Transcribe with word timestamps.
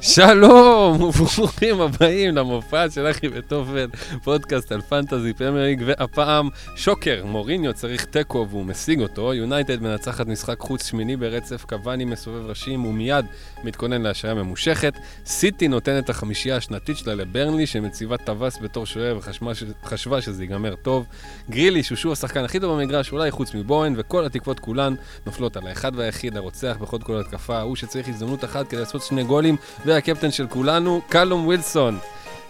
שלום, 0.00 1.02
וברוכים 1.02 1.80
הבאים 1.80 2.36
למופע 2.36 2.90
של 2.90 3.10
אחי 3.10 3.26
וטופל, 3.32 3.86
פודקאסט 4.24 4.72
על 4.72 4.80
פנטזי 4.80 5.32
פרמיירליג, 5.32 5.82
והפעם 5.86 6.48
שוקר, 6.76 7.22
מוריניו 7.24 7.74
צריך 7.74 8.04
תיקו 8.04 8.46
והוא 8.50 8.64
משיג 8.64 9.00
אותו, 9.00 9.34
יונייטד 9.34 9.82
מנצחת 9.82 10.26
משחק 10.26 10.60
חוץ 10.60 10.86
שמיני 10.86 11.16
ברצף, 11.16 11.64
קבאני 11.64 12.04
מסובב 12.04 12.46
ראשים 12.46 12.84
ומיד 12.84 13.24
מתכונן 13.64 14.02
להשעיה 14.02 14.34
ממושכת, 14.34 14.94
סיטי 15.26 15.68
נותנת 15.68 16.04
את 16.04 16.10
החמישייה 16.10 16.56
השנתית 16.56 16.96
שלה 16.96 17.14
לברנלי, 17.14 17.66
שמציבה 17.66 18.16
טווס 18.16 18.58
בתור 18.62 18.86
שוער 18.86 19.18
וחשבה 19.18 20.20
שזה 20.20 20.42
ייגמר 20.42 20.74
טוב, 20.74 21.06
גריליש 21.50 21.82
שוב 21.82 22.12
השחקן 22.12 22.44
הכי 22.44 22.60
טוב 22.60 22.74
במגרש, 22.74 23.12
אולי 23.12 23.30
חוץ 23.30 23.54
מבואן, 23.54 23.94
וכל 23.96 24.26
התקוות 24.26 24.60
כולן 24.60 24.94
נופלות 25.26 25.56
על 25.56 25.66
האחד 25.66 25.92
והיחיד, 25.94 26.36
הרוצח 26.36 26.76
בכל 26.80 26.98
כל 26.98 27.20
התקפה, 27.20 27.60
הוא 27.60 27.76
שצריך 27.76 28.08
הזדמנות 28.08 28.44
אחת 28.44 28.68
כדי 28.68 28.80
לעשות 28.80 29.02
שני 29.02 29.24
גולים, 29.24 29.56
והקפטן 29.84 30.30
של 30.30 30.46
כולנו, 30.46 31.00
קלום 31.08 31.46
ווילסון. 31.46 31.98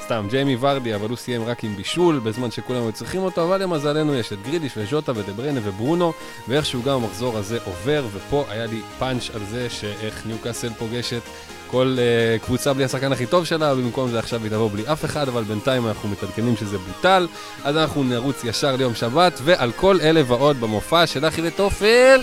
סתם, 0.05 0.27
ג'יימי 0.31 0.57
ורדי, 0.61 0.95
אבל 0.95 1.09
הוא 1.09 1.17
סיים 1.17 1.45
רק 1.45 1.65
עם 1.65 1.77
בישול, 1.77 2.19
בזמן 2.19 2.51
שכולם 2.51 2.83
היו 2.83 2.93
צריכים 2.93 3.23
אותו, 3.23 3.45
אבל 3.45 3.63
למזלנו 3.63 4.15
יש 4.15 4.33
את 4.33 4.43
גרידיש 4.43 4.73
וז'וטה 4.77 5.13
ודבריינה 5.15 5.61
וברונו, 5.65 6.13
ואיכשהו 6.49 6.83
גם 6.83 6.95
המחזור 6.95 7.37
הזה 7.39 7.59
עובר, 7.65 8.07
ופה 8.13 8.45
היה 8.49 8.67
לי 8.67 8.81
פאנץ' 8.99 9.31
על 9.35 9.41
זה 9.51 9.71
שאיך 9.71 10.27
ניוקאסל 10.27 10.71
פוגשת 10.79 11.23
כל 11.71 11.97
uh, 11.97 12.45
קבוצה 12.45 12.73
בלי 12.73 12.85
השחקן 12.85 13.13
הכי 13.13 13.27
טוב 13.27 13.45
שלה, 13.45 13.73
ובמקום 13.73 14.11
זה 14.11 14.19
עכשיו 14.19 14.43
היא 14.43 14.51
תבוא 14.51 14.71
בלי 14.71 14.83
אף 14.93 15.05
אחד, 15.05 15.29
אבל 15.29 15.43
בינתיים 15.43 15.87
אנחנו 15.87 16.09
מתעדכנים 16.09 16.57
שזה 16.57 16.79
בוטל, 16.79 17.27
אז 17.65 17.77
אנחנו 17.77 18.05
נרוץ 18.05 18.45
ישר 18.45 18.77
ליום 18.77 18.95
שבת, 18.95 19.41
ועל 19.45 19.73
כל 19.73 19.99
אלה 20.03 20.23
ועוד 20.27 20.61
במופע 20.61 21.07
של 21.07 21.29
אחי 21.29 21.41
ותופל. 21.45 22.21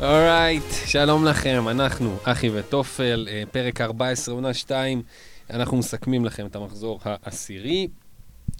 אורייט, 0.00 0.62
שלום 0.86 1.24
לכם, 1.24 1.68
אנחנו 1.68 2.16
אחי 2.24 2.50
וטופל, 2.52 3.28
אה, 3.30 3.42
פרק 3.52 3.80
14, 3.80 4.34
עונה 4.34 4.54
2, 4.54 5.02
אנחנו 5.50 5.76
מסכמים 5.76 6.24
לכם 6.24 6.46
את 6.46 6.56
המחזור 6.56 7.00
העשירי, 7.04 7.88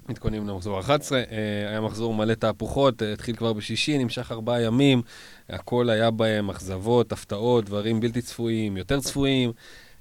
מתכוננים 0.08 0.48
למחזור 0.48 0.78
ה-11, 0.78 1.12
אה, 1.12 1.68
היה 1.68 1.80
מחזור 1.80 2.14
מלא 2.14 2.34
תהפוכות, 2.34 3.02
אה, 3.02 3.12
התחיל 3.12 3.36
כבר 3.36 3.52
בשישי, 3.52 3.98
נמשך 3.98 4.32
ארבעה 4.32 4.62
ימים, 4.62 5.02
הכל 5.48 5.90
היה 5.90 6.10
בהם 6.10 6.50
אכזבות, 6.50 7.12
הפתעות, 7.12 7.64
דברים 7.64 8.00
בלתי 8.00 8.22
צפויים, 8.22 8.76
יותר 8.76 9.00
צפויים, 9.00 9.52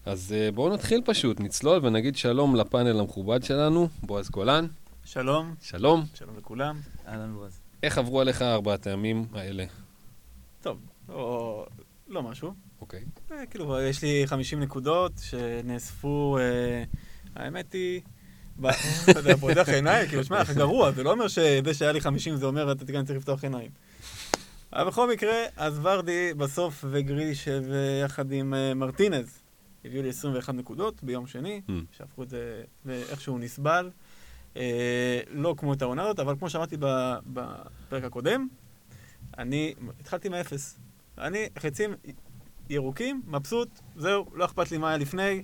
אז 0.06 0.36
בואו 0.54 0.74
נתחיל 0.74 1.02
פשוט, 1.06 1.40
נצלול 1.40 1.86
ונגיד 1.86 2.16
שלום 2.16 2.56
לפאנל 2.56 3.00
המכובד 3.00 3.44
שלנו, 3.44 3.90
בועז 4.04 4.30
גולן. 4.30 4.68
שלום. 5.06 5.56
שלום. 5.62 6.04
שלום 6.14 6.38
לכולם. 6.38 6.76
אהלן 7.08 7.34
בועז. 7.34 7.60
איך 7.84 7.98
עברו 7.98 8.22
עליך 8.22 8.42
ארבעת 8.42 8.88
הימים 8.88 9.26
האלה? 9.34 9.66
או 11.10 11.66
לא 12.08 12.24
משהו. 12.24 12.54
אוקיי. 12.82 13.04
אה, 13.32 13.46
כאילו, 13.46 13.82
יש 13.82 14.02
לי 14.02 14.24
50 14.26 14.60
נקודות 14.60 15.12
שנאספו, 15.22 16.38
אה, 16.40 16.84
האמת 17.36 17.74
היא, 17.74 18.02
אתה 19.10 19.20
יודע, 19.20 19.36
פותח 19.38 19.70
עיניים, 19.70 20.08
כאילו, 20.08 20.24
שמע, 20.24 20.42
אתה 20.42 20.54
גרוע, 20.54 20.92
זה 20.92 21.04
לא 21.04 21.12
אומר 21.12 21.28
שזה 21.28 21.74
שהיה 21.74 21.92
לי 21.92 22.02
50 22.02 22.36
זה 22.36 22.46
אומר 22.46 22.72
אתה 22.72 22.86
גם 22.86 23.06
צריך 23.06 23.18
לפתוח 23.20 23.44
עיניים. 23.44 23.72
אבל 24.74 24.88
בכל 24.88 25.12
מקרה, 25.14 25.36
אז 25.58 25.80
ורדי 25.84 26.34
בסוף 26.34 26.86
וגריש 26.90 27.48
ויחד 27.48 28.32
עם 28.32 28.54
אה, 28.54 28.74
מרטינז 28.74 29.42
הביאו 29.86 30.04
לי 30.04 30.10
21 30.10 30.54
נקודות 30.54 31.04
ביום 31.04 31.28
שני, 31.28 31.62
Mm. 31.68 31.72
שהפכו 31.92 32.24
את 32.24 32.30
זה 32.30 32.62
לאיכשהו 32.86 33.38
נסבל. 33.38 33.90
אה, 34.58 35.20
לא 35.30 35.56
כמו 35.58 35.74
את 35.74 35.82
העונה 35.82 36.04
הזאת, 36.04 36.20
אבל 36.20 36.36
כמו 36.40 36.50
שאמרתי 36.50 36.78
בפרק 37.28 38.04
הקודם, 38.04 38.48
אני 39.38 39.74
התחלתי 40.00 40.30
מאפס. 40.30 40.80
אני 41.18 41.50
חצים 41.60 41.94
ירוקים, 42.70 43.22
מבסוט, 43.28 43.70
זהו, 43.96 44.26
לא 44.34 44.46
אכפת 44.46 44.72
לי 44.72 44.78
מה 44.78 44.90
היה 44.90 44.98
לפני. 44.98 45.44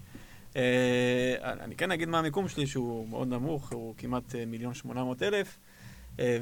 אה, 0.55 1.35
אני 1.43 1.75
כן 1.75 1.91
אגיד 1.91 2.09
מה 2.09 2.19
המיקום 2.19 2.47
שלי, 2.47 2.67
שהוא 2.67 3.09
מאוד 3.09 3.27
נמוך, 3.27 3.71
הוא 3.71 3.93
כמעט 3.97 4.35
אה, 4.35 4.45
מיליון 4.45 4.73
שמונה 4.73 5.03
מאות 5.03 5.23
אלף. 5.23 5.59
אה, 6.19 6.37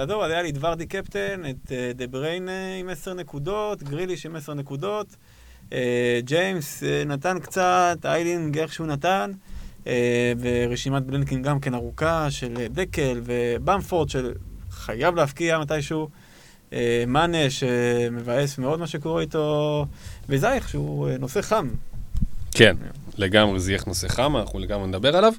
אז 0.00 0.30
היה 0.30 0.42
לי 0.42 0.50
את 0.50 0.54
ורדי 0.60 0.86
קפטן, 0.86 1.42
את 1.50 1.72
אה, 1.72 1.92
דה 1.94 2.06
בריינה 2.06 2.48
עם 2.80 2.88
עשר 2.88 3.14
נקודות, 3.14 3.82
גריליש 3.82 4.26
עם 4.26 4.36
עשר 4.36 4.54
נקודות, 4.54 5.16
ג'יימס 6.24 6.82
נתן 7.06 7.38
קצת, 7.38 7.98
איילינג 8.04 8.58
איכשהו 8.58 8.86
נתן, 8.86 9.30
אה, 9.86 10.32
ורשימת 10.40 11.02
blank 11.02 11.31
ין 11.31 11.42
גם 11.42 11.60
כן 11.60 11.74
ארוכה 11.74 12.30
של 12.30 12.66
דקל 12.70 13.20
ובמפורד 13.24 14.08
שחייב 14.08 15.14
להפקיע 15.14 15.58
מתישהו. 15.58 16.08
אה, 16.74 17.04
מאנה 17.06 17.50
שמבאס 17.50 18.58
מאוד 18.58 18.80
מה 18.80 18.86
שקורה 18.86 19.20
איתו, 19.22 19.86
וזייך 20.28 20.68
שהוא 20.68 21.08
אה, 21.08 21.18
נושא 21.18 21.42
חם. 21.42 21.68
כן, 22.50 22.76
לגמרי 23.18 23.60
זייח 23.60 23.84
נושא 23.84 24.08
חם, 24.08 24.36
אנחנו 24.36 24.58
לגמרי 24.58 24.86
נדבר 24.86 25.16
עליו. 25.16 25.32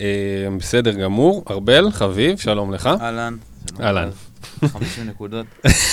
אה, 0.00 0.48
בסדר 0.58 0.92
גמור. 0.92 1.44
ארבל, 1.50 1.90
חביב, 1.90 2.38
שלום 2.38 2.72
לך. 2.72 2.86
אהלן. 3.00 3.36
אהלן. 3.80 4.10
50 4.66 5.06
נקודות. 5.06 5.46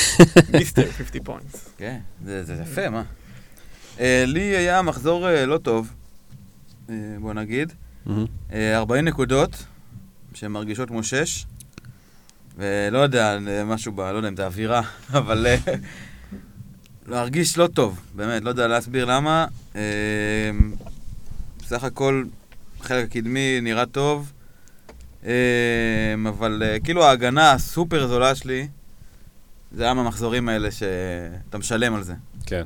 Mister 0.53 0.91
50 0.91 1.23
points. 1.23 1.69
כן, 1.77 1.99
זה 2.25 2.43
זה 2.43 2.55
יפה, 2.63 2.89
מה? 2.89 3.03
לי 4.27 4.41
היה 4.41 4.81
מחזור 4.81 5.27
לא 5.47 5.57
טוב, 5.57 5.93
בוא 7.19 7.33
נגיד. 7.33 7.73
מהמם. 8.05 8.25
אה, 8.53 8.77
40 8.77 9.05
נקודות, 9.05 9.63
שמרגישות 10.33 10.89
כמו 10.89 11.03
6. 11.03 11.45
ולא 12.57 12.97
יודע, 12.97 13.37
משהו 13.65 13.91
ב... 13.91 13.99
לא 13.99 14.17
יודע 14.17 14.27
אם 14.27 14.35
זה 14.35 14.45
אווירה, 14.45 14.81
אבל... 15.17 15.47
אה, 15.47 15.73
להרגיש 17.07 17.57
לא 17.57 17.67
טוב, 17.67 18.01
באמת, 18.15 18.43
לא 18.43 18.49
יודע 18.49 18.67
להסביר 18.67 19.05
למה. 19.05 19.45
בסך 21.59 21.83
הכל, 21.83 22.23
החלק 22.79 23.05
הקדמי 23.05 23.59
נראה 23.61 23.85
טוב, 23.85 24.31
אה, 25.25 25.31
אבל 26.27 26.63
אה, 26.65 26.79
כאילו 26.79 27.03
ההגנה 27.03 27.51
הסופר 27.51 28.07
זולה 28.07 28.35
שלי, 28.35 28.67
זה 29.71 29.83
היה 29.83 29.93
מהמחזורים 29.93 30.49
האלה 30.49 30.71
שאתה 30.71 31.57
משלם 31.57 31.95
על 31.95 32.03
זה. 32.03 32.13
כן. 32.45 32.63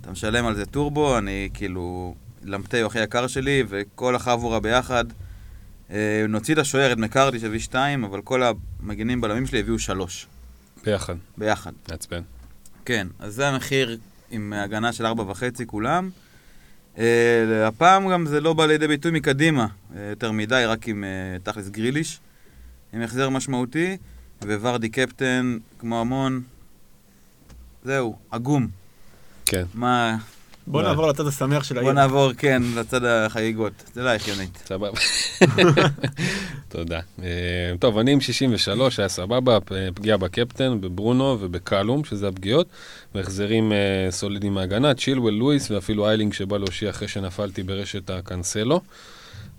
אתה 0.00 0.10
משלם 0.10 0.46
על 0.46 0.54
זה 0.54 0.66
טורבו, 0.66 1.18
אני 1.18 1.48
כאילו... 1.54 2.14
למפטי 2.44 2.80
הוא 2.80 2.86
הכי 2.86 3.00
יקר 3.00 3.26
שלי, 3.26 3.64
וכל 3.68 4.14
החבורה 4.16 4.60
ביחד. 4.60 5.04
אה, 5.92 6.24
נוציא 6.28 6.54
את 6.54 6.58
השוער, 6.58 6.92
את 6.92 6.98
מקארדי 6.98 7.38
שהביא 7.40 7.58
שתיים, 7.58 8.04
אבל 8.04 8.22
כל 8.22 8.42
המגנים 8.42 9.20
בלמים 9.20 9.46
שלי 9.46 9.60
הביאו 9.60 9.78
שלוש. 9.78 10.26
ביחד, 10.84 11.14
ביחד. 11.38 11.72
מעצבן. 11.90 12.22
כן, 12.84 13.06
אז 13.18 13.34
זה 13.34 13.48
המחיר 13.48 13.98
עם 14.30 14.52
הגנה 14.52 14.92
של 14.92 15.06
ארבע 15.06 15.22
וחצי 15.22 15.66
כולם. 15.66 16.10
אה, 16.98 17.66
הפעם 17.66 18.08
גם 18.08 18.26
זה 18.26 18.40
לא 18.40 18.52
בא 18.52 18.66
לידי 18.66 18.88
ביטוי 18.88 19.10
מקדימה, 19.10 19.66
אה, 19.96 20.08
יותר 20.10 20.32
מדי, 20.32 20.64
רק 20.66 20.88
עם 20.88 21.04
תכלס 21.42 21.68
גריליש, 21.68 22.20
עם 22.92 23.02
החזר 23.02 23.28
משמעותי, 23.28 23.96
וורדי 24.42 24.88
קפטן, 24.88 25.58
כמו 25.78 26.00
המון, 26.00 26.42
זהו, 27.84 28.16
עגום. 28.30 28.68
כן, 29.46 29.64
מה... 29.74 30.16
בוא? 30.66 30.82
נעבור 30.82 31.06
לצד 31.06 31.26
השמח 31.26 31.64
של 31.64 31.74
בוא 31.74 31.82
העיר. 31.82 31.92
נעבור, 31.92 32.32
כן, 32.38 32.62
לצד 32.76 33.04
החגיגות. 33.04 33.72
זה 33.94 34.02
לא 34.02 34.08
הגיונית. 34.08 34.62
סבבה. 34.66 34.98
תודה. 36.68 37.00
אה, 37.22 37.28
טוב, 37.78 37.98
אני 37.98 38.12
עם 38.12 38.20
63, 38.20 38.98
היה 38.98 39.08
סבבה, 39.08 39.58
פגיעה 39.94 40.16
בקפטן, 40.16 40.80
בברונו 40.80 41.36
ובקלום, 41.40 42.04
שזה 42.04 42.28
הפגיעות, 42.28 42.66
והחזרים 43.14 43.72
אה, 43.72 44.10
סולידיים 44.10 44.54
מהגנה, 44.54 44.94
צ'ילואל, 44.94 45.34
לואיס 45.34 45.70
ואפילו 45.70 46.08
איילינג 46.08 46.32
שבא 46.32 46.58
להושיע 46.58 46.90
אחרי 46.90 47.08
שנפלתי 47.08 47.62
ברשת 47.62 48.10
הקאנסלו. 48.10 48.80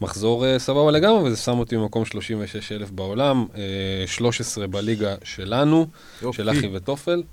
מחזור 0.01 0.45
אה, 0.45 0.59
סבבה 0.59 0.91
לגמרי, 0.91 1.23
וזה 1.23 1.38
שם 1.38 1.59
אותי 1.59 1.77
במקום 1.77 2.06
36 2.06 2.71
אלף 2.71 2.91
בעולם, 2.91 3.45
אה, 3.56 4.07
13 4.07 4.67
בליגה 4.67 5.15
שלנו, 5.23 5.88
של 6.31 6.49
אחי 6.49 6.69
וטופל. 6.73 7.23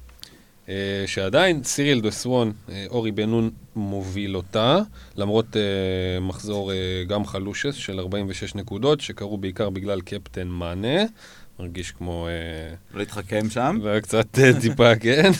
אה, 0.70 0.74
שעדיין 1.06 1.62
סיריל 1.64 2.00
דה 2.00 2.10
סוואן, 2.10 2.50
אה, 2.68 2.86
אורי 2.88 3.10
בן 3.12 3.30
נון 3.30 3.50
מוביל 3.76 4.36
אותה, 4.36 4.78
למרות 5.16 5.56
אה, 5.56 5.62
מחזור 6.20 6.72
אה, 6.72 6.76
גם 7.08 7.24
חלושס 7.24 7.74
של 7.74 7.98
46 8.00 8.54
נקודות, 8.54 9.00
שקרו 9.00 9.38
בעיקר 9.38 9.70
בגלל 9.70 10.00
קפטן 10.00 10.48
מאנה, 10.48 11.02
מרגיש 11.58 11.90
כמו... 11.90 12.28
אה, 12.28 12.32
לא 12.94 12.98
להתחכם 12.98 13.50
שם. 13.50 13.78
וקצת 13.82 14.38
אה, 14.38 14.60
טיפה, 14.60 14.96
כן. 15.02 15.30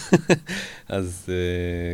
אז 0.89 1.27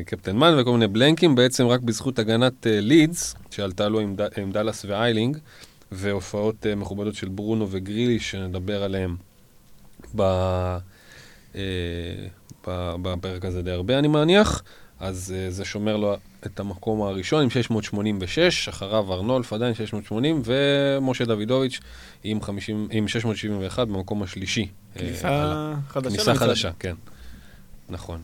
קפטן 0.06 0.36
מאנה 0.36 0.54
וכל 0.58 0.72
מיני 0.72 0.86
blank 0.86 1.16
ים, 1.16 1.34
בעצם 1.34 1.66
רק 1.66 1.80
בזכות 1.80 2.18
הגנת 2.18 2.66
לידס, 2.70 3.34
שעלתה 3.50 3.88
לו 3.88 4.00
עם, 4.00 4.16
ד- 4.16 4.38
עם 4.38 4.52
דאלאס 4.52 4.84
ואיילינג, 4.88 5.36
והופעות 5.92 6.66
מכובדות 6.76 7.14
של 7.14 7.28
ברונו 7.28 7.66
וגרילי, 7.70 8.20
שנדבר 8.20 8.82
עליהם 8.82 9.16
ב, 10.16 10.22
בפרק 13.02 13.44
הזה 13.44 13.62
די 13.62 13.70
הרבה, 13.70 13.98
אני 13.98 14.08
מניח. 14.08 14.62
אז 15.00 15.34
אה, 15.36 15.50
זה 15.50 15.64
שומר 15.64 15.96
לו 15.96 16.16
את 16.46 16.60
המקום 16.60 17.02
הראשון 17.02 17.42
עם 17.42 17.50
686, 17.50 18.68
אחריו 18.68 19.12
ארנולף 19.12 19.52
עדיין 19.52 19.74
680, 19.74 20.42
ומשה 20.44 21.24
דוידוביץ' 21.24 21.80
עם, 22.24 22.42
50, 22.42 22.88
עם 22.90 23.08
671 23.08 23.88
במקום 23.88 24.22
השלישי. 24.22 24.66
אה, 24.96 25.00
כניסה 25.00 25.74
חדשה. 25.88 26.10
כניסה 26.10 26.30
למצעד. 26.30 26.48
חדשה, 26.48 26.70
כן. 26.78 26.94
נכון. 27.88 28.20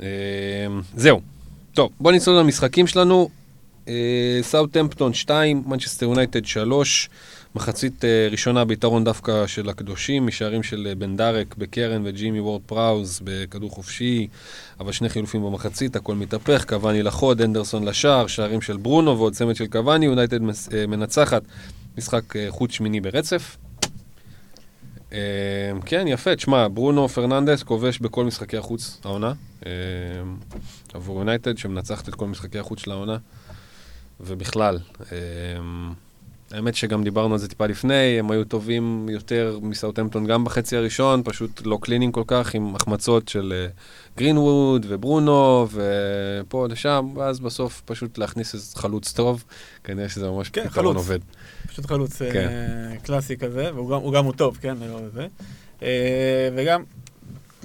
אה, 0.00 0.06
זהו. 0.96 1.20
טוב, 1.74 1.90
בואו 2.00 2.14
נצלול 2.14 2.38
למשחקים 2.38 2.86
שלנו. 2.86 3.28
סאוטהמפטון 4.42 5.14
2, 5.14 5.62
מנצ'סטר 5.66 6.06
יונייטד 6.06 6.44
3, 6.44 7.08
מחצית 7.54 8.04
אה, 8.04 8.28
ראשונה 8.30 8.64
ביתרון 8.64 9.04
דווקא 9.04 9.46
של 9.46 9.68
הקדושים, 9.68 10.26
משערים 10.26 10.62
של 10.62 10.86
אה, 10.90 10.94
יאן 10.94 11.16
בדנרק 11.16 11.54
בקרן 11.58 12.02
וג'ימי 12.04 12.40
וורד 12.40 12.60
פראוס 12.66 13.20
בכדור 13.24 13.70
חופשי, 13.70 14.28
אבל 14.80 14.92
שני 14.92 15.08
חילופים 15.08 15.42
במחצית, 15.42 15.96
הכל 15.96 16.14
מתהפך, 16.14 16.64
קבאני 16.68 17.02
לחוד, 17.02 17.40
אנדרסון 17.40 17.84
לשער, 17.84 18.26
שערים 18.26 18.60
של 18.60 18.76
ברונו 18.76 19.18
ועוד 19.18 19.32
צמד 19.32 19.56
של 19.56 19.66
קבאני, 19.66 20.06
יונייטד 20.06 20.40
אה, 20.42 20.86
מנצחת 20.86 21.42
משחק 21.98 22.22
חוץ 22.48 22.72
שמיני 22.72 23.00
ברצף. 23.00 23.56
כן, 25.86 26.04
יפה. 26.08 26.36
תשמע, 26.36 26.68
ברונו 26.68 27.08
פרננדס 27.08 27.62
כובש 27.62 27.98
בכל 27.98 28.24
משחקי 28.24 28.56
החוץ 28.56 29.00
העונה. 29.04 29.32
עבור 30.94 31.18
יונייטד, 31.18 31.58
שמנצחת 31.58 32.08
את 32.08 32.14
כל 32.14 32.26
משחקי 32.26 32.58
החוץ 32.58 32.78
של 32.78 32.90
העונה. 32.90 33.16
ובכלל, 34.20 34.78
האמת 36.52 36.74
שגם 36.74 37.04
דיברנו 37.04 37.32
על 37.34 37.38
זה 37.38 37.48
טיפה 37.48 37.66
לפני, 37.66 37.94
הם 38.18 38.30
היו 38.30 38.44
טובים 38.44 39.06
יותר 39.10 39.58
מסאוטהמפטון 39.62 40.26
גם 40.26 40.44
בחצי 40.44 40.76
הראשון, 40.76 41.22
פשוט 41.24 41.62
לא 41.66 41.78
clinical 41.82 42.14
כל 42.14 42.22
כך, 42.26 42.54
עם 42.54 42.76
החמצות 42.76 43.28
של 43.28 43.52
אה, 43.56 43.66
גרינווד 44.16 44.86
וברונו 44.88 45.66
ופה 45.72 46.66
לשם, 46.70 47.08
ואז 47.16 47.40
בסוף 47.40 47.82
פשוט 47.84 48.18
להכניס 48.18 48.54
איזה 48.54 48.76
חלוץ 48.78 49.12
טוב, 49.12 49.44
כנראה 49.84 50.08
שזה 50.08 50.28
ממש 50.30 50.48
כן, 50.48 50.68
פתרון 50.68 50.72
חלוץ. 50.84 50.96
עובד. 50.96 51.18
פשוט 51.68 51.86
חלוץ 51.86 52.22
אה, 52.22 52.32
כן. 52.32 52.48
קלאסי 53.02 53.36
כזה, 53.36 53.70
והוא 53.74 53.90
גם- 53.90 54.00
הוא 54.00 54.12
גם 54.12 54.24
הוא 54.24 54.32
טוב, 54.32 54.58
כן? 54.60 54.74
לא 54.80 55.00
זה. 55.14 55.26
אה, 55.82 56.48
וגם 56.56 56.82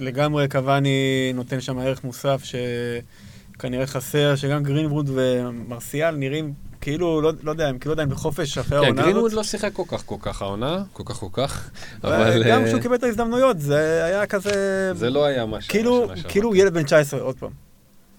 לגמרי 0.00 0.48
קוואני 0.48 0.90
נותן 1.34 1.60
שם 1.60 1.78
ערך 1.78 2.04
מוסף 2.04 2.42
שכנראה 2.44 3.86
חסר, 3.86 4.36
שגם 4.36 4.62
גרינווד 4.62 5.10
ומרסיאל 5.14 6.16
נראים 6.16 6.52
כאילו, 6.86 7.20
לא 7.20 7.32
לא 7.42 7.50
יודע, 7.50 7.68
הם 7.68 7.78
כאילו 7.78 7.92
עדיין 7.92 8.08
בחופש 8.08 8.58
אחרי 8.58 8.78
כן, 8.78 8.84
העונה 8.84 9.02
גרינווד 9.02 9.24
הזאת. 9.24 9.36
לא 9.36 9.42
שיחק 9.42 9.70
כל 9.72 9.82
כך 9.88 10.02
כל 10.06 10.16
כך 10.20 10.42
העונה, 10.42 10.82
כל 10.92 11.02
כך 11.06 11.14
כל 11.14 11.28
כך, 11.32 11.70
אבל 12.04 12.42
גם 12.50 12.62
אה, 12.62 12.66
כשהוא 12.66 12.80
קיבל 12.80 12.94
את 12.94 13.02
ההזדמנויות, 13.02 13.60
זה 13.60 14.04
היה 14.04 14.26
כזה... 14.26 14.90
זה 14.94 15.10
לא 15.10 15.24
היה 15.24 15.46
מה 15.46 15.58
כאילו. 15.68 16.08
כאילו 16.28 16.48
הוא 16.48 16.56
ילד 16.56 16.74
בן 16.74 16.82
19, 16.82 17.20
עוד 17.20 17.36
פעם. 17.36 17.50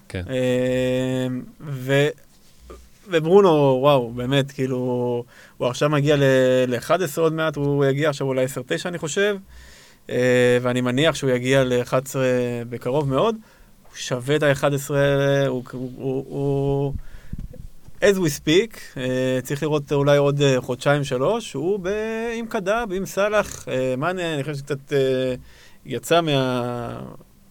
כן. 0.08 0.22
אה, 0.30 1.26
ו... 1.60 2.08
וברונו, 3.10 3.78
וואו, 3.82 4.12
באמת, 4.12 4.52
כאילו, 4.52 4.76
הוא 5.56 5.68
עכשיו 5.68 5.88
מגיע 5.90 6.16
ל-11 6.68 6.92
עוד 7.16 7.32
מעט, 7.32 7.56
הוא 7.56 7.84
יגיע 7.84 8.08
עכשיו 8.08 8.26
אולי 8.26 8.44
10-9 8.44 8.48
אני 8.86 8.98
חושב, 8.98 9.36
אה, 10.10 10.58
ואני 10.62 10.80
מניח 10.80 11.14
שהוא 11.14 11.30
יגיע 11.30 11.64
ל-11 11.64 12.16
בקרוב 12.68 13.08
מאוד. 13.08 13.34
הוא 13.88 13.96
שווה 13.96 14.36
את 14.36 14.42
ה-11 14.42 14.94
האלה, 14.94 15.46
הוא, 15.46 15.62
הוא, 15.72 15.90
הוא, 15.96 16.24
הוא... 16.28 16.94
as 18.00 18.16
we 18.16 18.28
speak, 18.40 18.76
אה, 18.96 19.38
צריך 19.42 19.62
לראות 19.62 19.92
אולי 19.92 20.16
עוד 20.16 20.42
אה, 20.42 20.60
חודשיים-שלוש, 20.60 21.52
הוא 21.52 21.78
ב... 21.82 21.88
עם 22.34 22.46
קדאב, 22.46 22.92
עם 22.92 23.06
סאלח, 23.06 23.68
אה, 23.68 23.94
מאנה, 23.98 24.34
אני 24.34 24.42
חושב 24.42 24.54
שקצת 24.54 24.92
אה, 24.92 25.34
יצא 25.86 26.20
מה... 26.20 27.00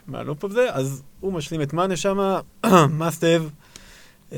מהלופ 0.07 0.43
הזה, 0.45 0.67
אז 0.71 1.03
הוא 1.19 1.33
משלים 1.33 1.61
את 1.61 1.73
מאנה 1.73 1.95
שמה, 1.95 2.39
must 2.99 3.21
have. 3.21 4.33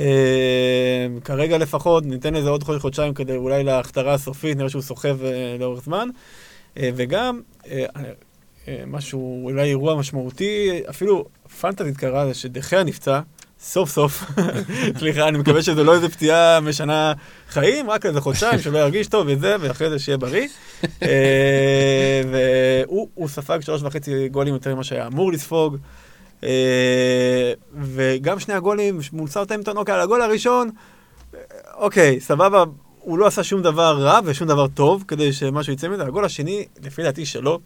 כרגע 1.23 1.57
לפחות, 1.57 2.05
ניתן 2.05 2.33
לזה 2.33 2.49
עוד 2.49 2.63
חודש, 2.63 2.81
חודשיים 2.81 3.13
כדי 3.13 3.35
אולי 3.35 3.63
להכתרה 3.63 4.13
הסופית, 4.13 4.57
נראה 4.57 4.69
שהוא 4.69 4.81
סוחב 4.81 5.17
לאורך 5.59 5.83
זמן. 5.83 6.09
וגם, 6.79 7.41
משהו, 8.87 9.45
אולי 9.45 9.69
אירוע 9.69 9.95
משמעותי, 9.95 10.81
אפילו 10.89 11.25
פנטזית 11.61 11.97
קרה 11.97 12.27
זה 12.27 12.33
שדחיה 12.33 12.83
נפצע, 12.83 13.19
סוף 13.61 13.89
סוף. 13.89 14.23
סליחה, 14.99 15.27
אני 15.27 15.37
מקווה 15.37 15.61
שזה 15.61 15.83
לא 15.83 15.93
איזה 15.93 16.09
פציעה 16.09 16.59
משנה 16.59 17.13
חיים, 17.49 17.89
רק 17.89 18.05
איזה 18.05 18.21
חודשיים, 18.21 18.59
שלא 18.59 18.77
ירגיש 18.77 19.07
טוב 19.07 19.27
וזה, 19.29 19.55
ואחרי 19.59 19.89
זה 19.89 19.99
שיהיה 19.99 20.17
בריא. 20.17 20.47
אה, 21.03 22.21
והוא 22.31 23.09
הוא 23.13 23.27
ספג 23.27 23.59
שלוש 23.61 23.81
וחצי 23.81 24.29
גולים 24.29 24.53
יותר 24.53 24.75
ממה 24.75 24.83
שהיה 24.83 25.07
אמור 25.07 25.31
לספוג. 25.31 25.77
אה, 26.43 27.53
וגם 27.81 28.39
שני 28.39 28.53
הגולים 28.53 28.99
מול 29.13 29.27
סאוטהמפטון, 29.27 29.77
אוקיי, 29.77 29.95
על 29.95 30.01
הגול 30.01 30.21
הראשון, 30.21 30.69
אה, 31.33 31.39
אוקיי, 31.77 32.19
סבבה, 32.19 32.63
הוא 32.99 33.17
לא 33.17 33.25
עשה 33.27 33.43
שום 33.43 33.61
דבר 33.61 33.97
רע 34.01 34.19
ושום 34.25 34.47
דבר 34.47 34.67
טוב 34.67 35.03
כדי 35.07 35.33
שמשהו 35.33 35.73
יצא 35.73 35.87
מזה. 35.87 36.03
הגול 36.03 36.25
השני, 36.25 36.65
לפי 36.83 37.03
דעתי 37.03 37.25
שלו. 37.25 37.59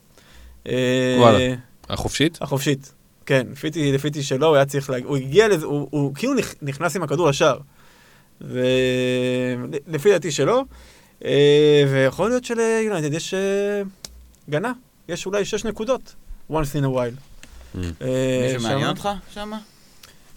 אה, 0.67 1.15
וואלה. 1.19 1.55
החופשית? 1.89 2.37
החופשית. 2.41 2.93
כן, 3.25 3.47
לפי 3.51 3.69
דעתי- 3.69 3.91
לפי 3.91 4.09
דעתי 4.09 4.23
שלו, 4.23 4.47
הוא 4.47 4.55
היה 4.55 4.65
צריך 4.65 4.89
להגיע, 4.89 5.07
הוא 5.09 5.17
הגיע 5.17 5.47
לזה, 5.47 5.65
הוא, 5.65 5.87
הוא 5.91 6.15
כאילו 6.15 6.33
נכ- 6.39 6.55
נכנס 6.61 6.95
עם 6.95 7.03
הכדור 7.03 7.29
לשער. 7.29 7.57
ולפי 8.41 10.09
דעתי 10.11 10.31
שלו, 10.31 10.65
אה, 11.25 11.83
ויכול 11.91 12.29
להיות 12.29 12.43
שליונייטד 12.45 13.13
יש 13.13 13.33
אה, 13.33 13.81
גנה, 14.49 14.71
יש 15.09 15.25
אולי 15.25 15.45
שש 15.45 15.65
נקודות, 15.65 16.15
once 16.51 16.53
in 16.53 16.85
a 16.85 16.95
while. 16.95 17.17
Mm. 17.75 17.77
אה, 18.01 18.41
מישהו 18.47 18.61
מעניין 18.61 18.79
שמה- 18.79 18.89
אותך 18.89 19.09
שמה? 19.33 19.59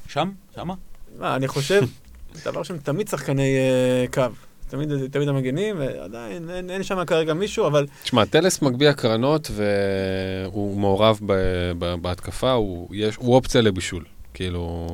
שם? 0.09 0.31
שמה? 0.55 0.75
מה, 1.19 1.37
אני 1.37 1.49
חושב, 1.49 1.83
דבר 2.45 2.63
שם 2.63 2.79
תמיד 2.79 3.09
שחקני 3.09 3.57
אה, 3.57 4.05
קו. 4.13 4.35
תמיד, 4.69 4.89
תמיד 5.11 5.29
המגנים, 5.29 5.77
ועדיין 5.79 6.51
אין, 6.51 6.71
אין 6.71 6.83
שם 6.83 7.05
כרגע 7.05 7.35
מישהו, 7.35 7.67
אבל 7.67 7.87
תשמע, 8.03 8.25
טלס 8.25 8.63
מגביה 8.63 8.93
קרנות 8.95 9.51
והוא 9.51 10.77
מעורב 10.81 11.19
ב, 11.27 11.33
ב, 11.79 11.95
בהתקפה, 12.03 12.51
הוא, 12.53 12.89
יש, 12.95 13.17
הוא 13.17 13.35
אופציה 13.35 13.61
לבישול. 13.61 14.05
כאילו... 14.35 14.87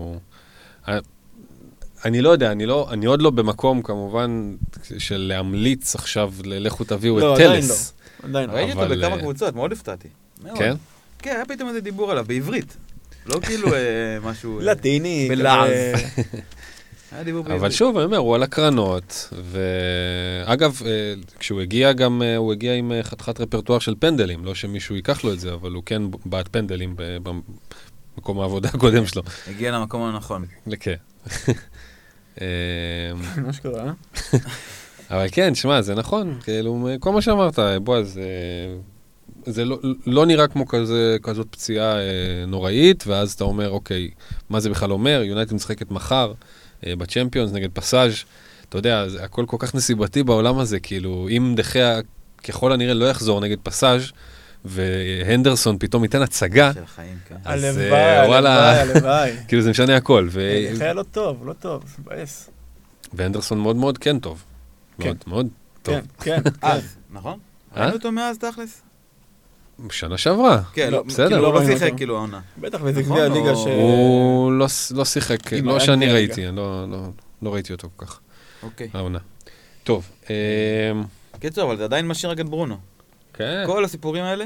אני- 0.88 0.98
אני 2.04 2.20
לא 2.22 2.30
יודע, 2.30 2.52
אני, 2.52 2.66
לא, 2.66 2.88
אני 2.90 3.06
עוד 3.06 3.22
לא 3.22 3.30
במקום 3.30 3.82
כמובן 3.82 4.54
של 4.98 5.16
להמליץ 5.28 5.94
עכשיו, 5.94 6.32
לכו 6.44 6.84
תביאו 6.84 7.18
לא, 7.20 7.34
את 7.34 7.40
עדיין 7.40 7.60
טלס. 7.60 7.92
עדיין 8.22 8.50
לא. 8.50 8.54
ראיתי 8.54 8.72
אותו 8.72 8.88
בכמה 8.88 9.14
אה, 9.14 9.18
קבוצות, 9.20 9.54
מאוד 9.54 9.72
הפתעתי. 9.72 10.08
מאוד. 10.44 10.58
כן? 10.58 10.74
כן, 11.18 11.30
היה 11.36 11.44
פתאום 11.44 11.68
איזה 11.68 11.80
דיבור 11.80 12.10
עליו, 12.10 12.24
בעברית. 12.28 12.76
לא 13.26 13.40
כאילו 13.40 13.74
אה, 13.74 13.80
משהו... 14.22 14.58
אה, 14.60 14.64
לטיני, 14.64 15.26
בלעז. 15.28 15.70
אבל 17.54 17.70
שוב, 17.70 17.96
אני 17.96 18.04
אומר, 18.04 18.16
הוא 18.16 18.34
על 18.34 18.42
הקרנות, 18.42 19.32
ואגב, 19.42 20.80
אה, 20.86 21.14
כשהוא 21.38 21.60
הגיע 21.60 21.92
גם, 21.92 22.22
אה, 22.22 22.36
הוא 22.36 22.52
הגיע 22.52 22.74
עם 22.74 22.92
אה, 22.92 23.02
חתיכת 23.02 23.40
רפרטואר 23.40 23.78
של 23.78 23.94
פנדלים, 23.98 24.44
לא 24.44 24.54
שמישהו 24.54 24.96
ייקח 24.96 25.24
לו 25.24 25.32
את 25.32 25.40
זה, 25.40 25.54
אבל 25.54 25.72
הוא 25.72 25.82
כן 25.86 26.02
בעט 26.24 26.48
פנדלים 26.50 26.94
ב- 26.96 27.16
במקום 28.16 28.40
העבודה 28.40 28.68
הקודם 28.68 29.06
שלו. 29.06 29.22
הגיע 29.46 29.72
למקום 29.72 30.02
הנכון. 30.02 30.44
כן. 30.80 30.94
מה 33.46 33.52
שקרה? 33.52 33.92
אבל 35.10 35.26
כן, 35.32 35.54
שמע, 35.54 35.82
זה 35.82 35.94
נכון, 35.94 36.38
כאילו, 36.44 36.88
כל 37.00 37.12
מה 37.12 37.22
שאמרת, 37.22 37.58
בועז, 37.82 38.20
זה 39.46 39.64
לא, 39.64 39.78
לא 40.06 40.26
נראה 40.26 40.48
כמו 40.48 40.66
כזה, 40.66 41.16
כזאת 41.22 41.46
פציעה 41.50 41.98
אה, 41.98 42.44
נוראית, 42.46 43.04
ואז 43.06 43.32
אתה 43.32 43.44
אומר, 43.44 43.70
אוקיי, 43.70 44.10
מה 44.50 44.60
זה 44.60 44.70
בכלל 44.70 44.92
אומר? 44.92 45.22
יונייטד 45.24 45.54
משחקת 45.54 45.90
מחר 45.90 46.32
בצ'מפיונס 46.86 47.52
נגד 47.52 47.68
פסאז', 47.72 48.12
אתה 48.68 48.78
יודע, 48.78 49.08
זה 49.08 49.24
הכל 49.24 49.44
כל 49.46 49.56
כך 49.60 49.74
נסיבתי 49.74 50.22
בעולם 50.22 50.58
הזה, 50.58 50.80
כאילו, 50.80 51.28
אם 51.30 51.54
דחיה 51.56 52.00
ככל 52.44 52.72
הנראה 52.72 52.94
לא 52.94 53.10
יחזור 53.10 53.40
נגד 53.40 53.56
פסאז' 53.62 54.02
והנדרסון 54.64 55.78
פתאום 55.78 56.02
ייתן 56.02 56.22
הצגה, 56.22 56.72
של 56.72 56.82
החיים, 56.82 57.18
כן. 57.28 57.36
אז, 57.44 57.64
הלוואי, 57.64 57.92
אה, 57.92 58.28
וואלה. 58.28 58.80
הלוואי, 58.80 58.96
הלוואי. 58.96 59.32
כאילו 59.48 59.62
זה 59.62 59.70
משנה 59.70 59.96
הכל, 59.96 60.28
ו... 60.30 60.40
זה 60.72 60.84
היה 60.84 60.92
לא 60.92 61.02
טוב, 61.02 61.46
לא 61.46 61.52
טוב, 61.52 61.82
זה 61.86 61.94
מבאס. 61.98 62.50
והנדרסון 63.12 63.60
מאוד 63.60 63.76
מאוד 63.76 63.98
כן 63.98 64.18
טוב. 64.18 64.44
כן. 65.00 65.04
מאוד 65.04 65.16
מאוד 65.26 65.48
טוב. 65.82 65.94
כן, 65.94 66.00
כן, 66.20 66.42
כן. 66.42 66.50
אז, 66.62 66.96
נכון? 67.10 67.38
אה? 67.76 67.80
ראינו 67.80 67.96
אותו 67.96 68.12
מאז 68.12 68.38
תכלס? 68.38 68.82
שנה 69.90 70.18
שעברה. 70.18 70.62
כן, 70.72 70.90
לא, 70.90 70.96
לא, 70.96 71.02
בסדר. 71.02 71.26
כאילו 71.28 71.42
לא 71.42 71.46
הוא 71.46 71.54
לא 71.54 71.58
ראינו 71.60 71.78
שיחק. 71.78 71.92
כאילו 71.96 72.16
העונה. 72.16 72.40
בטח, 72.58 72.78
וזה 72.82 73.00
נכון, 73.00 73.12
גביע 73.12 73.24
הליגה 73.24 73.50
או- 73.50 73.56
ש... 73.56 73.66
הוא 73.66 74.52
לא 74.52 74.66
לא 74.94 75.04
שיחק, 75.04 75.52
לא 75.62 75.80
שאני 75.80 76.12
ראיתי, 76.12 76.46
לא- 76.46 76.88
לא- 76.90 77.08
לא 77.42 77.54
ראיתי 77.54 77.72
אותו 77.72 77.88
כל 77.96 78.06
כך, 78.06 78.20
אוקיי. 78.62 78.88
העונה. 78.94 79.18
טוב, 79.84 80.10
אמ, 80.30 80.34
קיצור, 81.40 81.64
אבל 81.64 81.76
זה 81.76 81.84
עדיין 81.84 82.08
משאיר 82.08 82.32
רק 82.32 82.40
את 82.40 82.48
ברונו. 82.48 82.76
כן, 83.34 83.62
כל 83.66 83.84
הסיפורים 83.84 84.24
האלה, 84.24 84.44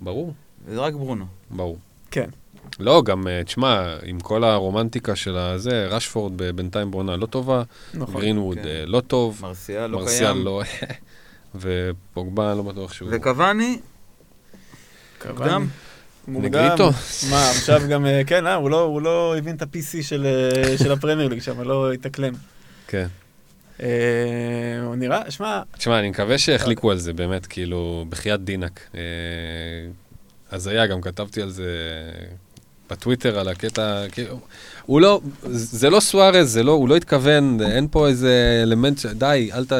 ברור, 0.00 0.32
זה 0.68 0.80
רק 0.80 0.92
ברונו. 0.94 1.24
ברור. 1.50 1.78
כן, 2.10 2.30
לא, 2.80 3.02
גם, 3.04 3.28
אה, 3.28 3.44
תשמע, 3.44 3.94
עם 4.04 4.20
כל 4.20 4.44
הרומנטיקה 4.44 5.16
של 5.16 5.36
הזה, 5.36 5.86
רשפורד 5.90 6.32
ב- 6.36 6.50
בינתיים 6.50 6.90
בעונה 6.90 7.16
לא 7.16 7.26
טובה, 7.26 7.62
נכון. 7.94 8.14
גרינווד 8.20 8.58
כן. 8.58 8.66
אה, 8.66 8.82
לא 8.86 9.00
טוב, 9.00 9.38
מרסיאל 9.42 9.86
לא 9.86 9.98
מרסיאל 9.98 10.32
קיים. 10.32 10.44
לא... 10.44 10.62
ופוגבה 11.54 12.54
לא 12.54 12.62
בטוח 12.62 12.92
שהוא... 12.92 13.08
וקוואני, 13.12 13.78
מוקדם. 15.26 15.66
נגריטו. 16.28 16.90
מה, 17.30 17.50
עכשיו 17.50 17.80
גם, 17.90 18.06
אה, 18.06 18.22
כן, 18.26 18.46
אה, 18.46 18.54
הוא 18.54 18.70
לא- 18.70 18.82
הוא 18.82 19.02
לא 19.02 19.34
הבין 19.38 19.56
את 19.56 19.62
ה-PC 19.62 20.02
של 20.02 20.26
אה, 20.26 20.78
של 20.82 20.92
הפרמייר 20.92 21.28
ליג 21.28 21.40
שם, 21.42 21.60
לא 21.62 21.92
התאקלם. 21.92 22.32
כן. 22.88 23.06
אה, 23.82 23.86
הוא 24.84 24.96
נראה, 24.96 25.30
שמע, 25.30 25.62
תשמע, 25.78 25.98
אני 25.98 26.10
מקווה 26.10 26.38
שהחליקו 26.38 26.90
על 26.90 26.98
זה, 26.98 27.12
באמת, 27.12 27.46
כאילו, 27.46 28.06
בחייאת 28.08 28.44
דינק. 28.44 28.80
אה, 28.94 29.00
אז 30.50 30.66
היה, 30.66 30.86
גם 30.86 31.00
כתבתי 31.00 31.42
על 31.42 31.50
זה 31.50 31.70
בטוויטר, 32.90 33.38
על 33.38 33.48
הקטע, 33.48 34.04
כאילו, 34.12 34.40
הוא 34.86 35.00
לא, 35.00 35.20
זה 35.50 35.90
לא 35.90 36.00
סוארז, 36.00 36.52
זה 36.52 36.62
לא, 36.62 36.72
הוא 36.72 36.88
לא 36.88 36.96
התכוון, 36.96 37.58
אין 37.62 37.88
פה 37.90 38.08
איזה 38.08 38.60
אלמנט, 38.62 38.98
ש- 38.98 39.06
די, 39.06 39.50
אל 39.54 39.64
ת... 39.64 39.72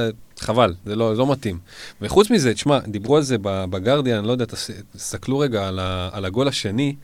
חבל, 0.49 0.75
זה 0.87 0.97
לא, 0.97 1.17
לא 1.17 1.33
מתאים. 1.33 1.59
וחוץ 2.03 2.31
מזה, 2.31 2.55
תשמע, 2.55 2.79
דיברו 2.79 3.17
על 3.17 3.23
זה 3.23 3.37
בגרדיאן, 3.43 4.25
לא 4.25 4.33
יודע, 4.33 4.45
תס- 4.45 4.71
תסתכלו 4.97 5.39
רגע 5.39 5.69
על, 5.69 5.79
ה, 5.79 6.09
על 6.13 6.25
הגול 6.25 6.49
השני, 6.49 6.95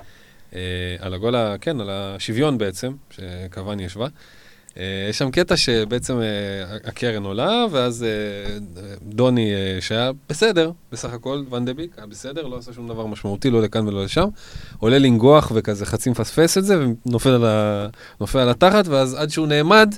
אה, 0.54 0.60
על 0.98 1.14
הגול, 1.14 1.36
ה, 1.36 1.54
כן, 1.60 1.80
על 1.80 1.88
השוויון 1.90 2.58
בעצם, 2.58 2.92
שקוואני 3.10 3.84
ישבה. 3.84 4.06
אה, 4.78 5.06
יש 5.10 5.18
שם 5.18 5.30
קטע 5.30 5.56
שבעצם 5.56 6.20
אה, 6.20 6.24
הקרן 6.84 7.24
עולה, 7.24 7.64
ואז 7.70 8.02
אה, 8.04 8.58
דוני, 9.02 9.50
שהיה 9.80 10.10
בסדר, 10.28 10.70
בסך 10.92 11.12
הכל, 11.12 11.42
ואן 11.50 11.64
דה 11.64 11.74
ביק, 11.74 11.90
היה 11.96 12.06
בסדר, 12.06 12.46
לא 12.46 12.56
עשה 12.56 12.72
שום 12.72 12.88
דבר 12.88 13.06
משמעותי, 13.06 13.50
לא 13.50 13.62
לכאן 13.62 13.88
ולא 13.88 14.04
לשם, 14.04 14.28
עולה 14.78 14.98
לנגוח 14.98 15.52
וכזה 15.54 15.86
חצי 15.86 16.10
מפספס 16.10 16.58
את 16.58 16.64
זה, 16.64 16.76
ונופל 17.06 17.28
על, 17.30 17.44
ה, 17.44 17.86
על 18.34 18.48
התחת, 18.48 18.88
ואז 18.88 19.14
עד 19.14 19.30
שהוא 19.30 19.46
נעמד, 19.46 19.94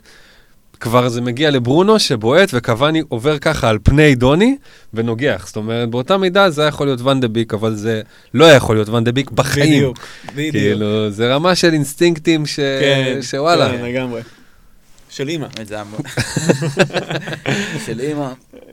כבר 0.81 1.09
זה 1.09 1.21
מגיע 1.21 1.51
לברונו 1.51 1.99
שבועט, 1.99 2.49
וקבאני 2.53 3.03
עובר 3.09 3.39
ככה 3.39 3.69
על 3.69 3.79
פני 3.83 4.15
דוני, 4.15 4.57
ונוגח. 4.95 5.45
זאת 5.47 5.57
אומרת, 5.57 5.91
באותה 5.91 6.17
מידה 6.17 6.51
זה 6.51 6.63
היה 6.63 6.69
יכול 6.69 6.87
להיות 6.87 7.01
ואן 7.01 7.21
דה 7.21 7.29
ביק, 7.29 7.55
אבל 7.55 7.75
זה 7.75 8.03
לא 8.35 8.45
היה 8.45 8.55
יכול 8.55 8.77
להיות 8.77 8.89
ואן 8.89 9.05
דה 9.05 9.13
ביק 9.13 9.31
בחיים. 9.31 9.67
בדיוק, 9.67 9.99
בדיוק. 10.35 10.53
כאילו, 10.53 11.11
זה 11.11 11.35
רמה 11.35 11.55
של 11.55 11.73
אינסטינקטים 11.73 12.47
ש... 12.47 12.57
כן, 12.57 13.19
שוואלה. 13.23 13.69
כן, 13.71 13.85
לגמרי. 13.85 14.21
של 15.17 15.29
אימא. 15.29 15.47
זה 15.65 15.77
מאוד- 15.91 16.01
של 17.87 18.01
אימא, 18.01 18.29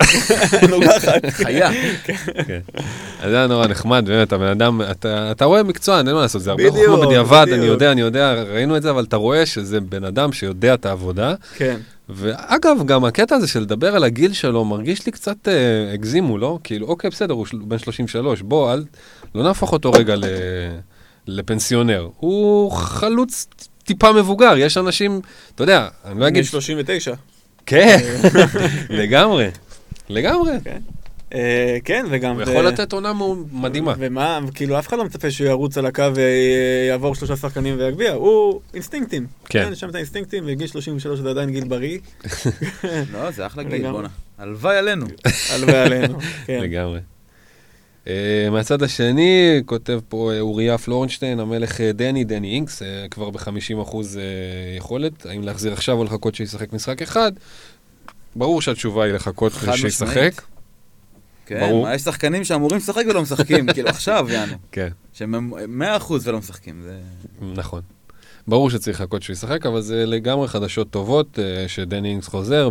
נוגחת. 0.71 1.25
חיה. 1.29 1.69
כן. 2.03 2.59
אז 3.21 3.29
זה 3.31 3.37
היה 3.37 3.47
נורא 3.47 3.67
נחמד, 3.67 4.03
באמת, 4.07 4.33
הבן 4.33 4.45
אדם, 4.47 4.81
אתה, 4.91 5.31
אתה 5.31 5.45
רואה 5.45 5.63
מקצוען, 5.63 6.07
אין 6.07 6.15
מה 6.15 6.21
לעשות, 6.21 6.41
זה 6.41 6.51
הרבה 6.51 6.69
חוכמה 6.71 7.05
בדיעבד, 7.05 7.45
אני. 7.53 7.65
יודע, 7.65 7.91
אני 7.91 8.01
יודע, 8.01 8.33
ראינו 8.33 8.77
את 8.77 8.81
זה, 8.81 8.89
אבל 8.89 9.03
אתה 9.03 9.15
רואה 9.15 9.45
שזה 9.45 9.79
בן 9.81 10.03
אדם 10.03 10.31
שיודע 10.33 10.73
את 10.73 10.85
העבודה. 10.85 11.33
כן. 11.55 11.77
ואגב, 12.09 12.77
גם 12.85 13.05
הקטע 13.05 13.35
הזה 13.35 13.47
של 13.47 13.59
לדבר 13.59 13.95
על 13.95 14.03
הגיל 14.03 14.33
שלו, 14.33 14.65
מרגיש 14.65 15.05
לי 15.05 15.11
קצת 15.11 15.47
אה, 15.47 15.53
הגזימו, 15.93 16.37
לא? 16.37 16.59
כאילו, 16.63 16.87
אוקיי, 16.87 17.09
בסדר, 17.09 17.33
הוא 17.33 17.45
בן 17.53 17.77
33, 17.77 18.41
בוא, 18.41 18.73
אל, 18.73 18.83
לא 19.35 19.43
נהפוך 19.43 19.71
אותו 19.73 19.91
רגע 19.91 20.15
ל, 20.15 20.23
לפנסיונר. 21.27 22.07
הוא 22.19 22.71
חלוץ 22.71 23.47
טיפה 23.83 24.11
מבוגר, 24.11 24.53
יש 24.57 24.77
אנשים, 24.77 25.21
אתה 25.55 25.63
יודע, 25.63 25.87
אני 26.05 26.19
לא 26.19 26.27
אגיד... 26.27 26.43
בן 26.43 26.49
39. 26.49 27.13
כן, 27.65 27.97
לגמרי, 28.89 29.47
לגמרי. 30.09 30.51
אה, 31.33 31.77
כן, 31.85 32.05
וגם... 32.09 32.35
הוא 32.35 32.41
יכול 32.41 32.67
לתת 32.67 32.93
עונה 32.93 33.13
מדהימה. 33.51 33.93
ומה, 33.97 34.39
כאילו 34.53 34.79
אף 34.79 34.87
אחד 34.87 34.97
לא 34.97 35.05
מצפה 35.05 35.31
שהוא 35.31 35.47
ירוץ 35.47 35.77
על 35.77 35.85
הקו 35.85 36.03
ויעבור 36.15 37.15
שלושה 37.15 37.35
שחקנים 37.35 37.75
ויגביה, 37.77 38.13
הוא 38.13 38.61
אינסטינקטים. 38.73 39.27
כן. 39.45 39.69
יש 39.71 39.79
שם 39.79 39.89
את 39.89 39.95
האינסטינקטים, 39.95 40.43
וגיל 40.47 40.67
33 40.67 41.19
זה 41.19 41.29
עדיין 41.29 41.49
גיל 41.49 41.67
בריא, 41.67 41.99
לא, 43.13 43.31
זה 43.31 43.45
אחלה 43.45 43.63
גיל. 43.63 43.91
בואנה. 43.91 44.07
הלוואי 44.37 44.77
עלינו. 44.77 45.05
הלוואי 45.53 45.77
עלינו. 45.77 46.19
כן. 46.45 46.59
לגמרי. 46.61 46.99
Uh, 48.03 48.07
מהצד 48.51 48.83
השני, 48.83 49.61
כותב 49.65 49.99
פה 50.09 50.31
uh, 50.31 50.39
אוריה 50.39 50.77
פלורנשטיין, 50.77 51.39
המלך 51.39 51.77
uh, 51.77 51.83
דני, 51.93 52.23
דני 52.23 52.55
אינקס, 52.55 52.81
uh, 52.81 52.85
כבר 53.11 53.29
ב-50% 53.29 53.81
אחוז, 53.81 54.15
uh, 54.15 54.77
יכולת. 54.77 55.25
האם 55.25 55.41
להחזיר 55.41 55.73
עכשיו 55.73 55.97
או 55.97 56.03
לחכות 56.03 56.35
שישחק 56.35 56.73
משחק 56.73 57.01
אחד? 57.01 57.31
ברור 58.35 58.61
שהתשובה 58.61 59.03
היא 59.03 59.13
לחכות 59.13 59.51
שישחק. 59.75 60.41
כן, 61.45 61.59
ברור. 61.59 61.89
יש 61.89 62.01
שחקנים 62.01 62.43
שאמורים 62.43 62.77
לשחק 62.77 63.03
ולא 63.09 63.21
משחקים, 63.21 63.73
כאילו 63.73 63.89
עכשיו, 63.89 64.27
יענו. 64.29 64.53
כן, 64.71 64.89
שהם 65.13 65.53
100% 65.99 66.13
ולא 66.23 66.39
משחקים, 66.39 66.81
זה... 66.83 66.97
נכון. 67.55 67.81
ברור 68.47 68.69
שצריך 68.69 69.01
לחכות 69.01 69.23
שהוא 69.23 69.33
ישחק, 69.33 69.65
אבל 69.65 69.81
זה 69.81 70.05
לגמרי 70.05 70.47
חדשות 70.47 70.89
טובות 70.89 71.39
שדני 71.67 72.09
אינקס 72.09 72.27
חוזר, 72.27 72.69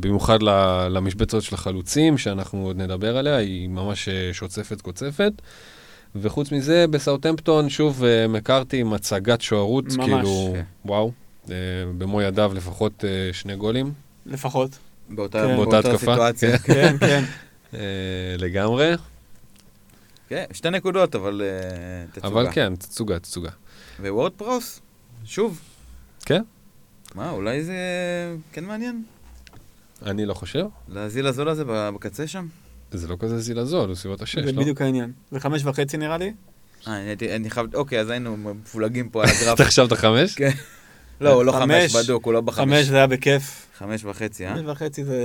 במיוחד 0.00 0.42
ל- 0.42 0.88
למשבצות 0.90 1.42
של 1.42 1.54
החלוצים, 1.54 2.18
שאנחנו 2.18 2.64
עוד 2.66 2.76
נדבר 2.76 3.16
עליה, 3.16 3.36
היא 3.36 3.68
ממש 3.68 4.08
uh, 4.08 4.34
שוצפת 4.34 4.80
קוצפת. 4.80 5.32
וחוץ 6.16 6.52
מזה, 6.52 6.86
בסאוטהמפטון, 6.90 7.68
שוב, 7.70 8.02
uh, 8.02 8.28
מקארתי 8.28 8.80
עם 8.80 8.92
הצגת 8.92 9.40
שוערות, 9.40 9.84
ממש, 9.84 9.96
כאילו, 9.96 10.50
כן. 10.54 10.62
וואו, 10.84 11.12
uh, 11.44 11.48
במו 11.98 12.22
ידיו 12.22 12.52
לפחות 12.54 12.92
uh, 13.00 13.36
שני 13.36 13.56
גולים, 13.56 13.92
לפחות. 14.26 14.78
באותה 15.10 15.38
כן. 15.38 15.56
באותה 15.56 15.70
באותה 15.70 15.88
התקפה. 15.92 16.12
סיטואציה. 16.12 16.58
כן. 16.58 16.96
כן, 17.00 17.06
כן. 17.06 17.22
uh, 17.72 17.76
לגמרי, 18.44 18.92
כן, 20.28 20.44
שתי 20.52 20.70
נקודות, 20.70 21.14
אבל 21.14 21.42
אה, 21.44 22.06
תצוגה. 22.12 22.28
אבל 22.28 22.52
כן, 22.52 22.76
תצוגה, 22.76 23.18
תצוגה. 23.18 23.50
ווורד 24.00 24.32
פרוס, 24.32 24.80
שוב. 25.24 25.60
כן? 26.26 26.42
מה, 27.14 27.30
אולי 27.30 27.64
זה 27.64 27.74
כן 28.52 28.64
מעניין? 28.64 29.02
אני 30.06 30.26
לא 30.26 30.34
חושב, 30.34 30.64
להזיל 30.88 31.26
הזול 31.26 31.48
הזה 31.48 31.62
בקצה 31.66 32.26
שם? 32.26 32.46
זה 32.92 33.08
לא 33.08 33.16
כזה 33.20 33.40
זיל 33.40 33.58
הזול, 33.58 33.88
הוא 33.88 33.94
סביבות 33.96 34.22
השש, 34.22 34.38
זה 34.38 34.52
לא? 34.52 34.62
בדיוק 34.62 34.80
העניין. 34.80 35.12
זה 35.30 35.40
חמש 35.40 35.64
וחצי 35.64 35.96
נראה 35.96 36.16
לי. 36.18 36.32
אה, 36.88 36.96
אני 36.96 37.08
הייתי- 37.08 37.36
אני 37.36 37.50
חייב... 37.50 37.74
אוקיי, 37.76 38.00
אז 38.00 38.10
היינו 38.10 38.36
מפולגים 38.36 39.08
פה 39.08 39.22
על 39.22 39.28
הגרף. 39.40 39.54
אתה 39.54 39.64
חשבת 39.64 39.92
חמש? 39.92 40.34
כן. 40.34 40.50
לא, 41.20 41.30
הוא 41.32 41.44
לא 41.44 41.52
חמש. 41.52 41.96
בדוק, 41.96 42.24
הוא 42.26 42.32
לא 42.32 42.40
בחמש. 42.40 42.58
חמש 42.78 42.86
זה 42.86 42.96
היה 42.96 43.06
בכיף. 43.06 43.66
חמש 43.78 44.04
וחצי, 44.04 44.46
אה? 44.46 44.54
חמש 44.56 44.62
וחצי 44.66 45.04
זה 45.04 45.16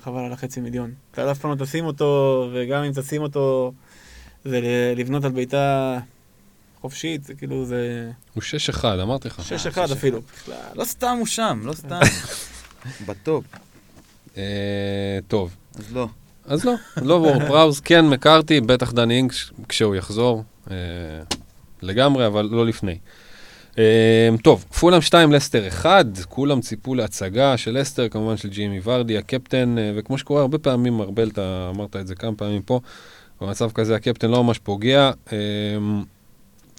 חבל 0.00 0.20
על 0.24 0.32
החצי 0.32 0.60
מיליון. 0.60 0.90
אתה 1.12 1.30
אף 1.30 1.38
פעם 1.38 1.50
לא 1.50 1.64
תשים 1.64 1.84
אותו, 1.84 2.04
וגם 2.54 2.82
אם 2.82 2.92
תשים 2.94 3.22
אותו, 3.22 3.72
זה 4.44 4.60
ל- 4.60 4.98
לבנות 5.00 5.24
על 5.24 5.32
בעיטה 5.32 5.98
חופשית, 6.80 7.24
זה 7.24 7.34
כאילו 7.34 7.64
זה... 7.64 8.10
הוא 8.34 8.42
שש 8.42 8.68
אחד, 8.68 8.98
אמרתי 8.98 9.28
לך. 9.28 9.44
שש 9.44 9.66
אחד 9.66 9.90
אפילו. 9.90 10.20
לא 10.74 10.84
סתם 10.84 11.16
הוא 11.18 11.26
שם, 11.26 11.60
לא 11.64 11.72
סתם. 11.72 12.00
ב 13.06 13.14
top. 13.14 13.44
אה, 14.36 15.18
טוב, 15.28 15.56
אז 15.78 15.92
לא. 15.92 16.08
אז 16.44 16.64
לא, 16.64 16.74
לא 17.02 17.14
וורד 17.14 17.42
פראוס, 17.48 17.80
כן 17.80 18.08
מקארתי, 18.08 18.60
בטח 18.60 18.92
דני 18.92 19.16
אינקס 19.16 19.50
כשהוא 19.68 19.94
יחזור, 19.94 20.44
אה, 20.70 20.76
לגמרי, 21.82 22.26
אבל 22.26 22.48
לא 22.52 22.66
לפני. 22.66 22.98
אה, 23.78 24.28
טוב, 24.42 24.64
פולאם 24.80 25.00
2, 25.00 25.32
לסטר 25.32 25.68
1, 25.68 26.06
כולם 26.28 26.60
ציפו 26.60 26.94
להצגה 26.94 27.56
של 27.56 27.78
לסטר, 27.78 28.08
כמובן 28.08 28.36
של 28.36 28.48
ג'ימי 28.48 28.80
ורדי, 28.84 29.18
הקפטן, 29.18 29.78
אה, 29.78 29.92
וכמו 29.96 30.18
שקורה 30.18 30.40
הרבה 30.40 30.58
פעמים, 30.58 31.00
ארבל, 31.00 31.28
אתה 31.28 31.70
אמרת 31.74 31.96
את 31.96 32.06
זה 32.06 32.14
כמה 32.14 32.36
פעמים 32.36 32.62
פה, 32.62 32.80
במצב 33.40 33.70
כזה 33.70 33.94
הקפטן 33.94 34.30
לא 34.30 34.44
ממש 34.44 34.58
פוגע, 34.58 35.10
אה, 35.32 35.38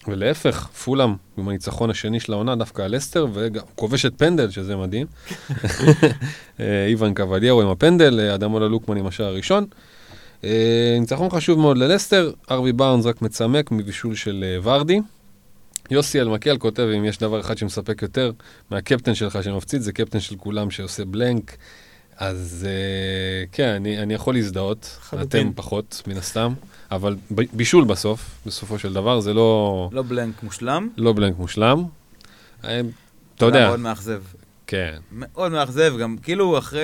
ולהפך, 0.08 0.67
פולאם, 0.67 1.13
עם 1.38 1.50
הניצחון 1.50 1.89
השני 1.89 2.20
של 2.20 2.34
העונה, 2.34 2.55
דווקא 2.55 2.81
על 2.81 2.96
לסטר, 2.96 3.27
וגם 3.34 3.63
כובשת 3.75 4.13
פנדל, 4.17 4.50
שזה 4.50 4.75
מדהים. 4.75 5.08
אה, 6.60 6.86
איוון 6.88 7.13
קבליירו 7.13 7.62
עם 7.62 7.67
הפנדל, 7.67 8.20
אה, 8.20 8.36
אדמולה 8.36 8.67
לוקמן 8.67 8.98
עם 8.98 9.08
השער 9.08 9.27
הראשון. 9.27 9.65
אה, 10.43 10.98
ניצחון 11.00 11.29
חשוב 11.29 11.60
מאוד 11.60 11.77
ללסטר, 11.77 12.31
ארווי 12.51 12.72
בארנס 12.72 13.05
רק 13.05 13.22
מצמק 13.22 13.72
מבישול 13.72 14.15
של 14.15 14.60
ורדי. 14.63 15.00
יוסי 15.91 16.22
אלמקל 16.22 16.58
כותב, 16.58 16.88
אם 16.98 17.05
יש 17.05 17.17
דבר 17.17 17.39
אחד 17.39 17.58
שמספק 17.58 18.01
יותר 18.01 18.31
מהקפטן 18.72 19.15
שלך 19.15 19.43
שמפציץ, 19.43 19.81
זה 19.81 19.93
קפטן 19.93 20.20
של 20.20 20.36
כולם 20.36 20.72
שעושה 20.72 21.05
בלנק. 21.05 21.58
אז 22.22 22.68
אה, 22.70 23.46
כן, 23.51 23.68
אני, 23.68 24.00
אני 24.04 24.13
יכול 24.13 24.34
להזדהות, 24.34 24.98
לחלוטין. 25.01 25.48
אתם 25.48 25.54
פחות, 25.56 26.01
מן 26.08 26.18
הסתם, 26.18 26.54
אבל 26.92 27.16
ב- 27.36 27.42
בישול 27.54 27.84
בסוף, 27.86 28.32
בסופו 28.46 28.80
של 28.80 28.94
דבר, 28.94 29.20
זה 29.20 29.34
לא, 29.34 29.90
לא 29.92 30.01
בלנק 30.01 30.44
מושלם. 30.44 30.90
לא 30.98 31.13
בלנק 31.13 31.38
מושלם. 31.38 31.84
אה, 32.63 32.80
אתה 32.80 32.90
זה 33.40 33.46
יודע, 33.46 33.68
מאוד 33.68 33.80
מאכזב. 33.80 34.24
כן, 34.68 35.00
מאוד 35.12 35.51
מאכזב, 35.51 35.94
גם 36.01 36.18
כאילו 36.24 36.58
אחרי... 36.58 36.82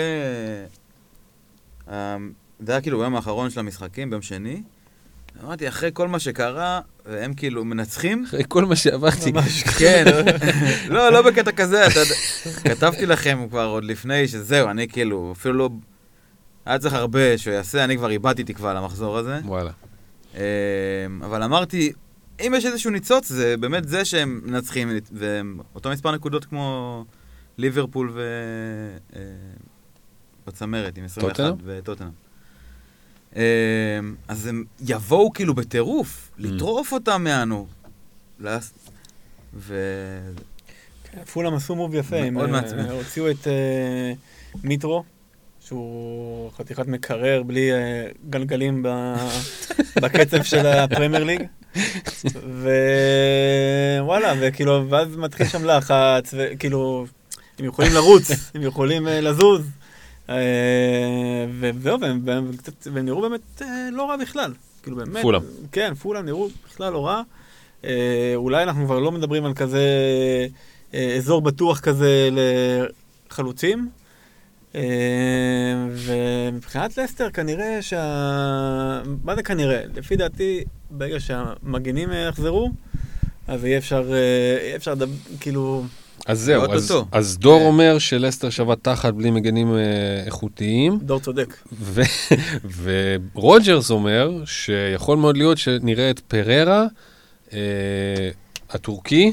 אה, 1.92 2.18
זה 2.60 2.72
היה 2.72 2.82
כאילו 2.82 3.00
ביום 3.00 3.16
האחרון 3.16 3.50
של 3.50 3.60
המשחקים, 3.60 4.10
ביום 4.10 4.22
שני. 4.22 4.62
אמרתי, 5.44 5.68
אחרי 5.68 5.90
כל 5.94 6.08
מה 6.08 6.20
שקרה, 6.20 6.82
והם 7.06 7.34
כאילו 7.34 7.66
מנצחים, 7.66 8.24
אחרי 8.28 8.44
כל 8.48 8.66
מה 8.66 8.76
שעברתי, 8.76 9.32
ממש. 9.32 9.64
כן, 9.64 10.06
לא, 10.90 11.12
לא 11.12 11.22
בקטע 11.22 11.52
כזה, 11.52 11.88
אתה 11.88 12.00
יודע, 12.00 12.16
כתבתי 12.64 13.06
לכם 13.06 13.46
כבר 13.50 13.66
עוד 13.66 13.84
לפני 13.84 14.28
שזהו, 14.28 14.70
אני 14.70 14.88
כאילו, 14.88 15.34
אפילו 15.38 15.54
לא... 15.54 15.70
היה 16.66 16.80
צריך 16.80 16.94
הרבה 16.94 17.38
שהוא 17.38 17.54
יעשה, 17.54 17.84
אני 17.84 17.98
כבר 17.98 18.10
איבדתי 18.10 18.44
תקווה 18.44 18.74
למחזור 18.74 19.18
הזה. 19.18 19.40
וואלה. 19.46 19.72
אה, 20.36 20.42
אבל 21.26 21.44
אמרתי, 21.44 21.94
אם 22.40 22.54
יש 22.58 22.66
איזשהו 22.66 22.92
ניצוץ, 22.92 23.30
זה 23.30 23.56
באמת 23.60 23.88
זה 23.88 24.06
שהם 24.06 24.42
מנצחים, 24.44 24.90
והם 25.12 25.60
אותו 25.76 25.90
מספר 25.90 26.12
נקודות 26.12 26.46
כמו 26.46 27.06
ליברפול 27.58 28.12
ו... 28.14 28.22
אה, 29.16 29.22
בצמרת, 30.48 30.98
עם 30.98 31.06
21 31.06 31.38
טוטנהאם? 31.38 31.56
וטוטנאם. 31.64 32.27
אה, 33.38 33.44
אז 34.28 34.48
הם 34.48 34.64
יבואו 34.86 35.34
כאילו 35.34 35.56
בטירוף, 35.56 36.32
לטרוף 36.38 36.92
אותם 36.94 37.24
מהנו. 37.24 37.68
לס- 38.40 38.74
ו... 39.54 39.76
פולאם 41.34 41.54
עשו 41.54 41.76
מוב 41.76 41.96
יפה, 41.96 42.18
הם 42.18 42.38
אה. 42.40 42.92
הוציאו 42.92 43.32
את 43.32 43.48
אה, 43.48 44.14
מיטרו, 44.64 45.04
שהוא 45.60 46.52
חתיכת 46.52 46.88
מקרר 46.88 47.44
בלי 47.44 47.72
אה, 47.74 47.78
גלגלים 48.30 48.84
בקצב 50.02 50.44
של 50.44 50.66
הפרמייר 50.68 51.24
ליג. 51.24 51.44
ווואלה, 54.02 54.34
וכאילו, 54.40 54.90
ואז 54.90 55.16
מתחיל 55.16 55.48
שם 55.48 55.66
לחץ, 55.66 56.34
וכאילו, 56.38 57.06
הם 57.60 57.66
יכולים 57.66 57.94
לרוץ, 57.94 58.32
הם 58.56 58.62
יכולים 58.62 59.08
לזוז. 59.08 59.62
אה, 60.30 61.46
וזהו, 61.60 62.00
והם 62.00 63.06
נראו 63.06 63.22
באמת 63.22 63.62
אה, 63.62 63.90
לא 63.92 64.10
רע 64.10 64.18
בכלל. 64.18 64.54
כאילו 64.84 64.98
באמת, 64.98 65.22
פולאם. 65.22 65.42
כן, 65.72 65.94
פולאם 65.94 66.26
נראו 66.26 66.48
בכלל 66.66 66.94
לא 66.94 67.06
רע. 67.06 67.22
אה, 67.86 68.34
אולי 68.36 68.64
אנחנו 68.64 68.86
כבר 68.86 69.00
לא 69.00 69.12
מדברים 69.12 69.46
על 69.46 69.54
כזה 69.54 69.82
אזור 71.18 71.42
בטוח 71.42 71.80
כזה 71.80 72.30
לחלוצים. 73.30 73.90
ומבחינת 75.92 76.98
לסטר 76.98 77.30
כנראה 77.30 77.82
שה... 77.82 79.02
מה 79.24 79.36
זה 79.36 79.44
כנראה? 79.44 79.82
לפי 79.96 80.16
דעתי, 80.16 80.64
ברגע 80.92 81.20
שהמגינים 81.20 82.10
יחזרו, 82.30 82.72
אז 83.48 83.66
יהיה 83.66 83.78
אפשר, 83.78 84.12
אפשר 84.76 84.92
לדבר, 84.92 85.12
כאילו... 85.40 85.84
אז 86.28 86.40
זהו, 86.40 86.74
אז. 86.74 86.94
אז 87.12 87.38
דור 87.38 87.60
כן. 87.60 87.66
אומר 87.66 88.00
שלסטר 88.00 88.50
שווה 88.50 88.76
תחת 88.76 89.14
בלי 89.14 89.32
מגנים 89.32 89.76
אה, 89.76 89.80
איכותיים, 90.26 91.00
דור 91.02 91.20
צודק. 91.20 91.56
ו- 91.82 92.02
ורוג'רס 93.34 93.92
אומר 93.92 94.32
שיכול 94.46 95.18
מאוד 95.18 95.38
להיות 95.38 95.58
שנראה 95.58 96.10
את 96.10 96.20
פררה, 96.20 96.86
אה, 97.54 97.60
הטורקי, 98.70 99.32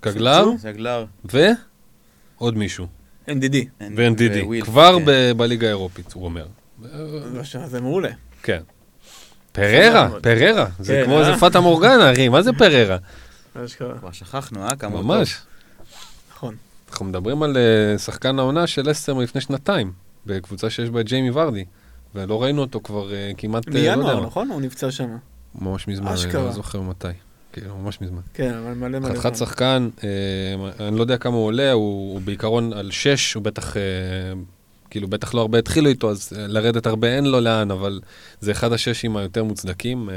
קגלר, 0.00 0.44
פיצו? 0.44 0.58
זגלר. 0.58 1.04
ועוד 1.24 2.56
מישהו, 2.56 2.86
NDD. 3.28 3.56
ו-NDD, 3.96 4.62
כבר 4.64 4.98
כן. 5.06 5.36
בליגה 5.36 5.66
האירופית, 5.66 6.12
הוא 6.12 6.24
אומר. 6.24 6.46
זה- 6.82 7.66
זה 7.66 7.80
מעולה. 7.80 8.10
כן. 8.42 8.60
פררה. 9.52 10.10
פררה, 10.22 10.66
זה 10.78 10.92
כן, 10.92 11.04
כמו 11.04 11.14
אה? 11.14 11.20
איזה 11.28 11.40
פאטה 11.40 11.60
מורגנה, 11.60 12.12
אחי, 12.12 12.28
מה 12.28 12.42
זה 12.42 12.52
פררה? 12.52 12.96
מה. 13.54 13.62
כבר 13.98 14.12
שכחנו, 14.12 14.62
אה? 14.62 14.76
כמה 14.76 14.96
הוא 14.96 15.04
ממש. 15.04 15.36
אנחנו 16.90 17.06
מדברים 17.06 17.42
על 17.42 17.56
אה, 17.56 17.98
שחקן 17.98 18.38
העונה 18.38 18.66
של 18.66 18.90
אסטר 18.90 19.14
מלפני 19.14 19.40
שנתיים, 19.40 19.92
בקבוצה 20.26 20.70
שיש 20.70 20.90
בה 20.90 21.00
את 21.00 21.06
ג'יימי 21.06 21.30
ורדי, 21.30 21.64
ולא 22.14 22.42
ראינו 22.42 22.60
אותו 22.60 22.80
כבר 22.80 23.12
אה, 23.12 23.30
כמעט, 23.38 23.68
אה, 23.68 23.72
לא 23.74 23.78
יודע 23.78 23.96
מינואר. 23.96 24.26
נכון? 24.26 24.48
הוא 24.50 24.60
נפצע 24.60 24.90
שם. 24.90 25.16
ממש 25.54 25.88
מזמן, 25.88 26.14
אני. 26.24 26.32
לא 26.32 26.52
זוכר 26.52 26.80
מתי. 26.80 27.08
כאילו, 27.52 27.76
ממש 27.76 28.00
מזמן. 28.00 28.20
כן, 28.34 28.54
אבל 28.54 28.72
מלא 28.74 28.98
מלא. 28.98 29.08
חתיכת. 29.08 29.36
שחקן, 29.36 29.88
אה, 30.04 30.88
אני 30.88 30.96
לא 30.96 31.02
יודע 31.02 31.16
כמה 31.16 31.36
הוא 31.36 31.46
עולה, 31.46 31.72
הוא 31.72 32.12
הוא 32.12 32.20
בעיקרון 32.20 32.72
על 32.72 32.90
שש, 32.90 33.34
הוא 33.34 33.42
בטח, 33.42 33.76
אה, 33.76 33.82
כאילו, 34.90 35.08
בטח 35.08 35.34
לא 35.34 35.40
הרבה 35.40 35.58
התחילו 35.58 35.88
איתו, 35.88 36.10
אז 36.10 36.32
לרדת 36.36 36.86
הרבה 36.86 37.08
אין 37.16 37.24
לו 37.24 37.40
לאן, 37.40 37.70
אבל 37.70 38.00
זה 38.40 38.52
אחד 38.52 38.72
הששים 38.72 39.16
היותר 39.16 39.44
מוצדקים, 39.44 40.10
אה, 40.10 40.14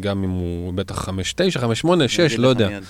גם 0.00 0.24
אם 0.24 0.30
הוא 0.30 0.72
בטח 0.74 0.94
חמש 1.04 1.32
תשע, 1.36 1.60
חמש 1.60 1.80
שמונה, 1.80 2.04
אני 2.04 2.08
שש, 2.08 2.20
אגיד 2.20 2.38
לא 2.38 2.50
לך 2.50 2.60
יודע. 2.60 2.68
מיד. 2.68 2.82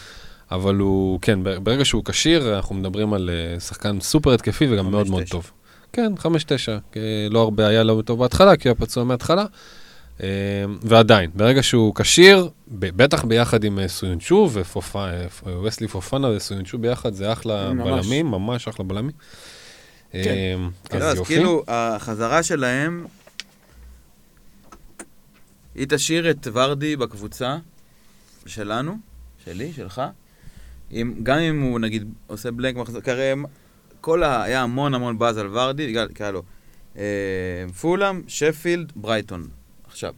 אבל 0.54 0.76
הוא, 0.76 1.18
כן, 1.22 1.38
ברגע 1.64 1.84
שהוא 1.84 2.04
כשיר, 2.04 2.56
אנחנו 2.56 2.74
מדברים 2.74 3.12
על 3.12 3.30
אה, 3.32 3.60
שחקן 3.60 4.00
סופר 4.00 4.34
התקפי 4.34 4.66
וגם 4.70 4.90
מאוד 4.90 5.10
מאוד. 5.10 5.22
טוב. 5.30 5.50
כן, 5.92 6.12
חמש 6.18 6.44
תשע. 6.44 6.78
אה, 6.96 7.00
לא 7.30 7.40
הרבה 7.40 7.66
היה 7.66 7.82
לו 7.82 8.02
טוב 8.02 8.18
בהתחלה, 8.18 8.56
כי 8.56 8.68
הוא 8.68 8.76
פצוע 8.80 9.04
מההתחלה. 9.04 9.44
אה, 10.22 10.28
ועדיין, 10.82 11.30
ברגע 11.34 11.62
שהוא 11.62 11.94
כשיר, 11.94 12.48
בטח 12.68 13.24
ביחד 13.24 13.64
עם 13.64 13.78
אה, 13.78 13.88
סויונצ'ו 13.88 14.50
וווסלי 15.42 15.88
פופנה 15.88 16.28
וסויונצ'ו 16.28 16.78
ביחד, 16.78 17.14
זה 17.14 17.32
אחלה 17.32 17.72
ממש. 17.72 18.06
בלמים, 18.06 18.26
ממש 18.26 18.68
אחלה 18.68 18.84
בלמים. 18.84 19.12
כן. 20.12 20.58
אז 20.90 21.02
אז 21.02 21.16
יופי. 21.16 21.34
כאילו, 21.34 21.64
החזרה 21.68 22.42
שלהם, 22.42 23.06
היא 25.74 25.86
תשאיר 25.88 26.30
את 26.30 26.48
ורדי 26.52 26.96
בקבוצה 26.96 27.56
שלנו, 28.46 28.96
שלי, 29.44 29.72
שלך, 29.72 30.02
אם, 30.92 31.14
גם 31.22 31.38
אם 31.38 31.60
הוא 31.60 31.80
נגיד 31.80 32.12
עושה 32.26 32.50
בלנק 32.50 32.76
מחזור, 32.76 33.00
כי 33.00 33.10
הרי 33.10 33.32
כל 34.00 34.22
ה... 34.22 34.42
היה 34.42 34.62
המון 34.62 34.94
המון 34.94 35.18
באז 35.18 35.38
על 35.38 35.48
ורדי, 35.56 35.86
בגלל, 35.86 36.08
כי 36.14 36.22
היה 36.22 36.32
לו 36.32 36.42
אה, 36.96 37.02
פולאם, 37.80 38.22
שפילד, 38.26 38.92
ברייטון, 38.96 39.48
עכשיו. 39.86 40.14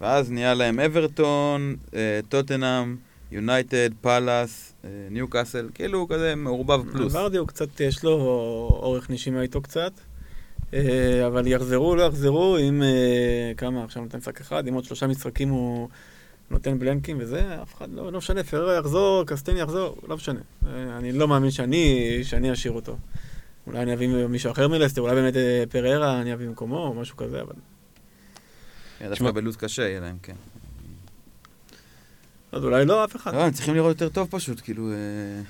ואז 0.00 0.30
נהיה 0.30 0.54
להם 0.54 0.80
אברטון, 0.80 1.76
אה, 1.94 2.20
טוטנאם, 2.28 2.96
יונייטד, 3.30 3.90
פאלאס, 4.00 4.72
אה, 4.84 4.90
ניו 5.10 5.28
קאסל, 5.28 5.68
כאילו 5.74 6.08
כזה 6.08 6.34
מעורבב 6.34 6.92
פלוס. 6.92 7.14
ורדי 7.14 7.38
הוא 7.38 7.48
קצת, 7.48 7.80
יש 7.80 8.04
לו 8.04 8.12
אורך 8.82 9.10
נשימה 9.10 9.42
איתו 9.42 9.60
קצת. 9.62 9.92
אה, 10.74 11.26
אבל 11.26 11.46
יחזרו, 11.46 11.96
לא 11.96 12.02
יחזרו, 12.02 12.58
אם 12.58 12.82
אה, 12.82 13.52
כמה, 13.56 13.84
עכשיו 13.84 14.02
נותן 14.02 14.18
משחק 14.18 14.40
אחד, 14.40 14.68
אם 14.68 14.74
עוד 14.74 14.84
שלושה 14.84 15.06
משחקים 15.06 15.48
הוא 15.48 15.88
נותן 16.50 16.78
blank 16.78 17.05
ים 17.05 17.16
וזה, 17.20 17.62
אף 17.62 17.74
אחד 17.74 17.90
לא, 17.92 18.12
לא 18.12 18.18
משנה, 18.18 18.44
פריירה 18.44 18.74
יחזור, 18.74 19.24
קסטאן 19.26 19.56
יחזור, 19.56 19.96
לא 20.08 20.16
משנה. 20.16 20.40
אני 20.98 21.12
לא 21.12 21.28
מאמין 21.28 21.50
שאני, 21.50 22.18
שאני 22.22 22.52
אשאיר 22.52 22.72
אותו. 22.72 22.96
אולי 23.66 23.82
אני 23.82 23.94
אביא 23.94 24.26
מישהו 24.26 24.50
אחר 24.52 24.68
מלסטר, 24.68 25.00
אולי 25.00 25.14
באמת 25.14 25.36
אה, 25.36 25.64
פריירה 25.70 26.20
אני 26.20 26.32
אביא 26.34 26.46
במקומו, 26.46 26.78
או 26.78 26.94
משהו 26.94 27.16
כזה, 27.16 27.40
אבל... 27.40 27.54
דווקא 29.08 29.30
בלו"ז 29.30 29.56
קשה 29.56 29.82
יהיה 29.82 30.00
להם, 30.00 30.16
כן. 30.22 30.34
אז 32.52 32.64
אולי 32.64 32.84
לא, 32.84 33.04
אף 33.04 33.16
אחד. 33.16 33.34
לא, 33.34 33.44
הם 33.44 33.50
צריכים 33.50 33.74
לראות 33.74 34.00
יותר 34.00 34.08
טוב 34.08 34.28
פשוט, 34.30 34.60
כאילו... 34.60 34.90
אה, 34.92 35.42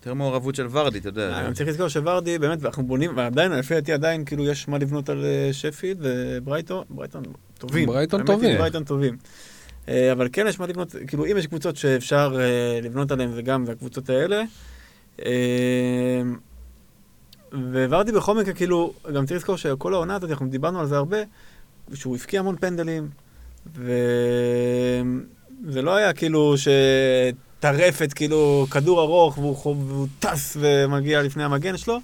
יותר 0.00 0.14
מעורבות 0.14 0.54
של 0.54 0.66
ורדי, 0.70 0.98
אתה 0.98 1.08
יודע. 1.08 1.30
אה, 1.32 1.46
אני 1.46 1.54
צריך 1.54 1.68
לזכור 1.68 1.88
שוורדי, 1.88 2.38
באמת, 2.38 2.58
ואנחנו 2.60 2.82
בונים, 2.82 3.16
ועדיין, 3.16 3.52
לפי 3.52 3.74
דעתי 3.74 3.92
עדיין, 3.92 4.24
כאילו, 4.24 4.44
יש 4.44 4.68
מה 4.68 4.78
לבנות 4.78 5.08
על 5.08 5.24
שפילד 5.52 5.98
וברייטון, 6.02 6.84
ברייטון 6.90 7.22
טובים. 7.58 7.86
ברייטון 7.86 8.24
טובים. 8.26 8.58
ברייטון 8.58 8.84
טובים. 8.84 9.16
אה, 9.88 10.12
אבל 10.12 10.28
כן 10.32 10.46
יש 10.46 10.60
מה 10.60 10.66
לבנות, 10.66 10.94
כאילו, 11.06 11.26
אם 11.26 11.36
יש 11.36 11.46
קבוצות 11.46 11.76
שאפשר 11.76 12.36
אה, 12.40 12.80
לבנות 12.82 13.10
עליהן, 13.10 13.32
זה 13.32 13.42
גם, 13.42 13.66
זה 13.66 13.72
הקבוצות 13.72 14.10
האלה. 14.10 14.42
אה, 15.26 16.22
וורדי 17.52 18.12
בכל 18.12 18.34
מקרה, 18.34 18.54
כאילו, 18.54 18.92
גם 19.14 19.26
צריך 19.26 19.38
לזכור 19.38 19.56
שכל 19.56 19.94
העונה 19.94 20.16
הזאת, 20.16 20.30
אנחנו 20.30 20.48
דיברנו 20.48 20.80
על 20.80 20.86
זה 20.86 20.96
הרבה, 20.96 21.16
שהוא 21.94 22.16
הבקיע 22.16 22.40
המון 22.40 22.56
פנדלים, 22.56 23.08
וזה 23.74 23.92
לא 25.82 25.96
היה 25.96 26.12
כאילו 26.12 26.54
שטרפת, 26.58 28.12
כאילו, 28.12 28.66
כדור 28.70 29.00
ארוך, 29.00 29.38
והוא, 29.38 29.56
והוא 29.64 30.06
טס 30.18 30.56
ומגיע 30.60 31.22
לפני 31.22 31.44
המגן 31.44 31.76
שלו. 31.76 31.98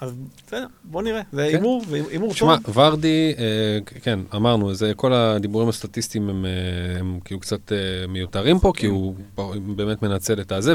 אז 0.00 0.12
בסדר, 0.46 0.66
בוא 0.84 1.02
נראה, 1.02 1.20
זה 1.32 1.48
כן. 1.50 1.56
הימור, 1.56 1.84
והימור 1.88 2.32
תשמע, 2.32 2.56
טוב. 2.64 2.78
ורדי, 2.78 3.34
אה, 3.38 3.78
כן, 4.02 4.18
אמרנו, 4.34 4.74
זה, 4.74 4.92
כל 4.96 5.12
הדיבורים 5.12 5.68
הסטטיסטיים 5.68 6.28
הם, 6.28 7.20
כאילו 7.24 7.40
קצת 7.40 7.72
אה, 7.72 8.06
מיותרים 8.08 8.58
פה, 8.58 8.72
כי 8.76 8.86
הוא 8.86 9.14
פה 9.34 9.54
באמת 9.76 10.02
מנצל 10.02 10.40
את 10.40 10.52
הזה, 10.52 10.74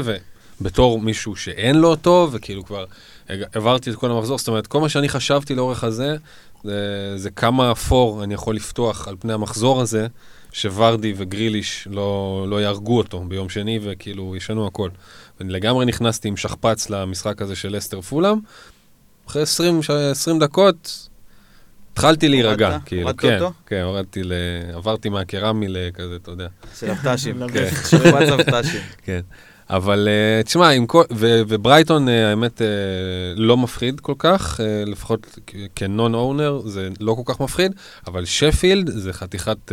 ובתור 0.60 1.00
מישהו 1.00 1.36
שאין 1.36 1.76
לו 1.76 1.88
אותו, 1.88 2.28
וכאילו 2.32 2.64
כבר 2.64 2.84
העברתי 3.28 3.90
את 3.90 3.96
כל 3.96 4.10
המחזור, 4.10 4.38
זאת 4.38 4.48
אומרת, 4.48 4.66
כל 4.66 4.80
מה 4.80 4.88
שאני 4.88 5.08
חשבתי 5.08 5.54
לאורך 5.54 5.84
הזה, 5.84 6.16
זה, 6.64 7.12
זה 7.16 7.30
כמה 7.30 7.72
אפור 7.72 8.24
אני 8.24 8.34
יכול 8.34 8.56
לפתוח 8.56 9.08
על 9.08 9.16
פני 9.20 9.32
המחזור 9.32 9.80
הזה, 9.80 10.06
שוורדי 10.52 11.14
וגריליש 11.16 11.88
לא, 11.90 12.46
לא 12.48 12.62
יהרגו 12.62 12.98
אותו 12.98 13.20
ביום 13.20 13.48
שני, 13.48 13.78
וכאילו 13.82 14.36
ישנו 14.36 14.66
הכל. 14.66 14.90
ואני 15.40 15.52
לגמרי 15.52 15.86
נכנסתי 15.86 16.28
עם 16.28 16.36
שכפ"ץ 16.36 16.90
למשחק 16.90 17.42
הזה 17.42 17.56
של 17.56 17.78
אסטר 17.78 18.00
פולאם. 18.00 18.38
אחרי 19.28 19.42
20, 19.42 19.82
ש- 19.82 19.90
20 19.90 20.38
דקות 20.38 21.08
התחלתי 21.92 22.28
להירגע, 22.28 22.66
הורדת? 22.68 22.82
כאילו, 22.86 23.02
הורדת 23.02 23.20
כן, 23.20 23.34
אותו? 23.40 23.52
כן, 23.66 23.80
הורדתי 23.84 24.22
ל... 24.24 24.32
עברתי 24.74 25.08
מהקרמי 25.08 25.66
לכזה, 25.68 26.16
אתה 26.16 26.30
יודע, 26.30 26.46
של 26.80 26.90
אבט"שים. 26.90 27.40
לבטח 27.40 27.54
כן, 27.54 27.70
של- 27.70 27.98
שכפ"ץ 27.98 28.28
אבט"שים. 28.28 28.80
כן. 29.04 29.20
אבל 29.70 30.08
אה, 30.10 30.42
תשמע, 30.42 30.68
עם 30.68 30.86
כל... 30.86 31.02
ו- 31.12 31.42
וברייטון, 31.48 32.08
אה, 32.08 32.30
האמת, 32.30 32.62
אה, 32.62 32.66
לא 33.36 33.56
מפחיד 33.56 34.00
כל 34.00 34.14
כך, 34.18 34.60
לפחות 34.86 35.38
כנון 35.74 36.14
אונר, 36.14 36.60
זה 36.66 36.88
לא 37.00 37.14
כל 37.14 37.32
כך 37.32 37.40
מפחיד, 37.40 37.72
אבל 38.06 38.24
שפילד 38.24 38.90
זה 38.90 39.12
חתיכת 39.12 39.72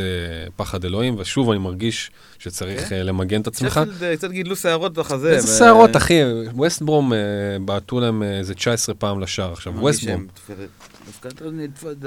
פחד 0.55 0.85
אלוהים, 0.85 1.15
ושוב, 1.19 1.49
אני 1.49 1.59
מרגיש 1.59 2.11
שצריך 2.41 2.91
אה, 2.91 3.03
למגן 3.03 3.41
את 3.41 3.47
עצמך. 3.47 3.81
שפילד, 3.95 4.17
קצת 4.17 4.31
גידלו 4.31 4.55
שערות 4.55 4.93
בחזה. 4.93 5.31
איזה 5.31 5.53
ו- 5.53 5.57
שערות, 5.57 5.95
אחי, 5.95 6.19
ווסטברום 6.53 7.13
אה, 7.13 7.19
בעטו 7.65 7.99
להם 7.99 8.23
איזה 8.23 8.53
19 8.53 8.95
פעם 8.95 9.19
לשער. 9.19 9.51
עכשיו, 9.51 9.73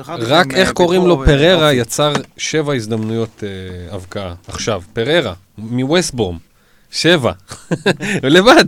אחר 0.00 0.20
כך 0.20 0.28
רק 0.28 0.54
איך 0.54 0.72
קוראים 0.72 1.06
לו 1.06 1.24
פררה 1.24 1.72
יצר 1.72 2.12
שבע 2.36 2.74
הזדמנויות 2.74 3.42
הבקעה. 3.90 4.34
עכשיו, 4.48 4.82
פררה, 4.92 5.34
מווסטבורם, 5.58 6.38
שבע, 6.94 7.32
לבד? 8.22 8.64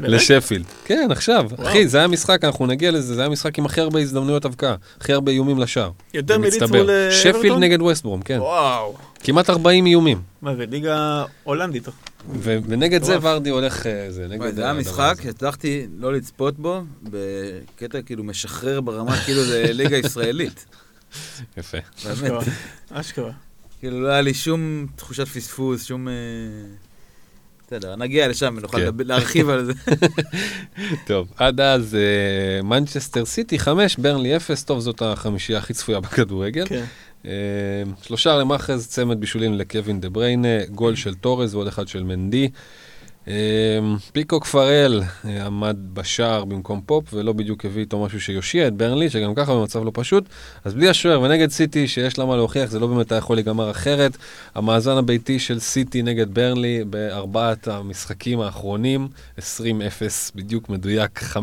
לשפילד. 0.00 0.64
כן, 0.84 1.08
עכשיו, 1.10 1.46
וואו. 1.50 1.68
אחי, 1.68 1.88
זה 1.88 1.98
היה 1.98 2.08
משחק, 2.08 2.44
אנחנו 2.44 2.66
נגיע 2.66 2.90
לזה, 2.90 3.14
זה 3.14 3.20
היה 3.20 3.28
משחק 3.28 3.58
עם 3.58 3.66
הכי 3.66 3.80
הרבה 3.80 4.00
הזדמנויות 4.00 4.44
הבקעה, 4.44 4.74
הכי 5.00 5.12
הרבה 5.12 5.32
איומים 5.32 5.58
לשער. 5.58 5.90
יותר 6.14 6.38
מליץ. 6.38 6.62
מול 6.62 6.90
אה, 6.90 7.12
שפילד 7.12 7.34
אברטון? 7.36 7.62
נגד 7.62 7.82
ווסטבורם, 7.82 8.22
כן. 8.22 8.38
וואו. 8.40 8.96
כמעט 9.20 9.50
40 9.50 9.86
איומים. 9.86 10.22
מה 10.42 10.56
זה, 10.56 10.64
ליגה 10.66 11.24
הולנדית. 11.42 11.88
ו- 12.34 12.58
ונגד 12.68 13.02
זה. 13.02 13.16
ורדי 13.22 13.50
הולך, 13.50 13.86
אה, 13.86 14.06
זה, 14.10 14.26
נגד 14.28 14.40
וואי, 14.40 14.52
זה 14.52 14.64
היה 14.64 14.72
משחק 14.72 15.12
הזה. 15.12 15.22
שהצלחתי 15.22 15.86
לא 15.98 16.12
לצפות 16.12 16.58
בו 16.58 16.82
בקטע 17.02 18.02
כאילו 18.02 18.24
משחרר 18.24 18.80
ברמה 18.80 19.16
כאילו 19.24 19.44
זה 19.44 19.64
ליגה 19.72 19.96
ישראלית. 19.96 20.66
יפה. 21.56 21.78
באמת. 22.04 22.14
אשכרה. 22.20 22.40
אשכרה. 22.90 23.30
כאילו 23.80 24.00
לא 24.02 24.08
היה 24.08 24.20
לי 24.20 24.34
שום 24.34 24.86
תחושת 24.96 25.28
פספוס, 25.28 25.84
שום... 25.84 26.08
בסדר, 27.66 27.96
נגיע 27.96 28.28
לשם 28.28 28.54
ונוכל 28.58 28.78
כן. 28.78 28.90
להרחיב 28.98 29.48
על 29.48 29.64
זה. 29.64 29.72
טוב, 31.06 31.28
עד 31.36 31.60
אז 31.60 31.96
מנצ'סטר 32.62 33.24
סיטי 33.24 33.58
5, 33.58 33.96
ברנלי 33.96 34.36
0, 34.36 34.64
טוב, 34.64 34.80
זאת 34.80 35.02
החמישייה 35.02 35.58
הכי 35.58 35.74
צפויה 35.74 36.00
בכדורגל. 36.00 36.66
כן. 36.66 36.84
אה, 37.26 37.30
שלושה 38.02 38.36
למאחז, 38.36 38.86
צמד 38.86 39.20
בישולים 39.20 39.54
לקווין 39.54 40.00
דה 40.00 40.08
בריינה, 40.08 40.64
גול 40.70 40.96
של 40.96 41.14
תורז 41.14 41.54
ועוד 41.54 41.66
אחד 41.66 41.88
של 41.88 42.02
מנדי. 42.02 42.48
אה, 43.28 43.78
פיקו 44.12 44.40
כפרל 44.40 45.02
אה, 45.24 45.46
עמד 45.46 45.76
בשער 45.92 46.44
במקום 46.44 46.80
פופ, 46.86 47.14
ולא 47.14 47.32
בדיוק 47.32 47.64
הביא 47.64 47.82
איתו 47.82 48.04
משהו 48.04 48.20
שיושיע 48.20 48.66
את 48.66 48.74
ברנלי, 48.74 49.10
שגם 49.10 49.34
ככה 49.34 49.54
במצב 49.54 49.84
לא 49.84 49.90
פשוט. 49.94 50.24
אז 50.64 50.74
בלי 50.74 50.88
השוער 50.88 51.20
ונגד 51.20 51.50
סיטי, 51.50 51.88
שיש 51.88 52.18
לה 52.18 52.24
מה 52.24 52.36
להוכיח, 52.36 52.70
זה 52.70 52.78
לא 52.78 52.86
באמת 52.86 53.12
היה 53.12 53.18
יכול 53.18 53.36
להיגמר 53.36 53.70
אחרת. 53.70 54.16
המאזן 54.54 54.96
הביתי 54.96 55.38
של 55.38 55.58
סיטי 55.58 56.02
נגד 56.02 56.34
ברנלי 56.34 56.84
בארבעת 56.84 57.68
המשחקים 57.68 58.40
האחרונים, 58.40 59.08
20-0, 59.38 59.40
בדיוק 60.34 60.68
מדויק, 60.68 61.22
5-0, 61.22 61.36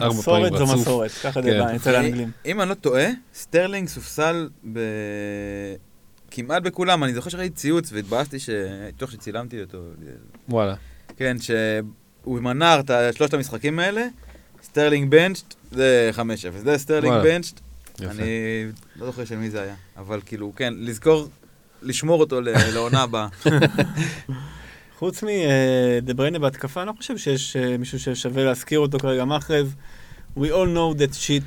ארבע 0.00 0.22
פעמים 0.22 0.52
מסורת 0.52 0.52
זו 0.52 0.64
רצוף. 0.64 0.80
מסורת, 0.80 1.10
ככה 1.10 1.42
כן. 1.42 1.50
זה 1.50 1.58
בא 1.58 1.76
אצל 1.76 1.94
האנגלים. 1.94 2.30
אם 2.46 2.60
אני 2.60 2.68
לא 2.68 2.74
טועה, 2.74 3.06
סטרלינג 3.34 3.88
סופסל 3.88 4.48
ב... 4.72 4.78
כמעט 6.30 6.62
בכולם. 6.62 7.04
אני 7.04 7.14
זוכר 7.14 7.30
שראיתי 7.30 7.54
ציוץ 7.54 7.92
והתבאסתי 7.92 8.38
ש... 8.38 8.50
תוך 8.96 9.10
שצילמתי 9.12 9.60
אותו. 9.60 9.78
וואלה. 10.48 10.74
כן, 11.16 11.36
שהוא 11.40 12.40
מנע 12.40 12.80
את 12.80 12.90
שלושת 13.14 13.34
המשחקים 13.34 13.78
האלה, 13.78 14.06
סטרלינג 14.62 15.10
בנצ'ט, 15.10 15.54
זה 15.72 16.10
5-0. 16.14 16.20
זה 16.64 16.78
סטרלינג. 16.78 17.22
בנצ'ט. 17.22 17.60
אני 18.00 18.64
לא 18.96 19.06
זוכר 19.06 19.24
של 19.24 19.36
מי 19.36 19.50
זה 19.50 19.62
היה. 19.62 19.74
אבל 19.96 20.20
כאילו, 20.26 20.52
כן, 20.56 20.74
לזכור, 20.76 21.28
לשמור 21.82 22.20
אותו 22.20 22.40
לעונה 22.74 23.02
הבאה. 23.02 23.28
חוץ 24.98 25.22
מדה 25.22 26.14
בריינה 26.14 26.38
בהתקפה, 26.38 26.80
אני 26.80 26.88
לא 26.88 26.92
חושב 26.92 27.18
שיש 27.18 27.56
אה, 27.56 27.76
מישהו 27.78 28.00
ששווה 28.00 28.44
להזכיר 28.44 28.78
אותו 28.78 28.98
כרגע 28.98 29.24
מאחז. 29.24 29.74
We 30.38 30.40
all 30.40 30.68
know 30.76 30.98
that 30.98 31.14
shit. 31.26 31.44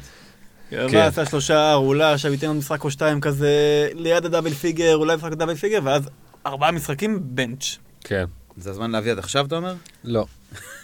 כן. 0.69 0.97
עשה 0.97 1.25
שלושה, 1.25 1.73
אולי 1.73 2.13
עכשיו 2.13 2.31
ייתן 2.31 2.47
עוד 2.47 2.55
משחק 2.55 2.83
או 2.83 2.91
שתיים 2.91 3.21
כזה 3.21 3.87
ליד 3.93 4.25
הדאבל 4.25 4.53
פיגר, 4.53 4.95
אולי 4.95 5.15
משחק 5.15 5.31
דאבל 5.31 5.55
פיגר, 5.55 5.79
ואז 5.83 6.09
ארבעה 6.45 6.71
משחקים 6.71 7.19
בנץ'. 7.21 7.77
כן. 8.01 8.25
זה 8.57 8.69
הזמן 8.69 8.91
להביא 8.91 9.11
עד 9.11 9.19
עכשיו, 9.19 9.45
אתה 9.45 9.55
אומר? 9.55 9.73
לא. 10.03 10.25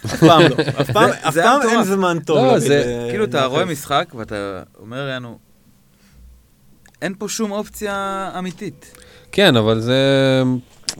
אף 0.04 0.14
פעם 0.20 0.42
לא. 0.42 0.56
אף 0.80 0.90
פעם 0.90 1.10
אף 1.10 1.34
זה 1.34 1.42
פעם 1.42 1.60
אין. 1.68 1.84
זמן 1.84 2.18
טוב. 2.26 2.38
לא, 2.38 2.58
זה- 2.58 3.04
ל- 3.06 3.10
כאילו, 3.10 3.24
אתה 3.24 3.44
רואה 3.44 3.64
מאחז. 3.64 3.78
משחק 3.78 4.12
ואתה 4.14 4.34
אומר 4.80 5.08
לנו, 5.08 5.38
אין 7.02 7.14
פה 7.18 7.28
שום 7.28 7.50
אופציה 7.52 8.30
אמיתית. 8.38 8.96
כן, 9.32 9.56
אבל 9.56 9.80
זה, 9.80 10.02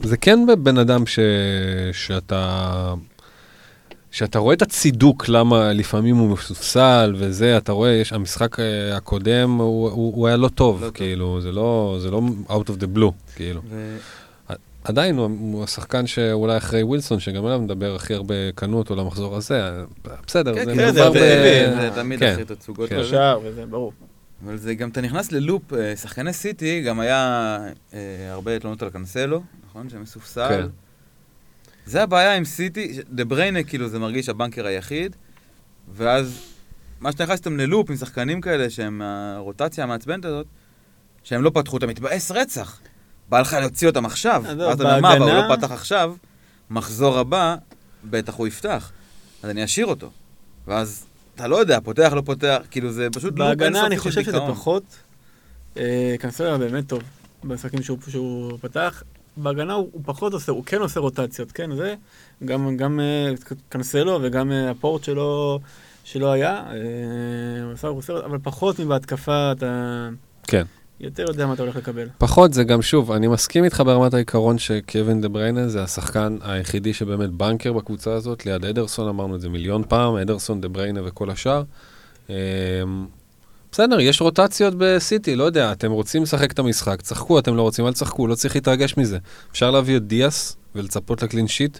זה 0.03 0.17
כן 0.17 0.39
בן 0.63 0.77
אדם 0.77 1.05
ש, 1.05 1.19
שאתה, 1.93 2.93
שאתה 4.11 4.39
רואה 4.39 4.53
את 4.55 4.61
הצידוק 4.61 5.29
למה 5.29 5.73
לפעמים 5.73 6.15
הוא 6.17 6.29
מסופסל 6.29 7.15
וזה, 7.17 7.57
אתה 7.57 7.71
רואה, 7.71 7.91
יש, 7.91 8.13
המשחק 8.13 8.59
אה, 8.59 8.97
הקודם 8.97 9.51
הוא, 9.57 9.89
הוא, 9.89 10.13
הוא 10.15 10.27
היה 10.27 10.37
לא 10.37 10.47
טוב, 10.47 10.75
לא 10.75 10.81
לא 10.81 10.91
טוב. 10.91 10.97
כאילו, 10.97 11.41
זה 11.41 11.51
לא, 11.51 11.97
זה 12.01 12.11
לא 12.11 12.21
out 12.49 12.69
of 12.69 12.81
the 12.81 12.97
blue, 12.97 13.11
כאילו. 13.35 13.61
ו- 13.69 13.97
עדיין 14.85 15.17
הוא, 15.17 15.29
הוא 15.39 15.63
השחקן 15.63 16.07
שאולי 16.07 16.57
אחרי 16.57 16.83
ווילסון, 16.83 17.19
שגם 17.19 17.45
עליו 17.45 17.59
מדבר 17.59 17.95
הכי 17.95 18.13
הרבה, 18.13 18.35
קנו 18.55 18.77
אותו 18.77 18.95
למחזור 18.95 19.35
הזה, 19.35 19.71
בסדר, 20.27 20.55
כן, 20.55 20.65
זה 20.65 20.75
כן, 20.75 20.87
מדובר 20.87 20.93
זה 20.93 21.09
ב... 21.09 21.13
טבעי, 21.13 21.81
זה 21.81 21.89
תמיד 21.95 22.19
כן. 22.19 22.33
הכי 22.33 22.55
תצוגות 22.55 22.89
כן. 22.89 22.95
האלה. 22.95 23.07
שער 23.07 23.39
וזה, 23.43 23.65
ברור. 23.65 23.93
אבל 24.45 24.57
זה 24.57 24.75
גם, 24.75 24.89
אתה 24.89 25.01
נכנס 25.01 25.31
ללופ, 25.31 25.73
אה, 25.73 25.95
שחקני 25.95 26.33
סיטי, 26.33 26.81
גם 26.81 26.99
היה 26.99 27.57
אה, 27.93 27.99
הרבה 28.31 28.59
תלונות 28.59 28.83
על 28.83 28.89
קנסלו, 28.89 29.43
נכון? 29.69 29.89
שמסופסל. 29.89 30.49
כן. 30.49 30.67
זה 31.85 32.03
הבעיה 32.03 32.35
עם 32.35 32.45
סיטי, 32.45 32.97
דה 33.09 33.25
בריינה 33.25 33.63
כאילו 33.63 33.87
זה 33.87 33.99
מרגיש 33.99 34.29
הבנקר 34.29 34.65
היחיד, 34.65 35.15
ואז 35.93 36.39
מה 36.99 37.11
שאתה 37.11 37.23
נכנסתם 37.23 37.57
ללופ 37.57 37.89
עם 37.89 37.95
שחקנים 37.95 38.41
כאלה 38.41 38.69
שהם 38.69 39.01
הרוטציה 39.35 39.83
המעצבנת 39.83 40.25
הזאת, 40.25 40.45
שהם 41.23 41.43
לא 41.43 41.51
פתחו, 41.53 41.77
אתה 41.77 41.87
מתבאס 41.87 42.31
רצח. 42.31 42.79
בא 43.29 43.39
לך 43.39 43.53
להוציא 43.53 43.87
אותם 43.87 44.05
עכשיו, 44.05 44.35
אז 44.45 44.45
ואז 44.45 44.57
זהו, 44.57 44.71
אתה 44.73 44.83
אומר, 44.83 44.99
מה, 44.99 45.11
אבל 45.13 45.21
הוא 45.21 45.29
בהגנה- 45.29 45.47
לא 45.49 45.55
פתח 45.55 45.71
עכשיו, 45.71 46.15
מחזור 46.69 47.17
הבא, 47.19 47.55
בטח 48.09 48.33
הוא 48.33 48.47
יפתח. 48.47 48.91
אז 49.43 49.49
אני 49.49 49.63
אשאיר 49.63 49.85
אותו. 49.85 50.09
ואז 50.67 51.05
אתה 51.35 51.47
לא 51.47 51.55
יודע, 51.55 51.79
פותח, 51.83 52.11
לא 52.15 52.21
פותח, 52.25 52.57
כאילו 52.71 52.91
זה 52.91 53.07
פשוט 53.13 53.29
לופ 53.29 53.37
בהגנה 53.39 53.65
אינסופי 53.67 53.85
אני 53.87 53.97
חושב 53.97 54.23
שזה. 54.23 54.39
פחות. 54.47 54.83
אה, 55.77 56.15
קנסלו 56.19 56.47
היה 56.47 56.57
באמת 56.57 56.87
טוב 56.87 57.03
במשחקים 57.43 57.83
שהוא, 57.83 57.97
שהוא 58.09 58.57
פתח. 58.61 59.03
בהגנה 59.37 59.73
הוא, 59.73 59.89
הוא 59.91 60.01
פחות 60.05 60.33
עושה, 60.33 60.51
הוא 60.51 60.63
כן 60.65 60.81
עושה 60.81 60.99
רוטציות, 60.99 61.51
כן, 61.51 61.75
זה. 61.75 61.95
גם, 62.45 62.77
גם 62.77 62.99
אה, 62.99 63.33
קנסלו 63.69 64.19
וגם 64.23 64.51
אה, 64.51 64.71
הפורט 64.71 65.03
שלו, 65.03 65.59
שלא 66.03 66.31
היה. 66.31 66.63
אה, 67.83 67.89
אבל 68.25 68.37
פחות 68.43 68.79
מבהתקפה 68.79 69.51
אתה 69.51 70.09
כן. 70.47 70.63
יותר 70.99 71.23
יודע 71.27 71.47
מה 71.47 71.53
אתה 71.53 71.63
הולך 71.63 71.75
לקבל. 71.75 72.07
פחות 72.17 72.53
זה 72.53 72.63
גם, 72.63 72.81
שוב, 72.81 73.11
אני 73.11 73.27
מסכים 73.27 73.63
איתך 73.63 73.83
ברמת 73.85 74.13
העיקרון 74.13 74.57
שקווין 74.57 75.21
דה 75.21 75.29
בריינה 75.29 75.67
זה 75.67 75.83
השחקן 75.83 76.37
היחידי 76.41 76.93
שבאמת 76.93 77.29
בנקר 77.29 77.73
בקבוצה 77.73 78.13
הזאת, 78.13 78.45
ליד 78.45 78.65
אדרסון, 78.65 79.07
אמרנו 79.07 79.35
את 79.35 79.41
זה 79.41 79.49
מיליון 79.49 79.83
פעם, 79.87 80.15
אדרסון, 80.15 80.61
דה 80.61 80.67
בריינה 80.67 81.01
וכל 81.05 81.29
השאר. 81.29 81.63
אמ, 82.29 82.35
בסדר, 83.71 83.99
יש 83.99 84.21
רוטציות 84.21 84.73
בסיטי, 84.77 85.35
לא 85.35 85.43
יודע, 85.43 85.71
אתם 85.71 85.91
רוצים 85.91 86.23
לשחק 86.23 86.51
את 86.51 86.59
המשחק, 86.59 87.01
צחקו, 87.01 87.39
אתם 87.39 87.55
לא 87.55 87.61
רוצים, 87.61 87.87
אל 87.87 87.93
תשחקו, 87.93 88.27
לא 88.27 88.35
צריך 88.35 88.55
להתרגש 88.55 88.97
מזה. 88.97 89.17
אפשר 89.51 89.71
להביא 89.71 89.97
את 89.97 90.07
דיאס 90.07 90.57
ולצפות 90.75 91.23
לקלין 91.23 91.47
שיט, 91.47 91.79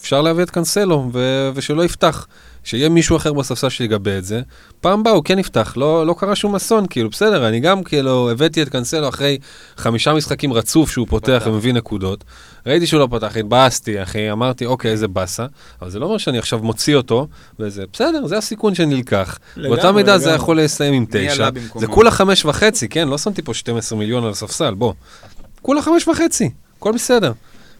אפשר 0.00 0.22
להביא 0.22 0.44
את 0.44 0.50
קנסלו 0.50 1.10
ו- 1.12 1.50
ושלא 1.54 1.84
יפתח. 1.84 2.26
שיהיה 2.66 2.88
מישהו 2.88 3.16
אחר 3.16 3.32
בספסל 3.32 3.68
שיגבה 3.68 4.18
את 4.18 4.24
זה. 4.24 4.40
פעם 4.80 5.00
הבאה 5.00 5.12
הוא 5.12 5.24
כן 5.24 5.38
יפתח, 5.38 5.74
לא, 5.76 6.06
לא 6.06 6.14
קרה 6.18 6.36
שום 6.36 6.54
אסון, 6.54 6.86
כאילו, 6.90 7.10
בסדר, 7.10 7.48
אני 7.48 7.60
גם 7.60 7.82
כאילו 7.82 8.30
הבאתי 8.30 8.62
את 8.62 8.68
קנסלו 8.68 9.08
אחרי 9.08 9.38
חמישה 9.76 10.14
משחקים 10.14 10.52
רצוף 10.52 10.90
שהוא 10.90 11.06
פותח 11.10 11.38
פתח. 11.38 11.46
ומביא 11.46 11.72
נקודות. 11.72 12.24
ראיתי 12.66 12.86
שהוא 12.86 13.00
לא 13.00 13.08
פתח, 13.10 13.36
התבאסתי, 13.36 14.02
אחי, 14.02 14.32
אמרתי, 14.32 14.66
אוקיי, 14.66 14.90
איזה 14.90 15.08
באסה, 15.08 15.46
אבל 15.82 15.90
זה 15.90 15.98
לא 15.98 16.06
אומר 16.06 16.18
שאני 16.18 16.38
עכשיו 16.38 16.58
מוציא 16.58 16.96
אותו, 16.96 17.26
וזה 17.60 17.84
בסדר, 17.92 18.26
זה 18.26 18.38
הסיכון 18.38 18.74
שנלקח. 18.74 19.38
לגמרי, 19.56 19.68
באותה 19.68 19.92
מידה 19.92 20.18
זה 20.18 20.24
לגמרי. 20.24 20.36
יכול 20.36 20.60
לסיים 20.60 20.94
עם 20.94 21.06
תשע. 21.10 21.48
זה 21.76 21.86
כולה 21.86 22.10
חמש 22.10 22.44
וחצי, 22.44 22.88
כן? 22.88 23.08
לא 23.08 23.18
שמתי 23.18 23.42
פה 23.42 23.54
12 23.54 23.98
מיליון 23.98 24.24
על 24.24 24.30
הספסל, 24.30 24.74
בוא. 24.74 24.92
כולה 25.62 25.82
חמש 25.82 26.08
וחצי, 26.08 26.50
הכל 26.78 26.92
בסדר. 26.92 27.32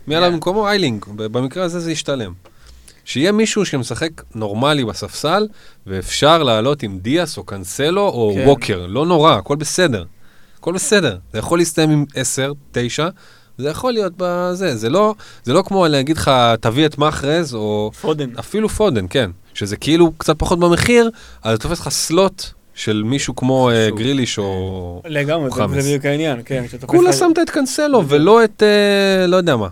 מי 0.06 0.16
עלה. 0.16 0.30
במקומו? 0.30 0.68
איילינג, 0.68 1.04
במקרה 1.16 1.64
הזה 1.64 1.80
זה 1.80 1.92
ישתלם. 1.92 2.32
שיהיה 3.06 3.32
מישהו 3.32 3.64
שמשחק 3.66 4.08
נורמלי 4.34 4.84
בספסל, 4.84 5.46
ואפשר 5.86 6.42
לעלות 6.42 6.82
עם 6.82 6.98
דיאס 6.98 7.38
או 7.38 7.44
קנסלו 7.44 8.08
או 8.08 8.32
כן. 8.34 8.48
ווקר, 8.48 8.86
לא 8.88 9.06
נורא, 9.06 9.32
הכל 9.34 9.56
בסדר. 9.56 10.04
הכל 10.58 10.72
בסדר. 10.72 11.16
זה 11.32 11.38
יכול 11.38 11.58
להסתיים 11.58 11.90
עם 11.90 12.04
10, 12.14 12.52
9, 12.72 13.08
זה 13.58 13.68
יכול 13.68 13.92
להיות 13.92 14.12
בזה. 14.16 14.76
זה 14.76 14.90
לא, 14.90 15.14
זה 15.44 15.52
לא 15.52 15.62
כמו 15.66 15.86
להגיד 15.86 16.16
לך, 16.16 16.30
תביא 16.60 16.86
את 16.86 16.98
מחרז, 16.98 17.54
או 17.54 17.90
פודן. 18.00 18.30
אפילו 18.38 18.68
פודן, 18.68 19.06
כן. 19.10 19.30
שזה 19.54 19.76
כאילו 19.76 20.12
קצת 20.18 20.38
פחות 20.38 20.58
במחיר, 20.58 21.10
אז 21.42 21.52
זה 21.52 21.58
תופס 21.58 21.80
לך 21.80 21.88
סלוט 21.88 22.42
של 22.74 23.02
מישהו 23.02 23.36
כמו 23.36 23.70
אה. 23.70 23.88
גריליש 23.96 24.38
או... 24.38 25.02
לגמרי, 25.06 25.50
זה- 25.50 25.56
חמאס. 25.56 25.70
זה 25.74 25.88
בדיוק 25.88 26.04
העניין, 26.04 26.40
כן. 26.44 26.64
כולה 26.86 27.12
שמת 27.12 27.38
את 27.38 27.50
קנסלו 27.50 28.08
ולא 28.08 28.44
את, 28.44 28.62
אה, 28.62 29.26
לא 29.26 29.36
יודע 29.36 29.56
מה. 29.56 29.68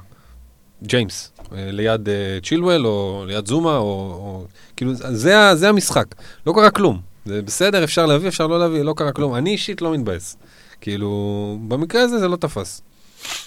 ג'יימס, 0.87 1.33
אה, 1.53 1.71
ליד 1.71 2.09
אה, 2.09 2.39
צ'ילואל 2.43 2.87
או 2.87 3.25
ליד 3.27 3.47
זומה, 3.47 3.77
או, 3.77 3.83
או 3.83 4.45
כאילו, 4.77 4.95
זה, 4.95 5.55
זה 5.55 5.69
המשחק. 5.69 6.07
לא 6.47 6.53
קרה 6.53 6.71
כלום. 6.71 7.01
זה 7.27 7.43
בסדר, 7.43 7.85
אפשר 7.85 8.07
להביא, 8.07 8.29
אפשר 8.29 8.47
לא 8.47 8.59
להביא, 8.59 8.83
לא 8.83 8.95
קרה 8.97 9.13
כלום. 9.13 9.35
אני 9.35 9.51
אישית 9.51 9.83
לא 9.83 9.93
מתבאס. 9.93 10.37
כאילו, 10.81 11.59
במקרה 11.69 12.03
הזה 12.03 12.19
זה 12.19 12.29
לא 12.29 12.37
תפס. 12.37 12.83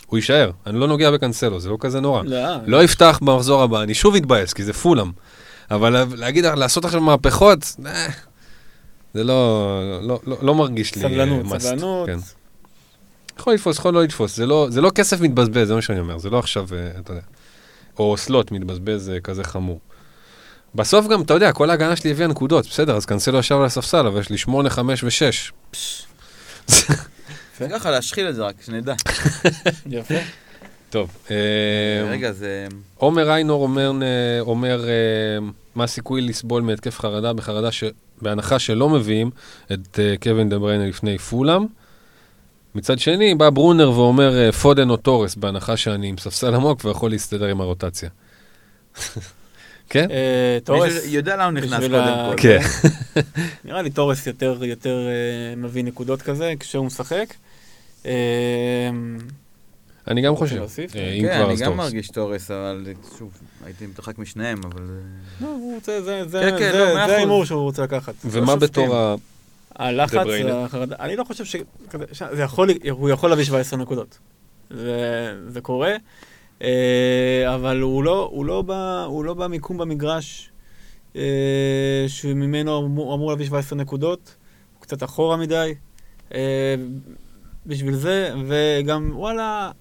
הוא 0.07 0.17
יישאר, 0.17 0.51
אני 0.67 0.79
לא 0.79 0.87
נוגע 0.87 1.11
בקנסלו, 1.11 1.59
זה 1.59 1.69
לא 1.69 1.77
כזה 1.79 1.99
נורא. 1.99 2.23
לא, 2.25 2.39
לא 2.65 2.83
יפתח 2.83 3.19
במחזור 3.21 3.63
הבא, 3.63 3.81
אני 3.81 3.93
שוב 3.93 4.15
אתבאס, 4.15 4.53
כי 4.53 4.63
זה 4.63 4.73
פולאם. 4.73 5.11
אבל 5.71 6.05
להגיד, 6.17 6.45
לעשות 6.45 6.85
עכשיו 6.85 7.01
מהפכות, 7.01 7.75
אה, 7.85 8.07
זה 9.13 9.23
לא, 9.23 9.81
לא, 10.01 10.19
לא, 10.27 10.37
לא 10.41 10.55
מרגיש 10.55 10.95
לי 10.95 11.01
סבלנות, 11.01 11.45
אה, 11.45 11.57
must. 11.57 11.59
סבלנות. 11.59 12.09
כן. 12.09 12.17
יכול 13.39 13.53
לתפוס, 13.53 13.77
יכול 13.77 13.93
לא 13.93 14.03
לתפוס, 14.03 14.35
זה 14.35 14.45
לא, 14.45 14.67
זה 14.69 14.81
לא 14.81 14.89
כסף 14.89 15.21
מתבזבז, 15.21 15.67
זה 15.67 15.75
מה 15.75 15.81
שאני 15.81 15.99
אומר, 15.99 16.17
זה 16.17 16.29
לא 16.29 16.39
עכשיו, 16.39 16.67
אה, 16.71 16.91
אתה 16.99 17.11
יודע, 17.11 17.21
או 17.99 18.17
סלוט 18.17 18.51
מתבזבז 18.51 19.03
זה 19.03 19.19
כזה 19.23 19.43
חמור. 19.43 19.79
בסוף 20.75 21.07
גם, 21.07 21.21
אתה 21.21 21.33
יודע, 21.33 21.51
כל 21.51 21.69
ההגנה 21.69 21.95
שלי 21.95 22.11
הביאה 22.11 22.27
נקודות, 22.27 22.65
בסדר, 22.65 22.95
אז 22.95 23.05
קנסלו 23.05 23.39
ישב 23.39 23.55
על 23.55 23.65
הספסל, 23.65 24.07
אבל 24.07 24.19
יש 24.19 24.29
לי 24.29 24.37
8, 24.37 24.69
5 24.69 25.03
ו-6. 25.03 25.73
ככה 27.71 27.91
להשחיל 27.91 28.29
את 28.29 28.35
זה 28.35 28.43
רק, 28.43 28.55
שנדע. 28.65 28.93
יפה. 29.89 30.15
טוב, 30.89 31.17
אה, 31.31 32.09
רגע, 32.09 32.31
זה... 32.31 32.67
עומר 32.95 33.31
איינור 33.31 33.63
אומר, 33.63 33.91
אה, 34.01 34.39
אומר 34.39 34.85
אה, 34.87 34.93
מה 35.75 35.83
הסיכוי 35.83 36.21
לסבול 36.21 36.61
מהתקף 36.61 36.99
חרדה 36.99 37.33
בחרדה 37.33 37.71
ש... 37.71 37.83
בהנחה 38.21 38.59
שלא 38.59 38.89
מביאים 38.89 39.31
את 39.73 39.99
אה, 39.99 40.15
קווין 40.23 40.49
דה 40.49 40.59
בריינה 40.59 40.87
לפני 40.87 41.17
פולאם. 41.17 41.65
מצד 42.77 42.99
שני, 42.99 43.35
בא 43.35 43.49
ברונר 43.49 43.91
ואומר 43.91 44.37
אה, 44.37 44.51
פודן 44.51 44.89
או 44.89 44.97
תורס, 44.97 45.35
בהנחה 45.35 45.77
שאני 45.77 46.07
עם 46.07 46.17
ספסל 46.17 46.55
עמוק 46.55 46.85
ויכול 46.85 47.11
להסתדר 47.11 47.45
עם 47.45 47.61
הרוטציה. 47.61 48.09
כן? 49.89 50.11
אה, 50.11 50.57
תורס, 50.63 50.93
מישהו 50.93 51.09
יודע 51.09 51.35
לאן 51.35 51.57
הוא 51.57 51.63
נכנס 51.63 51.79
קודם 51.79 52.31
כל. 52.31 52.41
כן. 52.41 52.59
נראה 53.65 53.81
לי 53.81 53.89
תורס 53.89 54.27
יותר, 54.27 54.59
אה, 55.07 55.55
מביא 55.57 55.83
נקודות 55.83 56.21
כזה 56.21 56.53
כשהוא 56.59 56.85
משחק. 56.85 57.33
אה, 58.05 58.11
אני 60.07 60.21
גם 60.21 60.35
חושב? 60.35 60.55
אה, 60.95 61.11
אם 61.13 61.21
כן, 61.21 61.35
כבר 61.35 61.45
אני 61.45 61.53
אז 61.53 61.59
גם 61.59 61.65
תורס. 61.65 61.77
מרגיש 61.77 62.07
תורס, 62.07 62.51
אבל 62.51 62.85
שוב, 63.17 63.31
הייתי 63.65 63.87
מתרחק 63.87 64.17
משניהם, 64.17 64.61
אבל... 64.63 64.81
אה, 64.81 65.45
לא, 65.45 65.47
הוא 65.47 65.75
רוצה, 65.75 66.01
זה, 66.01 66.23
זה, 66.27 66.39
כן, 66.39 66.57
כן, 66.59 66.71
זה, 66.71 66.77
לא. 66.93 66.99
ההימור 66.99 67.45
שהוא 67.45 67.61
רוצה 67.61 67.83
לקחת. 67.83 68.13
ומה. 68.25 68.55
בתור 68.55 68.95
ה... 68.95 69.15
הלחץ? 69.77 70.27
החרדה, 70.51 70.95
אני 70.99 71.15
לא 71.15 71.23
חושב 71.23 71.45
ש... 71.45 71.55
זה 72.11 72.43
יכול, 72.43 72.69
הוא 72.89 73.09
יכול 73.09 73.29
להביא 73.29 73.43
17 73.43 73.79
נקודות. 73.79 74.19
זה, 74.69 75.35
זה 75.47 75.61
קורה, 75.61 75.95
אה, 76.61 77.55
אבל 77.55 77.81
הוא 77.81 78.03
לא, 78.03 78.29
הוא, 78.31 78.45
לא 78.45 78.61
בא, 78.61 79.03
הוא 79.03 79.25
לא 79.25 79.33
במיקום 79.33 79.77
במגרש 79.77 80.51
אה, 81.15 82.05
שממנו 82.07 82.85
אמור, 82.85 83.15
אמור 83.15 83.29
להביא 83.29 83.45
17 83.45 83.79
נקודות, 83.79 84.35
הוא 84.73 84.81
קצת 84.81 85.03
אחורה 85.03 85.37
מדי. 85.37 85.73
אה, 86.33 86.75
בשביל 87.65 87.95
זה, 87.95 88.33
וגם, 88.47 89.11
וואלה, 89.13 89.71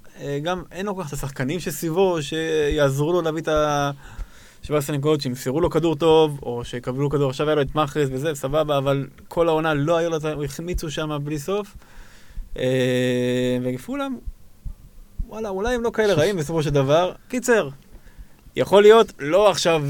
גם 0.42 0.62
אין 0.72 0.86
לו 0.86 0.94
כל 0.94 1.02
כך 1.02 1.08
את 1.08 1.12
השחקנים 1.12 1.60
שסביבו, 1.60 2.22
שיעזרו 2.22 3.12
לו 3.12 3.22
להביא 3.22 3.42
את 3.42 3.48
ה... 3.48 3.90
17 4.66 4.96
נקודות, 4.96 5.20
שימסרו 5.20 5.60
לו 5.60 5.70
כדור 5.70 5.96
טוב, 5.96 6.38
או 6.42 6.64
שיקבלו 6.64 7.10
כדור, 7.10 7.30
עכשיו 7.30 7.46
היה 7.46 7.54
לו 7.54 7.62
את 7.62 7.74
מאחז 7.74 8.08
וזה, 8.12 8.34
סבבה, 8.34 8.78
אבל 8.78 9.06
כל 9.28 9.48
העונה 9.48 9.74
לא 9.74 9.96
היו 9.96 10.10
לו, 10.10 10.16
את 10.16 10.24
ה- 10.24 10.34
החמיצו 10.44 10.90
שם 10.90 11.18
בלי 11.22 11.38
סוף. 11.38 11.76
אה, 12.58 12.64
ופולאם, 13.74 14.16
וואלה, 15.28 15.48
אולי 15.48 15.74
הם 15.74 15.82
לא 15.82 15.90
כאלה 15.90 16.14
רעים 16.14 16.36
בסופו 16.36 16.62
של 16.62 16.70
דבר. 16.70 17.12
קיצר, 17.28 17.68
יכול 18.56 18.82
להיות, 18.82 19.12
לא 19.18 19.50
עכשיו... 19.50 19.82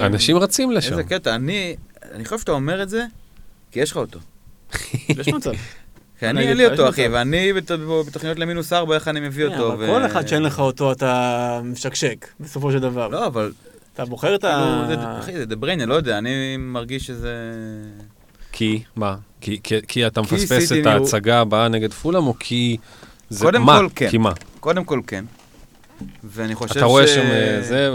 אה, 0.00 0.06
אנשים 0.06 0.36
רצים 0.36 0.70
לשם. 0.70 0.90
איזה 0.92 1.04
קטע, 1.04 1.34
אני... 1.34 1.76
אני 2.12 2.24
חושב 2.24 2.38
שאתה 2.38 2.52
אומר 2.52 2.82
את 2.82 2.88
זה, 2.88 3.04
כי 3.70 3.80
יש 3.80 3.90
לך 3.90 3.96
אותו. 3.96 4.18
יש 5.08 5.28
מצב. 5.28 5.52
כי 6.18 6.26
אני 6.26 6.48
אין 6.48 6.56
לי 6.56 6.66
אותו, 6.66 6.88
אחי. 6.88 7.08
ואני 7.08 7.52
בת- 7.52 7.70
בתוכניות 8.06 8.38
למינוס 8.38 8.72
ארבע, 8.72 8.94
איך 8.94 9.08
אני 9.08 9.20
מביא 9.20 9.48
כן, 9.48 9.60
אותו. 9.60 9.76
כל 9.86 10.06
אחד 10.06 10.26
שאין 10.28 10.42
לך 10.42 10.58
אותו, 10.58 10.92
אתה 10.92 11.60
משקשק, 11.64 12.26
בסופו 12.40 12.72
של 12.72 12.78
דבר. 12.78 13.08
לא, 13.08 13.26
אבל... 13.26 13.52
אתה 13.94 14.04
בוחר 14.04 14.34
את 14.34 14.40
כאילו, 14.40 14.54
ה... 14.54 14.84
זה- 14.88 15.18
אחי, 15.18 15.32
זה 15.36 15.46
דה 15.46 15.56
בריינה, 15.56 15.86
לא 15.86 15.94
יודע, 15.94 16.18
אני 16.18 16.56
מרגיש 16.58 17.06
שזה... 17.06 17.32
כי, 18.52 18.82
מה? 18.96 19.16
כי, 19.40 19.60
כי, 19.62 19.74
כי 19.88 20.06
אתה 20.06 20.20
מפספס 20.20 20.72
את 20.72 20.86
ההצגה 20.86 21.40
הבאה 21.40 21.68
נגד 21.68 21.92
פולאם, 21.92 22.26
או 22.26 22.34
כי... 22.38 22.76
זה, 23.30 23.44
קודם 23.44 23.62
מה? 23.62 23.78
כל, 23.78 23.88
כן. 23.94 24.10
כי 24.10 24.18
מה? 24.18 24.32
קודם 24.60 24.84
כל 24.84 25.00
כן. 25.06 25.24
ואני 26.24 26.54
חושב 26.54 26.74
ש... 26.74 26.76
אתה 26.76 26.86
רואה 26.86 27.06
שם 27.06 27.20
אה, 27.20 27.58
זה, 27.62 27.90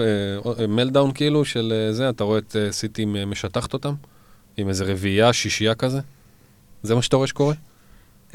אה, 0.60 0.68
מלדאון 0.68 1.12
כאילו 1.12 1.46
של 1.46 1.74
אה, 1.76 1.94
זה, 1.94 2.10
אתה 2.10 2.24
רואה 2.24 2.38
את 2.40 2.56
סיטי 2.72 3.06
משטחת 3.06 3.74
אותם? 3.74 3.94
עם 4.58 4.70
איזה 4.70 4.86
רביעייה, 4.86 5.34
שישייה 5.34 5.76
כזה? 5.76 6.00
זה 6.84 6.96
מה 6.96 7.02
שאתה 7.02 7.16
רואה 7.16 7.28
שקורה? 7.28 7.54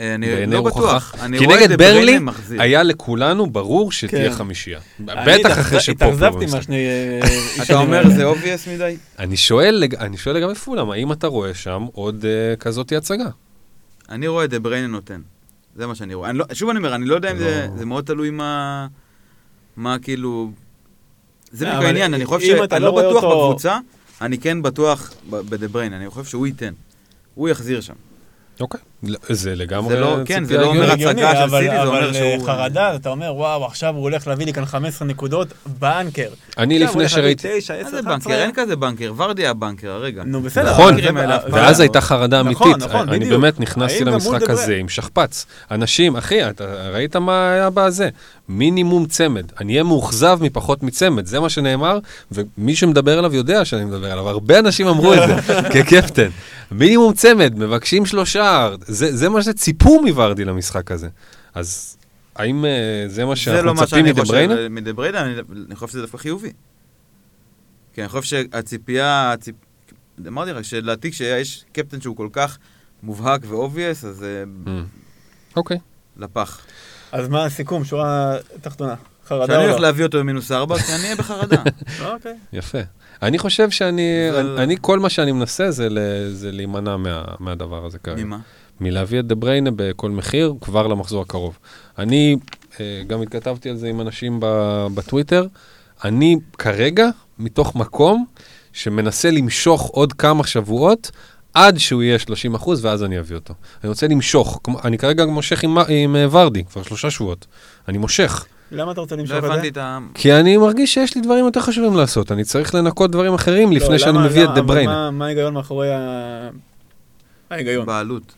אה, 0.01 0.15
אני 0.15 0.47
לא. 0.47 0.63
בטוח. 0.63 1.15
אני 1.21 1.39
כי 1.39 1.45
רואה 1.45 1.57
נגד 1.57 1.71
את 1.71 1.79
בריינה 1.79 2.21
מחזיר. 2.21 2.63
היה 2.63 2.83
לכולנו 2.83 3.51
ברור 3.51 3.93
שתהיה 3.93 4.31
כן. 4.31 4.35
חמישייה. 4.37 4.81
בטח 5.01 5.59
אחרי 5.61 5.79
התאכז- 5.79 5.81
שפופ 5.83 6.03
לא 6.03 6.07
התאכזבתי. 6.09 6.47
מהשני... 6.47 6.87
אה, 6.87 7.21
אתה 7.65 7.75
אומר. 7.79 8.03
זה 8.17 8.25
אובייס 8.25 8.69
מדי? 8.69 8.97
אני 9.19 9.37
שואל, 9.37 9.75
לג- 9.75 9.95
אני 9.95 10.17
שואל 10.17 10.37
לגבי 10.37 10.55
פולאם, 10.55 10.91
האם 10.91 11.13
אתה 11.13 11.27
רואה 11.27 11.55
שם 11.55 11.87
עוד 11.93 12.25
אה, 12.25 12.57
כזאת 12.57 12.93
הצגה? 12.93 13.29
אני 14.09 14.27
רואה 14.29 14.45
את 14.45 14.51
דה 14.51 14.59
בריינה 14.59 14.87
נותן. 14.87 15.21
זה 15.77 15.87
מה 15.87 15.95
שאני 15.95 16.15
רואה. 16.15 16.31
אני 16.31 16.39
לא, 16.39 16.45
שוב 16.53 16.69
אני 16.71 16.79
אומר, 16.79 16.95
אני 16.95 17.05
לא 17.05 17.15
יודע 17.15 17.31
אם 17.31 17.39
זה, 17.39 17.67
לא. 17.71 17.79
זה 17.79 17.85
מאוד 17.87 18.05
תלוי 18.05 18.31
מה... 18.31 18.87
מה 19.77 19.97
כאילו... 19.99 20.51
זה 21.53 21.67
בדיוק 21.67 21.83
העניין, 21.85 22.15
אני 22.15 22.25
חושב 22.25 22.55
אם 22.57 22.65
אתה 22.65 22.77
שאני 22.77 22.85
לא 22.85 22.93
לא 23.03 23.11
בטוח 23.11 23.25
בקבוצה, 23.25 23.79
אני 24.21 24.39
כן 24.39 24.63
בטוח 24.63 25.13
בדה 25.31 25.69
בריינה, 25.69 25.97
אני 25.97 26.11
חושב 26.11 26.25
שהוא 26.31 26.47
ייתן. 26.47 26.73
הוא 27.35 27.49
יחזיר 27.49 27.81
שם. 27.81 27.93
אוקיי. 28.61 28.81
זה 29.29 29.55
לגמרי 29.55 29.95
זה 29.95 30.01
לא- 30.01 30.17
כן, 30.25 30.45
זה 30.45 30.57
לא 30.59 30.67
אומר. 30.67 30.93
הצגה 30.93 31.05
של 31.33 31.43
אבל- 31.43 31.61
סיטי, 31.63 31.75
זה 31.77 31.83
אומר 31.83 31.99
אבל 32.05 32.13
שהוא- 32.15 32.27
אה, 32.41 32.47
חרדה, 32.47 32.95
אתה 32.95 33.09
אומר, 33.09 33.35
וואו, 33.35 33.67
עכשיו 33.67 33.95
הוא 33.95 34.03
הולך 34.03 34.27
להביא 34.27 34.47
לי 34.47 34.53
כאן 34.53 34.65
15 34.65 35.09
נקודות 35.09 35.49
בנקר. 35.67 36.29
אני 36.59 36.75
עכשיו 36.75 36.95
הוא 36.95 37.03
לפני 37.03 37.03
הולך 37.03 37.17
להביא 37.17 37.37
שראיתי... 37.43 37.49
9, 37.61 37.75
10, 37.75 37.85
מה 37.85 37.91
זה 37.91 37.99
11. 38.01 38.19
בנקר? 38.33 38.43
אין 38.45 38.51
כזה 38.55 38.77
בנקר. 38.77 39.13
ורדי 39.17 39.43
היה 39.43 39.55
בנקר 39.55 39.91
הרגע. 39.91 40.23
נו, 40.27 40.41
בסדר. 40.41 40.71
נכון, 40.73 40.95
ואז 41.53 41.79
לא. 41.79 41.83
הייתה 41.85 42.01
חרדה 42.01 42.43
נכון, 42.43 42.67
אמיתית. 42.73 42.89
נכון, 42.89 43.09
אני 43.09 43.19
בדיוק. 43.19 43.33
באמת 43.41 43.61
נכנסתי 43.61 44.05
למשחק 44.05 44.51
הזה? 44.51 44.77
עם 44.77 44.89
שכפ"ץ. 44.89 45.47
אנשים, 45.71 46.17
אחי, 46.17 46.51
אתה 46.51 46.65
ראית 46.93 47.17
מה 47.17 47.51
היה 47.53 47.71
בזה? 47.71 48.09
מינימום 48.49 49.07
צמד. 49.07 49.45
אני 49.61 49.73
אהיה 49.73 49.83
מאוכזב 49.83 50.39
מפחות 50.43 50.83
מצמד, 50.83 51.27
זה 51.27 51.41
מה 51.41 51.49
שנאמר, 51.49 51.99
ומי 52.33 52.77
שמדבר 52.77 53.19
עליו 53.19 53.35
יודע 53.35 53.65
שאני 53.65 53.85
מדבר 53.85 54.13
עליו. 54.13 54.29
הרבה 54.29 54.59
אנשים 54.59 54.87
אמרו 54.89 55.15
את 55.15 55.19
זה 55.29 55.35
כקפטן. 55.73 56.29
מינימום 56.71 57.13
צמד, 57.13 57.59
מבקשים 57.59 58.07
שלושה, 58.07 58.69
זה 58.89 59.17
זה 59.17 59.29
מה 59.29 59.43
שציפו 59.43 60.03
מוורדי 60.03 60.45
למשחק 60.45 60.91
הזה. 60.91 61.09
אז 61.55 61.97
האם 62.37 62.65
אה, 62.65 62.71
זה 63.09 63.25
מה 63.25 63.35
זה 63.35 63.41
שאנחנו 63.41 63.63
לא 63.67 63.75
מה 63.75 63.83
מצפים 63.83 64.07
שאני 64.07 64.21
חושב? 64.21 64.35
אה, 64.51 64.69
מדה 64.69 64.93
בריינה, 64.93 65.21
אני 65.23 65.35
אני 65.67 65.75
חושב 65.77 65.93
שזה 65.93 66.01
דווקא 66.01 66.17
חיובי. 66.19 66.53
כי 67.95 68.01
אני 68.01 68.09
חושב 68.09 68.23
שהציפייה, 68.23 69.35
הציפ- 69.35 69.93
אמרתי 70.27 70.53
לך, 70.53 70.65
שלדעתי 70.65 71.11
כשיש 71.11 71.65
קפטן 71.73 72.01
שהוא 72.01 72.17
כל 72.17 72.29
כך 72.33 72.59
מובהק 73.03 73.41
ו 73.49 73.55
obvious, 73.55 74.05
אז 74.05 74.17
זה 74.17 74.45
אמ. 74.67 74.69
אוקיי. 75.57 75.79
לפח. 76.17 76.61
אז 77.13 77.29
מה 77.29 77.45
הסיכום, 77.45 77.85
שורה 77.85 78.37
תחתונה? 78.61 78.95
חרדה 79.27 79.47
שאני 79.47 79.57
או 79.59 79.63
הולך 79.63 79.75
לא? 79.77 79.81
להביא 79.83 80.05
אותו 80.05 80.19
במינוס 80.19 80.53
ארבע, 80.53 80.79
כי 80.79 80.93
אני 80.93 81.03
אהיה 81.05 81.17
בחרדה. 81.17 81.63
אוקיי. 82.13 82.35
יפה. 82.53 82.79
אני 83.23 83.39
חושב 83.39 83.71
שאני, 83.71 84.03
זה- 84.33 84.41
אני, 84.41 84.63
אני, 84.63 84.77
כל 84.81 84.99
מה 84.99 85.09
שאני 85.11 85.33
מנסה 85.33 85.71
זה, 85.71 85.89
ל- 85.91 86.29
זה 86.33 86.53
להימנע 86.53 86.97
מה, 86.97 87.25
מהדבר 87.41 87.87
הזה 87.87 87.99
כרגע. 87.99 88.25
ממה? 88.25 88.39
מלהביא 88.81 89.21
את 89.21 89.27
דה 89.27 89.35
בריינה 89.35 89.71
בכל 89.77 90.11
מחיר, 90.11 90.55
כבר 90.61 90.87
למחזור 90.87 91.23
הקרוב. 91.23 91.59
אני 91.99 92.37
אה, 92.81 93.03
גם 93.07 93.23
התכתבתי 93.23 93.71
על 93.71 93.77
זה 93.77 93.89
עם 93.89 94.01
אנשים 94.01 94.41
ב- 94.41 94.87
בטוויטר, 94.95 95.47
אני 96.05 96.37
כרגע, 96.59 97.09
מתוך 97.39 97.77
מקום 97.77 98.25
שמנסה 98.73 99.31
למשוך 99.31 99.87
עוד 99.87 100.13
כמה 100.13 100.47
שבועות, 100.47 101.11
עד 101.55 101.79
שהוא 101.79 102.03
יהיה 102.03 102.19
30 102.19 102.55
אחוז, 102.55 102.85
ואז 102.85 103.05
אני 103.05 103.19
אביא 103.19 103.37
אותו. 103.37 103.55
אני 103.83 103.89
רוצה 103.89 104.09
למשוך, 104.09 104.61
כמו- 104.65 104.79
אני 104.85 104.99
כרגע 104.99 105.27
מושך 105.27 105.65
עם, 105.65 105.79
עם 105.89 106.17
אה, 106.17 106.27
ורדי, 106.31 106.65
כבר 106.65 106.83
שלושה 106.83 107.11
שבועות. 107.11 107.47
אני 107.89 107.99
מושך. 107.99 108.45
למה 108.73 108.93
אתה 108.93 109.01
רוצה 109.01 109.17
לא 109.17 109.21
למשוך 109.21 109.39
את 109.39 109.45
הבנתי 109.45 109.63
זה? 109.63 109.69
את 109.69 109.77
ה... 109.77 109.99
כי 110.15 110.33
אני 110.35 110.57
מרגיש 110.57 110.95
שיש 110.95 111.15
לי 111.15 111.21
דברים 111.21 111.45
יותר 111.45 111.61
חשובים 111.61 111.95
לעשות, 111.97 112.33
אני 112.33 112.45
צריך 112.45 112.75
לנקות 112.75 113.11
דברים 113.11 113.35
אחרים 113.35 113.73
לפני 113.73 113.89
לא, 113.93 113.99
שאני 113.99 114.11
למה- 114.19 114.27
מביא 114.27 114.45
את 114.45 114.49
דה 114.55 114.63
בריינה. 114.63 114.93
מה- 114.93 115.11
מה 115.11 115.25
ההיגיון 115.27 115.55
מאחורי 115.55 115.89
ה... 115.95 115.99
ההיגיון? 117.51 117.87
בעלות. 117.87 118.33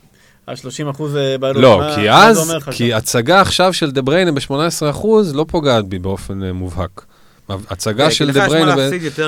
ה-30 0.51 0.89
אחוז 0.89 1.13
בעלות. 1.39 1.63
לא, 1.63 1.77
מה- 1.77 1.95
כי 1.95 2.07
מה 2.09 2.33
זה 2.33 2.41
אז, 2.41 2.49
אומר 2.49 2.57
לך 2.57 2.69
כי 2.69 2.89
שם? 2.89 2.95
הצגה 2.97 3.41
עכשיו 3.41 3.73
של 3.73 3.91
דה 3.91 4.01
בריינה 4.01 4.31
ב-18% 4.31 5.05
לא 5.33 5.45
פוגעת 5.47 5.85
בי 5.87 5.99
באופן 5.99 6.43
אה, 6.43 6.53
מובהק. 6.53 7.05
הצגה 7.49 8.09
כי 8.09 8.15
של 8.15 8.31
דה 8.31 8.47
בריינה, 8.47 8.75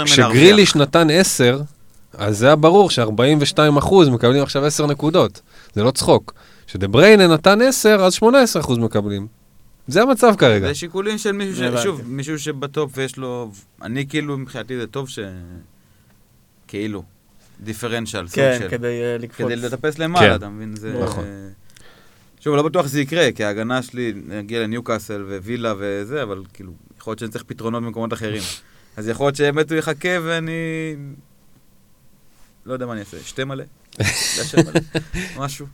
כשגריליש 0.06 0.76
נתן 0.76 1.08
10, 1.10 1.62
אז 2.18 2.38
זה 2.38 2.46
היה 2.46 2.56
ברור 2.56 2.90
ש-42% 2.90 3.94
מקבלים 4.12 4.44
עכשיו 4.44 4.66
10 4.66 4.86
נקודות. 4.88 5.42
זה 5.74 5.84
לא 5.84 5.92
צחוק. 5.92 6.34
כשדה 6.68 6.88
בריינה 6.88 7.28
נתן 7.28 7.62
10, 7.62 8.04
אז 8.06 8.16
18% 8.16 8.80
מקבלים. 8.80 9.28
זה 9.88 10.02
המצב 10.02 10.34
כרגע. 10.38 10.68
זה 10.68 10.76
שיקולים 10.76 11.18
של 11.18 11.32
מישהו, 11.32 11.78
ש... 11.78 11.84
שוב, 11.84 12.02
מישהו 12.06 12.40
שבטופ 12.40 12.92
ויש 12.98 13.18
לו... 13.18 13.52
אני 13.82 14.08
כאילו, 14.08 14.38
מבחינתי 14.38 14.78
זה 14.78 14.88
טוב 14.88 15.10
ש... 15.10 15.20
כאילו, 16.68 17.04
דיפרנציאל, 17.64 18.28
סוג 18.28 18.36
כן. 18.36 18.68
כדי 18.70 19.02
אה, 19.02 19.18
לקפוץ. 19.20 19.46
כדי 19.46 19.56
לטפס 19.56 20.00
למעלה, 20.00 20.30
כן. 20.30 20.36
אתה 20.36 20.50
מבין? 20.50 20.76
זה... 20.76 20.94
נכון. 21.04 21.24
שוב, 22.40 22.56
לא 22.56 22.64
בטוח 22.64 22.88
שזה 22.88 23.02
יקרה, 23.02 23.32
כי 23.32 23.44
ההגנה 23.44 23.82
שלי, 23.82 24.14
נגיע 24.28 24.64
לניוקאסל 24.64 25.26
ווילה 25.44 25.74
וזה, 25.78 26.24
אבל 26.24 26.44
כאילו, 26.54 26.74
יכול 26.98 27.12
להיות 27.12 27.20
שאני 27.20 27.32
צריך 27.32 27.44
פתרונות 27.44 27.84
במקומות 27.84 28.14
אחרים. 28.14 28.42
אז 28.98 29.08
יכול 29.08 29.26
להיות 29.26 29.36
שבאמת 29.36 29.72
הוא 29.72 29.78
יחכה 29.78 30.10
ואני... 30.24 30.52
לא 32.66 32.74
יודע 32.74 32.86
מה 32.86 32.94
אני 32.94 33.00
אעשה, 33.00 33.18
שתה 33.20 33.46
מלא? 33.46 33.64
משהו. 35.38 35.66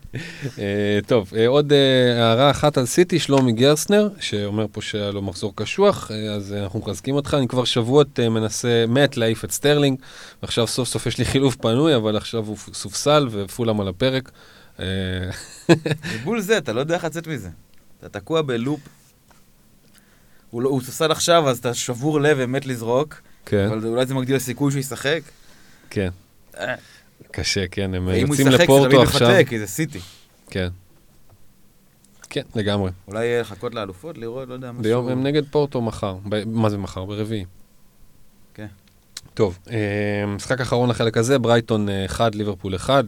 אה, 0.59 0.99
טוב, 1.07 1.33
אה, 1.37 1.47
עוד 1.47 1.73
אה, 1.73 2.23
הערה 2.23 2.51
אחת 2.51 2.77
על 2.77 2.85
סיטי, 2.85 3.19
שלומי 3.19 3.51
גרסנר, 3.51 4.09
שאומר 4.19 4.65
פה 4.71 4.81
שהיה 4.81 5.11
לו 5.11 5.21
מחזור 5.21 5.53
קשוח, 5.55 6.11
אז 6.35 6.53
אנחנו 6.53 6.79
מחזקים 6.79 7.15
אותך. 7.15 7.33
אני 7.33 7.47
כבר 7.47 7.65
שבועות 7.65 8.19
מנסה, 8.19 8.85
מת 8.87 9.17
להעיף 9.17 9.45
את 9.45 9.51
סטרלינג, 9.51 9.99
ועכשיו 10.43 10.67
סוף 10.67 10.87
סוף 10.87 11.05
יש 11.05 11.17
לי 11.17 11.25
חילוף 11.25 11.55
פנוי, 11.55 11.95
אבל 11.95 12.17
עכשיו 12.17 12.45
הוא 12.45 12.57
סופסל 12.73 13.27
ופולאם 13.31 13.81
על 13.81 13.87
הפרק. 13.87 14.31
בול 16.23 16.41
זה, 16.41 16.57
אתה 16.57 16.73
לא 16.73 16.79
יודע 16.79 16.95
איך 16.95 17.03
לצאת 17.03 17.27
מזה. 17.27 17.49
אתה 17.99 18.19
תקוע 18.19 18.41
בלופ. 18.41 18.79
הוא, 20.49 20.61
לא, 20.61 20.69
הוא 20.69 20.81
סוסל 20.81 21.11
עכשיו, 21.11 21.49
אז 21.49 21.57
אתה 21.57 21.73
שבור 21.73 22.21
לב 22.21 22.37
ומת 22.39 22.65
לזרוק, 22.65 23.21
כן, 23.45 23.67
אבל 23.67 23.87
אולי 23.87 24.05
זה 24.05 24.13
מגדיל 24.13 24.39
סיכוי 24.39 24.71
שהוא 24.71 24.79
ישחק. 24.79 25.21
כן, 25.89 26.09
קשה, 27.31 27.67
כן, 27.67 27.93
הם 27.93 28.07
ואם 28.07 28.27
הוא 28.27 28.35
יוצאים 28.35 28.47
ישחק 28.47 28.57
זה 28.57 28.63
לפורטו 28.63 28.89
תמיד 28.89 29.01
עכשיו. 29.01 29.29
מפתה, 29.29 29.43
כי 29.43 29.59
זה 29.59 29.67
סיטי. 29.67 29.99
כן. 30.49 30.67
כן, 32.29 32.41
לגמרי. 32.55 32.91
אולי 33.07 33.39
לחכות 33.41 33.75
לאלופות, 33.75 34.17
לראות, 34.17 34.47
לא 34.47 34.53
יודע, 34.53 34.71
משהו. 34.71 34.83
ביום, 34.83 35.07
הם 35.09 35.23
נגד 35.23 35.43
פורטו 35.51 35.81
מחר. 35.81 36.15
ב- 36.29 36.43
מה 36.47 36.69
זה 36.69 36.77
מחר? 36.77 37.05
ברביעי. 37.05 37.45
כן. 38.53 38.67
טוב, 39.33 39.59
אה, 39.71 40.25
משחק 40.27 40.61
אחרון 40.61 40.89
לחלק 40.89 41.17
הזה, 41.17 41.39
ברייטון 41.39 41.87
1, 42.05 42.35
ליברפול 42.35 42.75
1. 42.75 43.05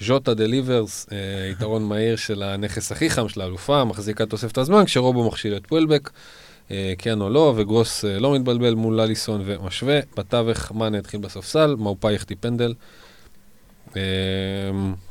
ז'וטה 0.00 0.34
דליברס, 0.34 1.06
אה, 1.12 1.16
יתרון 1.50 1.84
מהיר 1.84 2.16
של 2.16 2.42
הנכס 2.42 2.92
הכי 2.92 3.10
חם 3.10 3.28
של 3.28 3.40
האלופה, 3.40 3.84
מחזיקה 3.84 4.26
תוספת 4.26 4.58
הזמן, 4.58 4.84
כשרובו 4.84 5.28
מכשיל 5.28 5.56
את 5.56 5.66
פואלבק, 5.66 6.10
אה, 6.70 6.94
כן 6.98 7.20
או 7.20 7.30
לא, 7.30 7.54
וגרוס 7.56 8.04
אה, 8.04 8.18
לא 8.18 8.34
מתבלבל 8.34 8.74
מול 8.74 9.00
לליסון 9.00 9.42
ומשווה. 9.44 10.00
בתווך 10.16 10.72
מאנה 10.72 10.98
התחיל 10.98 11.20
בספסל, 11.20 11.74
מאופאי 11.78 12.14
החטיא 12.14 12.36
פנדל. 12.40 12.74
אה, 13.96 14.02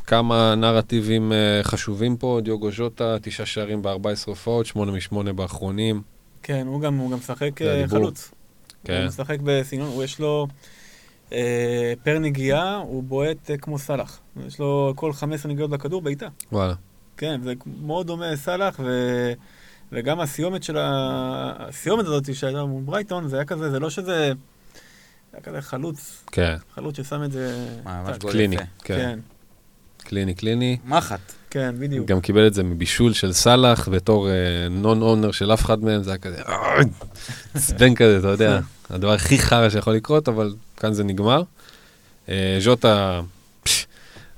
כמה 0.08 0.56
נרטיבים 0.56 1.34
אה, 1.34 1.60
חשובים 1.64 2.18
פה, 2.18 2.40
דיוגו 2.44 2.72
ז'וטה, 2.72 3.18
תשעה 3.22 3.46
שערים 3.46 3.82
ב-14 3.82 4.26
הופעות, 4.26 4.66
שמונה 4.66 4.92
משמונה 4.92 5.34
באחרונים. 5.34 6.02
כן, 6.44 6.68
הוא 6.68 6.82
גם 6.82 6.98
הוא 6.98 7.12
גם 7.12 7.18
משחק 7.18 7.62
אה. 7.62 7.88
חלוץ. 7.88 8.32
כן. 8.84 8.98
הוא 8.98 9.08
משחק 9.08 9.38
בסגנון, 9.44 9.88
הוא 9.88 10.04
יש 10.04 10.20
לו 10.20 10.48
אה, 11.34 11.94
פר 12.04 12.20
נגיעה, 12.20 12.76
הוא 12.76 13.04
בועט 13.04 13.52
אה, 13.52 13.58
כמו 13.58 13.80
סאלח. 13.80 14.20
יש 14.48 14.60
לו 14.60 14.94
כל 14.96 15.14
15 15.14 15.52
נגיעות 15.52 15.72
בכדור 15.72 16.02
בעיטה. 16.02 16.28
וואלה. 16.52 16.74
כן, 17.18 17.42
זה 17.44 17.54
מאוד 17.82 18.08
דומה 18.08 18.32
לסאלח, 18.32 18.80
ו... 18.84 18.88
וגם 19.92 20.20
הסיומת 20.20 20.64
של 20.64 20.78
ה... 20.78 20.88
הסיומת 21.60 22.06
הזאת 22.06 22.36
שהייתה 22.36 22.66
מול 22.66 22.84
ברייטון, 22.84 23.28
זה 23.28 23.36
היה 23.36 23.46
כזה, 23.46 23.70
זה 23.70 23.80
לא 23.80 23.90
שזה... 23.90 24.34
זה 25.32 25.38
היה 25.38 25.44
כזה 25.44 25.62
חלוץ, 25.62 26.24
כן, 26.32 26.56
חלוץ 26.76 26.98
ששם 26.98 27.24
את 27.24 27.32
זה... 27.32 27.68
ממש. 27.86 28.18
גול 28.18 28.32
קליני. 28.32 28.56
יפה. 28.56 28.64
כן, 28.84 28.98
כן, 28.98 29.20
קליני, 29.98 30.34
קליני. 30.34 30.78
מחט. 30.86 31.20
כן, 31.50 31.76
בדיוק. 31.80 32.08
גם 32.08 32.22
קיבל 32.22 32.48
את 32.48 32.54
זה 32.54 32.64
מבישול 32.64 33.14
של 33.14 33.34
סאלח, 33.34 33.88
בתור 33.90 34.28
נון 34.72 35.02
אונר 35.02 35.32
של 35.32 35.54
אף 35.54 35.66
אחד 35.66 35.84
מהם, 35.84 36.04
זה 36.04 36.12
היה 36.12 36.18
כזה, 36.18 36.42
"אה", 36.42 36.80
עצבן 37.54 37.96
כזה, 37.96 38.18
אתה 38.20 38.28
יודע, 38.28 38.60
הדבר 38.90 39.12
הכי 39.14 39.40
חרא 39.40 39.70
שיכול 39.70 39.94
לקרות, 39.94 40.28
אבל 40.30 40.54
כאן 40.78 40.94
זה 40.94 41.04
נגמר. 41.04 41.44
אה, 42.30 42.58
ז'וטה, 42.60 43.22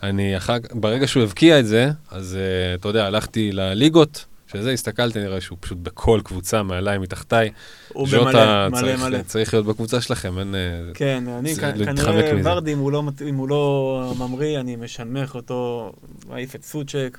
אני 0.03 0.37
אחר 0.37 0.59
כך, 0.59 0.69
ברגע 0.75 1.07
שהוא 1.07 1.23
הבקיע 1.23 1.59
את 1.59 1.67
זה, 1.67 1.89
אז 2.11 2.35
אה, 2.39 2.75
אתה 2.75 2.87
יודע, 2.87 3.05
הלכתי 3.05 3.51
לליגות, 3.51 4.25
שזה, 4.53 4.71
הסתכלתי, 4.71 5.19
נראה 5.19 5.41
שהוא 5.41 5.57
פשוט 5.61 5.77
בכל 5.81 6.19
קבוצה, 6.23 6.63
מעליי, 6.63 6.97
מתחתיי. 6.97 7.49
הוא 7.93 8.07
במלא, 8.07 8.69
מלא 8.69 8.79
צריך- 8.81 9.01
מלא. 9.01 9.19
צריך 9.25 9.53
להיות 9.53 9.65
בקבוצה 9.65 10.01
שלכם, 10.01 10.39
אין... 10.39 10.55
אה, 10.55 10.59
כן, 10.93 11.23
אני 11.39 11.55
כנראה. 11.55 12.33
ורדי, 12.43 12.73
אם 12.73 12.79
הוא 12.79 12.91
לא 12.91 13.03
אם 13.29 13.35
הוא 13.35 13.49
לא 13.49 14.13
ממריא, 14.19 14.59
אני 14.59 14.75
משנמך 14.75 15.35
אותו, 15.35 15.91
מעיף 16.29 16.55
את 16.55 16.63
סוצ'ק, 16.63 17.17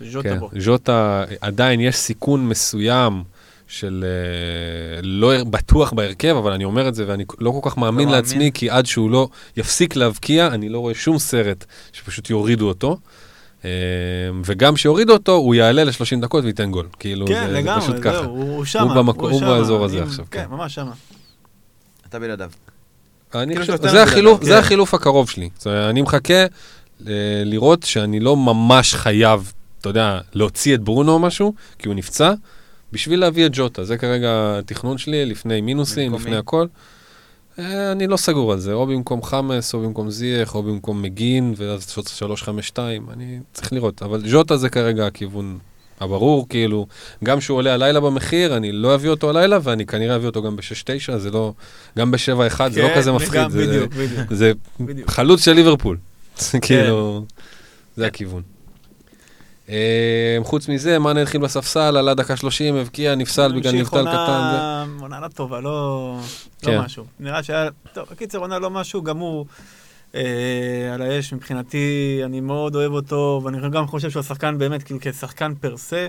ז'וטה 0.00 0.28
כן, 0.28 0.38
בו. 0.38 0.50
ז'וטה, 0.58 1.24
עדיין 1.40 1.80
יש 1.80 1.96
סיכון 1.96 2.48
מסוים 2.48 3.22
של 3.66 4.04
אה, 4.06 5.00
לא 5.02 5.44
בטוח 5.44 5.92
בהרכב, 5.92 6.36
אבל 6.38 6.52
אני 6.52 6.64
אומר 6.64 6.88
את 6.88 6.94
זה 6.94 7.04
ואני 7.08 7.24
לא 7.38 7.50
כל 7.62 7.70
כך 7.70 7.78
מאמין 7.78 7.94
מאמין. 8.08 8.08
לעצמי, 8.14 8.50
כי 8.54 8.70
עד 8.70 8.86
שהוא 8.86 9.10
לא 9.10 9.28
יפסיק 9.56 9.96
להבקיע, 9.96 10.46
אני 10.46 10.68
לא 10.68 10.78
רואה 10.78 10.94
שום 10.94 11.18
סרט 11.18 11.64
שפשוט 11.92 12.30
יורידו 12.30 12.68
אותו. 12.68 12.98
אה, 13.64 13.70
וגם 14.44 14.76
שיורידו 14.76 15.12
אותו, 15.12 15.32
הוא 15.32 15.54
יעלה 15.54 15.84
ל-30 15.84 16.20
דקות 16.20 16.44
וייתן 16.44 16.70
גול. 16.70 16.86
כאילו, 16.98 17.26
כן, 17.26 17.46
זה, 17.46 17.52
זה 17.52 17.58
לגמרי, 17.60 17.80
פשוט 17.82 17.96
ככה. 18.02 18.12
זהו, 18.22 18.24
הוא 18.30 18.56
הוא 18.56 18.64
שמה. 18.64 18.94
במקום- 18.94 19.30
הוא 19.30 19.40
שמה, 19.40 19.48
באזור 19.48 19.84
הזה 19.84 19.98
עם- 19.98 20.02
עכשיו, 20.08 20.24
כן, 20.30 20.44
כן. 20.44 20.50
ממש 20.50 20.74
שמה. 20.74 20.92
אתה 22.08 22.18
בלעדיו. 22.18 22.50
אני 23.34 23.54
כאילו 23.56 23.60
חושב, 23.76 23.88
זה 23.88 24.02
החילוף, 24.02 24.40
לו, 24.40 24.46
זה 24.46 24.52
כן. 24.52 24.58
החילוף 24.58 24.94
הקרוב 24.94 25.30
שלי. 25.30 25.48
זאת 25.56 25.66
אומרת, 25.66 25.90
אני 25.90 26.02
מחכה 26.02 26.34
אה, 26.34 26.46
לראות 27.44 27.82
שאני 27.82 28.20
לא 28.20 28.36
ממש 28.36 28.94
חייב, 28.94 29.52
אתה 29.80 29.88
יודע, 29.88 30.20
להוציא 30.32 30.74
את 30.74 30.80
ברונו 30.80 31.12
או 31.12 31.18
משהו, 31.18 31.54
כי 31.78 31.88
הוא 31.88 31.94
נפצע, 31.94 32.32
בשביל 32.92 33.20
להביא 33.20 33.46
את 33.46 33.50
ג'וטה. 33.54 33.84
זה 33.84 33.98
כרגע 33.98 34.28
התכנון 34.58 34.98
שלי, 34.98 35.26
לפני 35.26 35.60
מינוסים, 35.60 36.14
לפני? 36.14 36.36
הכל. 36.36 36.66
אה, 37.58 37.92
אני 37.92 38.06
לא 38.06 38.16
סגור 38.16 38.52
על 38.52 38.58
זה, 38.58 38.72
או 38.72 38.86
במקום 38.86 39.22
חמאס, 39.22 39.74
או 39.74 39.80
במקום 39.82 40.10
זייח, 40.10 40.54
או 40.54 40.62
במקום 40.62 41.02
מגין, 41.02 41.54
ואז 41.56 41.90
352, 41.90 43.06
אני 43.12 43.38
צריך 43.52 43.72
לראות. 43.72 44.02
אבל 44.02 44.22
ג'וטה 44.30 44.56
זה 44.56 44.68
כרגע 44.68 45.06
הכיוון 45.06 45.58
הברור, 46.00 46.48
כאילו, 46.48 46.86
גם 47.24 47.40
שהוא 47.40 47.58
עולה 47.58 47.74
הלילה 47.74 48.00
במחיר, 48.00 48.56
אני 48.56 48.72
לא 48.72 48.94
אביא 48.94 49.10
אותו 49.10 49.30
הלילה, 49.30 49.58
ואני 49.62 49.86
כנראה 49.86 50.16
אביא 50.16 50.26
אותו 50.26 50.42
גם 50.42 50.56
ב-6-9, 50.56 51.16
זה 51.18 51.30
לא, 51.30 51.52
גם 51.98 52.10
ב-7-1, 52.10 52.18
זה 52.70 52.82
לא 52.82 52.88
כן, 52.88 52.94
כזה 52.96 53.12
מפחיד. 53.12 53.30
וגם- 53.40 53.50
זה- 53.50 53.66
בדיוק, 53.66 53.92
בדיוק. 53.94 54.32
זה 54.34 54.52
בדיוק. 54.80 55.10
חלוץ 55.10 55.44
של 55.44 55.52
ליברפול. 55.52 55.96
זה 56.50 56.58
כאילו, 56.58 57.24
זה 57.96 58.02
כן. 58.02 58.08
הכיוון. 58.08 58.42
אה, 59.68 60.38
חוץ 60.42 60.68
מזה, 60.68 60.98
מאנה 60.98 61.22
התחיל 61.22 61.40
בספסל, 61.40 61.96
עלה 61.96 62.14
דקה 62.14 62.36
30, 62.36 62.76
הבקיע, 62.76 63.14
נפסל 63.14 63.52
בגלל 63.52 63.72
נבדל 63.72 64.02
קטן. 64.02 64.88
עונה 65.00 65.20
לא 65.20 65.28
טובה, 65.28 65.60
לא 65.60 66.18
כן. 66.62 66.72
לא 66.72 66.82
משהו. 66.82 67.04
נראה 67.20 67.42
שהיה... 67.42 67.68
טוב, 67.92 68.08
בקיצר, 68.10 68.38
עונה 68.38 68.58
לא 68.58 68.70
משהו, 68.70 69.02
גם 69.02 69.18
הוא 69.18 69.46
אה, 70.14 70.94
על 70.94 71.02
האש 71.02 71.32
מבחינתי, 71.32 72.20
אני 72.24 72.40
מאוד 72.40 72.74
אוהב 72.74 72.92
אותו, 72.92 73.40
ואני 73.44 73.70
גם 73.70 73.86
חושב 73.86 74.10
שהוא 74.10 74.20
השחקן 74.20 74.58
באמת, 74.58 74.82
כאילו 74.82 75.00
כשחקן 75.02 75.54
פר 75.54 75.76
סה, 75.76 76.06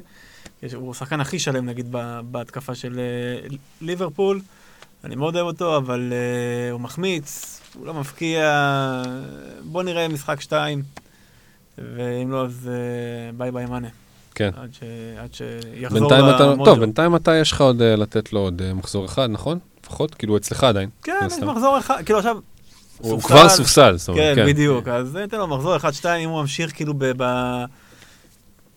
הוא 0.73 0.91
השחקן 0.91 1.19
הכי 1.19 1.39
שלם 1.39 1.65
נגיד 1.65 1.95
בהתקפה 2.31 2.75
של 2.75 2.99
אה, 2.99 3.47
ליברפול. 3.81 4.41
אני 5.03 5.15
מאוד 5.15 5.35
אוהב 5.35 5.47
אותו, 5.47 5.77
אבל 5.77 6.13
הוא 6.71 6.81
מחמיץ, 6.81 7.61
הוא 7.75 7.85
לא 7.85 7.93
מפקיע, 7.93 8.53
בוא 9.63 9.83
נראה 9.83 10.07
משחק 10.07 10.41
שתיים, 10.41 10.83
ואם 11.77 12.31
לא, 12.31 12.45
אז 12.45 12.69
אה, 12.71 13.31
ביי 13.37 13.51
ביי 13.51 13.65
מאנה. 13.65 13.87
כן. 14.35 14.49
עד, 14.55 14.73
ש... 14.73 14.79
עד 15.17 15.33
שיחזור 15.33 15.99
בינתיים 15.99 16.35
אתה. 16.35 16.65
טוב, 16.65 16.79
בינתיים 16.79 17.15
אתה 17.15 17.35
יש 17.35 17.51
לך 17.51 17.61
עוד 17.61 17.81
אה, 17.81 17.95
לתת 17.95 18.33
לו 18.33 18.39
עוד 18.39 18.61
אה, 18.61 18.73
מחזור 18.73 19.05
אחד, 19.05 19.29
נכון? 19.29 19.59
לפחות, 19.81 20.15
כאילו 20.15 20.37
אצלך 20.37 20.63
עדיין. 20.63 20.89
כן, 21.03 21.13
יש. 21.27 21.33
מחזור 21.39 21.79
אחד, 21.79 22.01
כאילו 22.05 22.19
עכשיו... 22.19 22.37
הוא 22.97 23.09
סופסל. 23.11 23.27
כבר 23.27 23.49
סופסל, 23.49 23.97
זאת 23.97 24.09
אומרת, 24.09 24.35
כן, 24.35 24.45
בדיוק. 24.45 24.87
אז 24.87 25.15
ניתן 25.15 25.37
לו 25.37 25.47
מחזור 25.47 25.75
אחד, 25.75 25.91
שתיים, 25.91 26.29
אם 26.29 26.33
הוא 26.33 26.41
ממשיך 26.41 26.75
כאילו 26.75 26.93
ב... 26.97 27.11
ב... 27.17 27.23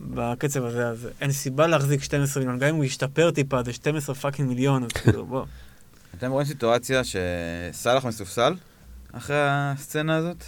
בקצב 0.01 0.65
הזה, 0.65 0.89
אז 0.89 1.09
אין 1.21 1.33
סיבה 1.33 1.67
להחזיק 1.67 2.03
12 2.03 2.41
מיליון, 2.41 2.59
גם 2.59 2.69
אם 2.69 2.75
הוא 2.75 2.85
ישתפר 2.85 3.31
טיפה, 3.31 3.63
זה 3.63 3.73
12 3.73 4.15
fucking 4.15 4.49
מיליון, 4.49 4.85
אז 4.85 4.91
כאילו, 4.93 5.27
בוא. 5.27 5.45
אתם 6.19 6.31
רואים 6.31 6.47
סיטואציה 6.47 7.03
שסאלח 7.05 8.05
מסופסל 8.05 8.55
אחרי 9.13 9.37
הסצנה 9.41 10.17
הזאת 10.17 10.45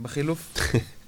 בחילוף? 0.00 0.54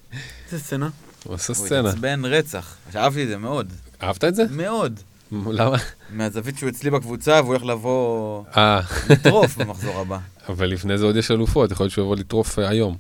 איזה 0.47 0.65
סצנה. 0.65 0.89
הוא 1.25 1.35
עושה 1.35 1.53
הוא 1.53 1.67
סצנה. 1.67 1.89
התעצבן 1.89 2.25
רצח. 2.25 2.77
אהבתי 2.97 3.23
את 3.23 3.29
זה 3.29 3.37
מאוד. 3.39 3.73
אהבת 4.03 4.25
את 4.25 4.35
זה? 4.35 4.45
מאוד. 4.51 5.01
למה? 5.33 5.77
מהזווית 6.11 6.59
שהוא 6.59 6.71
אצלי 6.71 6.91
בקבוצה 6.91 7.33
והוא 7.33 7.47
הולך 7.49 7.65
לבוא 7.65 8.45
אה, 8.57 8.81
לטרוף 9.11 9.57
במחזור 9.57 10.01
הבא. 10.01 10.19
אבל 10.49 10.67
לפני 10.67 10.99
זה 10.99 11.05
עוד 11.05 11.17
יש 11.17 11.31
אלופות, 11.31 11.71
יכול 11.71 11.85
להיות 11.85 11.93
שהוא 11.93 12.05
יבוא 12.05 12.17
לטרוף 12.17 12.59
אה, 12.59 12.69
היום. 12.69 12.97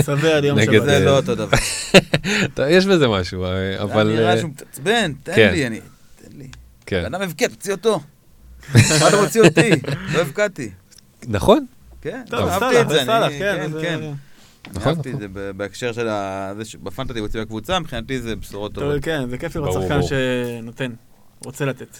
סביר 0.00 0.36
עד 0.36 0.44
יום 0.44 0.58
נגד 0.58 0.72
שבת. 0.72 0.84
זה 0.84 1.04
לא 1.04 1.16
אותו 1.16 1.34
דבר. 1.34 1.56
יש 2.76 2.86
בזה 2.86 3.08
משהו, 3.08 3.44
אה, 3.44 3.82
אבל... 3.82 3.92
אבל... 3.92 4.08
נראה 4.08 4.32
אה, 4.34 4.38
שהוא 4.38 4.50
מתעצבן, 4.50 5.12
תן 5.22 5.34
כן. 5.34 5.52
לי, 5.52 5.66
אני... 5.66 5.80
תן 6.22 6.36
לי. 6.38 6.48
כן. 6.86 7.04
אדם 7.04 7.22
הבקיע, 7.22 7.48
תוציא 7.48 7.72
אותו. 7.72 8.00
מה 8.74 9.08
אתה 9.08 9.20
מוציא 9.22 9.42
אותי? 9.42 9.70
לא 10.14 10.20
הבקעתי. 10.20 10.70
נכון, 11.28 11.66
כן, 12.02 12.22
טוב, 12.30 12.48
אהבתי 12.48 12.80
את 12.80 12.88
זה, 12.88 13.02
אני- 13.02 13.38
כן. 13.38 13.70
כן, 13.82 14.00
זה-. 14.70 14.78
נכון, 14.78 14.88
אהבתי 14.92 15.08
את 15.10 15.14
נכון. 15.14 15.20
זה 15.20 15.28
ב- 15.32 15.50
בהקשר 15.56 15.92
של 15.92 16.08
ה... 16.08 16.52
זה 16.56 16.64
שבפנטזי 16.64 17.18
יוצאים 17.18 17.44
בקבוצה, 17.44 17.78
מבחינתי 17.80 18.20
זה 18.20 18.36
בשורות 18.36 18.74
טובות. 18.74 18.92
טוב, 18.92 19.00
כן, 19.02 19.28
זה 19.30 19.38
כיף 19.38 19.56
לראות 19.56 19.82
שחקן. 19.82 20.00
שנותן. 20.02 20.92
רוצה 21.44 21.64
לתת. 21.64 21.98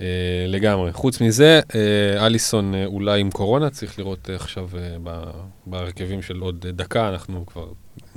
אה, 0.00 0.06
לגמרי. 0.48 0.92
חוץ 0.92 1.20
מזה, 1.20 1.60
אה, 1.74 2.26
אליסון 2.26 2.74
אה, 2.74 2.84
אולי 2.84 3.20
עם 3.20 3.30
קורונה, 3.30 3.70
צריך 3.70 3.98
לראות 3.98 4.30
עכשיו 4.30 4.68
ב- 5.02 5.40
בהרכבים 5.66 6.22
של 6.22 6.38
עוד 6.38 6.66
דקה, 6.66 7.08
אנחנו 7.08 7.46
כבר 7.46 7.68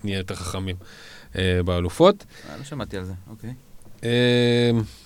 נהיה 0.03 0.17
יותר 0.17 0.35
חכמים 0.35 0.75
באלופות. 1.65 2.25
לא 2.57 2.63
שמעתי 2.63 2.97
על 2.97 3.03
זה, 3.03 3.13
אוקיי. 3.29 3.53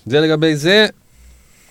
זה 0.06 0.20
לגבי 0.20 0.56
זה. 0.56 0.86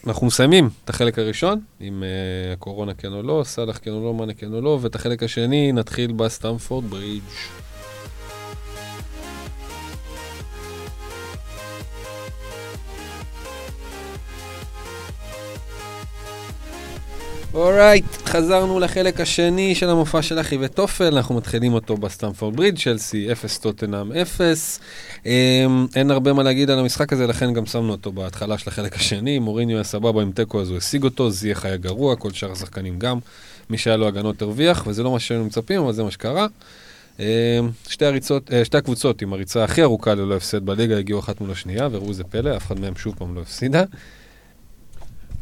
אנחנו 0.08 0.28
מסיימים 0.28 0.70
את 0.86 0.90
החלק 0.90 1.20
הראשון, 1.20 1.60
עם 1.80 2.04
אה, 2.04 2.54
הקורונה 2.54 2.94
כן 2.94 3.14
או 3.14 3.24
לא, 3.24 3.42
סאלח 3.46 3.80
כן 3.82 3.92
או 3.92 4.04
לא, 4.04 4.14
מאנה 4.14 4.34
כן 4.34 4.54
או 4.54 4.62
לא, 4.62 4.80
ואת 4.82 4.96
החלק 4.96 5.24
השני 5.24 5.72
נתחיל 5.72 6.12
בסטמפורד 6.12 6.90
ברידג'. 6.90 7.63
אורייט, 17.54 18.06
חזרנו 18.26 18.80
לחלק 18.80 19.22
השני 19.22 19.76
של 19.76 19.90
המופע 19.90 20.22
של 20.22 20.40
אחי 20.40 20.58
וטופל, 20.62 21.18
אנחנו 21.18 21.36
מתחילים 21.36 21.74
אותו 21.74 21.98
בסטמפורד 21.98 22.56
ברידג', 22.56 22.80
צ'לסי 22.80 23.32
0, 23.32 23.58
טוטנאם 23.58 24.12
0. 24.12 24.80
אמ, 25.26 25.88
אין 25.96 26.12
הרבה 26.12 26.34
מה 26.34 26.44
להגיד 26.44 26.70
על 26.70 26.80
המשחק 26.80 27.14
הזה, 27.14 27.28
לכן 27.28 27.54
גם 27.54 27.66
שמנו 27.66 27.92
אותו 27.92 28.12
בהתחלה 28.12 28.58
של 28.58 28.70
החלק 28.70 28.96
השני. 28.96 29.40
מוריניו 29.40 29.78
היה 29.78 29.84
סבבה 29.84 30.22
עם 30.22 30.32
תיקו 30.32 30.62
אז 30.62 30.70
הוא 30.70 30.78
השיג 30.78 31.04
אותו, 31.04 31.30
זייח 31.30 31.66
היה 31.66 31.78
גרוע, 31.78 32.16
כל 32.16 32.32
שאר 32.32 32.52
השחקנים 32.52 33.00
גם. 33.00 33.20
מי 33.70 33.78
שהיה 33.78 33.98
לו 33.98 34.08
הגנות 34.08 34.42
הרוויח, 34.42 34.84
וזה 34.88 35.04
לא 35.04 35.12
מה 35.12 35.20
שהיינו 35.20 35.46
מצפים, 35.46 35.82
אבל 35.82 35.94
זה 35.94 36.04
מה 36.04 36.12
שקרה. 36.12 36.48
אמ, 37.20 37.26
שתי, 37.90 38.06
הריצות, 38.06 38.54
אה, 38.54 38.66
שתי 38.66 38.78
הקבוצות 38.78 39.22
עם 39.22 39.34
הריצה 39.34 39.64
הכי 39.64 39.84
ארוכה 39.84 40.14
ללא 40.14 40.36
הפסד 40.36 40.66
בליגה 40.66 40.98
הגיעו 40.98 41.20
אחת 41.20 41.42
מול 41.42 41.52
השנייה, 41.52 41.88
וראו 41.92 42.10
איזה 42.10 42.24
פלא, 42.24 42.58
אף 42.58 42.68
אחד 42.68 42.80
מהם 42.80 42.96
שוב 42.96 43.16
פעם 43.18 43.36
לא 43.36 43.42
הפסידה. 43.42 43.84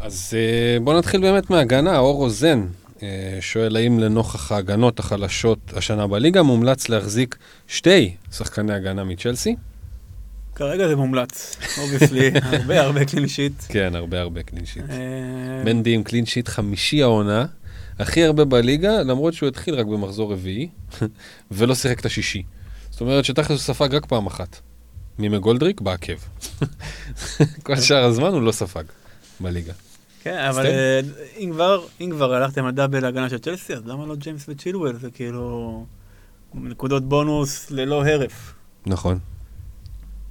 אז 0.01 0.33
אה, 0.33 0.79
בואו 0.79 0.97
נתחיל 0.97 1.21
באמת 1.21 1.49
מההגנה, 1.49 1.97
אור 1.97 2.15
רוזן 2.15 2.67
אה, 3.03 3.37
שואל 3.41 3.75
האם 3.75 3.99
לנוכח 3.99 4.51
ההגנות 4.51 4.99
החלשות 4.99 5.59
השנה 5.75 6.07
בליגה 6.07 6.43
מומלץ 6.43 6.89
להחזיק 6.89 7.37
שתי 7.67 8.15
שחקני 8.31 8.73
הגנה 8.73 9.03
מצ'לסי? 9.03 9.55
כרגע 10.55 10.87
זה 10.87 10.95
מומלץ, 10.95 11.57
obviously, 11.77 12.31
הרבה 12.51 12.81
הרבה 12.81 13.05
clean 13.05 13.27
sheet. 13.27 13.53
כן, 13.67 13.95
הרבה 13.95 14.21
הרבה 14.21 14.43
clean 14.43 14.65
sheet. 14.65 14.83
מנדי 15.65 15.93
עם 15.93 16.03
clean 16.03 16.25
sheet 16.25 16.47
חמישי 16.47 17.01
העונה, 17.01 17.45
הכי 17.99 18.23
הרבה 18.23 18.45
בליגה, 18.45 19.03
למרות 19.03 19.33
שהוא 19.33 19.49
התחיל 19.49 19.75
רק 19.75 19.85
במחזור 19.85 20.33
רביעי, 20.33 20.69
ולא 21.51 21.75
שיחק 21.75 21.99
את 21.99 22.05
השישי. 22.05 22.43
זאת 22.89 23.01
אומרת 23.01 23.25
שתכלס 23.25 23.49
הוא 23.49 23.57
ספג 23.57 23.95
רק 23.95 24.05
פעם 24.05 24.25
אחת. 24.25 24.59
ממגולדריק 25.19 25.81
בעקב. 25.81 26.13
כל 27.63 27.75
שאר 27.75 28.03
הזמן 28.03 28.33
הוא 28.33 28.41
לא 28.41 28.51
ספג 28.51 28.83
בליגה. 29.39 29.73
כן, 30.23 30.37
אבל? 30.37 30.65
אה, 30.65 30.99
אם 31.37 31.49
כבר, 31.53 31.85
אם 32.01 32.09
כבר 32.11 32.33
הלכתם 32.33 32.65
על 32.65 32.71
דאבל 32.71 33.05
הגנה 33.05 33.29
של 33.29 33.37
צ'לסי, 33.37 33.73
אז 33.73 33.85
למה 33.85 34.05
לא 34.05 34.15
ג'יימס 34.15 34.45
וצ'ילואל? 34.49 34.93
זה 34.93 35.11
כאילו 35.11 35.85
נקודות 36.53 37.03
בונוס 37.03 37.71
ללא 37.71 38.05
הרף. 38.05 38.53
נכון. 38.85 39.19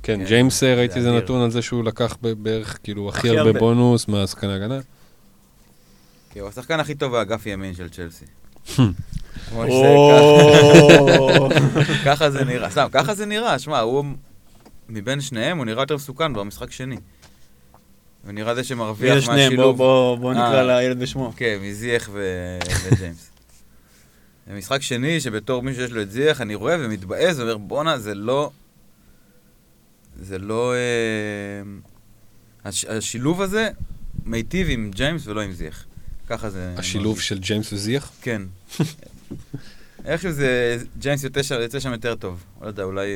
כן, 0.03 0.19
כן, 0.19 0.25
ג'יימס, 0.25 0.63
ראיתי 0.63 1.03
זה 1.03 1.09
איזה. 1.09 1.19
נתון 1.19 1.43
על 1.43 1.51
זה 1.51 1.63
שהוא 1.63 1.85
לקח 1.85 2.17
בערך, 2.21 2.79
כאילו, 2.83 3.09
הכי 3.09 3.39
הרבה. 3.39 3.59
בונוס 3.59 4.09
מהשחקני 4.09 4.53
הגנה. 4.53 4.79
כן, 6.31 6.41
הוא 6.41 6.49
השחקן 6.49 6.81
הכי 6.81 6.95
טוב 6.95 7.13
באגף 7.13 7.47
ימין 7.47 7.75
של 7.75 7.89
צ'לסי. 7.89 8.25
ככה 12.07 12.31
זה 12.31 12.45
נראה. 12.45 12.71
סתם, 12.71 12.87
ככה 12.93 13.15
זה 13.15 13.27
נראה. 13.27 13.59
שמע, 13.59 13.81
הוא... 13.81 14.05
מבין 14.91 15.21
שניהם 15.21 15.59
הוא 15.59 15.67
נראה 15.67 15.83
יותר 15.83 15.97
מסוכן 15.97 16.33
במשחק 16.33 16.71
שני. 16.71 16.97
הוא 18.25 18.33
נראה 18.33 18.55
זה 18.55 18.65
שמרוויח? 18.65 19.25
בוא- 19.25 19.35
מהשילוב. 19.35 19.77
בוא 19.77 20.17
בוא 20.19 20.33
נקרא 20.33 20.55
אה. 20.55 20.63
לילד 20.81 20.99
בשמו. 20.99 21.33
כן, 21.37 21.59
מזייח 21.63 22.09
ו- 22.13 22.59
וג'יימס. 22.93 23.31
זה 24.47 24.55
משחק 24.55 24.83
שני 24.83 25.21
שבתור 25.21 25.63
מישהו 25.63 25.83
שיש 25.83 25.93
לו 25.93 26.03
את 26.03 26.11
זייח, 26.11 26.41
אני 26.41 26.55
רואה 26.55 26.77
ומתבאס 26.81 27.37
ואומר, 27.39 27.57
בואנה, 27.57 27.99
זה 27.99 28.15
לא... 28.15 28.51
זה 30.23 30.39
לא... 30.39 30.75
אה, 30.75 30.79
הש- 32.65 32.85
השילוב 32.85 33.43
הזה 33.43 33.69
מיטיב 34.25 34.67
עם 34.71 34.91
ג'יימס 34.95 35.27
ולא 35.27 35.41
עם 35.41 35.53
זייח. 35.53 35.85
ככה 36.29 36.51
זה... 36.51 36.75
השילוב 36.77 37.21
של 37.21 37.39
ג'יימס 37.39 37.73
וזייח? 37.73 38.11
כן. 38.23 38.43
איכשהו 40.05 40.33
זה... 40.33 40.77
ג'יימס 40.99 41.25
יוצא 41.25 41.43
שם- 41.43 41.61
יוצא 41.61 41.81
שם 41.81 41.93
יותר 41.93 42.15
טוב. 42.15 42.45
לא 42.63 42.67
יודע, 42.67 42.83
אולי... 42.83 43.07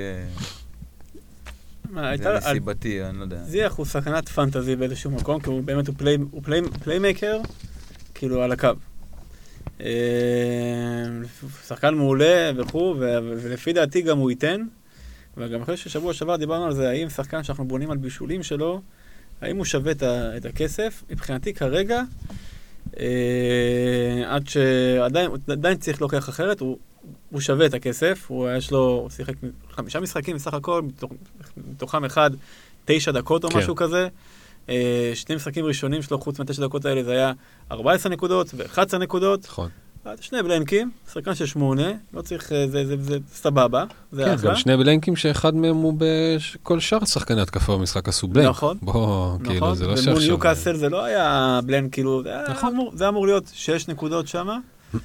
זה 2.40 2.50
נסיבתי, 2.50 3.04
אני 3.04 3.18
לא 3.18 3.22
יודע. 3.22 3.42
זיח 3.44 3.72
הוא 3.72 3.86
סכנת 3.86 4.28
fantasy 4.28 4.76
באיזשהו 4.76 5.10
מקום, 5.10 5.40
כי 5.40 5.48
הוא 5.48 5.62
באמת 5.62 5.86
הוא 5.88 5.94
play- 5.98 6.16
הוא 6.30 6.42
play- 6.44 6.60
playmaker, 6.84 7.40
כאילו 8.14 8.42
על 8.42 8.52
הקו. 8.52 8.68
אה, 9.80 9.86
שחקן 11.68 11.94
מעולה 11.94 12.50
וכו', 12.56 12.94
ולפי 12.98 13.72
דעתי 13.72 14.02
גם 14.02 14.18
הוא 14.18 14.30
ייתן. 14.30 14.60
וגם 15.36 15.62
אחרי 15.62 15.76
ששבוע 15.76 16.14
שעבר 16.14 16.36
דיברנו 16.36 16.64
על 16.64 16.74
זה, 16.74 16.88
האם 16.90 17.08
שחקן 17.10 17.42
שאנחנו 17.42 17.64
בונים 17.64 17.90
על 17.90 17.96
בישולים 17.96 18.42
שלו, 18.42 18.80
האם 19.40 19.56
הוא 19.56 19.64
שווה 19.64 19.92
את, 19.92 20.02
הכסף? 20.44 21.02
מבחינתי 21.10 21.54
כרגע, 21.54 22.02
אה, 23.00 23.04
עד 24.26 24.48
שעדיין 24.48 25.30
עדיין 25.48 25.76
צריך 25.78 26.00
להוכיח 26.00 26.28
אחרת, 26.28 26.60
הוא, 26.60 26.78
שווה 27.40 27.66
את 27.66 27.74
הכסף, 27.74 28.24
הוא 28.28 28.48
יש 28.50 28.70
לו, 28.70 28.78
הוא 29.02 29.10
שיחק 29.10 29.34
חמישה 29.70 30.00
משחקים 30.00 30.36
בסך 30.36 30.54
הכל, 30.54 30.82
מתוכם 31.56 32.04
אחד 32.04 32.30
תשע 32.84 33.12
דקות 33.12 33.44
או 33.44 33.50
כן. 33.50 33.58
משהו 33.58 33.74
כזה. 33.74 34.08
אה, 34.68 35.12
שני 35.14 35.36
משחקים 35.36 35.64
ראשונים 35.64 36.02
שלו, 36.02 36.18
חוץ 36.18 36.38
מהתשע 36.38 36.62
דקות 36.62 36.84
האלה, 36.84 37.02
זה 37.04 37.12
היה 37.12 37.32
14 37.72 38.12
נקודות 38.12 38.50
ו-11 38.54 38.98
נקודות. 38.98 39.44
נכון. 39.44 39.68
אה, 40.06 40.12
שני 40.20 40.42
בלנקים, 40.42 40.90
שחקן 41.12 41.34
של 41.34 41.46
שמונה, 41.46 41.92
לא 42.14 42.22
צריך, 42.22 42.52
אה, 42.52 42.68
זה, 42.68 42.86
זה, 42.86 42.96
זה 43.00 43.18
סבבה, 43.32 43.84
זה 44.12 44.24
כן, 44.24 44.30
אחלה. 44.30 44.50
גם 44.50 44.56
שני 44.56 44.76
בלנקים 44.76 45.16
שאחד 45.16 45.54
מהם 45.54 45.76
הוא 45.76 45.94
בכל 45.98 46.80
שאר 46.80 47.04
שחקני 47.04 47.40
התקפה 47.40 47.76
במשחק 47.76 48.08
עשו 48.08 48.28
בלנק. 48.28 48.48
נכון. 48.48 48.78
בוא, 48.82 49.38
כאילו, 49.38 49.54
נכון, 49.56 49.74
זה 49.74 49.84
לא 49.84 49.90
ומול 49.90 50.02
שעכשיו... 50.02 50.20
ניוקאסל 50.20 50.76
זה 50.76 50.88
לא 50.88 51.04
היה 51.04 51.60
בלנק, 51.66 51.92
כאילו, 51.92 52.22
זה 52.22 52.28
היה 52.28 52.42
נכון. 52.50 52.72
אמור- 52.74 52.92
זה 52.94 53.08
אמור 53.08 53.26
להיות 53.26 53.50
שש 53.54 53.88
נקודות 53.88 54.28
שמה. 54.28 54.58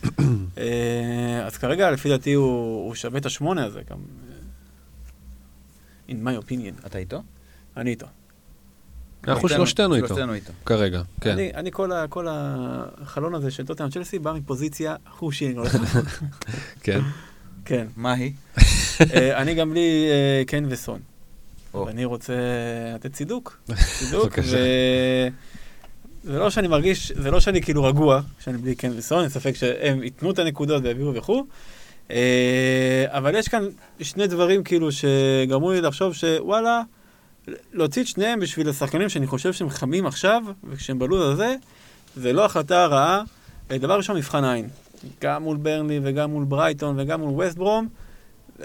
אה, 0.58 1.43
אז 1.45 1.58
כרגע, 1.58 1.91
לפי 1.91 2.10
דעתי, 2.10 2.34
הוא 2.34 2.86
הוא 2.86 2.95
שווה 2.95 3.20
את 3.20 3.26
השמונה 3.26 3.66
הזה 3.66 3.82
גם. 3.91 3.97
In 6.10 6.12
my 6.12 6.45
opinion, 6.45 6.88
אתה 6.88 6.97
איתו? 6.97 7.22
אני 7.78 7.89
איתו. 7.89 8.07
אנחנו 9.28 9.49
שלושתנו 9.49 9.95
איתו, 9.95 10.07
שלושתנו 10.07 10.34
איתו. 10.34 10.53
כרגע, 10.66 11.01
כן. 11.22 11.32
אני, 11.32 11.51
אני 11.53 11.72
כל, 11.72 11.91
ה, 11.91 12.07
כל 12.07 12.28
החלון 12.30 13.36
הזה 13.36 13.51
של 13.51 13.66
טוטנאם 13.66 13.89
צ'לסי 13.89 14.20
בא 14.20 14.34
מפוזיציה 14.34 14.95
חושי, 15.10 15.55
כן. 16.84 16.99
כן. 17.66 17.88
מה 17.95 18.14
היא? 18.14 18.32
אה, 19.14 19.41
אני 19.41 19.55
גם 19.55 19.70
בלי 19.70 20.07
אה, 20.10 20.43
קיין 20.47 20.66
וסון. 20.70 20.99
או. 21.74 21.86
ואני 21.86 22.05
רוצה 22.05 22.34
לתת 22.95 23.14
צידוק. 23.14 23.60
צידוק. 23.99 24.39
זה 26.24 26.39
לא 26.39 26.49
שאני 26.49 26.68
מרגיש, 26.68 27.12
זה 27.12 27.32
לא 27.32 27.39
שאני 27.39 27.62
כאילו 27.62 27.84
רגוע, 27.84 28.22
שאני 28.39 28.57
בלי 28.57 28.76
קיין 28.76 28.93
וסון, 28.97 29.22
אין 29.22 29.30
ספק 29.30 29.55
שהם 29.55 30.03
ייתנו 30.03 30.32
את 30.32 30.39
הנקודות 30.39 30.84
ויביאו 30.84 31.14
וכו'. 31.14 31.43
אה, 32.12 33.05
אבל 33.07 33.36
יש 33.36 33.47
כאן 33.47 33.64
שני 34.01 34.28
דברים 34.28 34.64
כאילו 34.64 34.89
שגרמו 34.91 35.72
לי 35.72 35.82
לחשוב 35.82 36.14
שוואלה, 36.14 36.82
להוציא 37.74 38.01
את 38.01 38.07
שניהם 38.07 38.39
בשביל 38.39 38.70
השחקנים 38.70 39.10
שאני 39.10 39.28
חושב 39.28 39.53
שהם 39.53 39.70
חמים 39.70 40.05
עכשיו, 40.05 40.43
וכשהם 40.64 40.99
בלוז 40.99 41.34
הזה, 41.34 41.55
זה 42.16 42.34
לא 42.34 42.45
החלטה 42.45 42.86
רעה. 42.86 43.22
אה, 43.72 43.78
דבר 43.78 43.97
ראשון, 43.97 44.18
מבחן 44.18 44.43
עין. 44.43 44.68
גם 45.22 45.43
מול 45.43 45.57
ברנלי 45.57 45.99
וגם 46.03 46.32
מול 46.32 46.43
ברייטון 46.43 46.99
וגם 46.99 47.22
מול 47.22 47.30
ווסט 47.30 47.57
ברום. 47.57 47.88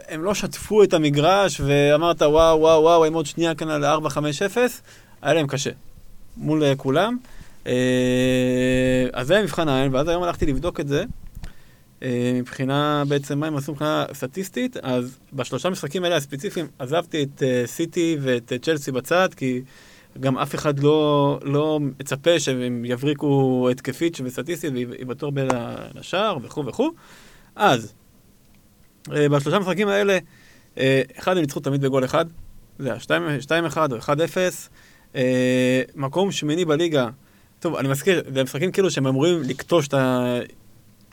הם 0.09 0.25
לא 0.25 0.35
שטפו 0.35 0.83
את 0.83 0.95
המגרש 0.95 1.61
ואמרת 1.61 2.23
וואו 2.23 2.61
וואו 2.61 2.83
וואו 2.83 3.05
הם 3.05 3.15
עוד 3.15 3.27
שנייה 3.27 3.55
כאן 3.55 3.69
על 3.69 3.85
4-5-0, 3.85 4.19
היה 5.23 5.35
להם 5.35 5.47
קשה. 5.47 5.71
מול 6.37 6.65
אה, 6.65 6.77
כולם. 6.77 7.17
אז 9.13 9.27
זה 9.27 9.43
מבחן 9.43 9.69
העין, 9.69 9.95
ואז 9.95 10.09
היום 10.09 10.23
הלכתי 10.23 10.47
לבדוק 10.47 10.81
את 10.81 10.89
זה. 10.89 11.05
אה, 12.05 12.33
מבחינה 12.35 13.03
בעצם 13.09 13.39
מה 13.39 13.47
הם 13.47 13.57
עשו 13.57 13.73
מבחינה 13.73 14.05
סטטיסטית, 14.13 14.77
אז 14.77 15.19
בשלושה 15.33 15.71
משחקים 15.71 16.05
האלה 16.05 16.17
הספציפיים 16.17 16.67
עזבתי 16.79 17.23
את 17.23 17.43
אה, 17.43 17.63
סיטי 17.67 18.17
ואת 18.21 18.53
אה, 18.53 18.59
צ'לסי 18.59 18.93
בצד, 18.93 19.29
כי 19.37 19.63
גם 20.21 20.39
אף 20.39 20.55
אחד 20.55 20.79
לא, 20.79 21.39
לא 21.43 21.79
מצפה 22.01 22.41
שהם 22.41 22.85
יבריקו 22.85 23.69
התקפית 23.71 24.19
וסטטיסטית 24.25 24.73
ויבטאו 24.75 25.33
בין 25.33 25.49
לשער 25.95 26.37
וכו' 26.43 26.67
וכו'. 26.67 26.91
אז, 27.57 27.93
בשלושה 29.09 29.59
משחקים 29.59 29.89
האלה, 29.89 30.19
אחד 31.19 31.33
הם 31.33 31.39
ניצחו 31.39 31.61
תמיד 31.61 31.81
בגול 31.81 32.05
אחד, 32.05 32.25
זה 32.79 32.93
היה 32.93 33.69
2-1 33.71 33.77
או 33.93 33.99
1-0. 33.99 34.09
אה, 35.15 35.83
מקום 35.95 36.33
שמיני 36.33 36.65
בליגה, 36.65 37.09
טוב, 37.61 37.77
אני 37.77 37.89
מזכיר, 37.89 38.23
זה 38.35 38.45
משחקים 38.45 38.73
כאילו 38.73 38.91
שהם 38.91 39.07
אמורים 39.07 39.43
לקטוש 39.43 39.89
את 39.89 39.95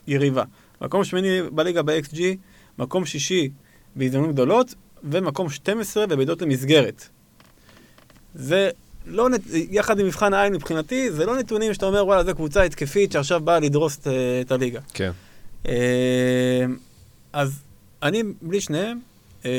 היריבה. 0.08 0.44
מקום 0.82 1.04
שמיני 1.04 1.42
בליגה 1.52 1.82
ב-XG, 1.82 2.18
מקום 2.80 3.06
שישי 3.06 3.50
בהזדמנות 3.96 4.30
גדולות, 4.32 4.74
ומקום 5.04 5.50
12 5.50 6.08
בבעיטות 6.08 6.42
למסגרת. 6.42 7.08
זה 8.36 8.70
לא, 9.06 9.30
נת- 9.30 9.42
יחד 9.54 10.00
עם 10.00 10.06
מבחן 10.06 10.34
העין 10.34 10.54
מבחינתי, 10.54 11.12
זה 11.12 11.26
לא 11.26 11.38
נתונים 11.38 11.74
שאתה 11.74 11.86
אומר, 11.86 12.06
וואלה, 12.06 12.24
זו 12.24 12.36
קבוצה 12.36 12.64
התקפית 12.64 13.12
שעכשיו 13.12 13.40
באה 13.42 13.60
לדרוס 13.60 13.98
את, 14.00 14.08
את 14.42 14.52
הליגה. 14.52 14.80
כן. 14.94 15.12
אה, 15.68 16.66
אז 17.34 17.64
אני 18.04 18.24
בלי 18.42 18.62
שניהם, 18.62 19.00
אה, 19.46 19.52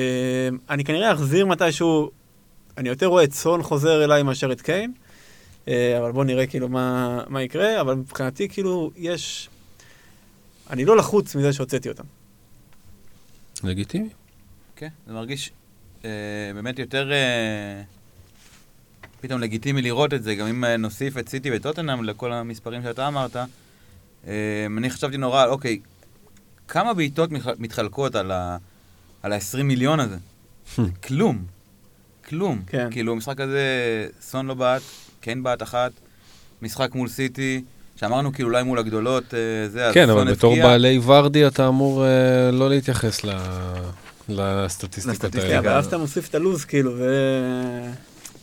אני 0.70 0.84
כנראה 0.84 1.12
אחזיר 1.12 1.46
מתישהו, 1.46 2.10
אני 2.78 2.88
יותר 2.88 3.06
רואה 3.06 3.24
את 3.24 3.32
סון 3.32 3.62
חוזר 3.62 4.04
אליי 4.04 4.22
מאשר 4.22 4.52
את 4.52 4.60
קיין, 4.60 4.92
אה, 5.68 5.98
אבל 5.98 6.12
בואו 6.12 6.24
נראה 6.24 6.46
כאילו 6.46 6.68
מה, 6.68 7.20
מה 7.28 7.42
יקרה, 7.42 7.80
אבל 7.80 7.94
מבחינתי 7.94 8.48
כאילו 8.48 8.90
יש... 8.96 9.48
אני 10.70 10.84
לא 10.84 10.96
לחוץ 10.96 11.34
מזה 11.36 11.52
שהוצאתי 11.52 11.88
אותם. 11.88 12.04
לגיטימי. 13.64 14.08
כן, 14.76 14.88
זה 15.06 15.12
מרגיש 15.12 15.50
אה, 16.04 16.10
באמת 16.54 16.78
יותר 16.78 17.12
אה, 17.12 17.82
פתאום 19.20 19.40
לגיטימי 19.40 19.82
לראות 19.82 20.14
את 20.14 20.22
זה, 20.22 20.34
גם 20.34 20.46
אם 20.46 20.64
אה, 20.64 20.76
נוסיף 20.76 21.18
את 21.18 21.28
סיטי 21.28 21.50
וטוטנאם 21.56 22.04
לכל 22.04 22.32
המספרים 22.32 22.82
שאתה 22.82 23.08
אמרת. 23.08 23.36
אה, 24.26 24.66
אני 24.78 24.90
חשבתי 24.90 25.16
נורא, 25.16 25.46
אוקיי, 25.46 25.80
כמה 26.68 26.94
בעיטות 26.94 27.30
מתח- 27.32 27.58
מתחלקות 27.58 28.14
על 28.14 28.30
ה- 28.30 28.56
על 29.22 29.32
ה-20 29.32 29.62
מיליון 29.62 30.00
הזה? 30.00 30.16
כלום. 31.06 31.44
כלום. 32.28 32.62
כן. 32.66 32.88
כאילו, 32.90 33.12
המשחק 33.12 33.40
הזה, 33.40 33.66
סון 34.20 34.46
לא 34.46 34.54
בעט, 34.54 34.82
כן 35.20 35.42
בעט 35.42 35.62
אחת, 35.62 35.92
משחק 36.62 36.94
מול 36.94 37.08
סיטי, 37.08 37.64
שאמרנו 38.02 38.32
כאילו 38.32 38.48
אולי 38.48 38.62
מול 38.62 38.78
הגדולות, 38.78 39.34
אה, 39.34 39.38
זה, 39.68 39.86
אז 39.86 39.94
כן, 39.94 40.10
אבל 40.10 40.30
בתור. 40.32 40.54
בעלי 40.62 41.00
ורדי 41.06 41.46
אתה 41.46 41.68
אמור 41.68 42.04
אה, 42.04 42.10
לא 42.52 42.68
להתייחס 42.70 43.24
ל- 43.24 43.30
לסטטיסטיקות 44.28 45.10
לסטטיסטיקה. 45.14 45.46
כן, 45.48 45.56
האלה. 45.56 45.58
אבל 45.58 45.78
אז 45.78 45.86
אתה 45.86 45.98
מוסיף 45.98 46.28
את 46.28 46.34
הלו"ז, 46.34 46.64
כאילו, 46.64 46.92
ו... 46.98 47.04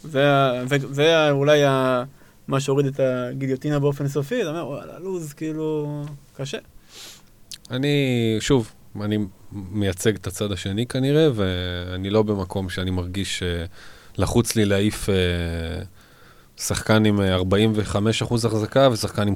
זה, 0.04 0.32
ה- 0.32 0.66
זה, 0.66 0.78
זה 0.92 1.18
ה- 1.18 1.32
אולי 1.32 1.64
ה... 1.64 2.04
מה 2.48 2.60
שהוריד 2.60 2.86
את 2.86 3.00
הגיליוטינה 3.04 3.80
באופן 3.80 4.08
סופי, 4.08 4.42
אתה 4.42 4.50
אומר, 4.50 4.68
וואלה, 4.68 4.96
הלו"ז, 4.96 5.34
כאילו, 5.34 6.02
קשה. 6.38 6.58
אני, 7.72 7.98
שוב, 8.40 8.72
אני 9.02 9.18
מייצג 9.52 10.16
את 10.16 10.28
הצד 10.28 10.52
השני 10.52 10.86
כנראה, 10.86 11.28
ואני 11.36 12.10
לא 12.10 12.24
במקום 12.24 12.70
שאני 12.70 12.92
מרגיש 12.92 13.44
אה, 13.44 13.66
לחוץ 14.18 14.56
לי 14.56 14.66
להעיף 14.66 15.10
אה, 15.10 15.16
שחקן 16.60 17.06
עם 17.06 17.22
אה, 17.22 17.38
45% 17.38 17.42
החזקה 18.46 18.90
ושחקן 18.92 19.28
עם 19.28 19.34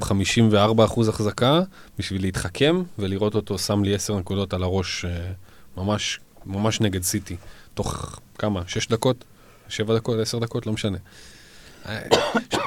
54% 0.52 1.08
החזקה, 1.08 1.60
בשביל 1.98 2.22
להתחכם 2.22 2.82
ולראות 2.98 3.34
אותו 3.34 3.58
שם 3.58 3.84
לי 3.84 3.94
10 3.94 4.18
נקודות 4.18 4.54
על 4.54 4.62
הראש 4.62 5.04
אה, 5.04 5.10
ממש, 5.76 6.20
ממש 6.46 6.80
נגד 6.80 7.02
סיטי. 7.02 7.36
תוך 7.74 8.18
כמה? 8.38 8.62
6 8.66 8.88
דקות? 8.88 9.24
7 9.68 9.94
דקות? 9.94 10.20
10 10.20 10.38
דקות? 10.38 10.66
לא 10.66 10.72
משנה. 10.72 10.98
אה, 11.88 12.00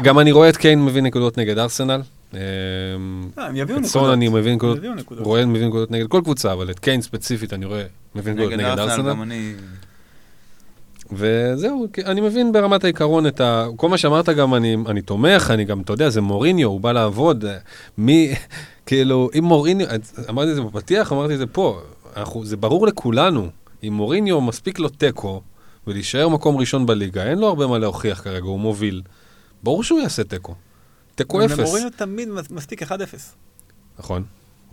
גם 0.04 0.20
אני 0.20 0.32
רואה 0.32 0.50
את 0.50 0.58
קיין 0.58 0.86
מביא 0.86 1.02
נקודות 1.02 1.38
נגד 1.38 1.58
ארסנל. 1.58 2.02
אה, 2.34 2.40
אה, 3.38 3.48
הם 3.48 3.56
יביאו 3.56 3.78
נקודות. 3.80 3.92
סון 3.92 4.10
אני 4.10 4.28
מבין 4.28 4.54
נקודות. 4.54 4.80
רואה 5.10 5.46
מביא 5.46 5.68
נקודות 5.68 5.92
נגד 5.92 6.08
כל 6.08 6.22
קבוצה, 6.24 6.54
אבל 6.54 6.72
את 6.72 6.80
קיין 6.80 7.02
ספציפית 7.02 7.54
אני 7.54 7.66
רואה 7.66 7.84
מביא 8.16 8.34
נקודות 8.34 8.52
נגד 8.52 8.60
נגד 8.60 8.80
ארסנל, 8.80 8.92
ארסנל. 8.92 9.10
גם 9.10 9.22
אני... 9.22 9.54
וזהו, 11.12 11.88
אני 12.06 12.22
מבין 12.22 12.52
ברמת 12.52 12.84
העיקרון 12.84 13.28
את 13.28 13.42
ה... 13.42 13.68
כל 13.76 13.90
מה 13.90 13.98
שאמרת 13.98 14.30
גם, 14.30 14.54
אני, 14.56 14.78
אני 14.88 15.02
תומך, 15.02 15.52
אני 15.54 15.66
גם, 15.66 15.82
אתה 15.82 15.94
יודע, 15.94 16.10
זה 16.10 16.22
מוריניו, 16.22 16.70
הוא 16.70 16.82
בא 16.82 16.92
לעבוד. 16.92 17.46
מי, 17.98 18.34
כאילו, 18.86 19.30
אם 19.40 19.44
מוריניו, 19.44 19.88
אמרתי 20.30 20.52
את 20.52 20.56
זה 20.56 20.62
בפתיח, 20.62 21.12
אמרתי 21.12 21.34
את 21.34 21.40
זה 21.40 21.48
פה, 21.48 21.82
אנחנו, 22.18 22.46
זה 22.46 22.58
ברור 22.58 22.88
לכולנו, 22.88 23.50
אם 23.84 23.94
מוריניו 23.94 24.42
מספיק 24.42 24.80
לו 24.80 24.90
תיקו, 24.90 25.42
ולהישאר 25.88 26.28
מקום 26.30 26.58
ראשון 26.58 26.86
בליגה, 26.86 27.24
אין 27.24 27.38
לו 27.40 27.48
הרבה 27.48 27.68
מה 27.68 27.78
להוכיח 27.78 28.22
כרגע, 28.22 28.46
הוא 28.46 28.60
מוביל. 28.60 29.02
ברור 29.64 29.84
שהוא 29.84 30.00
יעשה 30.00 30.24
תיקו. 30.24 30.56
תיקו 31.16 31.46
אפס. 31.46 31.60
למוריניו 31.60 31.90
תמיד 31.96 32.30
מס- 32.30 32.52
מספיק 32.52 32.84
1-0. 32.84 32.88
נכון, 34.00 34.24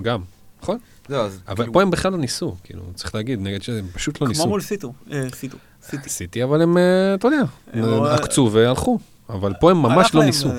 גם, 0.02 0.20
נכון. 0.62 0.78
זהו, 1.08 1.20
אז 1.22 1.40
אבל 1.48 1.56
כאילו- 1.56 1.72
פה 1.72 1.82
הם 1.82 1.90
בכלל 1.90 2.12
לא 2.12 2.18
ניסו, 2.18 2.54
כאילו, 2.64 2.82
צריך 2.94 3.14
להגיד, 3.14 3.40
נגד 3.42 3.62
שהם 3.62 3.86
פשוט 3.92 4.20
לא 4.20 4.28
ניסו. 4.28 4.42
כמו 4.42 4.50
מול 4.50 4.60
סיטו. 4.60 4.92
אה, 5.12 5.22
סיטו. 5.34 5.56
סיטי. 5.90 6.08
סיטי, 6.08 6.44
אבל 6.44 6.62
הם, 6.62 6.76
אה, 6.78 7.14
אתה 7.14 7.26
יודע, 7.28 7.42
הם 7.72 8.02
עקצו 8.04 8.50
והלכו. 8.52 8.98
אבל 9.28 9.52
פה 9.60 9.70
הם 9.70 9.82
ממש 9.82 10.14
לא 10.14 10.24
ניסו. 10.24 10.48
אה, 10.50 10.54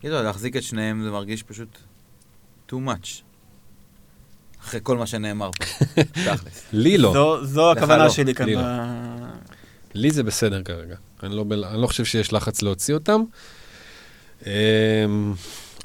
כאילו, 0.00 0.22
להחזיק 0.22 0.56
את 0.56 0.62
שניהם 0.62 1.02
זה 1.02 1.10
מרגיש 1.10 1.42
פשוט 1.42 1.78
too 2.70 2.76
much. 2.86 3.08
אחרי 4.62 4.80
כל 4.82 4.96
מה 4.98 5.06
שנאמר 5.06 5.50
פה, 5.58 5.64
תכלס. 6.12 6.62
לי 6.72 6.98
לא, 6.98 7.40
זו- 7.42 7.72
הכוונה 7.72 8.04
לא, 8.04 8.10
שלי 8.10 8.34
כאן. 8.34 8.46
לי 8.46 8.54
לא. 8.54 8.62
לי 9.94 10.10
זה 10.10 10.22
בסדר 10.22 10.62
כרגע. 10.62 10.96
אני 11.22 11.36
לא, 11.36 11.44
אני 11.72 11.82
לא 11.82 11.86
חושב 11.86 12.04
שיש 12.04 12.32
לחץ 12.32 12.62
להוציא 12.62 12.94
אותם. 12.94 13.20
אמ, 14.46 14.50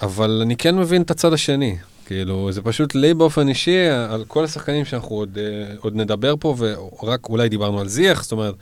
אבל 0.02 0.40
אני 0.44 0.56
כן 0.58 0.76
מבין 0.78 1.02
את 1.02 1.12
הצד 1.12 1.34
השני. 1.34 1.78
כאילו, 2.06 2.52
זה 2.52 2.62
פשוט 2.62 2.96
לי 2.96 3.14
באופן 3.14 3.48
אישי, 3.48 3.88
על 4.10 4.26
כל 4.28 4.44
השחקנים 4.44 4.86
שאנחנו 4.86 5.16
עוד, 5.16 5.38
אה, 5.38 5.76
עוד 5.80 5.96
נדבר 5.96 6.34
פה, 6.40 6.56
ורק 6.58 7.30
אולי 7.30 7.50
דיברנו 7.50 7.80
על 7.80 7.88
זיח, 7.88 8.24
זאת 8.24 8.32
אומרת, 8.32 8.56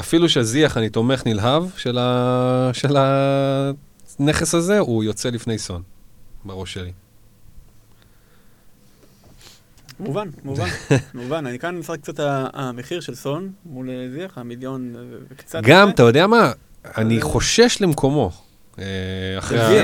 אפילו 0.00 0.28
שזיח 0.28 0.76
אני 0.76 0.88
תומך 0.88 1.26
נלהב 1.26 1.64
של, 1.76 1.98
ה, 1.98 2.70
של 2.72 2.96
הנכס 2.96 4.54
הזה, 4.54 4.78
הוא 4.78 5.04
יוצא 5.04 5.30
לפני 5.30 5.58
סון, 5.58 5.82
בראש 6.44 6.74
שלי. 6.74 6.92
מובן, 10.00 10.28
מובן, 10.44 10.68
מובן. 11.14 11.46
אני 11.46 11.58
כאן 11.58 11.78
משחק 11.78 12.00
קצת 12.00 12.14
המחיר 12.52 13.00
של 13.00 13.14
סון 13.14 13.52
מול 13.66 13.90
אה, 13.90 14.08
זיח, 14.14 14.38
המיליון 14.38 14.94
אה, 14.96 15.00
וקצת. 15.30 15.60
גם. 15.62 15.88
אתה 15.88 16.02
יודע 16.02 16.26
מה? 16.26 16.52
אני 16.84 17.20
חושש 17.20 17.80
למקומו? 17.80 18.30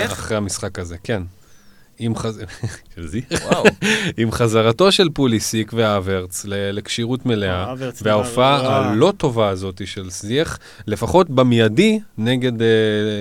אחרי 0.04 0.36
המשחק 0.36 0.78
הזה, 0.78 0.96
כן. 1.04 1.22
עם, 2.04 2.16
חז... 2.16 2.42
של 2.94 3.06
זיח? 3.06 3.24
וואו. 3.44 3.64
עם 4.16 4.30
חזרתו 4.32 4.92
של 4.92 5.08
פוליסיק 5.14 5.72
והאברץ 5.76 6.44
ל- 6.48 6.70
לכשירות 6.70 7.26
מלאה, 7.26 7.64
האברץ 7.64 8.00
וההופעה 8.02 8.60
הלא 8.90 9.12
טובה 9.16 9.48
הזאת 9.48 9.86
של 9.86 10.10
זיח, 10.10 10.58
לפחות 10.86 11.30
במיידי 11.30 11.98
נגד 12.18 12.62
אה, 12.62 12.66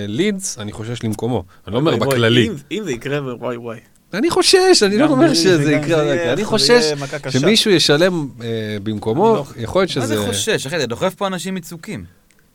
לידס, 0.08 0.58
אני 0.58 0.72
חושש 0.72 1.02
למקומו. 1.04 1.44
אני 1.66 1.74
לא 1.74 1.78
אומר 1.78 1.96
בכללי. 1.96 2.46
אם- 2.48 2.54
אם 2.72 2.82
זה 2.84 2.92
יקרה, 2.92 3.34
וואי 3.36 3.56
וואי. 3.56 3.78
אני 4.14 4.30
חושש, 4.30 4.82
אני 4.82 4.98
לא 4.98 5.06
אומר 5.06 5.28
זה- 5.28 5.34
שזה 5.34 5.64
זה 5.64 5.72
יקרה, 5.72 6.04
זה 6.04 6.32
אני 6.32 6.42
זה 6.42 6.48
חושש. 6.48 6.92
שמישהו 7.28 7.70
ישלם 7.70 8.28
אה, 8.42 8.48
במקומו, 8.82 9.34
לא- 9.34 9.44
יכול 9.56 9.82
להיות 9.82 9.96
מה 9.96 10.06
זה 10.06 10.14
שזה... 10.14 10.26
חושש? 10.26 10.66
אחי, 10.66 10.76
אתה 10.76 10.86
דוחף 10.86 11.14
פה 11.14 11.26
אנשים 11.26 11.54
מצוקים 11.54 12.04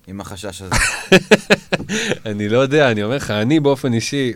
עם 0.08 0.22
החשש 0.22 0.62
הזה. 0.62 0.76
אני 2.26 2.50
לא 2.50 2.58
יודע, 2.58 2.92
אני 2.92 3.04
אומר 3.04 3.16
לך, 3.16 3.32
אני 3.32 3.60
באופן 3.60 3.94
אישי, 3.94 4.34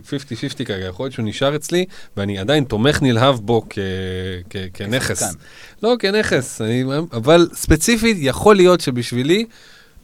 50-50 0.62 0.64
כרגע, 0.66 0.86
יכול 0.86 1.04
להיות 1.06 1.14
שהוא 1.14 1.26
נשאר 1.26 1.56
אצלי, 1.56 1.86
ואני 2.18 2.40
עדיין 2.40 2.64
תומך 2.64 3.02
נלהב 3.02 3.36
בו 3.36 3.66
כ- 3.70 3.78
כ- 4.50 4.56
כנכס. 4.74 5.24
לא, 5.84 5.96
כנכס, 6.00 6.62
אני, 6.62 6.84
אבל 7.14 7.48
ספציפית, 7.54 8.18
יכול 8.20 8.56
להיות 8.56 8.82
שבשבילי, 8.82 9.46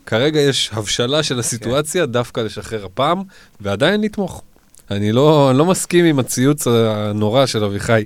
כרגע 0.05 0.39
יש 0.39 0.69
הבשלה 0.73 1.23
של 1.23 1.39
הסיטואציה, 1.39 2.05
דווקא 2.05 2.41
לשחרר 2.41 2.85
הפעם, 2.85 3.23
ועדיין 3.61 4.01
לתמוך. 4.01 4.43
אני 4.91 5.11
לא, 5.11 5.51
לא 5.55 5.65
מסכים 5.65 6.05
עם 6.05 6.19
הציוץ 6.19 6.67
הנורא 6.67 7.45
של 7.45 7.63
אביחי 7.63 8.05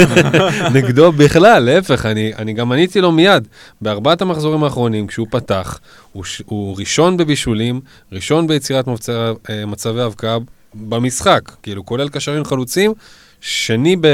נגדו 0.74 1.12
בכלל, 1.12 1.62
להפך, 1.62 2.06
אני, 2.06 2.34
אני 2.34 2.52
גם 2.52 2.72
עניתי 2.72 3.00
לו 3.00 3.12
מיד. 3.12 3.48
בארבעת 3.80 4.22
המחזורים 4.22 4.64
האחרונים, 4.64 5.06
כשהוא 5.06 5.26
פתח, 5.30 5.80
הוא, 6.12 6.24
הוא 6.44 6.76
ראשון 6.78 7.16
בבישולים, 7.16 7.80
ראשון 8.12 8.46
ביצירת 8.46 8.86
מצב, 8.86 9.34
אה, 9.50 9.66
מצבי 9.66 10.00
הבקעה 10.00 10.38
במשחק, 10.74 11.52
כאילו, 11.62 11.86
כולל 11.86 12.08
קשרים 12.08 12.44
חלוצים, 12.44 12.92
שני 13.40 13.96
ב... 13.96 14.06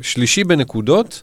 שלישי 0.00 0.44
בנקודות, 0.44 1.22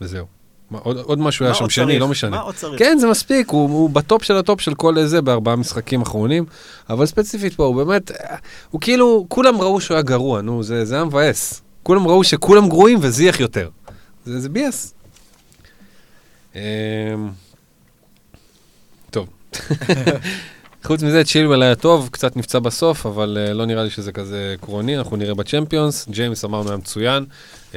וזהו. 0.00 0.26
מה, 0.70 0.78
עוד, 0.82 0.96
עוד 0.96 1.18
משהו 1.18 1.44
היה 1.44 1.54
שם 1.54 1.70
שני, 1.70 1.84
צריך? 1.86 2.00
לא 2.00 2.08
משנה. 2.08 2.36
מה 2.36 2.42
עוד 2.42 2.54
צריך? 2.54 2.78
כן, 2.78 2.98
זה 2.98 3.06
מספיק, 3.06 3.50
הוא, 3.50 3.62
הוא 3.62 3.90
בטופ 3.90 4.22
של 4.22 4.36
הטופ 4.36 4.60
של 4.60 4.74
כל 4.74 5.04
זה 5.06 5.22
בארבעה 5.22 5.56
משחקים 5.56 6.02
אחרונים, 6.02 6.44
אבל 6.90 7.06
ספציפית 7.06 7.54
פה, 7.54 7.64
הוא 7.64 7.76
באמת, 7.76 8.10
הוא 8.70 8.80
כאילו, 8.80 9.26
כולם 9.28 9.60
ראו 9.60 9.80
שהוא 9.80 9.94
היה 9.94 10.02
גרוע, 10.02 10.40
נו, 10.40 10.62
זה, 10.62 10.84
זה 10.84 10.94
היה 10.94 11.04
מבאס. 11.04 11.62
כולם 11.82 12.08
ראו 12.08 12.24
שכולם 12.24 12.68
גרועים 12.68 12.98
וזיח 13.02 13.40
יותר. 13.40 13.68
זה, 14.24 14.40
זה 14.40 14.48
ביאס. 14.48 14.94
אמ, 16.54 16.60
טוב. 19.10 19.28
חוץ 20.86 21.02
מזה, 21.02 21.24
צ'ילואל 21.24 21.62
היה 21.62 21.74
טוב, 21.74 22.08
קצת 22.12 22.36
נפצע 22.36 22.58
בסוף, 22.58 23.06
אבל 23.06 23.38
אה, 23.50 23.52
לא 23.52 23.66
נראה 23.66 23.84
לי 23.84 23.90
שזה 23.90 24.12
כזה 24.12 24.54
עקרוני, 24.54 24.98
אנחנו 24.98 25.16
נראה 25.16 25.34
בצ'מפיונס. 25.34 26.08
ג'יימס 26.08 26.44
אמרנו 26.44 26.68
היה 26.68 26.76
מצוין, 26.76 27.24
אמ, 27.72 27.74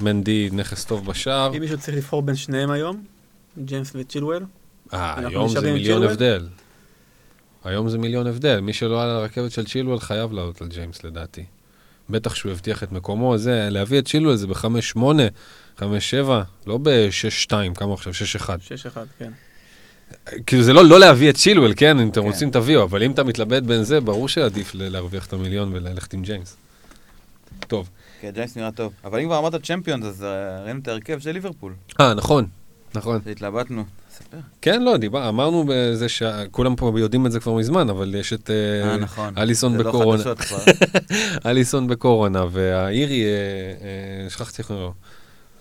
מנדי 0.00 0.48
נכס 0.52 0.84
טוב 0.84 1.06
בשער. 1.06 1.56
אם 1.56 1.60
מישהו 1.60 1.78
צריך 1.78 1.96
לבחור 1.96 2.22
בין 2.22 2.36
שניהם 2.36 2.70
היום, 2.70 3.04
ג'יימס 3.58 3.92
וצ'ילואל, 3.94 4.42
אה, 4.92 5.14
היום 5.18 5.48
זה 5.48 5.72
מיליון? 5.72 6.02
הבדל. 6.02 6.48
היום 7.64 7.88
זה 7.88 7.98
מיליון 7.98 8.26
הבדל. 8.26 8.60
מי 8.60 8.72
שלא 8.72 9.02
על 9.02 9.10
הרכבת 9.10 9.52
של 9.52 9.66
צ'ילואל 9.66 9.98
חייב 9.98 10.32
לעלות 10.32 10.62
על 10.62 10.68
ג'יימס 10.68 11.04
לדעתי. 11.04 11.44
בטח 12.10 12.34
שהוא 12.34 12.52
הבטיח 12.52 12.82
את 12.82 12.92
מקומו, 12.92 13.38
זה, 13.38 13.68
להביא 13.70 13.98
את 13.98 14.08
צ'ילואל 14.08 14.36
זה 14.36 14.46
ב-5-8, 14.46 14.98
5-7, 15.78 15.82
לא 16.66 16.78
ב-6-2, 16.82 17.50
כמה 17.74 17.94
עכשיו? 17.94 18.12
6-1. 18.38 18.46
6-1, 18.46 18.48
כן. 19.18 19.32
כאילו 20.46 20.62
זה 20.62 20.72
לא 20.72 20.84
לא 20.84 21.00
להביא 21.00 21.30
את 21.30 21.34
צ'ילואל, 21.34 21.72
כן? 21.76 22.00
אם 22.00 22.08
אתם 22.08 22.20
כן. 22.20 22.26
רוצים 22.26 22.50
תביאו, 22.50 22.82
אבל 22.82 23.02
אם 23.02 23.10
אתה 23.10 23.24
מתלבט 23.24 23.62
בין 23.62 23.84
זה, 23.84 24.00
ברור 24.00 24.28
שעדיף 24.28 24.74
להרוויח 24.74 25.26
את 25.26 25.32
המיליון 25.32 25.72
וללכת 25.72 26.14
עם 26.14 26.22
ג'יימס. 26.22 26.56
טוב. 27.66 27.88
כן, 28.20 28.30
ג'יימס 28.34 28.56
נראה 28.56 28.72
טוב. 28.72 28.92
אבל 29.04 29.20
אם 29.20 29.26
כבר 29.26 29.38
אמרת 29.38 29.64
צ'מפיונס, 29.64 30.04
אז 30.04 30.24
אה, 30.24 30.62
ראינו 30.64 30.80
את 30.80 30.88
ההרכב 30.88 31.18
של 31.18 31.32
ליברפול. 31.32 31.72
אה, 32.00 32.14
נכון, 32.14 32.46
נכון. 32.94 33.20
שהתלבטנו. 33.24 33.84
ספר. 34.16 34.36
כן, 34.62 34.82
לא, 34.82 34.96
דיבר, 34.96 35.28
אמרנו 35.28 35.64
בזה 35.68 36.08
שכולם 36.08 36.76
פה 36.76 36.92
יודעים 36.96 37.26
את 37.26 37.32
זה 37.32 37.40
כבר 37.40 37.52
מזמן, 37.52 37.90
אבל 37.90 38.14
יש 38.14 38.32
את 38.32 38.50
אה, 38.50 38.90
אה, 38.90 38.96
נכון. 38.96 39.38
אליסון 39.38 39.76
זה 39.76 39.82
לא 39.82 39.90
בקורונה. 39.90 40.18
חדשות 40.22 40.40
כבר. 40.40 40.58
אליסון 41.50 41.86
בקורונה, 41.86 42.44
והאירי, 42.50 43.24
אה, 43.24 43.28
אה, 44.24 44.30
שכחתי 44.30 44.62
איך 44.62 44.70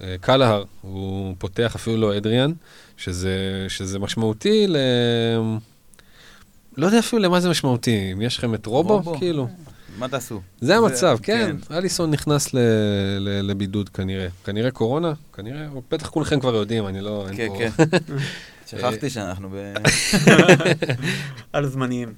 אה, 0.01 0.15
קלהר, 0.21 0.63
הוא 0.81 1.35
פותח 1.37 1.75
אפילו 1.75 1.97
לא 1.97 2.17
אדריאן, 2.17 2.51
שזה, 2.97 3.35
שזה 3.67 3.99
משמעותי 3.99 4.67
ל... 4.67 4.77
לא 6.77 6.85
יודע 6.85 6.99
אפילו 6.99 7.21
למה 7.21 7.39
זה 7.39 7.49
משמעותי, 7.49 8.11
אם 8.13 8.21
יש 8.21 8.37
לכם 8.37 8.53
את 8.55 8.65
רובו, 8.65 8.93
רובו? 8.93 9.17
כאילו. 9.17 9.47
מה 9.97 10.07
תעשו? 10.07 10.41
זה 10.61 10.77
המצב, 10.77 11.17
כן. 11.23 11.55
כן. 11.67 11.73
אליסון 11.75 12.11
נכנס 12.11 12.53
ל, 12.53 12.57
ל, 13.19 13.41
לבידוד 13.51 13.89
כנראה. 13.89 14.27
כנראה 14.43 14.71
קורונה, 14.71 15.13
כנראה, 15.33 15.67
בטח 15.91 16.09
כולכם 16.09 16.39
כבר 16.39 16.55
יודעים, 16.55 16.87
אני 16.87 17.01
לא... 17.01 17.25
כן, 17.35 17.47
פה- 17.47 17.57
כן. 17.57 17.69
שכחתי 18.69 19.09
שאנחנו 19.09 19.49
ב... 19.53 19.73
על 21.53 21.67
זמניים. 21.67 22.13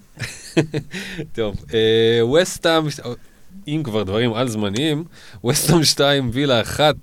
טוב, 1.35 1.55
ווסטאם, 2.21 2.83
אם 3.67 3.81
כבר 3.83 4.03
דברים 4.03 4.33
על 4.33 4.47
זמניים, 4.47 5.03
ווסטאם 5.43 5.83
2, 5.83 6.29
וילה 6.33 6.61
1. 6.61 6.95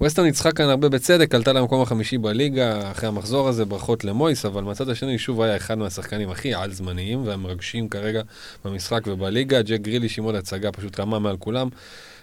ווסטאם 0.00 0.24
ניצחה 0.24 0.52
כאן 0.52 0.68
הרבה 0.68 0.88
בצדק, 0.88 1.34
עלתה 1.34 1.52
למקום 1.52 1.82
החמישי 1.82 2.18
בליגה 2.18 2.90
אחרי 2.90 3.08
המחזור 3.08 3.48
הזה, 3.48 3.64
ברכות 3.64 4.04
למויס, 4.04 4.44
אבל 4.44 4.62
מהצד 4.62 4.88
השני 4.88 5.18
שוב 5.18 5.42
היה 5.42 5.56
אחד 5.56 5.78
מהשחקנים 5.78 6.30
הכי 6.30 6.54
על 6.54 6.72
זמניים 6.72 7.26
והמרגשים 7.26 7.88
כרגע 7.88 8.22
במשחק 8.64 9.06
ובליגה. 9.06 9.62
ג'ק 9.62 9.80
גריליש 9.80 10.18
עם 10.18 10.24
עוד 10.24 10.34
הצגה 10.34 10.72
פשוט 10.72 11.00
רמה 11.00 11.18
מעל 11.18 11.36
כולם. 11.36 11.68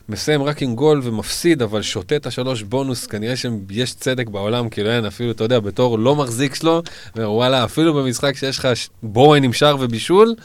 מסיים 0.10 0.44
רק 0.44 0.62
עם 0.62 0.76
גול 0.76 1.02
ומפסיד, 1.04 1.62
אבל 1.62 1.82
שותה 1.82 2.16
את 2.16 2.26
השלוש 2.26 2.64
בונוס, 2.64 3.06
כנראה 3.06 3.34
שיש 3.36 3.94
צדק 3.94 4.28
בעולם, 4.28 4.70
כאילו 4.70 4.90
אין, 4.90 5.06
אפילו, 5.06 5.32
אתה 5.32 5.44
יודע, 5.44 5.60
בתור 5.60 6.00
לא 6.00 6.16
מחזיק 6.16 6.56
שלו, 6.56 6.82
וואלה, 7.16 7.64
אפילו 7.64 7.94
במשחק 7.94 8.36
שיש 8.36 8.60
לך 8.60 8.68
בורן 9.04 9.44
עם 9.44 9.54
שער 9.54 9.78
ובישול, 9.80 10.36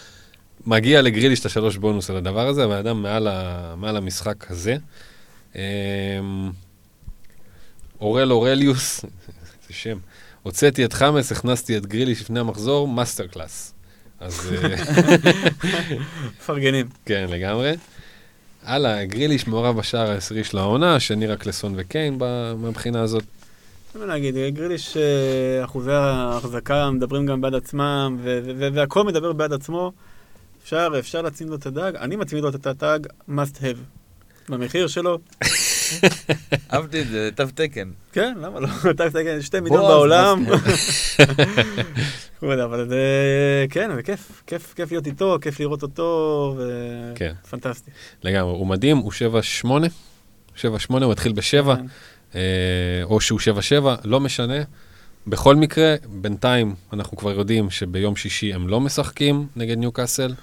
מגיע 0.66 1.02
לגריליש 1.02 1.40
את 1.40 1.46
השלוש 1.46 1.76
בונוס 1.76 2.10
על 2.10 2.16
הדבר 2.16 2.48
הזה, 2.48 2.64
הבן 2.64 2.76
אדם 2.76 3.02
מעל, 3.02 3.28
ה, 3.28 3.74
מעל 3.76 3.96
המשחק 3.96 4.50
הזה. 4.50 4.76
אורל 8.00 8.32
אורליוס, 8.32 9.00
זה 9.68 9.74
שם, 9.74 9.98
הוצאתי 10.42 10.84
את 10.84 10.92
חאמס, 10.92 11.32
הכנסתי 11.32 11.76
את 11.76 11.86
גריליש 11.86 12.20
לפני 12.20 12.40
המחזור, 12.40 12.88
masterclass. 12.88 13.74
אז 14.20 14.52
אה, 14.52 14.74
מפרגנים. 16.38 16.86
כן, 17.04 17.26
לגמרי. 17.30 17.74
הלאה, 18.64 19.04
גריליש 19.04 19.46
מעורב 19.46 19.76
בשער 19.76 20.10
העשירי 20.10 20.44
של 20.44 20.58
העונה, 20.58 20.96
השני 20.96 21.26
רק 21.26 21.46
לסון 21.46 21.74
וקיין 21.76 22.18
מהבחינה 22.56 23.02
הזאת. 23.02 23.24
מה 23.94 24.06
להגיד, 24.06 24.34
גריליש, 24.54 24.96
אה, 24.96 25.64
אחוזי 25.64 25.92
ההחזקה 25.92 26.90
מדברים 26.90 27.26
גם 27.26 27.40
בעד 27.40 27.54
עצמם, 27.54 28.18
והכל 28.74 29.04
מדבר 29.04 29.32
בעד 29.32 29.52
עצמו. 29.52 29.92
אפשר, 30.62 30.88
אפשר 30.98 31.22
להצמיד 31.22 31.50
לו 31.50 31.56
את 31.56 31.66
הדג, 31.66 31.92
אני 31.96 32.16
מצמיד 32.16 32.42
לו 32.42 32.48
את 32.48 32.66
התג 32.66 32.98
must 33.28 33.56
have. 33.56 33.78
במחיר 34.48 34.86
שלו, 34.86 35.18
אהבתי 36.72 37.00
את 37.00 37.08
זה, 37.08 37.30
תו 37.34 37.44
תקן. 37.54 37.88
כן, 38.12 38.34
למה 38.40 38.60
לא? 38.60 38.68
תג 38.98 39.08
תקן, 39.08 39.42
שתי 39.42 39.60
מיליון 39.60 39.80
בועז, 39.80 39.92
בעולם. 39.92 40.44
אבל 42.64 42.88
זה, 42.88 43.04
כן, 43.70 43.90
זה 43.94 44.02
כיף, 44.02 44.42
כיף, 44.46 44.74
כיף 44.74 44.90
להיות 44.90 45.06
איתו, 45.06 45.38
כיף 45.40 45.60
לראות 45.60 45.82
אותו, 45.82 46.58
כן. 47.14 47.32
ופנטסטי. 47.44 47.90
לגמרי, 48.24 48.52
הוא 48.52 48.66
מדהים, 48.66 48.96
הוא 48.96 49.12
7-8, 49.62 49.66
7-8, 50.56 50.60
הוא 50.88 51.12
התחיל 51.12 51.32
ב-7, 51.32 51.42
כן. 51.64 51.86
אה, 52.34 52.40
או 53.04 53.20
שהוא 53.20 53.40
7-7, 53.80 53.84
לא 54.04 54.20
משנה. 54.20 54.62
בכל 55.26 55.56
מקרה, 55.56 55.94
בינתיים 56.06 56.74
אנחנו 56.92 57.16
כבר 57.16 57.30
יודעים 57.30 57.70
שביום 57.70 58.16
שישי 58.16 58.54
הם 58.54 58.68
לא 58.68 58.80
משחקים 58.80 59.46
נגד 59.56 59.78
ניוקאסל. 59.78 60.34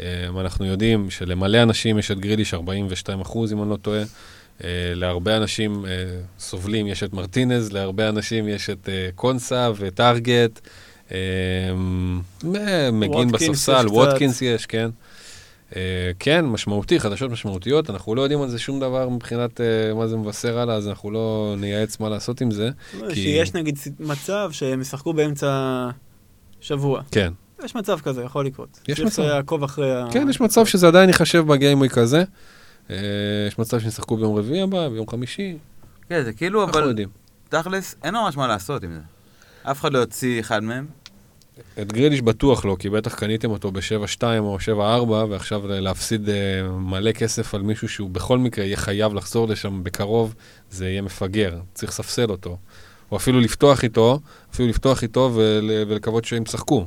אה, 0.00 0.28
אנחנו 0.40 0.66
יודעים 0.66 1.10
שלמלא 1.10 1.62
אנשים 1.62 1.98
יש 1.98 2.10
את 2.10 2.18
גריליש 2.18 2.54
42 2.54 3.20
אחוז, 3.20 3.52
אם 3.52 3.62
אני 3.62 3.70
לא 3.70 3.76
טועה. 3.76 4.02
אה, 4.64 4.68
להרבה 4.94 5.36
אנשים 5.36 5.86
אה, 5.86 5.90
סובלים 6.38 6.86
יש 6.86 7.02
את 7.02 7.12
מרטינז, 7.12 7.72
להרבה 7.72 8.08
אנשים 8.08 8.48
יש 8.48 8.70
את 8.70 8.88
אה, 8.88 9.08
קונסה 9.14 9.70
וטארגט. 9.76 10.60
מ- 11.74 13.00
מגין 13.00 13.32
בספסל. 13.32 13.86
ווטקינס 13.88 14.42
יש, 14.42 14.66
כן. 14.66 14.90
אה, 15.76 15.80
כן, 16.18 16.44
משמעותי, 16.44 17.00
חדשות 17.00 17.30
משמעותיות, 17.30 17.90
אנחנו 17.90 18.14
לא 18.14 18.22
יודעים 18.22 18.42
על 18.42 18.48
זה 18.48 18.58
שום 18.58 18.80
דבר 18.80 19.08
מבחינת 19.08 19.60
אה, 19.60 19.94
מה 19.94 20.06
זה 20.06 20.16
מבשר 20.16 20.58
הלאה, 20.58 20.74
אז 20.74 20.88
אנחנו 20.88 21.10
לא 21.10 21.54
נייעץ 21.58 22.00
מה 22.00 22.08
לעשות 22.08 22.40
עם 22.40 22.50
זה. 22.50 22.70
כי- 23.08 23.14
שיש 23.14 23.54
נגיד 23.54 23.78
מצב 24.00 24.48
שהם 24.52 24.80
ישחקו 24.80 25.12
באמצע 25.12 25.88
שבוע. 26.60 27.02
כן. 27.10 27.32
יש 27.64 27.74
מצב 27.74 27.98
כזה, 28.00 28.22
יכול 28.22 28.46
לקרות. 28.46 28.80
יש 28.88 28.96
צריך 28.96 29.06
מצב. 29.06 29.22
לעקוב 29.22 29.62
אחרי 29.64 29.92
ה... 29.94 30.06
כן, 30.12 30.26
יש 30.30 30.40
מצב 30.40 30.66
שזה 30.66 30.86
עדיין 30.88 31.08
ייחשב 31.08 31.38
בגיימוויק 31.46 31.98
הזה. 31.98 32.24
אה, 32.90 32.96
יש 33.48 33.58
מצב 33.58 33.80
שישחקו 33.80 34.16
ביום 34.16 34.36
רביעי 34.36 34.62
הבא, 34.62 34.88
ביום 34.88 35.08
חמישי, 35.08 35.56
כן, 36.08 36.24
זה 36.24 36.32
כאילו, 36.32 36.64
אנחנו 36.64 36.78
אבל 36.80 36.88
יודעים. 36.88 37.08
תכלס, 37.48 37.94
אין 38.02 38.14
ממש 38.14 38.36
מה 38.36 38.46
לעשות 38.46 38.84
עם 38.84 38.92
זה. 38.92 39.00
אף 39.70 39.80
אחד 39.80 39.92
לא 39.92 39.98
יוציא 39.98 40.40
אחד 40.40 40.62
מהם. 40.62 40.86
את 41.82 41.92
גריליש 41.92 42.22
בטוח 42.22 42.64
לא, 42.64 42.76
כי 42.78 42.90
בטח 42.90 43.14
קניתם 43.14 43.50
אותו 43.50 43.72
ב-7-2 43.72 44.22
או 44.38 44.58
7-4, 44.66 44.70
ועכשיו 45.30 45.66
להפסיד 45.66 46.28
אה, 46.28 46.34
מלא 46.68 47.12
כסף 47.12 47.54
על 47.54 47.62
מישהו 47.62 47.88
שהוא 47.88 48.10
בכל 48.10 48.38
מקרה 48.38 48.64
יהיה 48.64 48.76
חייב 48.76 49.14
לחזור 49.14 49.48
לשם 49.48 49.84
בקרוב, 49.84 50.34
זה 50.70 50.88
יהיה 50.88 51.02
מפגר, 51.02 51.60
צריך 51.74 51.92
לספסל 51.92 52.30
אותו. 52.30 52.58
או 53.10 53.16
אפילו 53.16 53.40
לפתוח 53.40 53.84
איתו, 53.84 54.20
אפילו 54.54 54.68
לפתוח 54.68 55.02
איתו 55.02 55.30
ול, 55.34 55.70
ולקוות 55.88 56.24
שהם 56.24 56.42
ישחקו. 56.42 56.86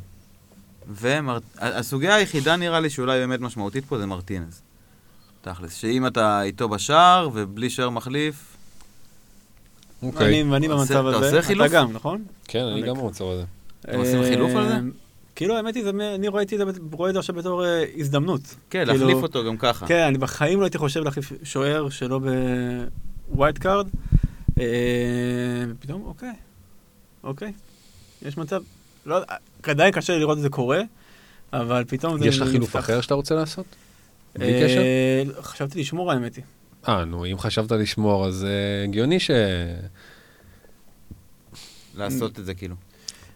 והסוגיה 0.88 2.16
היחידה 2.16 2.56
נראה 2.56 2.80
לי 2.80 2.90
שאולי 2.90 3.20
באמת 3.20 3.40
משמעותית 3.40 3.86
פה 3.86 3.98
זה 3.98 4.06
מרטינז. 4.06 4.62
תכלס, 5.46 5.74
שאם 5.74 6.08
אתה 6.08 6.42
איתו 6.42 6.70
בשער 6.70 7.30
ובלי 7.34 7.70
שוער 7.70 7.90
מחליף, 7.90 8.58
אוקיי. 10.04 10.28
אני, 10.42 10.52
ואני 10.52 10.68
אתה 10.68 10.76
במצב 10.76 11.08
אתה 11.08 11.18
הזה. 11.18 11.26
עושה 11.26 11.42
חילוף? 11.42 11.68
אתה 11.68 11.76
גם, 11.76 11.92
נכון? 11.94 12.24
כן, 12.48 12.64
אני. 12.64 12.82
גם 12.82 12.98
במצב 12.98 13.26
הזה. 13.26 13.44
אתם 13.82 14.00
עושים 14.00 14.24
חילוף 14.24 14.52
על 14.56 14.68
זה? 14.68 14.74
אה, 14.74 14.80
כאילו, 15.36 15.56
האמת 15.58 15.76
היא, 15.76 15.84
אני 16.16 16.28
רואה 16.28 16.44
את 16.44 16.50
זה 17.14 17.20
עכשיו 17.20 17.36
בתור 17.36 17.66
אה, 17.66 17.84
הזדמנות. 17.98 18.42
כן, 18.70 18.86
כאילו- 18.86 19.08
להחליף 19.08 19.24
אותו 19.24 19.44
גם 19.46 19.58
ככה. 19.58 19.88
כן, 19.88 20.04
אני 20.08 20.18
בחיים 20.18 20.60
לא 20.60 20.64
הייתי 20.66 20.78
חושב 20.78 21.00
להחליף 21.04 21.32
שוער 21.44 21.90
שלא 21.90 22.20
ב 23.30 23.58
wildcard. 23.58 23.88
אה, 24.60 24.66
פתאום, 25.80 26.04
אוקיי, 26.06 26.34
אוקיי, 27.24 27.54
יש 28.22 28.38
מצב. 28.38 28.62
לא, 29.06 29.16
יודע, 29.16 29.34
עדיין 29.64 29.92
קשה 29.92 30.14
לי 30.14 30.20
לראות 30.20 30.38
את 30.38 30.42
זה 30.44 30.50
קורה, 30.50 30.82
אבל 31.54 31.84
פתאום 31.88 32.20
זה 32.20 32.26
יש 32.28 32.40
לך 32.40 32.50
חילוף. 32.50 32.76
אחר 32.76 33.02
שאתה 33.02 33.14
רוצה 33.14 33.36
לעשות? 33.36 33.66
בלי 34.38 34.54
אה, 34.54 34.68
קשר? 34.68 34.82
חשבתי 35.42 35.80
לשמור 35.80 36.12
האמת 36.12 36.36
היא. 36.36 36.44
אה, 36.88 37.06
נו, 37.06 37.26
אם 37.26 37.40
חשבת 37.40 37.72
לשמור, 37.72 38.28
אז 38.28 38.46
אה, 38.46 38.84
הגיוני 38.84 39.20
ש... 39.20 39.32
לעשות 41.96 42.40
את 42.40 42.46
זה 42.46 42.54
כאילו. 42.54 42.76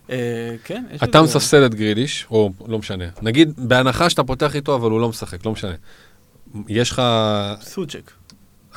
אה, 0.10 0.56
כן, 0.64 0.86
יש 0.91 1.04
אתה 1.04 1.22
מספסל 1.22 1.66
את 1.66 1.76
גריליש, 1.76 2.28
או 2.32 2.52
לא 2.68 2.80
משנה. 2.80 3.06
נגיד, 3.22 3.54
בהנחה 3.58 4.10
שאתה 4.10 4.24
פותח 4.24 4.56
איתו, 4.56 4.76
אבל 4.76 4.91
הוא 4.91 5.02
לא 5.02 5.10
משחק, 5.10 5.45
לא 5.45 5.52
משנה. 5.52 5.76
יש 6.68 6.91
לך... 6.91 7.02
סוצ'ק. 7.62 8.12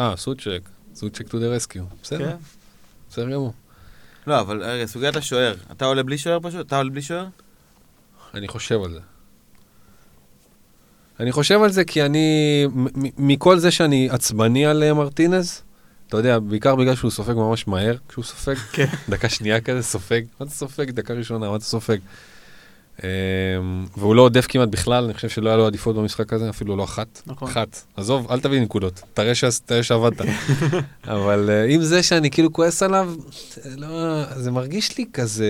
אה, 0.01 0.17
סוצ'ק. 0.17 0.69
סוצ'ק 0.95 1.29
to 1.29 1.31
the 1.31 1.61
rescue. 1.61 1.95
בסדר, 2.03 2.31
כן. 2.31 2.37
בסדר 3.11 3.31
גמור. 3.31 3.53
לא, 4.27 4.41
אבל 4.41 4.63
רגע, 4.63 4.87
סוגיית 4.87 5.17
השוער. 5.17 5.55
אתה 5.73 5.85
עולה 5.85 6.03
בלי 6.03 6.19
שוער 6.19 6.39
פשוט? 6.43 6.67
אתה 6.67 6.77
עולה 6.77 6.91
בלי 6.91 7.03
שוער? 7.03 7.27
אני 8.35 8.49
חושב 8.49 8.83
על 8.83 8.91
זה. 8.93 9.01
אני 11.21 11.33
חושב 11.33 11.63
על 11.63 11.73
זה 11.73 11.85
כי 11.85 12.03
אני, 12.03 12.67
מכל 13.19 13.59
זה 13.59 13.71
שאני 13.71 14.09
עצבני 14.11 14.67
על 14.67 14.83
אה, 14.83 14.95
מרטינז, 14.95 15.63
אתה 16.09 16.17
יודע, 16.17 16.39
בעיקר 16.39 16.77
בגלל 16.77 16.95
שהוא 16.95 17.11
סופג 17.11 17.33
ממש 17.33 17.69
מהר, 17.69 17.97
כשהוא 18.09 18.25
סופג, 18.25 18.55
כן. 18.73 18.87
דקה 19.09 19.29
שנייה 19.29 19.61
כזה 19.61 19.83
סופג, 19.83 20.23
מה 20.41 20.47
אתה 20.47 20.55
סופג? 20.55 20.91
דקה 20.91 21.15
ראשונה, 21.15 21.51
מה 21.51 21.57
אתה 21.57 21.65
סופג? 21.65 21.97
אמ, 23.05 23.09
והוא 23.97 24.15
לא 24.15 24.23
עודף 24.23 24.47
כמעט 24.49 24.69
בכלל, 24.69 25.05
אני 25.05 25.15
חושב 25.15 25.29
שלא 25.29 25.49
היה 25.49 25.57
לו 25.57 25.67
עדיפות 25.67 25.97
במשחק 25.97 26.33
הזה, 26.33 26.51
אפילו 26.51 26.77
לא 26.77 26.85
אחת. 26.85 27.23
נכון. 27.27 27.49
אחת. 27.49 27.83
עזוב, 27.97 28.31
אל 28.31 28.41
תביא 28.41 28.61
נקודות, 28.61 29.03
תראה 29.15 29.33
שעבדת. 29.83 30.21
אבל 31.05 31.51
אה, 31.51 31.65
עם 31.65 31.83
זה 31.83 32.03
שאני 32.03 32.31
כאילו 32.31 32.53
כועס 32.53 32.83
עליו, 32.83 33.15
לא, 33.77 34.25
זה 34.37 34.51
מרגיש 34.51 34.99
לי 34.99 35.05
כזה 35.13 35.47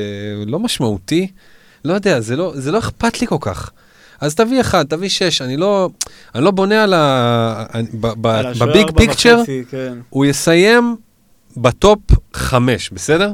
לא 0.47 0.59
משמעותי. 0.59 1.31
לא 1.85 1.93
יודע, 1.93 2.21
זה 2.21 2.37
לא, 2.37 2.53
זה 2.55 2.73
לא 2.73 2.79
אכפת 2.79 3.21
לי 3.21 3.27
כל 3.27 3.37
כך. 3.41 3.71
אז 4.23 4.35
תביא 4.35 4.61
אחד, 4.61 4.85
תביא 4.89 5.09
שש, 5.09 5.43
אני 5.43 5.57
לא, 5.57 5.89
אני 6.35 6.45
לא 6.45 6.51
בונה 6.51 6.83
על 6.83 6.95
ה... 6.95 7.65
בביג 8.61 8.91
פיקצ'ר, 8.97 9.43
כן. 9.71 9.95
הוא 10.11 10.25
יסיים 10.25 10.97
בטופ 11.57 11.99
חמש, 12.35 12.91
בסדר? 12.91 13.33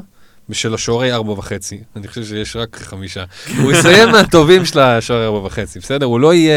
של 0.51 0.73
השוערי 0.73 1.13
ארבע 1.13 1.31
וחצי. 1.31 1.79
אני 1.95 2.07
חושב 2.07 2.25
שיש 2.25 2.55
רק 2.55 2.77
חמישה. 2.81 3.23
הוא 3.57 3.71
יסיים 3.71 4.09
מהטובים 4.13 4.65
של 4.65 4.79
השוערי 4.79 5.25
ארבע 5.25 5.37
וחצי, 5.37 5.79
בסדר? 5.79 6.05
הוא 6.05 6.19
לא 6.19 6.33
יהיה, 6.33 6.55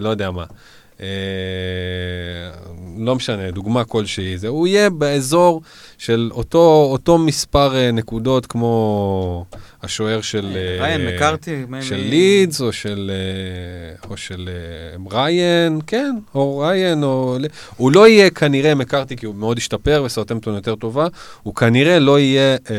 לא 0.00 0.08
יודע 0.08 0.30
מה. 0.30 0.44
אה, 1.00 1.06
לא 2.98 3.14
משנה, 3.14 3.50
דוגמה 3.50 3.84
כלשהי. 3.84 4.38
זה, 4.38 4.48
הוא 4.48 4.66
יהיה 4.66 4.90
באזור 4.90 5.62
של 6.04 6.30
אותו, 6.32 6.88
אותו 6.92 7.18
מספר 7.18 7.76
אה, 7.76 7.90
נקודות 7.90 8.46
כמו 8.46 9.44
השוער 9.82 10.20
של... 10.20 10.56
אה, 10.56 10.84
ריין, 10.84 11.06
מקארתי, 11.06 11.64
של 11.80 11.96
לידס, 11.96 12.60
או 12.60 12.72
של, 12.72 13.10
אה, 13.14 14.08
או 14.10 14.16
של 14.16 14.48
אה, 14.48 15.18
ריין, 15.18 15.80
כן, 15.86 16.14
או 16.34 16.58
ריין, 16.58 17.02
או... 17.02 17.36
הוא 17.76 17.92
לא 17.92 18.08
יהיה 18.08 18.30
כנראה 18.30 18.74
מקארתי, 18.74 19.16
כי 19.16 19.26
הוא 19.26 19.34
מאוד 19.34 19.58
השתפר 19.58 20.02
וסאוטמפטון 20.06 20.54
יותר 20.54 20.74
טובה, 20.74 21.06
הוא 21.42 21.54
כנראה 21.54 21.98
לא 21.98 22.18
יהיה 22.18 22.56
אה, 22.70 22.76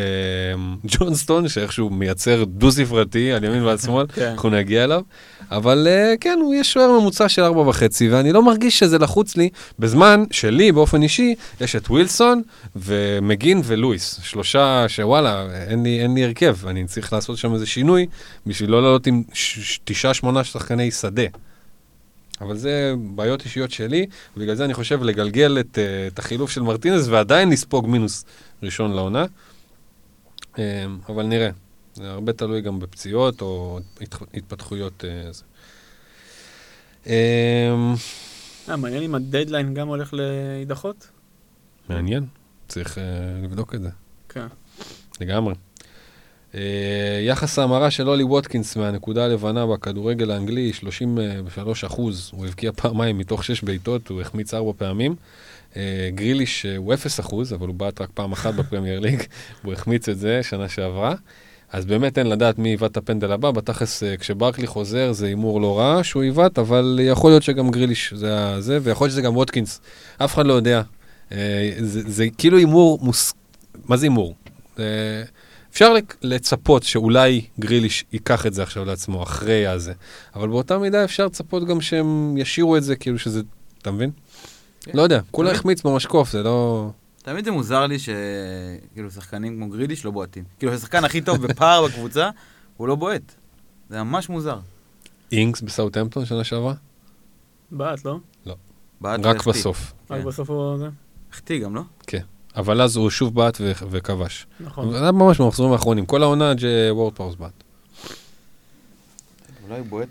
ג'ונסטון, 0.86 1.48
שאיכשהו 1.48 1.90
מייצר 1.90 2.44
דו-ספרתי 2.44 3.32
על 3.32 3.44
ימין 3.44 3.64
ועל 3.64 3.78
שמאל, 3.78 4.06
כן. 4.16 4.26
אנחנו 4.26 4.50
נגיע 4.50 4.84
אליו. 4.84 5.02
אבל 5.52 5.88
אה, 5.90 6.14
כן, 6.22 6.40
הוא 6.42 6.54
יהיה 6.54 6.64
שוער 6.64 7.00
ממוצע 7.00 7.30
של 7.30 7.42
ארבע 7.42 7.62
וחצי, 7.62 8.10
ואני 8.10 8.32
לא 8.32 8.44
מרגיש 8.44 8.80
שזה 8.80 8.98
לחוץ 8.98 9.38
לי, 9.38 9.50
בזמן 9.80 10.24
שלי, 10.32 10.72
באופן 10.72 11.02
אישי, 11.02 11.36
יש 11.62 11.76
את 11.76 11.90
ווילסון 11.90 12.42
ומגין 13.18 13.62
ולואיס. 13.64 14.20
שלושה 14.24 14.86
שוואלה, 14.88 15.48
אין 15.68 15.84
לי, 15.84 16.02
אין 16.02 16.14
לי 16.14 16.24
הרכב, 16.24 16.68
אני 16.68 16.86
צריך 16.86 17.14
לעשות 17.14 17.38
שם 17.38 17.54
איזה 17.54 17.66
שינוי, 17.66 18.08
בשביל 18.46 18.72
לא 18.72 18.82
לעלות 18.82 19.08
עם 19.08 19.24
תשעה, 19.84 20.14
שמונה 20.14 20.44
שחקני 20.44 20.92
שדה. 20.92 21.24
אבל 22.42 22.58
זה 22.58 22.94
בעיות 23.16 23.46
אישיות 23.46 23.72
שלי, 23.72 24.06
ובגלל 24.38 24.56
זה 24.56 24.66
אני 24.66 24.74
חושב 24.74 25.04
לגלגל 25.04 25.58
את, 25.60 25.78
אה, 25.78 26.08
את 26.08 26.20
החילוף 26.20 26.52
של 26.52 26.62
מרטינס 26.62 27.08
ועדיין 27.08 27.50
לספוג 27.50 27.88
מינוס 27.88 28.26
ראשון 28.64 28.94
לעונה. 28.94 29.26
אה, 30.60 30.86
אבל 31.10 31.26
נראה. 31.26 31.50
זה 31.94 32.12
הרבה 32.12 32.34
תלוי 32.34 32.62
גם 32.62 32.80
בפציעות 32.80 33.42
או 33.42 33.80
התפתחויות. 34.34 35.04
אה, 37.08 37.76
מעניין 38.78 39.04
אם 39.04 39.16
הדדליין 39.16 39.74
גם 39.74 39.88
הולך 39.88 40.14
להידחות? 40.14 41.08
מעניין, 41.90 42.26
צריך 42.68 42.98
אה, 42.98 43.04
לבדוק 43.44 43.76
את 43.76 43.82
זה. 43.82 43.90
כן. 44.30 44.48
לגמרי. 45.22 45.54
Uh, 46.56 46.58
יחס 47.22 47.60
ההמרה 47.60 47.92
של 47.92 48.10
אולי 48.10 48.24
ווטקינס 48.24 48.76
מהנקודה 48.76 49.26
הלבנה 49.26 49.66
בכדורגל 49.66 50.32
האנגלי, 50.32 50.74
33 50.74 51.84
אחוז. 51.84 52.32
הוא 52.34 52.46
הבקיע 52.46 52.72
פעמיים 52.72 53.18
מתוך 53.18 53.44
6 53.44 53.64
בעיטות, 53.64 54.08
הוא 54.08 54.22
החמיץ 54.22 54.54
4 54.54 54.72
פעמים. 54.78 55.16
Uh, 55.74 55.78
גריליש 56.10 56.66
uh, 56.66 56.78
הוא 56.78 56.94
0 56.94 57.20
אחוז, 57.20 57.54
אבל 57.54 57.68
הוא 57.68 57.76
בעט 57.76 58.02
רק 58.02 58.10
פעם 58.14 58.32
אחת 58.32 58.54
בפרמייר 58.54 59.00
ליג, 59.00 59.24
הוא 59.64 59.74
החמיץ 59.74 60.10
את 60.10 60.20
זה 60.20 60.44
שנה 60.44 60.70
שעברה. 60.70 61.16
אז 61.72 61.86
באמת 61.86 62.18
אין 62.18 62.30
לדעת 62.30 62.60
מי 62.60 62.70
עיוות 62.70 62.92
את 62.92 62.98
הפנדל 62.98 63.32
הבא, 63.32 63.52
בתכלס 63.52 64.04
uh, 64.04 64.18
כשברקלי 64.18 64.68
חוזר 64.68 65.12
זה 65.12 65.26
הימור 65.26 65.62
לא 65.62 65.80
רע 65.80 66.04
שהוא 66.04 66.24
עיוות, 66.24 66.60
אבל 66.60 67.00
יכול 67.04 67.32
להיות 67.32 67.44
שגם 67.44 67.72
גריליש 67.72 68.14
זה 68.14 68.62
זה, 68.62 68.80
ויכול 68.82 69.06
להיות 69.06 69.12
שזה 69.12 69.22
גם 69.22 69.38
ווטקינס, 69.38 69.82
אף 70.18 70.34
אחד 70.34 70.46
לא 70.46 70.54
יודע. 70.54 70.82
Uh, 71.30 71.34
זה, 71.80 72.02
זה 72.12 72.28
כאילו 72.38 72.58
הימור 72.58 73.00
מוס... 73.02 73.34
מה 73.86 73.98
זה 73.98 74.06
הימור? 74.06 74.36
זה... 74.78 75.24
אפשר 75.72 75.94
לצפות 76.22 76.84
שאולי 76.84 77.46
גריליש 77.60 78.06
ייקח 78.14 78.46
את 78.46 78.54
זה 78.54 78.64
עכשיו 78.64 78.86
לעצמו, 78.86 79.24
אחרי 79.24 79.68
הזה. 79.68 79.94
אבל 80.36 80.48
באותה 80.48 80.78
מידה 80.78 81.04
אפשר 81.04 81.26
לצפות 81.26 81.68
גם 81.68 81.82
שהם 81.82 82.38
ישאירו 82.38 82.78
את 82.78 82.84
זה, 82.84 82.96
כאילו 82.96 83.20
שזה, 83.20 83.42
אתה 83.82 83.92
מבין? 83.92 84.12
כן. 84.82 84.92
לא 84.94 85.02
יודע, 85.02 85.20
כולה 85.32 85.52
החמיץ 85.52 85.82
במשקוף, 85.82 86.32
זה 86.32 86.44
לא... 86.44 86.90
תמיד 87.24 87.46
זה 87.46 87.52
מוזר 87.52 87.86
לי 87.88 87.98
שכאילו 88.00 89.12
שחקנים 89.12 89.56
כמו 89.56 89.70
גריליש 89.70 90.06
לא 90.06 90.12
בועטים. 90.12 90.44
כאילו 90.60 90.74
השחקן 90.74 91.06
הכי 91.06 91.22
טוב 91.22 91.48
בפער 91.48 91.86
בקבוצה, 91.88 92.30
הוא 92.78 92.88
לא 92.88 92.96
בועט. 92.96 93.36
זה 93.90 94.04
ממש 94.04 94.30
מוזר. 94.30 94.60
אינגס 95.32 95.62
בסאוטהמפטון 95.62 96.26
שנה 96.26 96.44
שעברה? 96.44 96.74
בעט, 97.72 98.06
לא? 98.06 98.18
בעט 99.02 99.20
רק. 99.26 99.48
בסוף. 99.48 99.94
רק 100.10 100.22
כן. 100.22 100.28
בסוף 100.28 100.50
הוא 100.50 100.78
זה? 100.78 100.88
החטיא 101.36 101.64
גם, 101.64 101.76
לא? 101.76 101.82
אבל 102.56 102.82
אז 102.82 102.96
הוא 102.96 103.10
שוב 103.10 103.36
בעט 103.36 103.58
ו- 103.62 103.72
וכבש. 103.92 104.48
נכון. 104.60 104.92
זה 104.92 105.02
היה 105.02 105.12
ממש 105.12 105.42
במחזורים 105.42 105.74
האחרונים, 105.74 106.06
כל 106.06 106.24
העונה 106.24 106.52
עד 106.52 106.60
שוורד 106.60 107.14
פראוס 107.14 107.36
בעט. 107.36 107.64
אולי 109.64 109.80
הוא 109.80 109.88
בועט 109.88 110.10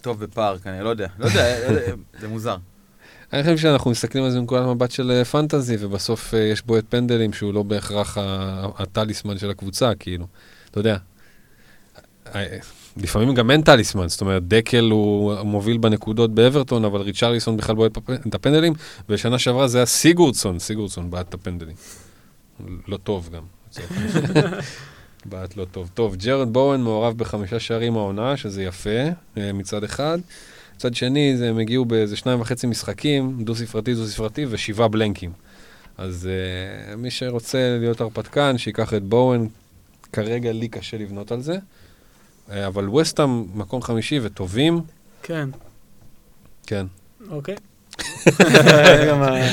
טוב 0.00 0.24
בפער 0.24 0.58
כנראה, 0.58 0.82
לא 0.82 0.88
יודע. 0.88 1.08
לא 1.18 1.26
יודע, 1.26 1.70
לא 1.70 1.80
זה 2.20 2.28
מוזר. 2.28 2.56
אני 3.32 3.42
חושב 3.42 3.56
שאנחנו 3.56 3.90
מסתכלים 3.90 4.24
על 4.24 4.30
זה 4.30 4.40
מנקודת 4.40 4.66
מבט 4.66 4.90
של 4.90 5.10
אה, 5.10 5.24
פנטזי, 5.24 5.76
ובסוף 5.80 6.34
אה, 6.34 6.38
יש 6.38 6.62
בו 6.62 6.78
את 6.78 6.84
פנדלים 6.88 7.32
שהוא 7.32 7.54
לא 7.54 7.62
בהכרח 7.62 8.18
הטליסמן 8.78 9.38
של 9.38 9.50
הקבוצה, 9.50 9.94
כאילו. 9.94 10.26
אתה 10.70 10.80
יודע, 10.80 10.96
אה, 12.34 12.58
לפעמים 12.96 13.34
גם 13.34 13.50
אין 13.50 13.62
טליסמן, 13.62 14.08
זאת 14.08 14.20
אומרת, 14.20 14.48
דקל 14.48 14.90
הוא 14.90 15.34
מוביל 15.42 15.78
בנקודות 15.78 16.34
באברטון, 16.34 16.84
אבל 16.84 17.00
ריצ'רליסון 17.00 17.56
בכלל 17.56 17.74
בועט 17.74 17.98
את 18.26 18.34
הפנדלים, 18.34 18.72
ושנה 19.08 19.38
שעברה 19.38 19.68
זה 19.68 19.78
היה 19.78 19.86
סיגורדסון, 19.86 20.58
סיגורדסון 20.58 21.10
בעט 21.10 21.28
את 21.28 21.34
הפנדלים. 21.34 21.76
לא 22.88 22.96
טוב 22.96 23.30
גם. 23.32 23.42
בעט 25.30 25.56
לא 25.56 25.64
טוב. 25.64 25.90
טוב, 25.94 26.16
ג'רד 26.16 26.52
בואן 26.52 26.80
מעורב 26.80 27.18
בחמישה 27.18 27.60
שערים 27.60 27.96
העונה, 27.96 28.36
שזה 28.36 28.62
יפה 28.62 29.00
אה, 29.38 29.52
מצד 29.52 29.84
אחד. 29.84 30.18
מצד 30.76 30.94
שני, 30.94 31.36
הם 31.48 31.58
הגיעו 31.58 31.84
באיזה 31.84 32.16
שניים 32.16 32.40
וחצי 32.40 32.66
משחקים, 32.66 33.44
דו-ספרתי, 33.44 33.94
דו-ספרתי, 33.94 34.46
ושבעה 34.48 34.88
בלנקים. 34.88 35.32
אז 35.98 36.28
uh, 36.92 36.96
מי 36.96 37.10
שרוצה 37.10 37.76
להיות 37.80 38.00
הרפתקן, 38.00 38.58
שייקח 38.58 38.94
את 38.94 39.02
בואן. 39.02 39.46
כרגע 40.12 40.52
לי 40.52 40.68
קשה 40.68 40.98
לבנות 40.98 41.32
על 41.32 41.42
זה. 41.42 41.58
Uh, 42.50 42.52
אבל 42.66 42.88
ווסטהאם 42.88 43.46
מקום 43.54 43.82
חמישי 43.82 44.20
וטובים, 44.22 44.80
כן. 45.22 45.48
כן. 46.66 46.86
אוקיי. 47.30 47.56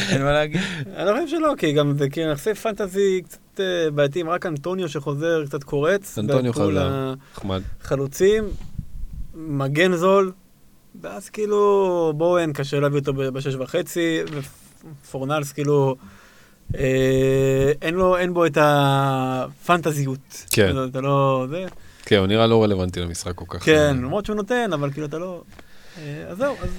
אין 0.09 0.23
מה 0.23 0.31
להגיד. 0.31 0.61
אני 0.95 1.05
לא 1.05 1.11
חושב 1.11 1.37
שלא, 1.37 1.53
כי 1.57 1.73
גם 1.73 1.97
זה 1.97 2.09
כאילו 2.09 2.31
נכסי 2.31 2.53
פנטזי 2.53 3.21
קצת 3.25 3.59
אה, 3.59 3.91
בעייתיים, 3.91 4.29
רק 4.29 4.45
אנטוניו 4.45 4.89
שחוזר 4.89 5.45
קצת 5.45 5.63
קורץ. 5.63 6.17
אנטוניו 6.19 6.53
חזר. 6.53 7.13
נחמד. 7.33 7.61
החלוצים, 7.81 8.43
מגן 9.35 9.95
זול, 9.95 10.31
ואז 11.01 11.29
כאילו 11.29 12.13
בואן 12.17 12.53
קשה 12.53 12.79
להביא 12.79 12.99
אותו 12.99 13.13
בשש 13.13 13.55
וחצי, 13.55 14.19
ופורנלס 15.03 15.51
כאילו, 15.51 15.95
אה, 16.75 17.71
אין, 17.81 17.93
לו, 17.93 18.17
אין 18.17 18.33
בו 18.33 18.45
את 18.45 18.57
הפנטזיות. 18.61 20.45
כן. 20.51 20.71
אתה, 20.71 20.85
אתה 20.85 21.01
לא... 21.01 21.45
זה, 21.49 21.65
כן, 22.07 22.15
הוא 22.17 22.27
נראה 22.27 22.47
לא 22.47 22.63
רלוונטי 22.63 22.99
למשחק 22.99 23.35
כל 23.35 23.45
כך. 23.49 23.65
כן, 23.65 23.77
אה, 23.77 23.91
למרות 23.91 24.25
שהוא 24.25 24.35
נותן, 24.35 24.73
אבל 24.73 24.91
כאילו 24.91 25.05
אתה 25.05 25.17
לא... 25.17 25.41
אה, 25.97 26.23
אז 26.27 26.37
זהו, 26.37 26.55
אז... 26.61 26.69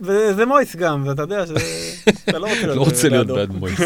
וזה 0.00 0.46
מויס 0.46 0.76
גם, 0.76 1.04
ואתה 1.06 1.22
יודע 1.22 1.46
שזה... 1.46 1.60
אתה 2.28 2.38
לא 2.38 2.46
רוצה 2.78 3.08
להיות 3.08 3.28
לא 3.28 3.36
להיות. 3.36 3.48
בעד 3.48 3.50
מויס. 3.50 3.80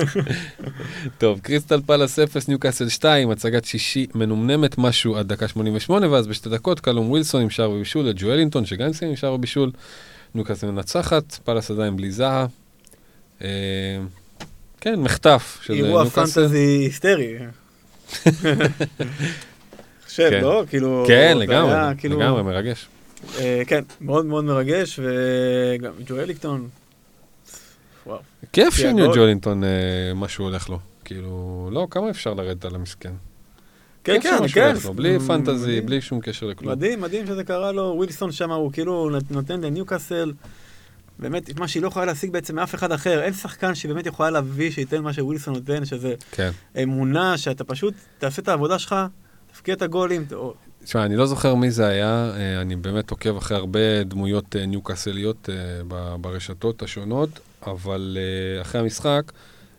טוב, 1.19 1.41
קריסטל 1.41 1.81
פלאס 1.87 2.19
0, 2.19 2.49
ניוקאסל 2.49 2.89
2, 2.89 3.31
הצגת 3.31 3.65
שישי 3.65 4.07
מנומנמת 4.15 4.79
משהו 4.79 5.17
עד 5.17 5.29
דקה 5.29 5.49
88, 5.49 6.11
ואז 6.11 6.27
בשתי 6.27 6.49
דקות 6.49 6.81
קלום 6.81 7.11
ווילסון 7.11 7.43
עם 7.43 7.51
שער 7.51 7.71
ובישול 7.71 8.05
לג'ואלינטון, 8.05 8.67
שגם 8.67 8.93
סיים 8.93 9.11
עם 9.11 9.17
שער 9.17 9.33
ובישול. 9.33 9.71
ניוקאסל 10.35 10.71
מנצחת, 10.71 11.39
פלאס 11.45 11.71
עדיין 11.71 11.97
בלי 11.97 12.11
זהה. 12.11 12.47
אה, 13.43 13.49
כן, 14.81 15.01
מחטף 15.01 15.59
של 15.63 15.73
אירוע. 15.73 16.05
פנטזי 16.05 16.59
היסטרי. 16.59 17.37
חושב, 20.13 20.31
כן. 20.31 20.41
לא? 20.43 20.65
כאילו... 20.69 21.05
כן, 21.09 21.39
לגמרי, 21.39 21.75
היה, 21.75 21.93
כאילו, 21.99 22.19
לגמרי, 22.21 22.43
מרגש. 22.43 22.87
אה, 23.39 23.63
כן, 23.67 23.83
מאוד 24.01 24.27
מאוד 24.27 24.45
מרגש, 24.45 25.01
וגם 25.03 25.93
ג'ואליקטון. 26.07 26.69
וואו. 28.07 28.19
כיף 28.53 28.75
כי 28.75 28.81
שניו 28.81 29.13
ג'ולינטון, 29.15 29.65
אה, 29.65 29.69
משהו 30.15 30.45
הולך 30.45 30.69
לו. 30.69 30.79
כאילו, 31.05 31.69
לא, 31.73 31.87
כמה 31.91 32.11
אפשר 32.11 32.35
לרדת 32.35 32.65
על 32.65 32.75
המסכן? 32.75 33.13
כן, 34.05 34.21
כן, 34.21 34.49
כן. 34.55 34.75
בלי 34.95 35.19
פנטזי. 35.19 35.81
בלי 35.81 36.01
שום 36.01 36.21
קשר 36.21 36.47
לכלום. 36.47 36.73
מדהים, 36.73 37.01
מדהים 37.01 37.27
שזה 37.27 37.45
קרה 37.45 37.73
לו. 37.73 37.93
ווילסון 37.97 38.33
שם, 38.33 38.51
הוא 38.51 38.73
כאילו 38.73 39.11
נותן 39.31 39.61
לניוקאסל 39.61 40.33
באמת 41.19 41.51
את 41.51 41.59
מה 41.59 41.69
שהיא 41.69 41.83
לא 41.83 41.89
יכולה 41.89 42.05
להשיג 42.05 42.31
בעצם 42.31 42.57
מאף 42.57 42.75
אחד 42.75 42.93
אחר. 42.93 43.23
אין 43.23 43.33
שחקן 43.33 43.75
שהיא 43.75 43.93
באמת 43.93 44.07
יכולה 44.07 44.31
להביא 44.31 44.71
שייתן 44.71 45.03
מה 45.03 45.13
שווילסון 45.13 45.55
נותן, 45.55 45.85
שזה 45.85 46.15
כן. 46.31 46.51
אמונה 46.83 47.39
שאתה 47.39 47.65
פשוט 47.65 47.95
תעשה 48.19 48.43
את 48.43 48.49
העבודה 48.49 48.79
שלך, 48.79 48.97
תפקיע 49.63 49.75
את 49.75 49.83
הגולים. 49.83 50.25
תשמע, 50.85 51.05
אני 51.05 51.17
לא 51.17 51.27
זוכר 51.27 51.55
מי 51.55 51.71
זה 51.71 51.87
היה, 51.87 52.31
אה, 52.37 52.61
אני 52.61 52.77
באמת 52.77 53.11
עוקב 53.11 53.37
אחרי 53.37 53.57
הרבה 53.57 53.79
דמויות 54.05 54.57
אה, 54.57 54.67
ניוקאסליות 54.67 55.49
אה, 55.53 55.57
ברשתות 56.21 56.83
השונות, 56.83 57.29
אבל 57.67 58.19
אחרי 58.63 58.81
המשחק, 58.81 59.33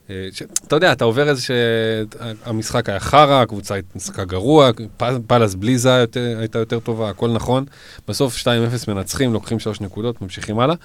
ש- 0.10 0.44
אתה 0.68 0.76
יודע, 0.76 0.92
אתה 0.92 1.04
עובר 1.06 1.30
איזה 1.30 1.42
שהמשחק 1.42 2.90
היה 2.90 3.00
חרא, 3.00 3.42
הקבוצה 3.42 3.76
משחקה 3.96 4.24
גרוע, 4.26 4.70
פ- 4.98 5.04
פאלאס 5.28 5.56
בלי 5.56 5.78
זה 5.78 5.90
יותר- 5.90 6.36
הייתה 6.40 6.60
יותר 6.60 6.80
טובה, 6.80 7.10
הכל 7.10 7.30
נכון. 7.32 7.66
בסוף 8.08 8.38
2-0 8.38 8.48
מנצחים, 8.88 9.34
לוקחים 9.34 9.60
שלוש 9.60 9.82
נקודות, 9.82 10.22
ממשיכים 10.22 10.60
הלאה, 10.60 10.76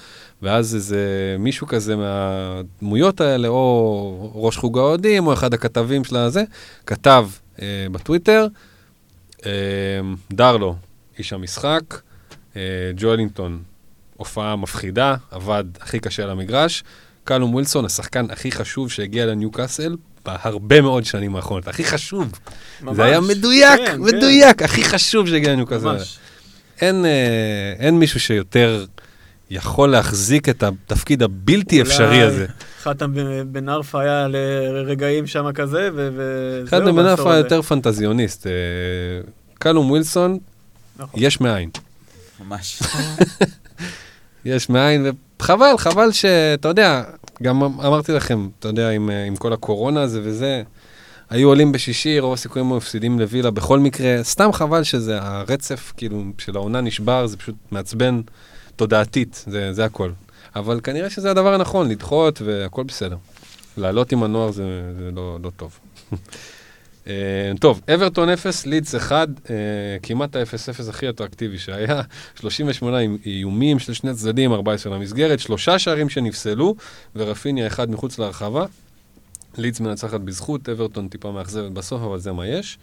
ואז 0.43 0.75
איזה 0.75 0.99
מישהו 1.39 1.67
כזה 1.67 1.97
מהדמויות 1.97 3.21
האלה, 3.21 3.49
או 3.49 4.31
ראש 4.35 4.57
חוג 4.57 4.79
האוהדים, 4.79 5.27
או 5.27 5.33
אחד 5.33 5.55
הכתבים 5.55 6.05
של 6.05 6.17
הזה, 6.17 6.45
כתב 6.87 7.29
אה, 7.63 7.67
בטוויטר. 7.93 8.47
אה, 9.47 9.51
דרלו, 10.33 10.77
איש 11.19 11.33
המשחק. 11.33 11.83
אה, 12.57 12.63
ג'ואלינגטון, 12.97 13.63
הופעה 14.17 14.57
מפחידה, 14.57 15.17
עבד 15.31 15.65
הכי 15.81 16.01
קשה 16.01 16.23
על 16.23 16.31
המגרש. 16.31 16.85
קלום 17.25 17.55
ווילסון, 17.55 17.85
השחקן 17.85 18.31
הכי 18.31 18.53
חשוב 18.53 18.91
שהגיע 18.91 19.27
לניוקאסל 19.27 19.97
בהרבה 20.25 20.81
מאוד 20.81 21.05
שנים 21.05 21.37
האחרונות. 21.37 21.69
הכי 21.69 21.85
חשוב. 21.85 22.33
ממש. 22.81 22.97
זה 22.97 23.05
היה 23.05 23.21
מדויק, 23.21 23.81
כן, 23.87 24.01
מדויק, 24.01 24.63
הכי 24.63 24.85
חשוב 24.85 25.29
שהגיע 25.29 25.49
כן, 25.49 25.53
לניוקאסל. 25.53 25.93
ממש. 25.93 26.19
אין, 26.81 27.05
אה, 27.05 27.75
אין 27.79 27.99
מישהו 27.99 28.21
שיותר 28.21 28.85
יכול 29.51 29.89
להחזיק 29.91 30.49
את 30.49 30.63
התפקיד 30.63 31.23
הבלתי 31.23 31.83
אפשרי 31.83 32.23
הזה. 32.23 32.47
חתם 32.83 33.13
בן- 33.53 33.69
ערפה 33.69 34.01
היה 34.03 34.27
לרגעים 34.29 35.27
שם 35.27 35.53
כזה, 35.53 35.91
וזהו. 35.95 36.69
אחד 36.69 36.85
בן 36.85 36.99
הזה. 37.33 37.39
יותר 37.39 37.63
פנטזיוניסט. 37.63 38.47
אה, 38.47 38.53
קלום 39.55 39.91
ווילסון, 39.91 40.39
נכון. 40.99 41.21
יש 41.23 41.41
מאין. 41.41 41.71
ממש. 42.47 42.83
יש 44.45 44.69
מאין, 44.69 45.07
וחבל, 45.41 45.75
חבל 45.79 46.13
שאתה 46.13 46.69
יודע, 46.69 47.03
גם 47.43 47.63
אמרתי 47.63 48.13
לכם, 48.13 48.49
אתה 48.59 48.69
יודע, 48.69 48.91
עם, 48.91 49.11
אה, 49.11 49.25
עם 49.25 49.37
כל 49.37 49.53
הקורונה 49.53 50.01
הזה 50.03 50.21
וזה, 50.25 50.63
היו 51.31 51.49
עולים 51.49 51.73
בשישי, 51.73 52.19
רוב 52.21 52.33
הסיכויים 52.33 52.69
היו 52.69 52.77
מפסידים 52.77 53.21
לווילה 53.21 53.51
בכל 53.51 53.79
מקרה, 53.79 54.17
סתם 54.23 54.53
חבל 54.53 54.83
שזה, 54.83 55.19
הרצף 55.23 55.93
כאילו 55.97 56.23
של 56.39 56.57
העונה 56.57 56.81
נשבר, 56.81 57.27
זה 57.27 57.37
פשוט 57.37 57.55
מעצבן 57.71 58.21
תודעתית, 58.79 59.45
זה, 59.47 59.73
זה 59.73 59.85
הכל. 59.85 60.11
אבל 60.57 60.81
כנראה 60.83 61.11
שזה 61.11 61.31
הדבר 61.31 61.55
הנכון, 61.55 61.89
לדחות 61.89 62.43
והכל 62.43 62.83
בסדר. 62.83 63.17
לעלות 63.77 64.13
עם 64.13 64.23
הנוער 64.23 64.51
זה, 64.51 64.65
זה 64.99 65.11
לא, 65.15 65.39
לא 65.43 65.51
טוב. 65.57 65.79
אה, 67.07 67.53
טוב, 67.61 67.81
אברטון 67.95 68.29
0, 68.29 68.67
לידס 68.67 68.95
1, 68.95 69.29
אה, 69.51 69.55
כמעט 70.03 70.37
ה-0-0 70.37 70.89
הכי 70.89 71.09
אטרקטיבי 71.09 71.59
שהיה, 71.59 72.03
38 72.41 72.99
איומים 73.27 73.79
של 73.79 73.95
שני 73.95 74.15
צדדים, 74.15 74.53
14 74.53 74.95
למסגרת, 74.97 75.41
שלושה 75.41 75.79
שערים 75.79 76.09
שנפסלו, 76.09 76.75
ורפיניה 77.17 77.67
אחד 77.67 77.91
מחוץ 77.91 78.19
להרחבה. 78.19 78.67
לידס 79.59 79.81
מנצחת 79.81 80.21
בזכות, 80.21 80.69
אברטון 80.69 81.09
טיפה 81.09 81.33
מאכזבת 81.33 81.73
בסוף, 81.73 82.03
אבל 82.03 82.19
זה 82.19 82.33
מה 82.33 82.47
יש. 82.47 82.79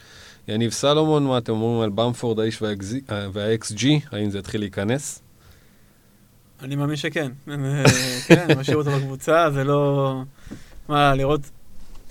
יניב 0.47 0.71
סלומון, 0.71 1.23
מה 1.23 1.37
אתם 1.37 1.53
אומרים 1.53 1.81
על 1.81 1.89
במפורד, 1.89 2.39
האיש 2.39 2.61
וה-XG, 2.61 3.85
האם 4.11 4.29
זה 4.29 4.39
יתחיל 4.39 4.61
להיכנס? 4.61 5.24
אני 6.61 6.75
מאמין 6.75 6.95
שכן. 6.95 7.31
כן, 8.27 8.47
משאיר 8.57 8.77
אותו 8.77 8.91
בקבוצה, 8.91 9.49
זה 9.53 9.63
לא... 9.63 10.21
מה, 10.89 11.15
לראות... 11.15 11.41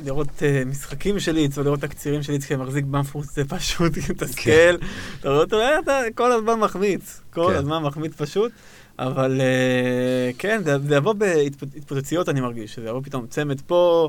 לראות 0.04 0.28
uh, 0.28 0.68
משחקים 0.68 1.20
של 1.20 1.32
ליץ, 1.32 1.58
או 1.58 1.62
לראות 1.62 1.80
תקצירים 1.80 2.22
של 2.22 2.32
ליץ 2.32 2.44
כמחזיק 2.44 2.84
במפורט, 2.84 3.26
זה 3.26 3.44
פשוט 3.44 3.92
מתסכל. 4.10 4.76
אתה 5.20 5.28
רואה 5.28 5.40
אותו, 5.40 5.56
אתה 5.82 6.00
כל 6.14 6.32
הזמן 6.32 6.60
מחמיץ. 6.60 7.20
כל 7.30 7.46
כן. 7.50 7.58
הזמן 7.58 7.82
מחמיץ 7.82 8.12
פשוט. 8.16 8.52
אבל 8.98 9.40
uh, 9.40 10.36
כן, 10.38 10.60
זה, 10.64 10.78
זה 10.78 10.94
יבוא 10.94 11.12
בהתפוצצויות, 11.12 12.28
אני 12.28 12.40
מרגיש. 12.40 12.74
שזה 12.74 12.88
יבוא 12.88 13.00
פתאום 13.04 13.26
צמד 13.26 13.60
פה, 13.60 14.08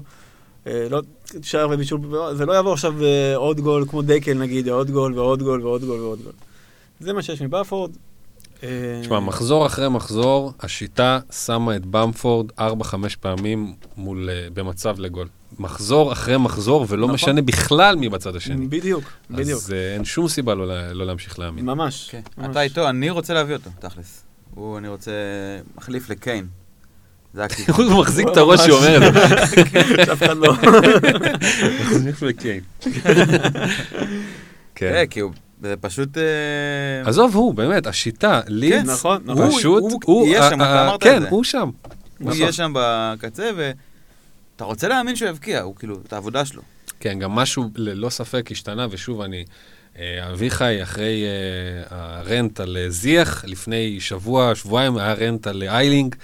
uh, 0.65 0.67
לא 0.89 1.01
שער 1.41 1.69
ובישול, 1.71 1.99
זה 2.33 2.45
לא 2.45 2.59
יבוא 2.59 2.73
עכשיו 2.73 2.93
uh, 2.99 3.03
עוד 3.35 3.59
גול 3.59 3.85
כמו 3.89 4.01
דקל 4.01 4.33
נגיד, 4.33 4.69
עוד 4.69 4.91
גול 4.91 5.19
ועוד 5.19 5.43
גול 5.43 5.61
ועוד 5.63 5.85
גול 5.85 6.01
ועוד 6.01 6.19
גול. 6.23 6.33
זה 6.99 7.13
מה 7.13 7.21
שיש 7.21 7.41
מבאפורד. 7.41 7.91
אה, 8.65 9.01
תשמע, 9.01 9.19
מחזור 9.19 9.65
אחרי 9.65 9.89
מחזור, 9.89 10.53
השיטה 10.59 11.19
שמה 11.45 11.75
את 11.75 11.85
במפורד 11.85 12.51
4-5 12.59 12.61
פעמים 13.19 13.73
מול, 13.97 14.29
uh, 14.29 14.53
במצב 14.53 14.99
לגול. 14.99 15.27
מחזור 15.59 16.11
אחרי 16.13 16.37
מחזור, 16.37 16.85
ולא 16.89 17.03
נכון. 17.03 17.13
משנה 17.13 17.41
בכלל 17.41 17.95
מי 17.95 18.09
בצד 18.09 18.35
השני. 18.35 18.67
בדיוק, 18.67 19.03
בדיוק. 19.29 19.57
אז 19.57 19.69
uh, 19.69 19.73
אין 19.95 20.05
שום 20.05 20.27
סיבה 20.27 20.55
לא, 20.55 20.91
לא 20.91 21.05
להמשיך 21.05 21.39
להאמין. 21.39 21.65
ממש. 21.65 22.07
כן. 22.11 22.21
ממש. 22.37 22.47
אתה 22.51 22.61
איתו, 22.61 22.89
אני 22.89 23.09
רוצה 23.09 23.33
להביא 23.33 23.55
אותו, 23.55 23.69
תכלס. 23.79 24.23
הוא, 24.55 24.77
אני 24.77 24.87
רוצה... 24.87 25.11
מחליף 25.77 26.09
לקיין. 26.09 26.47
זה 27.33 27.43
הכיוון. 27.45 27.85
הוא 27.85 27.99
מחזיק 28.01 28.27
את 28.31 28.37
הראש 28.37 28.59
שהוא 28.59 28.77
אומר 28.77 29.07
את 29.07 29.13
זה. 29.13 29.25
אף 30.13 30.23
אחד 30.23 30.37
לא. 30.37 30.53
מחזיק 31.81 32.21
לקיין. 32.21 32.61
כן, 32.81 32.91
כן. 34.75 35.05
כי 35.09 35.19
הוא... 35.19 35.31
זה 35.65 35.75
פשוט... 35.81 36.17
אה, 36.17 36.23
עזוב, 37.09 37.35
הוא, 37.35 37.53
באמת, 37.53 37.87
השיטה, 37.87 38.41
לידס, 38.47 38.89
נכון, 38.89 39.21
נכון. 39.25 39.43
הוא- 39.47 39.57
פשוט, 39.57 39.83
הוא 39.83 39.99
הוא, 40.05 40.27
יהיה 40.27 40.49
שם, 40.49 40.61
ה- 40.61 40.65
אתה 40.65 40.79
ה- 40.81 40.87
אמרת 40.87 40.99
את 40.99 41.03
כן, 41.03 41.21
זה. 41.21 41.29
הוא 41.29 41.43
שם. 41.43 41.59
הוא 41.59 41.71
נכון. 42.19 42.41
יהיה 42.41 42.51
שם 42.51 42.71
בקצה, 42.75 43.49
ואתה 43.55 44.63
רוצה 44.63 44.87
להאמין 44.87 45.15
שהוא 45.15 45.29
יבקיע, 45.29 45.61
הוא 45.61 45.75
כאילו, 45.75 45.97
את 46.07 46.13
העבודה 46.13 46.45
שלו. 46.45 46.61
כן, 46.99 47.19
גם 47.19 47.31
משהו 47.31 47.69
ללא 47.75 48.09
ספק 48.09 48.49
השתנה, 48.51 48.87
ושוב, 48.91 49.21
אני, 49.21 49.43
אה, 49.99 50.31
אביחי, 50.31 50.83
אחרי 50.83 51.23
אה, 51.91 51.97
הרנט 51.97 52.59
על 52.59 52.77
אה, 52.79 52.89
זיח, 52.89 53.45
לפני 53.47 53.97
שבוע, 53.99 54.55
שבועיים 54.55 54.97
היה 54.97 55.13
רנט 55.13 55.47
על 55.47 55.63
אה, 55.63 55.77
איילינג, 55.77 56.15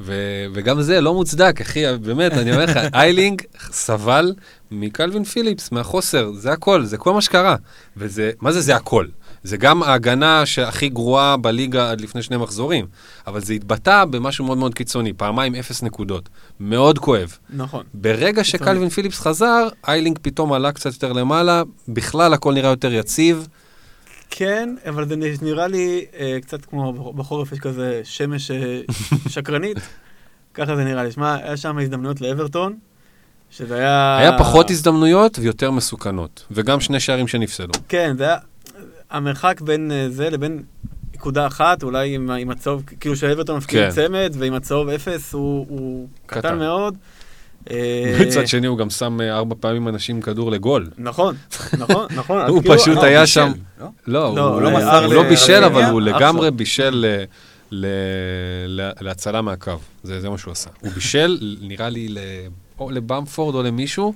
ו- 0.00 0.46
וגם 0.54 0.82
זה 0.82 1.00
לא 1.00 1.14
מוצדק, 1.14 1.60
אחי, 1.60 1.96
באמת, 1.96 2.32
אני 2.32 2.52
אומר 2.52 2.64
לך, 2.64 2.76
איילינג 2.94 3.42
סבל 3.72 4.34
מקלווין 4.70 5.24
פיליפס, 5.24 5.72
מהחוסר, 5.72 6.32
זה 6.32 6.52
הכל, 6.52 6.84
זה 6.84 6.96
כל 6.96 7.12
מה 7.12 7.20
שקרה. 7.20 7.56
וזה, 7.96 8.30
מה 8.40 8.52
זה 8.52 8.60
זה 8.60 8.76
הכל? 8.76 9.06
זה 9.42 9.56
גם 9.56 9.82
ההגנה 9.82 10.46
שהכי 10.46 10.88
גרועה 10.88 11.36
בליגה 11.36 11.90
עד 11.90 12.00
לפני 12.00 12.22
שני 12.22 12.36
מחזורים, 12.36 12.86
אבל 13.26 13.40
זה 13.40 13.52
התבטא 13.52 14.04
במשהו 14.04 14.44
מאוד 14.44 14.58
מאוד 14.58 14.74
קיצוני, 14.74 15.12
פעמיים 15.12 15.54
אפס 15.54 15.82
נקודות. 15.82 16.28
מאוד 16.60 16.98
כואב. 16.98 17.38
נכון. 17.50 17.84
ברגע. 17.94 18.44
שקלווין 18.44 18.88
פיליפס 18.88 19.20
חזר, 19.20 19.68
איילינג 19.88 20.18
פתאום 20.22 20.52
עלה 20.52 20.72
קצת 20.72 20.92
יותר 20.92 21.12
למעלה, 21.12 21.62
בכלל 21.88 22.32
הכל 22.34 22.54
נראה 22.54 22.70
יותר 22.70 22.92
יציב. 22.92 23.48
כן, 24.30 24.74
אבל 24.88 25.08
זה 25.08 25.16
נראה 25.42 25.66
לי 25.66 26.04
אה, 26.18 26.38
קצת 26.42 26.64
כמו 26.64 27.12
בחורף 27.12 27.52
יש 27.52 27.58
כזה 27.58 28.00
שמש 28.04 28.50
אה, 28.50 28.80
שקרנית. 29.28 29.76
ככה 30.54 30.76
זה 30.76 30.84
נראה 30.84 31.04
לי. 31.04 31.12
שמע, 31.12 31.34
היה 31.34 31.56
שם 31.56 31.78
הזדמנויות 31.78 32.20
לאברטון, 32.20 32.78
שזה 33.50 33.74
היה... 33.74 34.18
היה 34.18 34.38
פחות 34.38 34.70
הזדמנויות 34.70 35.38
ויותר 35.38 35.70
מסוכנות, 35.70 36.44
וגם 36.50 36.80
שני 36.80 37.00
שערים 37.00 37.28
שנפסלו. 37.28 37.72
כן, 37.88 38.14
זה 38.18 38.24
היה... 38.24 38.36
המרחק 39.10 39.60
בין 39.60 39.92
אה, 39.92 40.06
זה 40.10 40.30
לבין 40.30 40.62
נקודה 41.14 41.46
אחת, 41.46 41.82
אולי 41.82 42.14
עם, 42.14 42.30
עם 42.30 42.50
הצהוב, 42.50 42.82
כאילו 43.00 43.16
שאברטון 43.16 43.56
מפקיד 43.56 43.80
כן. 43.80 43.90
צמד, 43.90 44.34
ועם 44.38 44.54
הצהוב 44.54 44.88
אפס 44.88 45.32
הוא, 45.32 45.66
הוא 45.68 46.08
קטן. 46.26 46.40
קטן. 46.40 46.58
מאוד. 46.58 46.96
אה, 47.70 48.18
מצד 48.26 48.46
שני, 48.48 48.66
הוא 48.66 48.78
גם 48.78 48.90
שם 48.90 49.20
אה, 49.20 49.36
ארבע 49.36 49.54
פעמים 49.60 49.88
אנשים 49.88 50.22
כדור 50.22 50.50
לגול. 50.50 50.90
נכון, 50.98 51.34
נכון, 51.78 52.06
נכון. 52.18 52.40
הוא 52.48 52.62
כאילו, 52.62 52.74
פשוט 52.78 52.96
לא, 52.96 53.02
היה 53.04 53.26
שם- 53.26 53.52
לא? 53.80 53.86
לא, 54.06 54.34
לא, 54.36 54.54
הוא 54.54 54.60
לא 54.62 55.14
לא 55.14 55.22
בישל, 55.22 55.64
אבל 55.64 55.82
הוא 55.84 56.00
לגמרי. 56.00 56.50
בישל 56.50 57.04
להצלה 59.00 59.42
מהקו. 59.42 59.72
זה 60.02 60.20
זה 60.20 60.30
מה 60.30 60.38
שהוא 60.38 60.52
עשה. 60.52 60.70
הוא 60.80 60.90
בישל, 60.90 61.38
נראה 61.68 61.88
לי, 61.88 62.08
ל- 62.08 62.18
או 62.78 62.90
לבמפורד 62.90 63.54
או 63.54 63.62
למישהו, 63.62 64.14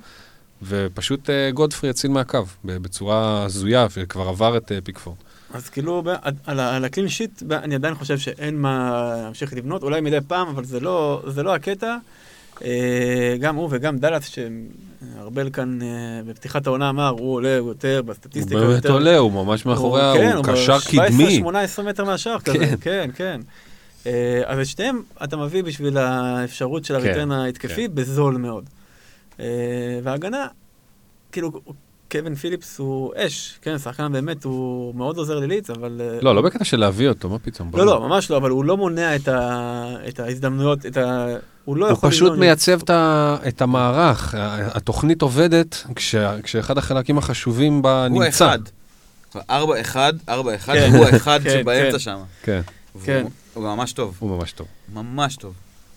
ופשוט 0.67 1.29
אה, 1.29 1.51
גודפרי 1.51 1.89
הציל 1.89 2.11
מהקו, 2.11 2.39
ב- 2.65 2.77
בצורה 2.77 3.43
הזויה, 3.43 3.87
וכבר 3.97 4.27
עבר 4.27 4.57
את 4.57 4.71
אה, 4.71 4.77
פיקפורד. 4.83 5.17
אז 5.53 5.69
כאילו, 5.69 6.03
על 6.45 6.85
הקלין 6.85 7.09
שיט, 7.09 7.43
אני 7.51 7.75
עדיין 7.75 7.95
חושב 7.95 8.17
שאין 8.17 8.61
מה 8.61 8.91
להמשיך 9.23 9.53
לבנות, 9.53 9.83
אולי 9.83 10.01
מדי 10.01 10.17
פעם, 10.27 10.47
אבל 10.47 10.65
זה 10.65 10.79
לא, 10.79 11.23
זה 11.27 11.43
לא 11.43 11.55
הקטע. 11.55 11.95
אה, 12.63 13.35
גם 13.39 13.55
הוא 13.55 13.67
וגם 13.71 13.97
דלס, 13.97 14.25
שארבל 14.27 15.49
כאן 15.49 15.81
אה, 15.81 15.87
בפתיחת 16.27 16.67
העונה 16.67 16.89
אמר, 16.89 17.09
הוא 17.09 17.33
עולה 17.33 17.49
יותר 17.49 17.97
הוא 18.01 18.05
בסטטיסטיקה. 18.07 18.59
באמת 18.59 18.75
יותר- 18.75 18.93
עולה, 18.93 19.17
הוא 19.17 19.31
ממש 19.31 19.65
מאחורי, 19.65 20.01
כן, 20.13 20.35
הוא 20.35 20.45
קשר 20.45 20.77
קדמי. 20.91 21.43
17-18 21.79 21.81
מטר 21.81 22.03
מהשאר 22.05 22.39
כן. 22.39 22.53
כזה, 22.53 22.75
כן, 22.81 23.09
כן. 23.15 23.41
אה, 24.07 24.41
אז 24.45 24.59
את 24.59 24.65
שניהם 24.65 25.01
אתה 25.23 25.37
מביא 25.37 25.63
בשביל 25.63 25.97
האפשרות 25.97 26.85
של 26.85 26.99
כן, 26.99 27.05
הריטרן 27.05 27.31
ההתקפי 27.31 27.87
בזול 27.87 28.37
מאוד. 28.37 28.63
וההגנה, 30.03 30.47
כאילו, 31.31 31.51
קווין 32.11 32.35
פיליפס 32.35 32.79
הוא 32.79 33.13
אש, 33.15 33.59
כן, 33.61 33.77
שחקן 33.77 34.11
באמת, 34.11 34.43
הוא 34.43 34.95
מאוד 34.95 35.17
עוזר 35.17 35.39
לליץ, 35.39 35.69
אבל... 35.69 36.01
לא, 36.21 36.35
לא 36.35 36.41
בקטע 36.41 36.63
של 36.63 36.79
להביא 36.79 37.09
אותו, 37.09 37.29
מה 37.29 37.39
פתאום? 37.39 37.71
לא. 37.73 37.85
לא, 37.85 38.01
ממש 38.01 38.31
לא, 38.31 38.37
אבל 38.37 38.49
הוא 38.49 38.65
לא 38.65 38.77
מונע. 38.77 39.15
את 39.15 40.19
ההזדמנויות, 40.19 40.85
את 40.85 40.97
ה... 40.97 41.27
הוא 41.65 41.77
לא 41.77 41.85
הוא 41.85 41.93
יכול... 41.93 42.09
פשוט 42.09 42.27
למנוע- 42.27 42.39
מייצב 42.39 42.81
את 42.81 42.89
ה- 42.89 43.37
את 43.47 43.61
המערך. 43.61 44.35
התוכנית 44.73 45.21
עובדת 45.21 45.83
כש- 45.95 46.15
כשאחד 46.43 46.77
החלקים 46.77 47.17
החשובים 47.17 47.81
בה 47.81 48.07
הוא 48.09 48.23
נמצא. 48.23 48.45
אחד. 48.45 48.59
ארבע 49.49 49.81
אחד, 49.81 50.13
ארבע 50.29 50.55
אחד, 50.55 50.73
כן. 50.73 50.91
הוא 50.95 51.05
האחד 51.05 51.39
כן, 51.43 51.49
שבאמצע 51.49 51.91
כן. 51.91 51.99
שם. 51.99 52.17
כן, 52.43 52.61
כן. 53.05 53.19
והוא- 53.21 53.31
הוא 53.53 53.75
ממש 53.75 53.93
טוב, 53.93 54.15
הוא 54.19 54.37
ממש 54.37 54.51
טוב. 54.51 54.67
ממש 54.93 55.35
טוב. 55.35 55.53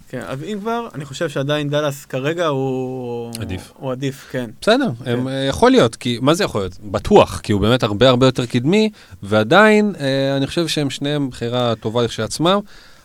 כן, 0.09 0.21
אז 0.27 0.43
אם 0.43 0.59
כבר, 0.61 0.89
אני 0.95 1.05
חושב 1.05 1.29
שעדיין 1.29 1.71
דאלאס 1.71 2.05
כרגע 2.05 2.47
הוא... 2.47 3.33
עדיף. 3.41 3.73
הוא 3.77 3.93
עדיף, 3.93 4.27
כן. 4.31 4.51
בסדר, 4.61 4.91
הם, 5.07 5.29
אה, 5.29 5.33
יכול 5.49 5.71
להיות, 5.71 5.97
כי, 5.97 6.19
מה 6.23 6.35
זה 6.35 6.45
יכול 6.45 6.61
להיות? 6.61 6.77
בטוח, 6.85 7.41
כי 7.43 7.53
הוא 7.53 7.61
באמת 7.61 7.83
הרבה 7.83 8.09
הרבה 8.09 8.27
יותר 8.27 8.47
קדמי, 8.47 8.91
ועדיין, 9.23 9.93
אה, 10.01 10.37
אני 10.37 10.47
חושב 10.47 10.69
שהם 10.69 10.91
שניהם 10.91 11.31
בחירה 11.31 11.75
טובה 11.81 12.03
לכשעצמם. 12.03 12.61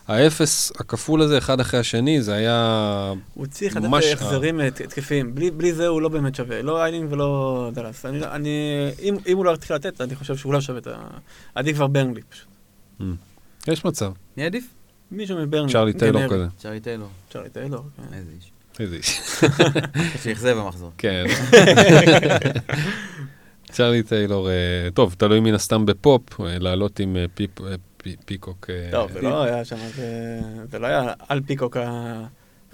האפס 0.08 0.72
הכפול 0.80 1.22
הזה, 1.22 1.38
אחד 1.38 1.60
אחרי 1.60 1.80
השני, 1.80 2.22
זה 2.22 2.34
היה... 2.34 3.12
הוא 3.34 3.46
צריך 3.46 3.76
ממש, 3.76 4.04
החזרים 4.04 4.60
אה, 4.60 4.66
התקפיים. 4.66 5.34
בלי, 5.34 5.50
בלי 5.50 5.72
זה 5.72 5.86
הוא 5.86 6.02
לא 6.02 6.08
באמת 6.08 6.34
שווה. 6.34 6.62
לא 6.62 6.82
איילינג 6.82 7.12
ולא 7.12 7.70
דלס. 7.74 8.06
אני, 8.06 8.20
לא- 8.20 8.34
אני, 8.34 8.50
אם, 9.02 9.16
אם 9.26 9.36
הוא 9.36 9.44
לא 9.44 9.50
יתחיל 9.50 9.76
לתת, 9.76 10.00
אני 10.00 10.14
חושב 10.14 10.36
שהוא 10.36 10.52
לא 10.52 10.60
שווה 10.60 10.78
את 10.78 10.86
ה... 10.86 10.96
עדיף 11.54 11.76
כבר 11.76 11.86
ברנלי 11.86 12.20
פשוט. 12.28 12.48
יש 13.68 13.84
מצב. 13.84 14.12
מי 14.36 14.44
עדיף? 14.44 14.64
מישהו 15.10 15.36
מברנלי. 15.38 15.72
צ'רלי 15.72 15.92
טיילור. 15.92 16.28
כזה. 16.28 16.46
צ'רלי 16.58 16.80
טיילור. 16.80 17.08
צ'רלי 17.30 17.48
טיילור, 17.50 17.84
כן. 17.96 18.14
איזה 18.14 18.30
איש. 18.36 18.52
איזה 18.80 18.96
איש. 18.96 19.20
שאכזב 20.22 20.56
במחזור. 20.58 20.90
כן. 20.98 21.24
צ'רלי 23.72 24.02
טיילור, 24.02 24.48
אה, 24.50 24.88
טוב, 24.94 25.14
תלוי 25.18 25.40
מן 25.40 25.54
הסתם 25.54 25.86
בפופ, 25.86 26.40
אה, 26.40 26.58
לעלות 26.58 27.00
עם 27.00 27.16
אה, 28.06 28.10
אה, 28.10 28.16
פיקוק. 28.24 28.66
אה, 28.70 28.88
טוב, 28.92 29.12
זה 29.12 29.20
לא 29.20 29.42
היה 29.42 29.64
שם, 29.64 29.76
זה, 30.70 30.78
לא 30.78 30.86
היה 30.86 31.12
על 31.28 31.40
פיקוק 31.46 31.76
ה... 31.76 32.22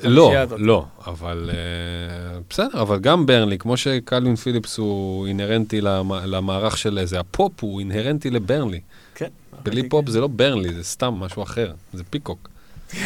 לא. 0.05 0.33
לא, 0.59 0.85
אבל 1.07 1.51
אה, 1.53 2.39
בסדר, 2.51 2.83
אבל 2.83 2.99
גם 2.99 3.27
ברנלי, 3.27 3.59
כמו 3.59 3.77
שקלווין 3.77 4.37
פיליפס 4.37 4.79
הוא 4.79 5.27
אינהרנטי 5.27 5.81
למ- 5.81 6.13
למערך 6.25 6.79
של 6.79 6.99
איזה, 6.99 7.21
הפופ 7.21 7.53
הוא 7.61 7.81
אינהרנטי 7.81 8.31
לברנלי. 8.31 8.81
כן. 9.15 9.29
בלי 9.63 9.89
פופ 9.89 10.09
זה 10.09 10.21
לא 10.21 10.27
ברנלי, 10.27 10.75
זה 10.75 10.85
סתם 10.85 11.15
משהו 11.15 11.43
אחר, 11.43 11.73
זה 11.93 12.05
פיקוק. 12.05 12.49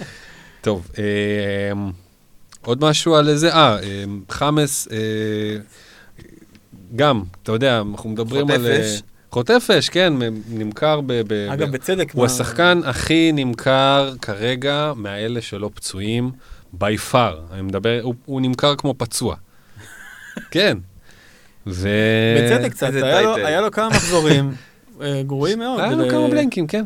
טוב, 0.60 0.90
אה, 0.98 1.72
עוד 2.64 2.84
משהו 2.84 3.14
על 3.14 3.28
איזה, 3.28 3.54
אה, 3.54 3.78
אה, 3.82 4.04
חאמס, 4.30 4.88
אה, 4.92 4.96
גם, 6.96 7.22
אתה 7.42 7.52
יודע, 7.52 7.82
אנחנו 7.92 8.10
מדברים 8.10 8.50
על... 8.50 8.66
אה, 8.66 8.72
חוטף 8.76 8.94
אש. 8.96 9.02
חוטף 9.36 9.68
אש, 9.78 9.88
כן, 9.88 10.12
נמכר 10.48 11.00
ב... 11.00 11.12
ב- 11.12 11.48
אגב, 11.52 11.68
ב- 11.68 11.72
בצדק. 11.72 12.10
הוא 12.12 12.20
מה- 12.20 12.26
השחקן 12.26 12.80
הכי 12.84 13.30
נמכר 13.34 14.14
כרגע 14.22 14.92
מהאלה 14.96 15.40
שלא 15.40 15.70
פצועים, 15.74 16.30
by 16.80 17.12
far. 17.12 17.16
אני 17.52 17.62
מדבר, 17.62 18.00
הוא, 18.02 18.14
הוא 18.24 18.40
נמכר 18.40 18.76
כמו 18.76 18.94
פצוע. 18.98 19.36
כן. 20.50 20.78
ו... 21.66 21.88
בצדק 22.38 22.70
קצת, 22.70 22.90
היה 23.02 23.22
לו-. 23.22 23.36
היה 23.36 23.60
לו 23.60 23.70
כמה 23.70 23.88
מחזורים 23.88 24.52
אה, 25.02 25.22
גרועים 25.26 25.58
מאוד. 25.58 25.80
היה 25.80 25.90
לו 25.94 26.04
ו- 26.04 26.10
כמה 26.10 26.28
בלנקים, 26.28 26.66
כן. 26.66 26.84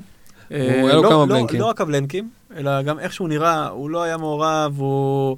אה, 0.53 0.59
הוא- 0.80 0.88
היה 0.88 0.96
לו 0.96 1.03
לא- 1.03 1.09
כמה 1.09 1.18
לא- 1.18 1.26
בלנקים. 1.26 1.61
לא 1.61 1.66
רק 1.66 1.80
הבלנקים, 1.80 2.30
אלא 2.57 2.82
גם 2.82 2.98
איך 2.98 3.12
שהוא 3.12 3.28
נראה, 3.28 3.68
הוא 3.68 3.90
לא 3.90 4.03
היה 4.03 4.16
מעורב, 4.16 4.74
הוא... 4.78 5.36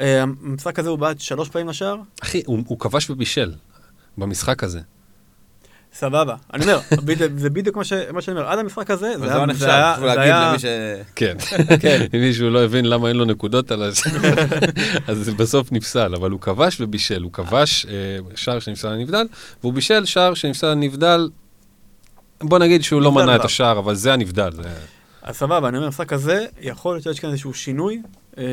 אה, 0.00 0.22
המשחק 0.22 0.78
הזה 0.78 0.88
הוא 0.88 0.98
בעט 0.98 1.20
שלוש 1.20 1.48
פעמים 1.48 1.68
לשער, 1.68 1.96
אחי, 2.22 2.42
הוא, 2.46 2.58
הוא 2.66 2.78
כבש 2.78 3.10
ובישל 3.10 3.52
במשחק 4.18 4.64
הזה. 4.64 4.80
סבבה. 5.98 6.34
אני 6.54 6.62
אומר, 6.64 6.80
זה 7.36 7.50
בדיוק 7.50 7.76
מה 7.76 7.84
שאני 7.84 8.04
אומר, 8.28 8.46
עד 8.48 8.58
המשחק 8.58 8.90
הזה, 8.90 9.12
זה 9.18 9.26
זה 9.26 9.34
היה... 9.36 9.46
זה 9.54 9.74
היה- 9.74 9.94
צריך 9.96 10.10
זה 10.10 10.14
להגיד 10.16 10.34
למי 10.34 10.58
ש... 10.58 10.64
כן. 11.16 11.36
כן. 11.80 12.06
אם 12.14 12.20
מישהו 12.20 12.50
לא 12.50 12.64
הבין 12.64 12.84
למה 12.84 13.08
אין 13.08 13.16
לו 13.16 13.24
נקודות 13.24 13.70
על 13.70 13.90
זה, 13.90 14.02
אז 15.08 15.16
זה 15.18 15.32
בסוף 15.32 15.72
נפסל, 15.72 16.14
אבל 16.14 16.30
הוא 16.30 16.40
כבש 16.40 16.80
ובישל. 16.80 17.22
הוא 17.22 17.32
כבש 17.32 17.86
אה, 17.86 17.92
שער 18.36 18.58
שנפסל 18.58 18.88
לנבדל, 18.92 19.26
והוא 19.62 19.72
בישל 19.72 20.04
שער 20.04 20.34
שנפסל 20.34 20.70
לנבדל. 20.70 21.28
בוא 22.42 22.58
נגיד 22.58 22.82
שהוא 22.82 23.02
לא 23.02 23.12
מנע 23.12 23.36
את. 23.36 23.44
השער, 23.44 23.78
אבל 23.78 23.94
זה 23.94 24.12
הנבדל. 24.12 24.50
זה- 24.52 24.62
אז 25.22 25.36
סבבה, 25.36 25.68
אני 25.68 25.76
אומר, 25.76 25.86
המשחק 25.86 26.12
הזה, 26.12 26.46
יכול 26.60 26.94
להיות 26.94 27.02
שיש 27.02 27.20
כאן 27.20 27.30
איזשהו 27.30 27.54
שינוי, 27.54 28.02
אה, 28.38 28.44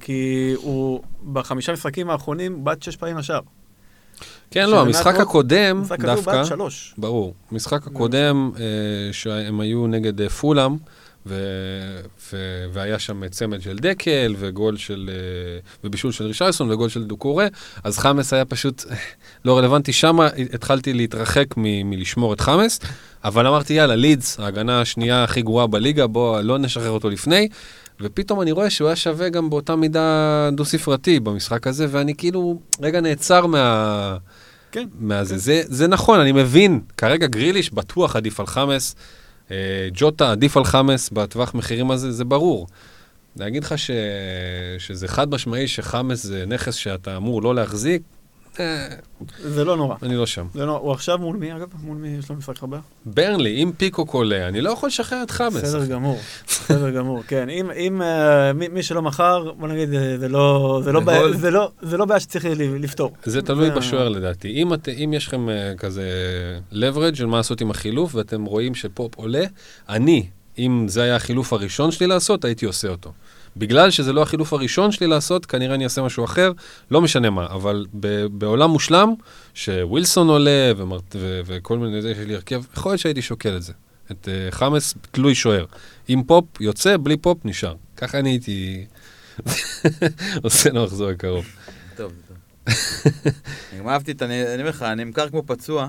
כי 0.00 0.52
הוא 0.56 1.00
בחמישה 1.32 1.72
משחקים 1.72 2.10
האחרונים 2.10 2.64
בעט 2.64 2.82
שש 2.82 2.96
פעמים 2.96 3.18
לשער. 3.18 3.40
כן, 4.50 4.70
לא, 4.70 4.80
המשחק 4.80 5.06
מאוד. 5.06 5.20
הקודם, 5.20 5.82
הוא 5.88 5.96
דווקא, 5.96 6.44
שלוש. 6.44 6.94
ברור, 6.98 7.34
המשחק 7.52 7.86
הקודם, 7.86 8.50
אה, 8.58 8.62
שהם 9.12 9.60
היו 9.60 9.86
נגד 9.86 10.20
אה, 10.20 10.28
פולאם, 10.28 10.76
ו- 11.26 12.00
ו- 12.32 12.64
והיה 12.72 12.98
שם 12.98 13.28
צמד 13.28 13.62
של 13.62 13.76
דקל, 13.78 14.34
וגול 14.38 14.76
של, 14.76 15.10
אה, 15.12 15.58
ובישול 15.84 16.12
של 16.12 16.24
רישייסון, 16.24 16.70
וגול 16.70 16.88
של 16.88 17.04
דוקורה, 17.04 17.46
אז 17.84 17.98
חמאס 17.98 18.32
היה 18.32 18.44
פשוט 18.44 18.84
אה, 18.90 18.96
לא 19.44 19.58
רלוונטי. 19.58 19.92
שם 19.92 20.18
התחלתי 20.54 20.92
להתרחק 20.92 21.46
מ- 21.56 21.90
מלשמור 21.90 22.32
את 22.32 22.40
חמאס, 22.40 22.80
אבל 23.24 23.46
אמרתי, 23.46 23.72
יאללה, 23.74 23.96
לידס, 23.96 24.40
ההגנה 24.40 24.80
השנייה 24.80 25.24
הכי 25.24 25.42
גרועה 25.42 25.66
בליגה, 25.66 26.06
בוא, 26.06 26.40
לא 26.40 26.58
נשחרר 26.58 26.90
אותו 26.90 27.10
לפני. 27.10 27.48
ופתאום 28.02 28.40
אני 28.40 28.52
רואה 28.52 28.70
שהוא 28.70 28.88
היה 28.88 28.96
שווה 28.96 29.28
גם 29.28 29.50
באותה 29.50 29.76
מידה 29.76 30.48
דו-ספרתי 30.52 31.20
במשחק 31.20 31.66
הזה, 31.66 31.86
ואני 31.90 32.14
כאילו 32.14 32.60
רגע 32.82 33.00
נעצר 33.00 33.46
מה... 33.46 34.16
כן. 34.72 34.88
מהזה. 34.98 35.38
זה, 35.38 35.62
זה 35.66 35.88
נכון, 35.88 36.20
אני 36.20 36.32
מבין. 36.32 36.80
כרגע 36.96 37.26
גריליש 37.26 37.72
בטוח 37.72 38.16
עדיף 38.16 38.40
על 38.40 38.46
חמאס, 38.46 38.94
אה, 39.50 39.88
ג'וטה 39.94 40.30
עדיף 40.30 40.56
על 40.56 40.64
חמאס 40.64 41.10
בטווח 41.10 41.54
מחירים 41.54 41.90
הזה, 41.90 42.12
זה 42.12 42.24
ברור. 42.24 42.66
להגיד 43.36 43.64
לך 43.64 43.78
ש... 43.78 43.90
שזה 44.78 45.08
חד 45.08 45.30
משמעי 45.30 45.68
שחמאס 45.68 46.22
זה 46.22 46.44
נכס 46.46 46.74
שאתה 46.74 47.16
אמור 47.16 47.42
לא 47.42 47.54
להחזיק, 47.54 48.02
זה 49.38 49.64
לא 49.64 49.76
נורא. 49.76 49.96
אני 50.02 50.16
לא 50.16 50.26
שם. 50.26 50.46
זה 50.54 50.66
לא, 50.66 50.76
הוא 50.78 50.92
עכשיו 50.92 51.18
מול 51.18 51.36
מי, 51.36 51.52
אגב? 51.56 51.68
מול 51.82 51.96
מי 51.96 52.08
יש 52.08 52.28
לו 52.30 52.36
משחק 52.36 52.62
הבא? 52.62 52.78
ברנלי, 53.06 53.62
אם 53.62 53.72
פיקוק 53.76 54.10
עולה, 54.14 54.48
אני 54.48 54.60
לא 54.60 54.70
יכול 54.70 54.86
לשחרר 54.86 55.22
את 55.22 55.30
חמאס. 55.30 55.54
בסדר 55.56 55.84
גמור, 55.94 56.18
בסדר 56.46 56.90
גמור, 56.90 57.22
כן. 57.28 57.48
אם, 57.48 57.70
אם 57.70 58.02
אה, 58.02 58.52
מי, 58.52 58.68
מי 58.68 58.82
שלא 58.82 59.02
מכר, 59.02 59.52
בוא 59.52 59.68
נגיד, 59.68 59.94
אה, 59.94 60.18
זה 60.18 60.28
לא, 60.28 60.80
זה 60.84 60.92
לא, 60.92 61.00
בעיה. 61.00 61.32
זה 61.32 61.50
לא, 61.50 61.70
זה 61.82 61.96
לא 61.96 62.04
בעיה 62.04 62.20
שצריך 62.20 62.44
לפתור. 62.58 63.12
זה 63.24 63.42
תלוי 63.42 63.68
זה- 63.68 63.74
בשוער 63.74 64.08
לדעתי. 64.08 64.48
אם, 64.62 64.74
את, 64.74 64.88
אם 65.04 65.12
יש 65.16 65.26
לכם 65.26 65.46
כזה 65.78 66.04
leverage 66.72 67.14
של 67.16 67.26
מה 67.26 67.36
לעשות 67.36 67.60
עם 67.60 67.70
החילוף, 67.70 68.14
ואתם 68.14 68.44
רואים 68.44 68.74
שפופ 68.74 69.14
עולה, 69.16 69.44
אני, 69.88 70.26
אם 70.58 70.84
זה 70.88 71.02
היה 71.02 71.16
החילוף 71.16 71.52
הראשון 71.52 71.90
שלי 71.90 72.06
לעשות, 72.06 72.44
הייתי 72.44 72.66
עושה 72.66 72.88
אותו. 72.88 73.12
בגלל 73.56 73.90
שזה 73.90 74.12
לא 74.12 74.22
החילוף 74.22 74.52
הראשון 74.52 74.92
שלי 74.92 75.06
לעשות, 75.06 75.46
כנראה 75.46 75.74
אני 75.74 75.84
אעשה 75.84 76.02
משהו 76.02 76.24
אחר, 76.24 76.52
לא 76.90 77.00
משנה 77.00 77.30
מה, 77.30 77.46
אבל 77.46 77.86
ב- 78.00 78.26
בעולם 78.26 78.70
מושלם, 78.70 79.14
שווילסון 79.54 80.28
עולה 80.28 80.72
ומר, 80.76 80.98
ו- 81.14 81.40
וכל 81.46 81.78
מיני, 81.78 81.96
יש 81.96 82.18
לי 82.18 82.34
הרכב, 82.34 82.62
יכול 82.76 82.92
להיות 82.92 83.00
שהייתי 83.00 83.22
שוקל 83.22 83.56
את 83.56 83.62
זה. 83.62 83.72
את 84.10 84.28
uh, 84.28 84.54
חמאס 84.54 84.94
תלוי 85.10 85.34
שוער. 85.34 85.64
אם 86.08 86.22
פופ 86.26 86.44
יוצא, 86.60 86.96
בלי 86.96 87.16
פופ 87.16 87.38
נשאר. 87.44 87.74
ככה 87.96 88.18
אני 88.18 88.30
הייתי 88.30 88.84
עושה 90.44 90.70
למחזור 90.70 91.08
הקרוב. 91.08 91.46
טוב, 91.96 92.12
טוב. 92.28 92.36
גם 93.78 93.88
אהבתי 93.88 94.12
את, 94.12 94.22
אני 94.22 94.54
אומר 94.58 94.68
לך, 94.68 94.82
אני 94.82 95.04
נמכר 95.04 95.28
כמו 95.28 95.42
פצוע. 95.46 95.88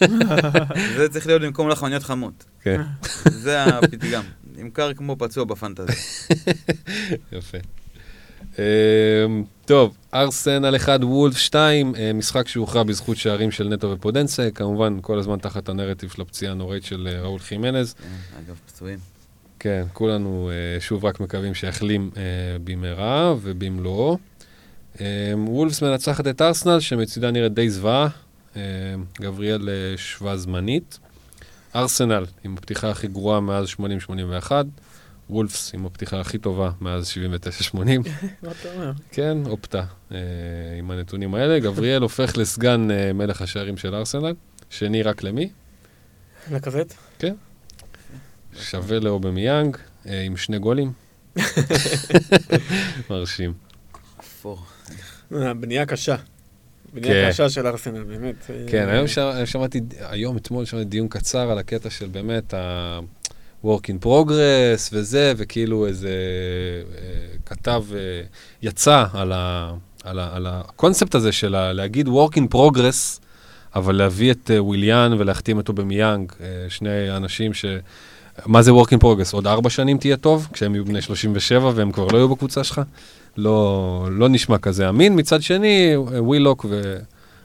זה 0.96 1.08
צריך 1.10 1.26
להיות 1.26 1.42
במקום 1.42 1.68
לחמניות 1.68 2.02
חמות. 2.02 2.44
כן. 2.62 2.80
זה 3.24 3.64
הפתגם. 3.64 4.22
נמכר 4.58 4.94
כמו 4.94 5.16
פצוע 5.18 5.44
בפנטזי. 5.44 5.92
יפה. 7.32 7.58
אמ, 8.58 9.44
טוב, 9.64 9.96
ארסנל 10.14 10.76
1, 10.76 11.00
וולף 11.02 11.36
2, 11.36 11.94
אה, 11.94 12.12
משחק 12.12 12.48
שהוכרע 12.48 12.82
בזכות 12.82 13.16
שערים 13.16 13.50
של 13.50 13.68
נטו 13.68 13.90
ופודנסה, 13.90 14.48
כמובן 14.54 14.98
כל 15.00 15.18
הזמן 15.18 15.38
תחת 15.38 15.68
הנרטיב 15.68 16.10
של 16.10 16.22
הפציעה 16.22 16.52
הנוראית 16.52 16.84
של 16.84 17.08
אה, 17.12 17.20
ראול 17.20 17.38
חימנז. 17.38 17.94
כן, 17.94 18.08
אגב, 18.38 18.60
פצועים. 18.66 18.98
כן, 19.58 19.84
כולנו 19.92 20.50
אה, 20.50 20.80
שוב 20.80 21.04
רק 21.04 21.20
מקווים 21.20 21.54
שיחלים 21.54 22.10
במהרה 22.64 23.34
ובמלואו. 23.42 24.18
אה, 25.00 25.32
וולפס 25.36 25.82
מנצחת 25.82 26.26
את 26.26 26.42
ארסנל, 26.42 26.80
שמצידה 26.80 27.30
נראית 27.30 27.54
די 27.54 27.70
זוועה. 27.70 28.08
אה, 28.56 28.62
גבריאל 29.20 29.68
שווה 29.96 30.36
זמנית. 30.36 30.98
ארסנל 31.74 32.26
עם 32.44 32.54
הפתיחה 32.54 32.90
הכי 32.90 33.08
גרועה 33.08 33.40
מאז 33.40 33.66
80-81. 34.48 34.52
וולפס 35.30 35.74
עם 35.74 35.86
הפתיחה 35.86 36.20
הכי 36.20 36.38
טובה 36.38 36.70
מאז 36.80 37.12
79-80. 37.72 37.74
מה 37.76 37.84
אתה 38.42 38.72
אומר? 38.74 38.92
כן, 39.12 39.38
אופתע 39.46 39.82
אה, 40.12 40.18
עם 40.78 40.90
הנתונים 40.90 41.34
האלה. 41.34 41.58
גבריאל 41.58 42.02
הופך 42.02 42.36
לסגן 42.36 42.90
אה, 42.90 43.12
מלך 43.12 43.42
השערים 43.42 43.76
של 43.76 43.94
ארסנל. 43.94 44.34
שני 44.70 45.02
רק 45.02 45.22
למי? 45.22 45.50
לקזט? 46.50 46.94
שווה 48.60 49.00
לאובמיאנג, 49.00 49.76
אה, 50.06 50.20
עם 50.20 50.36
שני 50.36 50.58
גולים. 50.58 50.92
מרשים. 53.10 53.52
אפור. 54.20 54.62
אה, 55.32 55.54
בנייה. 56.94 57.24
כן. 57.24 57.30
קשה 57.30 57.50
של 57.50 57.66
ארסנל, 57.66 58.02
באמת. 58.04 58.34
כן, 58.66 58.88
אה, 58.88 58.92
היום 58.92 59.06
ש- 59.06 59.18
שמעתי, 59.44 59.80
היום, 60.00 60.36
אתמול 60.36 60.64
שמעתי 60.64 60.84
דיון 60.84 61.08
קצר 61.08 61.50
על 61.50 61.58
הקטע 61.58 61.90
של 61.90 62.06
באמת 62.06 62.54
ה... 62.54 63.00
work 63.64 63.80
in 63.88 64.04
progress 64.06 64.88
וזה, 64.92 65.32
וכאילו 65.36 65.86
איזה 65.86 66.08
אה, 66.08 67.02
כתב 67.46 67.84
אה, 67.94 67.98
יצא 68.62 69.04
על, 69.12 69.32
ה, 69.32 69.72
על, 70.04 70.18
ה, 70.18 70.36
על 70.36 70.46
הקונספט 70.46 71.14
הזה 71.14 71.32
של 71.32 71.54
ה, 71.54 71.72
להגיד 71.72 72.08
work 72.08 72.36
in 72.36 72.54
progress, 72.54 73.20
אבל 73.74 73.94
להביא 73.94 74.30
את 74.30 74.50
אה, 74.50 74.62
וויליאן 74.62 75.12
ולהחתים 75.18 75.56
אותו 75.56 75.72
במיאנג, 75.72 76.32
אה, 76.40 76.46
שני 76.68 77.16
אנשים 77.16 77.54
ש... 77.54 77.64
מה 78.46 78.62
זה 78.62 78.70
work 78.70 78.88
in 78.94 78.98
progress? 79.02 79.32
עוד 79.32 79.46
ארבע 79.46 79.70
שנים 79.70 79.98
תהיה 79.98 80.16
טוב, 80.16 80.48
כשהם 80.52 80.74
יהיו 80.74 80.84
בני 80.84 81.02
37 81.02 81.72
והם 81.74 81.92
כבר 81.92 82.06
לא 82.12 82.18
יהיו 82.18 82.28
בקבוצה 82.28 82.64
שלך? 82.64 82.80
לא, 83.38 84.08
לא 84.12 84.28
נשמע 84.28 84.58
כזה 84.58 84.88
אמין. 84.88 85.18
מצד 85.18 85.42
שני, 85.42 85.94
אה, 85.94 86.22
ווילוק 86.22 86.66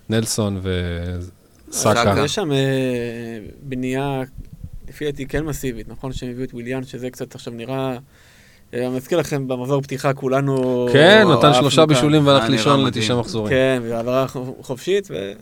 ונלסון 0.10 0.60
וסאקה. 0.62 2.04
סאקה. 2.04 2.22
יש 2.26 2.36
שם 2.36 2.52
אה, 2.52 2.58
בנייה 3.62 4.22
לפי 4.90 5.06
דעתי 5.06 5.26
כן 5.26 5.44
מסיבית. 5.44 5.90
נכון 5.90 6.14
שהם 6.14 6.30
הביאו 6.30 6.44
את 6.46 6.54
וויליאן, 6.54 6.84
שזה 6.84 7.10
קצת 7.10 7.36
עכשיו 7.36 7.54
נראה... 7.54 7.98
אה, 8.74 8.88
אני 8.88 8.96
מזכיר 8.96 9.18
לכם, 9.18 9.48
במחזור 9.48 9.82
פתיחה 9.82 10.14
כולנו... 10.14 10.88
כן, 10.94 11.26
נתן 11.38 11.54
שלושה. 11.54 11.86
בישולים 11.86 12.28
והלך 12.28 12.44
נראה 12.44 12.56
לישון. 12.56 12.86
לתשעה 12.86 13.20
מחזורים. 13.20 13.50
כן, 13.50 13.82
והעברה 13.90 14.26
חופשית, 14.62 15.08
ו- 15.12 15.34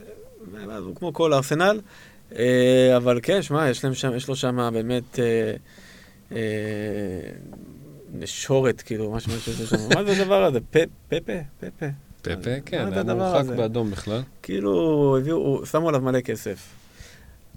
ואז 0.67 0.83
הוא 0.83 0.95
כמו 0.95 1.13
כל 1.13 1.33
הארסנל. 1.33 1.79
אה, 2.35 2.97
אבל 2.97 3.19
כן, 3.23 3.41
שמע, 3.41 3.69
יש 3.69 3.83
להם 3.83 3.93
שם, 3.93 4.15
יש 4.15 4.27
לו 4.27 4.35
שם 4.35 4.69
באמת 4.73 5.19
אה, 5.19 5.53
אה, 6.31 6.37
נשורת, 8.13 8.81
כאילו, 8.81 9.11
משהו 9.11 9.31
שיש 9.39 9.69
שם. 9.69 9.77
מה 9.95 10.03
זה 10.03 10.21
הדבר 10.21 10.43
הזה? 10.43 10.59
פפה? 10.69 10.79
פפה. 11.59 11.85
פפה, 12.21 12.61
כן, 12.65 12.93
היה 12.93 13.03
מורחק? 13.03 13.45
באדום 13.45 13.91
בכלל. 13.91 14.21
כאילו, 14.41 15.17
הביאו, 15.17 15.65
שמו 15.65 15.89
עליו 15.89 16.01
מלא 16.01 16.21
כסף. 16.21 16.67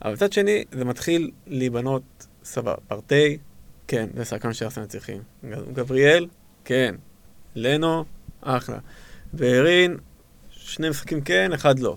אבל 0.05 0.13
מצד 0.13 0.33
שני, 0.33 0.65
זה 0.73 0.85
מתחיל 0.85 1.31
להיבנות 1.47 2.27
סבבה. 2.45 2.75
פרטי, 2.89 3.39
כן, 3.89 4.07
זה 4.17 4.25
שחקן 4.25 4.53
שארסנל 4.53 4.87
צריכים. 4.87 5.23
גבריאל, 5.73 6.27
כן. 6.65 6.95
לנו, 7.55 8.05
אחלה. 8.41 8.79
והרין, 9.35 9.97
שני 10.51 10.91
משחקים 10.91 11.21
כן, 11.21 11.53
אחד 11.53 11.79
לא. 11.79 11.97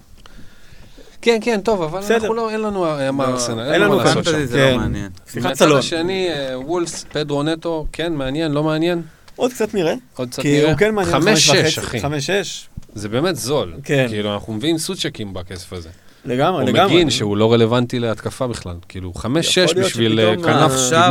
כן, 1.28 1.38
כן, 1.42 1.62
טוב, 1.62 1.82
אבל 1.82 2.00
בסדר. 2.00 2.16
אנחנו 2.16 2.34
לא, 2.34 2.50
אין 2.50 2.62
לנו 2.62 2.86
אה, 2.86 3.12
מה 3.12 3.28
לא, 3.28 3.34
ארסנל, 3.34 3.60
אין 3.60 3.74
אין 3.74 3.82
לנו 3.82 3.96
מה 3.98 4.04
לעשות 4.04 4.26
שם. 4.26 4.32
פנטזי 4.32 4.48
זה 4.48 4.58
כן. 4.58 4.72
לא 4.72 4.78
מעניין. 4.78 5.10
שיחת 5.32 5.46
מהצד 5.46 5.66
סלון. 5.66 5.80
השני, 5.80 6.30
אה, 6.30 6.60
וולס, 6.60 7.06
פדרו 7.12 7.44
נטו, 7.44 7.86
כן, 7.92 8.14
מעניין, 8.14 8.52
לא 8.52 8.64
מעניין? 8.64 9.02
עוד 9.36 9.52
קצת 9.52 9.74
נראה. 9.74 9.94
עוד 10.16 10.30
קצת 10.30 10.42
כי 10.42 10.58
נראה. 10.58 10.70
הוא 10.70 10.78
כן 10.78 10.96
מעניין. 10.96 11.22
חמש, 11.22 11.48
שש, 11.48 11.78
אחי. 11.80 12.00
חמש, 12.00 12.26
שש. 12.26 12.70
זה 12.96 13.10
באמת 13.10 13.36
זול. 13.36 13.74
כן. 13.84 14.06
כאילו, 14.10 14.34
אנחנו 14.34 14.54
מביאים 14.54 14.78
סוצ'קים 14.78 15.34
בכסף 15.34 15.74
הזה. 15.74 15.90
לגמרי, 16.26 16.64
או 16.64 16.68
לגמרי. 16.68 16.96
מגין, 16.96 17.10
שהוא 17.10 17.38
לא 17.38 17.54
רלוונטי 17.54 18.00
להתקפה 18.00 18.48
בכלל. 18.48 18.76
כאילו, 18.90 19.14
חמש, 19.14 19.60
שש 19.60 19.74
בשביל 19.74 20.20
אה, 20.20 20.36
כנף 20.36 20.72
אה, 20.94 21.10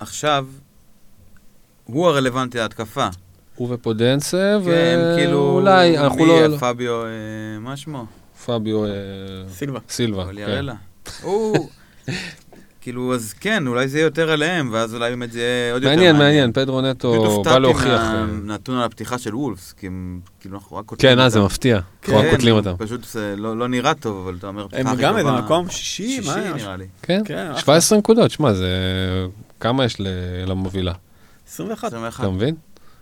עכשיו, 0.00 0.46
הוא 1.84 2.06
הרלוונטי 2.06 2.58
להתקפה. 2.58 3.08
הוא 3.54 3.68
ופודנסה, 3.74 4.58
כן, 4.64 4.98
כאילו... 5.16 5.38
ואולי, 5.38 5.98
אנחנו 5.98 6.18
מי, 6.18 6.26
לא... 6.26 6.46
לא- 6.46 6.56
פביו, 6.58 7.04
אה, 7.04 7.08
מה 7.60 7.76
שמו? 7.76 8.04
פביו 8.46 8.84
אה, 8.84 8.90
סילבה. 9.52 9.78
סילבה. 9.88 10.24
כן. 10.36 10.64
הוא... 11.22 11.68
כאילו, 12.80 13.14
אז 13.14 13.32
כן, 13.40 13.66
אולי 13.66 13.88
זה 13.88 13.98
יהיה 13.98 14.06
יותר 14.06 14.30
עליהם, 14.30 14.68
ואז 14.72 14.94
אולי 14.94 15.10
באמת 15.10 15.32
זה 15.32 15.38
יהיה 15.40 15.72
עוד 15.72 15.82
יותר 15.82 15.94
מעניין, 15.96 16.16
מעניין, 16.16 16.52
פדרו 16.52 16.80
נטו 16.80 17.42
בא 17.44 17.58
להוכיח. 17.58 17.86
אה, 18.00 18.24
מהנתון 18.26 18.76
על 18.76 18.82
הפתיחה 18.84 19.18
של 19.18 19.34
וולפס, 19.36 19.72
כי 19.72 19.86
הם, 19.86 20.20
כאילו, 20.40 20.58
אנחנו 20.58 20.76
רק 20.76 20.84
קוטלים 20.84 21.12
כן, 21.14 21.18
אה, 21.20 21.28
זה 21.28 21.38
אותם. 21.38 21.46
מפתיע. 21.46 21.76
אנחנו 21.76 22.16
רק 22.18 22.24
כן, 22.24 22.30
קוטלים 22.30 22.54
אותם. 22.54 22.74
פשוט 22.78 23.04
זה 23.04 23.34
לא 23.36 23.58
לא 23.58 23.68
נראה 23.68 23.94
טוב, 23.94 24.26
אבל 24.28 24.36
אתה 24.38 24.46
אומר, 24.46 24.62
הם 24.62 24.68
פתיחה 24.68 24.92
הכי 24.92 25.02
גם 25.02 25.16
איזה 25.16 25.28
טובה. 25.28 25.40
מקום 25.42 25.70
שישי, 25.70 26.20
מה? 26.20 26.24
שישי 26.34 26.54
נראה 26.54 26.76
לי. 26.76 26.86
כן, 27.02 27.22
כן, 27.24 27.46
אחלה. 27.50 27.60
17 27.60 27.98
נקודות, 27.98 28.30
שמע, 28.30 28.52
זה... 28.52 28.66
כמה 29.60 29.84
יש 29.84 30.00
ל- 30.00 30.06
למובילה? 30.46 30.92
21. 31.48 31.88
21. 31.88 32.20
אתה 32.24 32.30
מבין? 32.32 32.54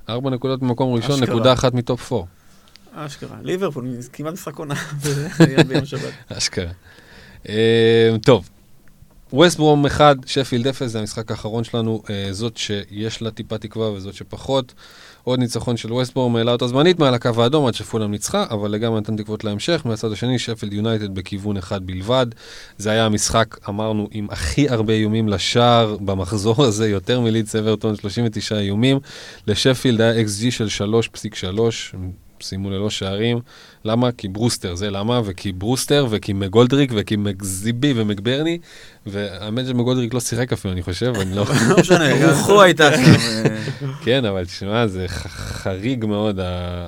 ארבע 0.08 0.30
נקודות 0.30 0.62
ממקום 0.62 0.94
ראשון. 0.94 1.20
נקודה 1.22 1.52
אחת 1.52 1.74
מטופ 1.74 2.12
4. 2.12 2.24
אשכרה. 2.92 3.36
ליברפול, 3.42 3.86
כמעט 4.12 4.32
משחק 4.32 4.56
עונה. 4.56 4.74
ביום 5.68 5.84
שבת. 5.84 6.12
אשכרה. 6.28 6.70
אה, 7.48 8.10
טוב, 8.22 8.48
ווסט 9.32 9.58
ברום 9.58 9.86
1, 9.86 10.16
שפילד 10.26 10.66
0, 10.66 10.86
זה 10.86 11.00
המשחק 11.00 11.30
האחרון 11.30 11.64
שלנו, 11.64 12.02
אה, 12.10 12.28
זאת 12.30 12.56
שיש 12.56 13.22
לה 13.22 13.30
טיפה 13.30 13.58
תקווה 13.58 13.90
וזאת 13.90 14.14
שפחות. 14.14 14.74
עוד 15.24 15.38
ניצחון 15.38 15.76
של 15.76 15.92
ווסט 15.92 16.14
ברום 16.14 16.36
העלה 16.36 16.52
אותה 16.52 16.66
זמנית 16.66 16.98
מעל 16.98 17.14
הקו 17.14 17.42
האדום 17.42 17.66
עד 17.66 17.74
שפולאם 17.74 18.10
ניצחה, 18.10 18.46
אבל 18.50 18.70
לגמרי 18.70 19.00
נתן 19.00 19.16
תקוות 19.16 19.44
להמשך. 19.44 19.82
מהצד 19.84 20.12
השני, 20.12 20.38
שפילד 20.38 20.72
יונייטד 20.72 21.14
בכיוון 21.14 21.56
אחד 21.56 21.86
בלבד. 21.86 22.26
זה 22.78 22.90
היה 22.90 23.06
המשחק, 23.06 23.68
אמרנו, 23.68 24.08
עם 24.10 24.26
הכי 24.30 24.68
הרבה 24.68 24.92
איומים 24.92 25.28
לשער 25.28 25.96
במחזור 25.96 26.64
הזה, 26.64 26.88
יותר 26.88 27.20
מלידס 27.20 27.56
אברטון, 27.56 27.96
39 27.96 28.58
איומים. 28.58 28.98
לשפילד 29.46 30.00
היה 30.00 30.24
XG 30.24 30.50
של 30.50 30.66
3.3, 30.66 31.48
הם 31.92 32.10
סיימו 32.42 32.70
ללא 32.70 32.90
שערים. 32.90 33.40
למה? 33.84 34.12
כי 34.12 34.28
ברוסטר, 34.28 34.74
זה 34.74 34.90
למה, 34.90 35.20
וכי 35.24 35.52
ברוסטר, 35.52 36.06
וכי 36.10 36.32
מגולדריק, 36.32 36.92
וכי 36.94 37.16
מגזיבי 37.16 37.92
ומגברני, 37.96 38.58
והאמת 39.06 39.66
שמגולדריק 39.66 40.14
לא 40.14 40.20
שיחק 40.20 40.52
אפילו, 40.52 40.72
אני 40.72 40.82
חושב, 40.82 41.12
אני 41.20 41.34
לא... 41.36 41.44
לא 41.68 41.76
משנה, 41.80 42.04
רוחו 42.36 42.62
הייתה 42.62 42.90
שם. 42.96 43.02
אה, 43.12 43.56
כן, 44.04 44.24
אבל 44.24 44.44
תשמע, 44.44 44.86
זה 44.86 45.08
חריג 45.08 46.04
מאוד, 46.04 46.38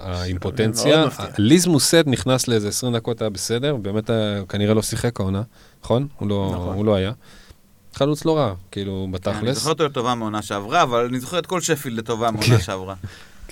האימפוטנציה. 0.03 1.05
ליז 1.39 1.67
מוסט 1.67 1.95
נכנס 2.07 2.49
לאיזה 2.49 2.69
20 2.69 2.95
דקות, 2.97 3.21
היה 3.23 3.31
בסדר, 3.31 3.77
באמת 3.77 4.11
היה- 4.11 4.43
כנראה 4.49 4.75
לא 4.75 4.83
שיחק 4.83 5.21
העונה, 5.21 5.43
נכון? 5.85 6.07
הוא 6.19 6.29
לא- 6.29 6.51
נכון. 6.55 6.77
הוא 6.77 6.85
לא 6.85 6.95
היה. 6.95 7.13
חלוץ 7.95 8.25
לא 8.25 8.37
רע, 8.37 8.55
כאילו, 8.71 9.03
אני 9.05 9.13
בתכלס. 9.13 9.57
זוכר 9.59 9.71
אותו 9.71 9.85
לטובה 9.85 10.15
מהעונה 10.15 10.43
שעברה, 10.43 10.83
אבל 10.83 11.05
אני 11.05 11.21
זוכר 11.21 11.39
את 11.39 11.47
כל 11.47 11.61
שפילד 11.61 11.99
לטובה 11.99 12.29
כן. 12.29 12.35
מהעונה 12.35 12.61
שעברה. 12.61 12.95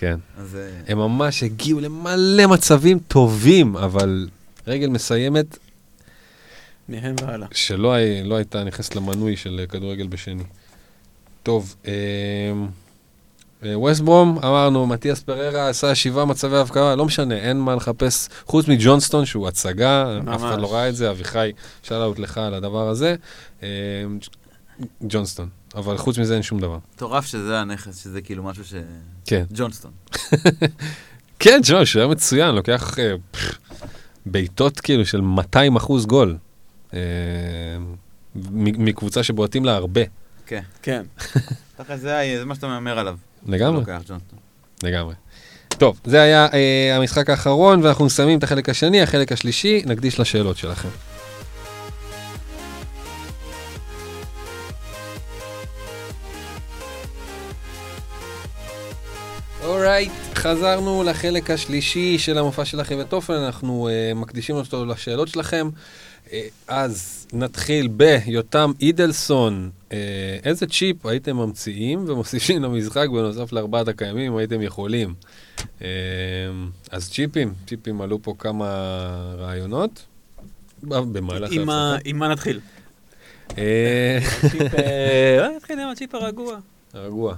כן. 0.01 0.19
אז 0.39 0.57
אה, 0.57 0.71
הם 0.89 0.99
ממש 0.99 1.43
הגיעו 1.43 1.81
למלא 1.81 2.47
מצבים 2.47 2.99
טובים, 3.09 3.77
אבל 3.77 4.29
רגל 4.67 4.89
מסיימת 4.89 5.59
מהם 6.89 7.15
והלאה. 7.27 7.49
שלא 7.53 7.93
הי- 7.93 8.23
לא 8.25 8.35
הייתה 8.35 8.65
נכנסת 8.65 8.97
למנוי 8.97 9.37
של 9.37 9.65
כדורגל 9.69 10.07
בשני. 10.07 10.43
טוב, 11.43 11.75
ווסט 13.75 14.01
ברום, 14.01 14.39
אמרנו, 14.39 14.87
מתיאס 14.87 15.21
פררה 15.23 15.69
עשה 15.69 15.95
שבעה 15.95 16.25
מצבי 16.25 16.57
הבקעה, 16.57 16.97
לא 16.97 17.05
משנה, 17.05 17.35
אין 17.37 17.61
מה 17.61 17.75
לחפש, 17.75 18.29
חוץ 18.47 18.69
מג'ונסטון, 18.69 19.25
שהוא 19.27 19.49
הצגה, 19.49 20.19
אף 20.35 20.41
אחד 20.41 20.57
ממש. 20.57 20.63
לא 20.63 20.75
ראה 20.75 20.89
את 20.89 20.97
זה, 20.97 21.11
אביחי, 21.11 21.53
שאלה 21.83 22.07
לך 22.19 22.39
על 22.39 22.55
הדבר 22.55 22.89
הזה. 22.89 23.15
אה, 23.63 23.69
ג'ונסטון, 25.09 25.49
אבל 25.75 25.97
חוץ 25.97 26.19
מזה 26.19 26.35
אין 26.35 26.43
שום 26.43 26.61
דבר. 26.61 26.79
מטורף 26.95 27.27
שזה 27.27 27.59
הנכס, 27.61 28.03
שזה 28.03 28.21
כאילו 28.21 28.43
משהו 28.45 28.65
ש... 28.65 28.75
כן. 29.27 29.45
ג'ונסטון. 29.55 29.91
כן, 31.39 31.59
תשמע, 31.63 31.87
שהוא 31.87 32.01
היה 32.01 32.09
מצוין, 32.11 32.55
לוקח 32.55 32.99
אה, 32.99 33.15
בעיטות 34.27 34.81
כאילו 34.81 35.07
של 35.07 35.21
200 35.21 35.77
אחוז 35.77 36.07
גול. 36.07 36.37
אה, 36.95 36.99
מ- 38.37 38.85
מקבוצה 38.85 39.23
שבועטים 39.23 39.65
לה 39.65 39.75
הרבה. 39.77 40.01
כן. 40.47 40.63
כן. 40.83 41.03
ככה 41.79 41.97
זה 41.97 42.17
היה, 42.17 42.39
זה 42.39 42.45
מה 42.45 42.55
שאתה 42.55 42.67
מהמר 42.69 42.99
עליו. 42.99 43.17
לגמרי. 43.47 43.81
לוקח 43.81 44.01
ג'ונסטון. 44.09 44.39
לגמרי. 44.83 45.15
טוב, 45.79 46.01
זה 46.05 46.21
היה 46.23 46.47
אה, 46.53 46.97
המשחק 46.97 47.31
האחרון, 47.31 47.83
ואנחנו 47.85 48.05
מסיימים 48.05 48.39
את 48.39 48.45
החלק 48.45 48.69
השני, 48.69 49.03
החלק 49.03 49.33
השלישי, 49.33 49.83
נקדיש 49.87 50.21
לשאלות 50.21 50.57
שלכם. 50.57 50.89
אורייט, 59.81 60.13
חזרנו 60.35 61.03
לחלק 61.03 61.51
השלישי 61.51 62.19
של 62.19 62.39
המופע 62.39 62.65
של 62.65 62.81
אחי 62.81 62.95
ותופן, 62.95 63.33
אנחנו 63.35 63.89
uh, 63.89 64.19
מקדישים 64.19 64.57
אותו 64.57 64.87
לשאלות 64.87 65.29
שלכם. 65.29 65.69
Uh, 66.27 66.31
אז 66.69 67.27
נתחיל 67.33 67.89
ביותם 67.89 68.73
אידלסון, 68.81 69.71
uh, 69.89 69.93
איזה 70.45 70.67
צ'יפ 70.67 71.07
הייתם 71.07 71.37
ממציאים 71.37 72.05
ומוסיפים 72.09 72.63
למשחק 72.63 73.07
בנוסף 73.09 73.53
לארבעת 73.53 73.89
הקיימים 73.89 74.37
הייתם 74.37 74.63
יכולים? 74.63 75.15
Uh, 75.59 75.83
אז 76.91 77.11
צ'יפים, 77.11 77.55
צ'יפים 77.67 78.01
עלו 78.01 78.23
פה 78.23 78.35
כמה 78.39 78.67
רעיונות 79.39 80.07
במהלך 80.83 81.51
עם 81.53 81.71
ה- 81.71 81.91
ההפסקה. 81.93 82.09
עם 82.09 82.19
מה 82.19 82.29
נתחיל? 82.29 82.61
אה, 83.59 84.19
נתחיל 85.57 85.81
עם 85.81 85.89
הצ'יפ 85.89 86.15
הרגוע. 86.15 86.59
רגוע. 86.95 87.35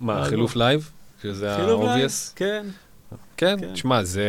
מה. 0.00 0.24
חילוף 0.24 0.56
live? 0.56 0.90
שזה 1.22 1.56
ה-obvious? 1.56 2.32
כן. 2.36 2.66
כן, 3.36 3.56
כן. 3.60 3.72
תשמע, 3.72 4.04
זה, 4.04 4.24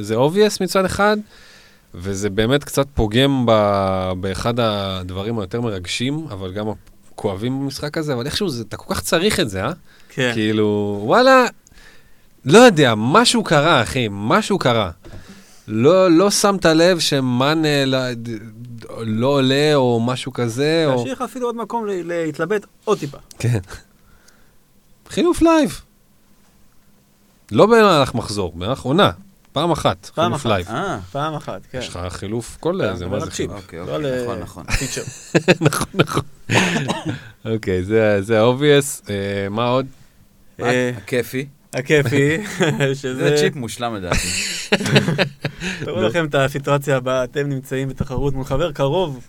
זה 0.00 0.16
obvious 0.16 0.56
מצד 0.60 0.84
אחד, 0.84 1.16
וזה 1.94 2.30
באמת 2.30 2.64
קצת 2.64 2.86
פוגם 2.94 3.46
ב, 3.46 3.52
באחד 4.20 4.60
הדברים 4.60 5.38
היותר 5.38 5.60
מרגשים, 5.60 6.26
אבל 6.30 6.52
גם 6.52 6.66
הכואבים 7.12 7.60
במשחק 7.60 7.98
הזה, 7.98 8.14
אבל 8.14 8.26
איכשהו 8.26 8.48
זה, 8.48 8.62
אתה 8.68 8.76
כל 8.76 8.94
כך 8.94 9.00
צריך 9.00 9.40
את 9.40 9.50
זה, 9.50 9.64
אה? 9.64 9.72
כן. 10.08 10.30
כאילו, 10.34 11.00
וואלה, 11.04 11.46
לא 12.44 12.58
יודע, 12.58 12.94
משהו 12.96 13.44
קרה, 13.44 13.82
אחי, 13.82 14.08
משהו 14.10 14.58
קרה. 14.58 14.90
לא, 15.68 16.10
לא 16.10 16.30
שמת 16.30 16.66
לב 16.66 16.98
שמאן 16.98 17.62
לא, 17.86 17.98
לא 19.00 19.26
עולה 19.26 19.74
או 19.74 20.00
משהו 20.00 20.32
כזה, 20.32 20.84
או... 20.86 20.96
להשאיר 20.96 21.12
לך 21.12 21.22
אפילו 21.22 21.46
עוד 21.46 21.56
מקום 21.56 21.86
להתלבט 21.86 22.66
עוד 22.84 22.98
טיפה. 22.98 23.18
כן. 23.38 23.58
חילוף 25.08 25.42
live. 25.42 25.80
לא 27.52 27.66
במהלך 27.66 28.14
מחזור, 28.14 28.52
במהלך 28.56 28.80
עונה. 28.80 29.10
פעם 29.52 29.70
אחת, 29.70 30.10
פעם 30.14 30.24
חילוף 30.36 30.40
אחת. 30.40 30.50
live. 30.50 30.68
אה, 30.68 30.98
פעם 31.12 31.34
אחת, 31.34 31.60
כן. 31.70 31.78
יש 31.78 31.88
לך 31.88 31.98
חילוף 32.08 32.56
כל 32.60 32.76
זה, 32.78 33.04
אבל 33.04 33.06
מה 33.08 33.20
זה 33.20 33.26
רק 33.26 33.32
חילוף? 33.32 33.56
אוקיי, 33.62 33.80
אוקיי, 33.80 34.22
נכון, 34.22 34.38
נכון. 34.38 34.64
פיצ'ר. 34.78 35.02
נכון, 35.68 35.86
נכון. 35.94 36.22
אוקיי, 37.44 37.84
זה- 37.84 38.22
זה 38.22 38.40
ה-obvious. 38.42 39.10
אה, 39.10 39.48
מה 39.50 39.68
עוד? 39.68 39.86
אה, 40.62 40.90
הכיפי. 40.96 41.46
הכיפי, 41.74 42.36
זה 42.78 42.94
שזה... 42.94 43.34
צ'יפ 43.38 43.56
מושלם 43.56 43.94
לדעתי. 43.94 44.28
תראו 45.84 46.02
לכם 46.02 46.24
את 46.24 46.34
הסיטואציה 46.34 46.96
הבאה, 46.96 47.24
אתם 47.24 47.48
נמצאים 47.48 47.88
בתחרות 47.88 48.34
מול 48.34 48.44
חבר 48.44 48.72
קרוב 48.72 49.20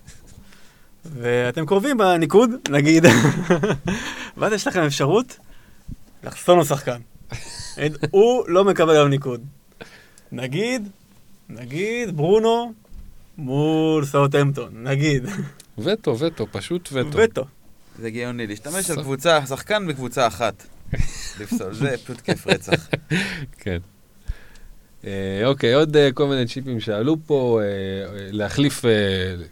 ואתם 1.22 1.66
קרובים 1.66 1.98
בניקוד, 1.98 2.50
נגיד, 2.70 3.06
ואז 4.38 4.54
יש 4.54 4.68
לכם 4.68 4.82
אפשרות 4.82 5.38
לחסום 6.24 6.58
לו 6.58 6.66
שחקן. 6.66 7.00
הוא 8.12 8.44
לא 8.48 8.66
מקבל 8.66 8.96
היום 8.96 9.10
ניקוד. 9.10 9.42
נגיד, 10.32 10.90
נגיד 11.50 12.18
ברונו 12.18 12.74
מול 13.38 14.06
סאוטהמפטון, 14.06 14.70
נגיד, 14.84 15.26
וטו, 15.78 16.20
וטו, 16.20 16.48
פשוט 16.52 16.90
וטו. 16.92 17.18
וטו. 17.18 17.46
זה 18.00 18.08
הגיוני, 18.08 18.48
להשתמש 18.48 18.90
על 18.90 19.04
קבוצה, 19.04 19.46
שחקן 19.46 19.88
בקבוצה 19.88 20.28
אחת. 20.28 20.64
לפסול, 21.40 21.74
זה 21.74 21.96
פשוט 22.04 22.22
כיף 22.22 22.48
רצח. 22.48 22.88
כן. 23.58 23.78
אה, 25.06 25.42
אוקיי, 25.46 25.74
עוד 25.74 25.98
אה, 25.98 26.12
כל 26.14 26.28
מיני 26.28 26.46
צ'יפים 26.46 26.80
שעלו 26.80 27.18
פה, 27.26 27.60
אה, 27.64 27.68
להחליף, 28.32 28.86
אה, 28.86 28.92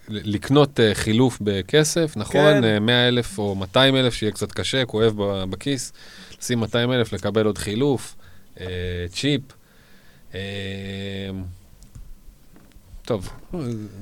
לקנות 0.09 0.79
אה, 0.79 0.95
חילוף 0.95 1.37
בכסף, 1.41 2.13
נכון? 2.15 2.53
כן. 2.53 2.63
אה, 2.63 2.79
100 2.79 3.07
אלף 3.07 3.37
או 3.37 3.55
200 3.55 3.95
אלף, 3.95 4.13
שיהיה 4.13 4.31
קצת 4.31 4.51
קשה, 4.51 4.85
כואב 4.85 5.13
בכיס, 5.49 5.93
לשים 6.41 6.59
200 6.59 6.91
אלף, 6.91 7.13
לקבל 7.13 7.45
עוד 7.45 7.57
חילוף, 7.57 8.15
אה, 8.59 8.65
צ'יפ. 9.09 9.41
אה, 10.35 10.39
טוב, 13.05 13.29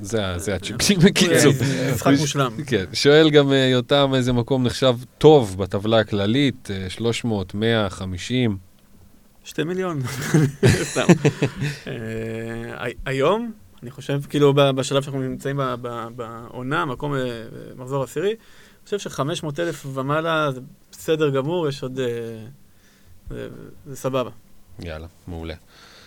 זה 0.02 0.38
זה 0.38 0.56
הצ'יפים 0.56 1.00
בקיצור. 1.00 1.54
זה 1.54 1.92
משחק 1.96 2.12
מושלם. 2.20 2.52
כן, 2.68 2.86
שואל 2.94 3.30
גם 3.30 3.52
אה, 3.52 3.58
יותם 3.58 4.12
איזה 4.16 4.34
מקום 4.34 4.64
נחשב 4.64 4.96
טוב 5.18 5.58
בטבלה 5.58 6.00
הכללית, 6.00 6.70
אה, 6.72 6.90
300, 6.90 7.54
100, 7.54 7.90
50. 7.90 8.58
שתי 9.44 9.64
מיליון. 9.64 10.00
סתם. 10.92 11.06
אה, 11.88 11.94
הי- 12.84 12.94
היום, 13.06 13.52
אני 13.84 13.92
חושב, 13.92 14.22
כאילו 14.30 14.54
בשלב 14.54 15.02
שאנחנו 15.04 15.22
נמצאים 15.22 15.60
בעונה, 16.16 16.86
מקום 16.86 17.14
אה, 17.16 17.20
מחזור 17.76 18.04
עשירי, 18.04 18.34
חושב 18.96 19.00
ש-500 19.00 19.22
אלף 19.60 19.86
ומעלה 19.94 20.52
זה 20.52 20.60
בסדר 20.92 21.30
גמור, 21.30 21.68
יש 21.68 21.84
עוד... 21.84 22.00
אה, 22.00 22.06
זה- 23.30 23.48
זה 23.88 23.96
סבבה. 23.96 24.30
יאללה, 24.80 25.08
מעולה. 25.28 25.54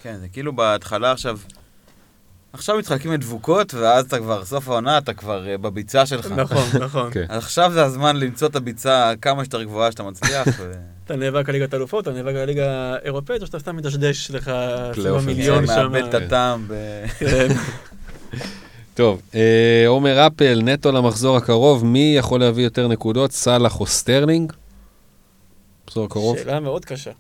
כן, 0.02 0.16
זה 0.20 0.28
כאילו 0.28 0.52
בהתחלה 0.56 1.12
עכשיו... 1.12 1.38
עכשיו 2.52 2.78
מתחלקים 2.78 3.12
לדבוקות, 3.12 3.74
ואז 3.74 4.04
אתה 4.04 4.18
כבר, 4.18 4.44
סוף 4.44 4.68
העונה, 4.68 4.98
אתה 4.98 5.14
כבר 5.14 5.48
אה, 5.48 5.58
בביצה 5.58 6.06
שלך. 6.06 6.26
נכון, 6.42 6.64
נכון. 6.80 7.10
כן. 7.12 7.24
אז 7.28 7.42
עכשיו 7.42 7.70
זה 7.72 7.84
הזמן 7.84 8.16
למצוא 8.16 8.48
את 8.48 8.56
הביצה 8.56 9.12
כמה 9.22 9.44
שיותר 9.44 9.62
גבוהה 9.62 9.90
שאתה 9.92 10.02
מצליח. 10.02 10.46
ו- 10.58 10.72
אתה 11.04 11.16
נאבק 11.16 11.48
על 11.48 11.54
ליגת 11.54 11.74
אלופות, 11.74 12.08
אתה 12.08 12.16
נאבק 12.16 12.28
על 12.30 12.36
הליגה 12.36 12.66
האירופאית, 12.94 13.42
או 13.42 13.46
שאתה 13.46 13.58
סתם 13.58 13.76
מדשדש 13.76 14.30
לך 14.30 14.48
המיליון 15.18 15.66
כן, 15.66 15.74
שם. 15.74 15.92
מאבד 15.92 16.04
את 16.08 16.14
הטעם. 16.14 16.66
טוב, 19.00 19.22
אה, 19.34 19.84
עומר 19.86 20.26
אפל, 20.26 20.60
נטו 20.62 20.92
למחזור 20.92 21.36
הקרוב, 21.36 21.84
מי 21.84 22.14
יכול 22.18 22.40
להביא 22.40 22.64
יותר 22.64 22.88
נקודות, 22.88 23.32
סאלח 23.32 23.80
או 23.80 23.86
סטרלינג? 23.86 24.52
מחזור 25.86 26.04
הקרוב? 26.04 26.38
שאלה 26.38 26.60
מאוד 26.60 26.84
קשה. 26.84 27.10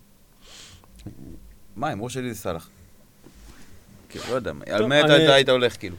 מה, 1.76 1.86
ההימור 1.86 2.10
שלי 2.10 2.34
זה 2.34 2.40
סאלח. 2.40 2.68
כאילו, 4.08 4.24
לא 4.30 4.34
יודע, 4.34 4.52
על 4.70 4.78
טוב, 4.78 4.86
מי 4.88 5.00
אתה 5.00 5.16
אני- 5.16 5.24
אתה 5.24 5.34
היית 5.34 5.48
הולך, 5.48 5.76
כאילו? 5.78 5.96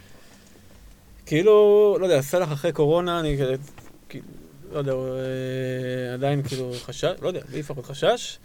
כאילו, 1.25 1.51
לא 1.99 2.05
יודע, 2.05 2.21
סלח 2.21 2.51
אחרי 2.53 2.71
קורונה, 2.71 3.19
אני 3.19 3.37
כזה, 3.41 3.55
כאילו, 4.09 4.25
לא 4.71 4.77
יודע, 4.79 4.91
אה, 4.93 6.13
עדיין 6.13 6.43
כאילו 6.43 6.73
חשש, 6.83 7.05
לא 7.21 7.27
יודע, 7.27 7.41
לי 7.51 7.59
לפחות 7.59 7.85
חשש. 7.85 8.37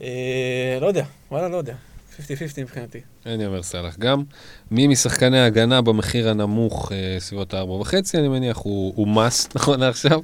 אה, 0.00 0.78
לא 0.80 0.86
יודע, 0.86 1.04
וואלה, 1.30 1.48
לא 1.48 1.56
יודע. 1.56 1.74
50-50 2.18 2.22
מבחינתי. 2.62 3.00
אני 3.26 3.46
אומר 3.46 3.62
סאלח 3.62 3.96
גם. 3.98 4.22
מי 4.70 4.86
משחקני 4.86 5.38
ההגנה 5.38 5.80
במחיר 5.82 6.28
הנמוך, 6.28 6.92
אה, 6.92 7.16
סביבות 7.20 7.54
ה-4.5, 7.54 7.94
אני 8.14 8.28
מניח, 8.28 8.56
הוא 8.56 9.16
must 9.16 9.48
נכון 9.56 9.80
לעכשיו? 9.80 10.20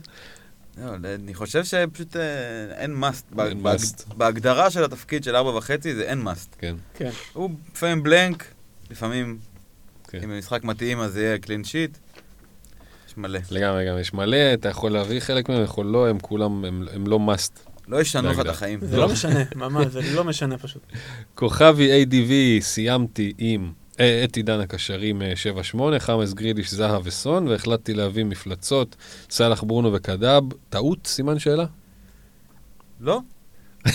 לא, 0.79 0.95
אני 1.15 1.35
חושב 1.35 1.65
שפשוט 1.65 2.17
אה, 2.17 2.23
אין 2.77 3.05
must. 3.05 3.41
אין 3.47 3.63
בה- 3.63 3.75
must. 3.75 4.15
בהגדרה 4.15 4.71
של 4.71 4.85
התפקיד 4.85 5.25
של 5.25 5.37
ארבע 5.37 5.51
וחצי 5.51 5.95
זה 5.95 6.03
אין 6.03 6.29
must. 6.29 6.57
כן. 6.59 6.75
כן. 6.95 7.11
הוא 7.33 7.51
לפעמים 7.75 8.03
בלנק, 8.03 8.45
לפעמים, 8.91 9.39
כן. 10.09 10.19
אם 10.25 10.31
המשחק 10.31 10.65
מתאים 10.65 11.01
אז 11.01 11.13
זה 11.13 11.23
יהיה 11.23 11.39
קלין 11.39 11.65
שיט. 11.65 11.99
יש 13.09 13.17
מלא. 13.17 13.39
לגמרי, 13.51 13.89
גם 13.89 13.99
יש 13.99 14.15
מלא, 14.15 14.55
אתה 14.55 14.69
יכול 14.69 14.93
להביא 14.93 15.21
חלק 15.21 15.49
מהם, 15.49 15.63
יכול 15.65 15.87
לא, 15.87 16.09
הם 16.09 16.19
כולם, 16.19 16.65
הם, 16.65 16.85
הם 16.93 17.07
לא 17.07 17.19
must. 17.29 17.74
לא 17.89 18.01
ישנו 18.01 18.31
לך 18.31 18.41
את. 18.41 18.47
החיים. 18.47 18.79
זה 18.83 18.97
לא 18.97 19.09
משנה, 19.09 19.41
ממש, 19.55 19.87
זה 19.87 20.01
לא 20.15 20.25
משנה 20.25 20.59
פשוט. 20.59 20.83
כוכבי 21.35 22.05
ADV, 22.05 22.63
סיימתי 22.63 23.33
עם 23.39 23.73
אה, 24.01 24.25
את 24.25 24.37
עידן 24.37 24.61
הקשרים 24.61 25.23
אה, 25.23 25.33
7-8, 25.75 25.99
חמאס 25.99 26.33
גרידיש, 26.33 26.75
זהה 26.75 26.99
וסון, 27.05 27.49
והחלטתי 27.49 27.95
להביא 27.95 28.25
מפלצות, 28.25 28.97
סאלח 29.31 29.63
ברונו 29.63 29.93
וקדאב. 29.93 30.45
טעות? 30.69 31.07
סימן 31.07 31.39
שאלה? 31.39 31.65
לא? 33.01 33.21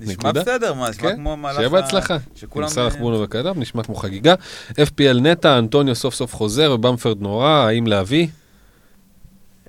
נשמע 0.00 0.12
נקודה? 0.12 0.40
בסדר, 0.40 0.74
מה, 0.74 0.90
נשמע 0.90 1.10
כן, 1.10 1.16
כמו 1.16 1.36
מהלך... 1.36 1.56
שיהיה 1.56 1.68
בהצלחה. 1.68 2.16
שכולם... 2.34 2.64
עם 2.64 2.70
סאלח 2.70 2.94
אה, 2.94 2.98
ברונו 2.98 3.20
וקדאב, 3.20 3.58
נשמע 3.58 3.82
כמו 3.82 3.94
חגיגה. 3.94 4.34
FPL 4.70 5.20
נטע, 5.22 5.58
אנטוניו 5.58 5.94
סוף 5.94 6.14
סוף 6.14 6.34
חוזר, 6.34 6.72
ובמפרד 6.74 7.22
נורא, 7.22 7.48
האם 7.48 7.86
להביא? 7.86 8.28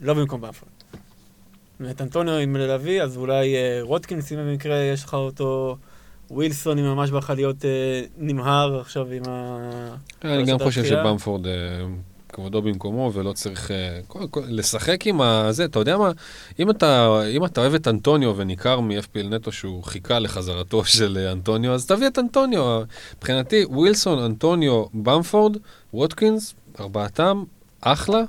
לא 0.02 0.14
במקום 0.14 0.41
באפרד. 0.41 0.70
את 1.90 2.02
אנטוניו 2.02 2.34
עם 2.36 2.56
להביא, 2.56 3.03
אז 3.03 3.18
אולי 3.18 3.56
אה, 3.56 3.80
רוטקינס, 3.82 4.32
אם 4.32 4.38
במקרה 4.38 4.76
יש 4.76 5.03
לך 5.03 5.14
אותו, 5.14 5.78
ווילסון, 6.32 6.78
אם 6.78 6.86
ממש 6.86 7.10
בא 7.12 7.20
להיות 7.34 7.66
אה, 7.66 7.70
נמהר 8.18 8.80
עכשיו 8.80 9.12
עם 9.12 9.24
ה... 9.30 9.95
אני 10.24 10.44
גם 10.45 10.60
חושב. 10.60 10.84
שבמפורד 10.86 11.48
אה, 11.48 11.53
כבודו 12.30 12.62
במקומו, 12.62 13.12
ולא 13.14 13.34
צריך 13.34 13.72
אה, 13.72 13.99
כל- 14.08 14.28
כל- 14.32 14.44
לשחק 14.48 15.08
עם 15.08 15.22
הזה, 15.22 15.66
אתה 15.66 15.80
יודע 15.80 15.98
מה, 15.98 16.12
אם 16.60 16.70
אתה, 16.70 17.22
אם 17.32 17.45
אתה 17.45 17.62
אוהב 17.62 17.74
את 17.74 17.88
אנטוניו 17.88 18.34
וניכר 18.38 18.80
מ-FPL 18.80 19.28
נטו 19.30 19.52
שהוא 19.52 19.84
חיכה 19.84 20.20
לחזרתו 20.20 20.86
של 20.95 21.18
אה, 21.22 21.32
אנטוניו, 21.32 21.74
אז 21.74 21.86
תביא 21.86 22.08
את 22.08 22.20
אנטוניו. 22.20 22.82
מבחינתי, 23.18 23.66
ווילסון, 23.66 24.20
אנטוניו, 24.20 24.86
במפורד, 24.94 25.58
ווטקינס, 25.94 26.53
ארבעתם, 26.80 27.44
אחלה, 27.82 28.22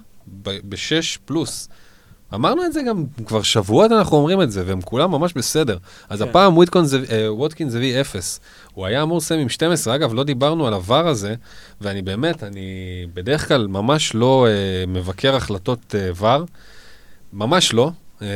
ב- 0.42 0.58
בשש 0.68 1.18
פלוס. 1.24 1.68
אמרנו 2.34 2.64
את 2.64 2.72
זה 2.72 2.82
גם, 2.82 3.04
כבר 3.26 3.42
שבועות 3.42 3.92
אנחנו 3.92 4.16
אומרים 4.16 4.42
את 4.42 4.52
זה, 4.52 4.62
והם 4.66 4.80
כולם 4.80 5.10
ממש 5.10 5.32
בסדר. 5.32 5.76
אז 6.08 6.22
כן. 6.22 6.28
הפעם 6.28 6.56
ווטקינס 6.56 6.88
זה- 6.88 7.04
ווטקינס 7.32 7.74
הביא 7.74 8.00
אפס. 8.00 8.40
הוא 8.74 8.86
היה 8.86 9.02
אמור 9.02 9.18
לסיים 9.18 9.40
עם 9.40 9.48
12, 9.48 9.94
אגב, 9.94 10.14
לא 10.14 10.24
דיברנו 10.24 10.66
על 10.66 10.72
ה-VAR 10.74 11.08
הזה, 11.08 11.34
ואני 11.80 12.02
באמת, 12.02 12.42
אני 12.42 12.66
בדרך 13.14 13.48
כלל 13.48 13.66
ממש 13.66 14.14
לא 14.14 14.46
אה, 14.46 14.52
מבקר 14.86 15.36
החלטות 15.36 15.94
אה, 15.94 16.10
וואר, 16.16 16.44
ממש 17.32 17.72
לא, 17.72 17.90
אה, 18.22 18.26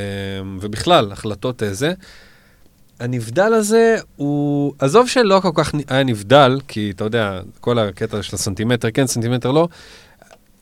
ובכלל, 0.60 1.12
החלטות 1.12 1.62
אה, 1.62 1.74
זה. 1.74 1.92
הנבדל 3.00 3.52
הזה 3.54 3.96
הוא, 4.16 4.72
עזוב 4.78 5.08
שלא 5.08 5.40
כל 5.42 5.50
כך 5.54 5.72
היה 5.88 6.02
נבדל, 6.04 6.58
כי 6.68 6.92
אתה 6.96 7.04
יודע, 7.04 7.40
כל 7.60 7.78
הקטע 7.78 8.22
של 8.22 8.36
הסנטימטר 8.36 8.88
כן, 8.90 9.06
סנטימטר 9.06 9.50
לא, 9.52 9.68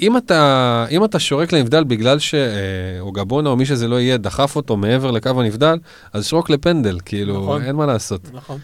אם 0.00 0.16
אתה, 0.16 0.86
אם 0.90 1.04
אתה 1.04 1.18
שורק 1.18 1.52
לנבדל 1.52 1.84
בגלל 1.84 2.18
שאוגבונה 2.18 3.50
או 3.50 3.56
מי 3.56 3.66
שזה 3.66 3.88
לא 3.88 4.00
יהיה 4.00 4.16
דחף 4.16 4.56
אותו 4.56 4.76
מעבר 4.76 5.10
לקו 5.10 5.30
הנבדל, 5.30 5.78
אז 6.12 6.26
שרוק 6.26 6.50
לפנדל, 6.50 6.98
כאילו, 7.04 7.42
נכון. 7.42 7.62
אין 7.62 7.76
מה 7.76 7.86
לעשות. 7.86 8.20
נכון. 8.32 8.58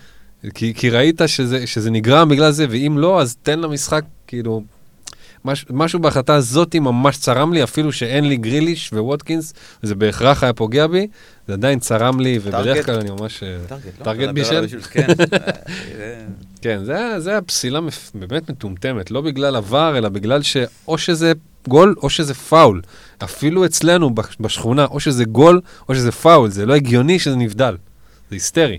כי, 0.55 0.74
כי 0.74 0.90
ראית 0.90 1.20
שזה, 1.27 1.66
שזה 1.66 1.90
נגרם 1.90 2.28
בגלל 2.28 2.51
זה, 2.51 2.66
ואם 2.70 2.94
לא, 2.98 3.20
אז 3.20 3.36
תן 3.43 3.59
למשחק, 3.59 4.05
כאילו, 4.27 4.62
מש, 5.45 5.67
משהו 5.71 5.99
בהחלטה 6.01 6.35
הזאת 6.35 6.77
ממש 6.77 7.17
צרם 7.19 7.53
לי, 7.53 7.62
אפילו 7.62 7.93
שאין 7.93 8.25
לי 8.29 8.37
גריליש 8.37 8.93
וווטקינס, 8.93 9.55
וזה 9.83 9.95
בהכרח 9.95 10.43
היה 10.43 10.53
פוגע 10.53 10.87
בי, 10.87 11.07
זה 11.49 11.53
עדיין 11.55 11.79
צרם 11.79 12.21
לי, 12.21 12.39
ובדרך? 12.43 12.87
כלל 12.87 13.01
אני 13.01 13.11
ממש... 13.11 13.43
אה, 13.43 13.57
טרגט, 13.69 13.85
לא? 14.07 14.12
מדבר 14.12 14.33
בישל? 14.33 14.67
כן. 14.91 15.07
כן, 16.62 16.85
זה, 16.85 16.97
היה- 16.97 17.21
זה 17.21 17.39
פסילה 17.47 17.81
באמת 18.15 18.51
מטומטמת, 18.51 19.11
לא 19.11 19.21
בגלל 19.21 19.57
ה-VAR, 19.57 19.99
אלא 19.99 20.09
בגלל 20.09 20.43
שאו 20.43 20.99
שזה 20.99 21.33
גול 21.69 21.95
או 22.03 22.11
שזה 22.11 22.35
פאול. 22.35 22.83
אפילו 23.25 23.65
אצלנו 23.65 24.15
בש- 24.15 24.37
בשכונה, 24.41 24.85
או 24.85 25.01
שזה 25.01 25.25
גול 25.25 25.61
או 25.89 25.95
שזה 25.95 26.12
פאול, 26.12 26.51
זה 26.51 26.67
לא 26.67 26.75
הגיוני 26.75 27.19
שזה 27.19 27.37
נבדל. 27.37 27.77
זה 28.31 28.37
היסטרי. 28.37 28.79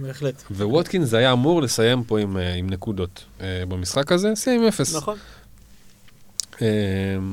בהחלט. 0.00 0.42
וווטקינס 0.50 1.14
היה 1.14 1.32
אמור 1.32 1.62
לסיים 1.62 2.04
פה 2.04 2.20
עם, 2.20 2.36
אה, 2.36 2.54
עם 2.54 2.70
נקודות 2.70 3.24
אה, 3.40 3.62
במשחק 3.68 4.12
הזה, 4.12 4.32
סיים 4.34 4.60
עם 4.60 4.66
אפס. 4.66 4.96
נכון. 4.96 5.16
אה, 6.62 6.66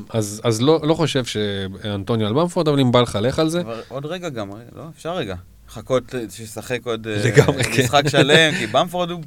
אז, 0.09 0.41
אז 0.43 0.61
לא, 0.61 0.79
לא 0.83 0.93
חושב 0.93 1.25
שאנטוניו 1.25 2.27
על 2.27 2.33
במפורד, 2.33 2.67
אבל 2.67 2.79
אם 2.79 2.91
בא 2.91 3.01
לך, 3.01 3.19
לך 3.21 3.39
על 3.39 3.49
זה. 3.49 3.61
עוד 3.87 4.05
רגע 4.05 4.29
גם, 4.29 4.49
לא? 4.75 4.83
אפשר 4.95 5.15
רגע. 5.15 5.35
לחכות 5.69 6.15
אה, 6.15 6.23
שישחק 6.29 6.79
עוד 6.83 7.07
לגמרי, 7.07 7.63
כן. 7.63 7.83
משחק 7.83 8.03
שלם, 8.11 8.53
כי 8.59 8.67
במפורד 8.67 9.11
הוא, 9.11 9.21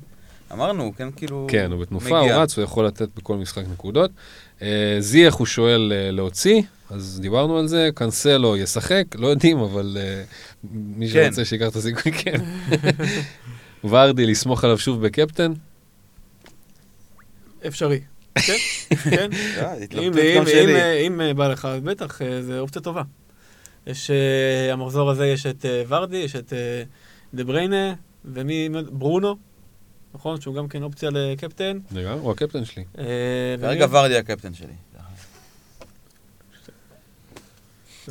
אמרנו, 0.53 0.93
כן, 0.97 1.09
כאילו... 1.17 1.47
כן, 1.51 1.73
הוא 1.73 1.81
בתנופה, 1.81 2.19
הוא 2.19 2.27
מגיע. 2.27 2.43
רץ, 2.43 2.57
הוא 2.57 2.65
יכול 2.65 2.87
לתת 2.87 3.09
בכל 3.17 3.37
משחק 3.37 3.63
נקודות. 3.73 4.11
זייח 5.01 5.35
הוא 5.35 5.47
שואל 5.47 5.93
להוציא, 6.13 6.63
אז 6.91 7.19
דיברנו 7.23 7.59
על 7.59 7.67
זה, 7.67 7.89
קנסלו 7.95 8.57
ישחק, 8.57 9.05
לא 9.15 9.27
יודעים, 9.27 9.59
אבל 9.59 9.97
אה, 10.01 10.23
מי 10.73 11.11
כן. 11.11 11.25
שרוצה 11.27 11.45
שיקח 11.45 11.69
את 11.69 11.77
הסיכוי, 11.77 12.13
כן. 12.13 12.41
ורדי, 13.85 14.27
לסמוך 14.27 14.65
עליו 14.65 14.79
שוב 14.79 15.07
בקפטן? 15.07 15.53
אפשרי. 17.67 18.01
כן, 18.47 18.57
כן. 19.11 19.31
אה, 19.59 19.75
אם, 21.07 21.21
אם 21.21 21.37
בא 21.37 21.49
לך, 21.49 21.69
בטח, 21.85 22.23
אה, 22.23 22.43
זו 22.43 22.59
אופציה 22.59 22.83
טובה. 22.83 23.03
יש, 23.87 24.11
אה, 24.11 24.73
המחזור 24.73 25.11
הזה 25.11 25.27
יש 25.27 25.47
את 25.47 25.65
אה, 25.65 25.83
ורדי, 25.89 26.17
יש 26.17 26.37
את 26.37 26.53
אה, 26.53 26.83
דה 27.35 27.45
בריינה, 27.45 27.95
ומי, 28.25 28.69
מי- 28.69 28.83
ברונו, 28.93 29.37
נכון? 30.15 30.41
שהוא 30.41 30.55
גם 30.55 30.69
כן 30.69 30.83
אופציה 30.83 31.11
לקפטן. 31.13 31.79
לגמרי, 31.93 32.21
הוא 32.21 32.33
הקפטן 32.33 32.65
שלי. 32.65 32.85
אה, 32.99 33.05
כרגע 33.61 33.87
ורדי 33.91 34.17
הקפטן 34.17 34.55
שלי. 34.55 34.67
זה- 34.67 34.99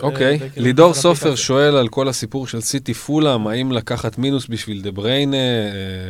אוקיי, 0.02 0.40
כאילו 0.40 0.52
לידור. 0.58 0.94
סופר 0.94 1.36
שואל 1.36 1.76
על 1.76 1.88
כל 1.88 2.08
הסיפור 2.08 2.48
של 2.48 2.62
סיטי 2.62 2.94
פולאם, 2.94 3.48
האם 3.48 3.72
לקחת 3.72 4.18
מינוס 4.18 4.48
בשביל 4.48 4.82
דה 4.82 4.92
בריינה, 4.92 5.38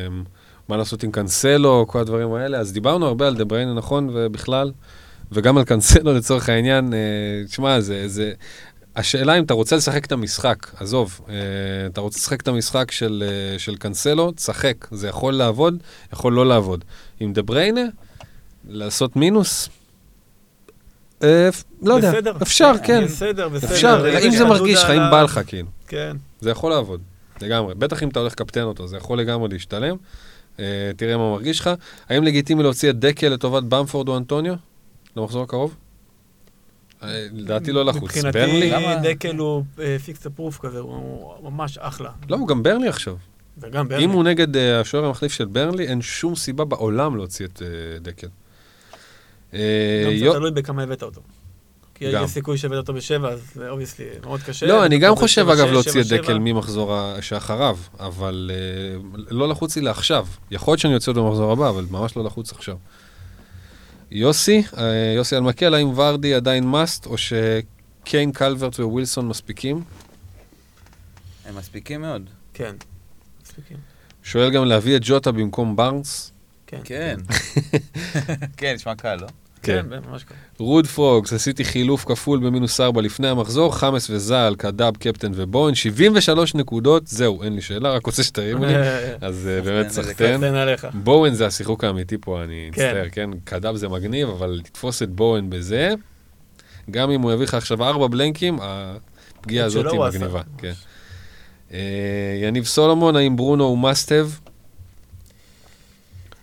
אמ, 0.07 0.23
מה 0.69 0.77
לעשות 0.77 1.03
עם 1.03 1.11
קאנסלו, 1.11 1.85
כל 1.87 1.99
הדברים 1.99 2.33
האלה. 2.33 2.57
אז 2.57 2.73
דיברנו 2.73 3.05
הרבה 3.05 3.27
על 3.27 3.35
דה 3.35 3.45
בריינה, 3.45 3.73
נכון, 3.73 4.09
ובכלל, 4.13 4.71
וגם 5.31 5.57
על 5.57 5.63
קאנסלו 5.63 6.13
לצורך 6.17 6.49
העניין. 6.49 6.93
אה, 6.93 7.45
תשמע, 7.45 7.79
זה, 7.79 8.07
זה... 8.07 8.31
השאלה 8.95 9.37
אם 9.37 9.43
אתה 9.43 9.53
רוצה 9.53 9.75
לשחק 9.75 10.05
את 10.05 10.11
המשחק, 10.11 10.67
עזוב, 10.79 11.21
אה, 11.29 11.35
אתה 11.85 12.01
רוצה 12.01 12.17
לשחק 12.17 12.41
את 12.41 12.47
המשחק 12.47 12.91
של, 12.91 13.23
אה, 13.27 13.59
של 13.59 13.75
קאנסלו, 13.75 14.31
תשחק. 14.31 14.87
זה 14.91 15.07
יכול 15.07 15.33
לעבוד, 15.33 15.77
יכול 16.13 16.33
לא 16.33 16.45
לעבוד. 16.45 16.83
עם 17.19 17.33
דה 17.33 17.41
בריינה, 17.41 17.81
לעשות 18.69 19.15
מינוס, 19.15 19.69
אה, 19.69 19.78
לא 21.21 21.93
יודע. 21.93 22.11
אפשר, 22.41 22.71
כן. 22.83 23.03
בסדר, 23.05 23.49
בסדר. 23.49 23.73
אפשר, 23.73 24.05
אם 24.25 24.31
זה 24.31 24.45
מרגיש 24.45 24.83
לך, 24.83 24.89
אם 24.89 25.11
בא 25.11 25.21
לך, 25.21 25.39
כאילו. 25.47 25.67
כן. 25.87 26.17
זה 26.41 26.49
יכול 26.49 26.71
לעבוד, 26.71 27.01
לגמרי. 27.41 27.75
בטח 27.75 28.03
אם 28.03 28.09
אתה 28.09 28.19
הולך 28.19 28.33
לקפטן 28.33 28.63
אותו, 28.63 28.87
זה 28.87 28.97
יכול 28.97 29.19
לגמרי 29.19 29.49
להשתלם. 29.49 29.95
אה, 30.59 30.91
תראה 30.97 31.17
מה 31.17 31.31
מרגיש 31.31 31.59
לך. 31.59 31.69
האם 32.09 32.23
לגיטימי 32.23 32.63
להוציא 32.63 32.89
את 32.89 32.99
דקל 32.99 33.29
לטובת 33.29 33.63
במפורד 33.63 34.07
או 34.07 34.17
אנטוניו? 34.17 34.53
למחזור 35.15 35.43
הקרוב? 35.43 35.75
אה, 37.03 37.27
לדעתי 37.33 37.71
לא 37.71 37.85
לחוץ. 37.85 38.03
מבחינתי? 38.03 38.71
דקל 39.03 39.37
הוא 39.37 39.63
fixture 40.05 40.25
proof 40.25 40.59
כזה, 40.61 40.79
הוא 40.79 41.33
ממש 41.43 41.77
אחלה. 41.77 42.09
לא, 42.29 42.35
הוא 42.35 42.47
גם 42.47 42.63
ברנלי 42.63 42.87
עכשיו. 42.87 43.15
וגם 43.57 43.87
ברנלי. 43.87 44.05
אם 44.05 44.09
הוא 44.09 44.23
נגד 44.23 44.57
אה, 44.57 44.79
השוער 44.79 45.05
המחליף 45.05 45.31
של 45.31 45.45
ברנלי, 45.45 45.87
אין 45.87 46.01
שום 46.01 46.35
סיבה 46.35 46.65
בעולם 46.65 47.15
להוציא 47.15 47.45
את 47.45 47.61
אה, 47.61 47.99
דקל. 47.99 48.27
אה, 49.53 49.59
גם 50.05 50.17
זה 50.17 50.33
תלוי 50.33 50.51
בכמה 50.51 50.83
הבאת 50.83 51.03
אותו. 51.03 51.21
כי 51.95 52.11
גם. 52.11 52.23
יש 52.23 52.31
סיכוי 52.31 52.57
שהבאת 52.57 52.77
אותו 52.77 52.93
בשבע, 52.93 53.29
אז 53.29 53.51
זה 53.55 53.69
obviously 53.69 54.05
מאוד 54.25 54.41
קשה. 54.41 54.65
לא, 54.65 54.85
אני 54.85 54.97
גם 54.97 55.15
חושב, 55.15 55.49
אגב, 55.49 55.67
להוציא 55.67 56.01
את 56.01 56.07
דקל. 56.07 56.39
ממחזור 56.39 57.21
שאחריו, 57.21 57.77
אבל 57.99 58.51
אה, 58.53 58.99
לא 59.29 59.49
לחוץ 59.49 59.75
לי 59.75 59.81
לעכשיו. 59.81 60.27
יכול 60.51 60.71
להיות 60.71 60.79
שאני 60.79 60.95
אוציא 60.95 61.11
אותו 61.11 61.25
במחזור 61.25 61.51
הבא, 61.51 61.69
אבל 61.69 61.85
ממש 61.91 62.17
לא 62.17 62.23
לחוץ 62.23 62.51
עכשיו. 62.51 62.77
יוסי, 64.11 64.63
אה, 64.77 65.13
יוסי 65.15 65.35
אלמקל, 65.35 65.73
האם 65.73 65.87
ורדי 65.95 66.33
עדיין 66.33 66.63
must, 66.63 67.05
או 67.05 67.15
שקיין, 67.17 68.31
קלברט 68.31 68.79
ווילסון 68.79 69.27
מספיקים? 69.27 69.83
הם 71.45 71.55
מספיקים 71.55 72.01
מאוד. 72.01 72.29
כן. 72.53 72.75
מספיקים. 73.43 73.77
שואל 74.23 74.49
גם 74.51 74.65
להביא 74.65 74.95
את 74.95 75.01
ג'וטה 75.05 75.31
במקום 75.31 75.75
בארנס. 75.75 76.31
כן. 76.69 76.79
כן. 76.83 77.15
כן, 78.57 78.73
נשמע 78.75 78.95
קל, 78.95 79.15
לא? 79.15 79.27
כן, 79.63 79.85
ממש 80.09 80.23
ככה. 80.23 80.35
רוד 80.59 80.87
פרוגס, 80.87 81.33
עשיתי 81.33 81.65
חילוף 81.65 82.05
כפול 82.05 82.39
במינוס 82.39 82.79
4 82.79 83.01
לפני 83.01 83.27
המחזור, 83.27 83.75
חמאס 83.75 84.09
וזל, 84.09 84.55
קדאב, 84.57 84.97
קפטן 84.97 85.31
ובוין, 85.35 85.75
73 85.75 86.55
נקודות, 86.55 87.07
זהו, 87.07 87.43
אין 87.43 87.55
לי 87.55 87.61
שאלה, 87.61 87.91
רק 87.91 88.05
רוצה 88.05 88.23
שתרימו 88.23 88.65
לי, 88.65 88.73
אז 89.21 89.49
אה, 89.51 89.61
באמת 89.61 89.89
סחטיין. 89.89 90.39
תן 90.39 90.55
עליך. 90.55 90.87
בואן 90.93 91.33
זה 91.33 91.45
השיחוק 91.45 91.83
האמיתי 91.83 92.17
פה, 92.21 92.43
אני 92.43 92.69
כן. 92.73 92.87
מצטער, 92.87 93.09
כן? 93.11 93.29
קדאב 93.43 93.75
זה 93.75 93.89
מגניב, 93.89 94.29
אבל 94.29 94.49
לתפוס 94.49 95.03
את 95.03 95.09
בואן 95.09 95.49
בזה, 95.49 95.93
גם 96.91 97.11
אם 97.11 97.21
הוא 97.21 97.31
יביא 97.31 97.45
לך 97.45 97.53
עכשיו 97.53 97.83
ארבע 97.83 98.07
בלנקים, 98.07 98.59
הפגיעה 98.61 99.65
את 99.65 99.71
הזאת 99.71 99.85
היא 99.91 99.99
מגניבה. 99.99 100.41
כן. 100.57 100.73
אה, 101.73 101.79
יניב 102.43 102.65
סולומון, 102.65 103.15
האם 103.15 103.35
ברונו 103.35 103.63
הוא 103.63 103.77
מאסטב? 103.77 104.29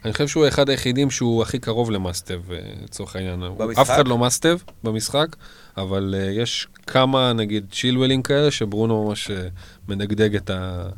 אני 0.07 0.13
חושב 0.13 0.29
שהוא 0.29 0.45
האחד 0.45 0.69
היחידים 0.69 1.11
שהוא 1.11 1.43
הכי 1.43 1.59
קרוב 1.59 1.91
למאסטב, 1.91 2.53
אה, 2.53 2.59
לצורך 2.85 3.17
העניין. 3.17 3.41
במשחק? 3.59 3.79
אף 3.79 3.91
אחד 3.91 4.09
לא 4.09 4.19
מאסטב 4.19 4.59
במשחק, 4.85 5.37
אבל 5.77 6.15
אה, 6.19 6.31
יש 6.31 6.69
כמה, 6.87 7.33
נגיד, 7.33 7.67
צ'ילוולים 7.73 8.23
כאלה, 8.23 8.51
שברונו 8.51 9.05
ממש 9.05 9.31
אה, 9.31 9.49
מדגדג 9.89 10.37
את 10.37 10.51
ה... 10.51 10.89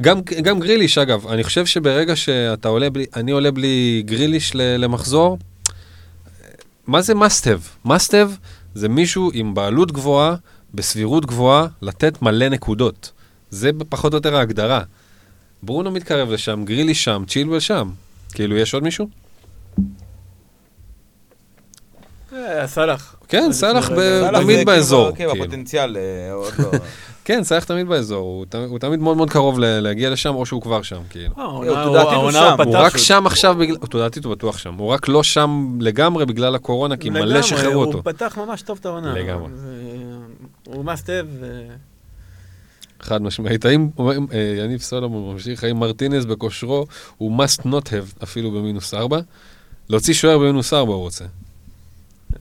גם, 0.00 0.20
גם 0.42 0.60
גריליש, 0.60 0.98
אגב, 0.98 1.26
אני 1.26 1.44
חושב 1.44 1.66
שברגע 1.66 2.16
שאתה 2.16 2.68
עולה 2.68 2.90
בלי, 2.90 3.06
אני 3.16 3.30
עולה 3.30 3.50
בלי 3.50 4.02
גריליש 4.06 4.52
למחזור, 4.54 5.38
מה 6.86 7.02
זה 7.02 7.12
must-have? 7.12 7.88
must-have 7.88 8.30
זה 8.74 8.88
מישהו 8.88 9.30
עם 9.34 9.54
בעלות 9.54 9.92
גבוהה, 9.92 10.34
בסבירות 10.74 11.26
גבוהה, 11.26 11.66
לתת 11.82 12.22
מלא 12.22 12.48
נקודות. 12.48 13.12
זה 13.50 13.70
פחות 13.88 14.12
או 14.12 14.16
יותר 14.16 14.36
ההגדרה. 14.36 14.82
ברונו 15.64 15.90
מתקרב 15.90 16.30
לשם, 16.30 16.64
גריליש 16.64 17.04
שם, 17.04 17.24
צ'ילואל 17.28 17.60
שם. 17.60 17.90
כאילו, 18.34 18.56
יש 18.56 18.74
עוד 18.74 18.82
מישהו? 18.82 19.08
אה, 22.32 22.66
סאלח. 22.66 23.16
כן, 23.28 23.52
סאלח 23.52 23.88
תמיד 24.42 24.56
כאילו 24.56 24.64
באזור. 24.66 25.10
אה, 25.96 26.32
עוד 26.32 26.52
לא. 26.58 26.78
כן, 27.24 27.44
סאלח 27.44 27.64
תמיד 27.64 27.86
באזור, 27.88 28.46
הוא 28.68 28.78
תמיד 28.78 29.00
מאוד 29.00 29.16
מאוד 29.16 29.30
קרוב 29.30 29.58
ל- 29.58 29.80
להגיע 29.80 30.10
לשם, 30.10 30.34
או 30.34 30.46
שהוא 30.46 30.62
כבר 30.62 30.82
שם, 30.82 31.00
כאילו. 31.10 31.34
אה, 31.76 31.82
העונה- 32.12 32.40
הוא 32.64 32.84
רק 32.86 32.96
שם 32.96 33.26
עכשיו 33.26 33.54
בגלל, 33.54 33.76
תודעתית 33.76 34.24
הוא 34.24 34.34
בטוח 34.34 34.58
שם, 34.58 34.74
הוא 34.74 34.88
רק 34.88 35.08
לא 35.08 35.22
שם 35.22 35.78
לגמרי 35.80 36.26
בגלל 36.26 36.54
הקורונה, 36.54 36.96
כי 36.96 37.10
מלא 37.10 37.42
שחררו 37.42 37.80
אותו. 37.80 37.98
הוא 37.98 38.04
פתח 38.04 38.38
ממש 38.38 38.62
טוב 38.62 38.78
את 38.80 38.86
העונה. 38.86 39.14
לגמרי. 39.14 39.48
הוא 40.66 40.84
מאסטב. 40.84 41.26
חד 43.04 43.22
משמעית. 43.22 43.64
האם, 43.64 43.88
אה, 44.32 44.54
יניב 44.64 44.80
סולומון 44.80 45.32
ממשיך, 45.32 45.64
האם 45.64 45.76
מרטינז 45.76 46.26
בכושרו 46.26 46.86
הוא 47.16 47.38
must 47.38 47.60
not 47.60 47.86
have 47.86 48.22
אפילו 48.22 48.50
במינוס 48.50 48.94
ארבע? 48.94 49.20
להוציא 49.88 50.14
שוער 50.14 50.38
במינוס 50.38 50.72
ארבע 50.72 50.92
הוא 50.92 51.00
רוצה. 51.00 51.24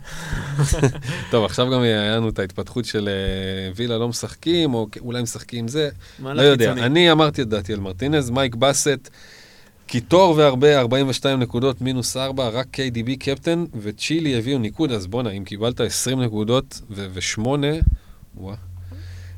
טוב, 1.31 1.45
עכשיו 1.45 1.71
גם 1.71 1.81
היה 1.81 2.15
לנו 2.15 2.29
את 2.29 2.39
ההתפתחות 2.39 2.85
של 2.85 3.09
אה, 3.09 3.71
וילה 3.75 3.97
לא 3.97 4.07
משחקים, 4.07 4.73
או 4.73 4.87
אולי 4.99 5.21
משחקים 5.21 5.67
זה, 5.67 5.89
לא 6.19 6.41
יודע. 6.41 6.71
אני 6.71 7.11
אמרתי 7.11 7.41
את 7.41 7.47
דעתי 7.47 7.73
על 7.73 7.79
מרטינז, 7.79 8.29
מייק 8.29 8.55
באסט, 8.55 9.09
קיטור 9.87 10.35
והרבה, 10.37 10.79
42 10.79 11.39
נקודות, 11.39 11.81
מינוס 11.81 12.17
4, 12.17 12.49
רק 12.49 12.67
KDB 12.75 13.17
קפטן, 13.19 13.65
וצ'ילי 13.81 14.37
הביאו 14.37 14.59
ניקוד, 14.59 14.91
אז 14.91 15.07
בואנה, 15.07 15.29
אם 15.29 15.43
קיבלת 15.43 15.79
20 15.79 16.21
נקודות 16.21 16.81
ו-8, 16.89 17.47
וואה, 18.37 18.55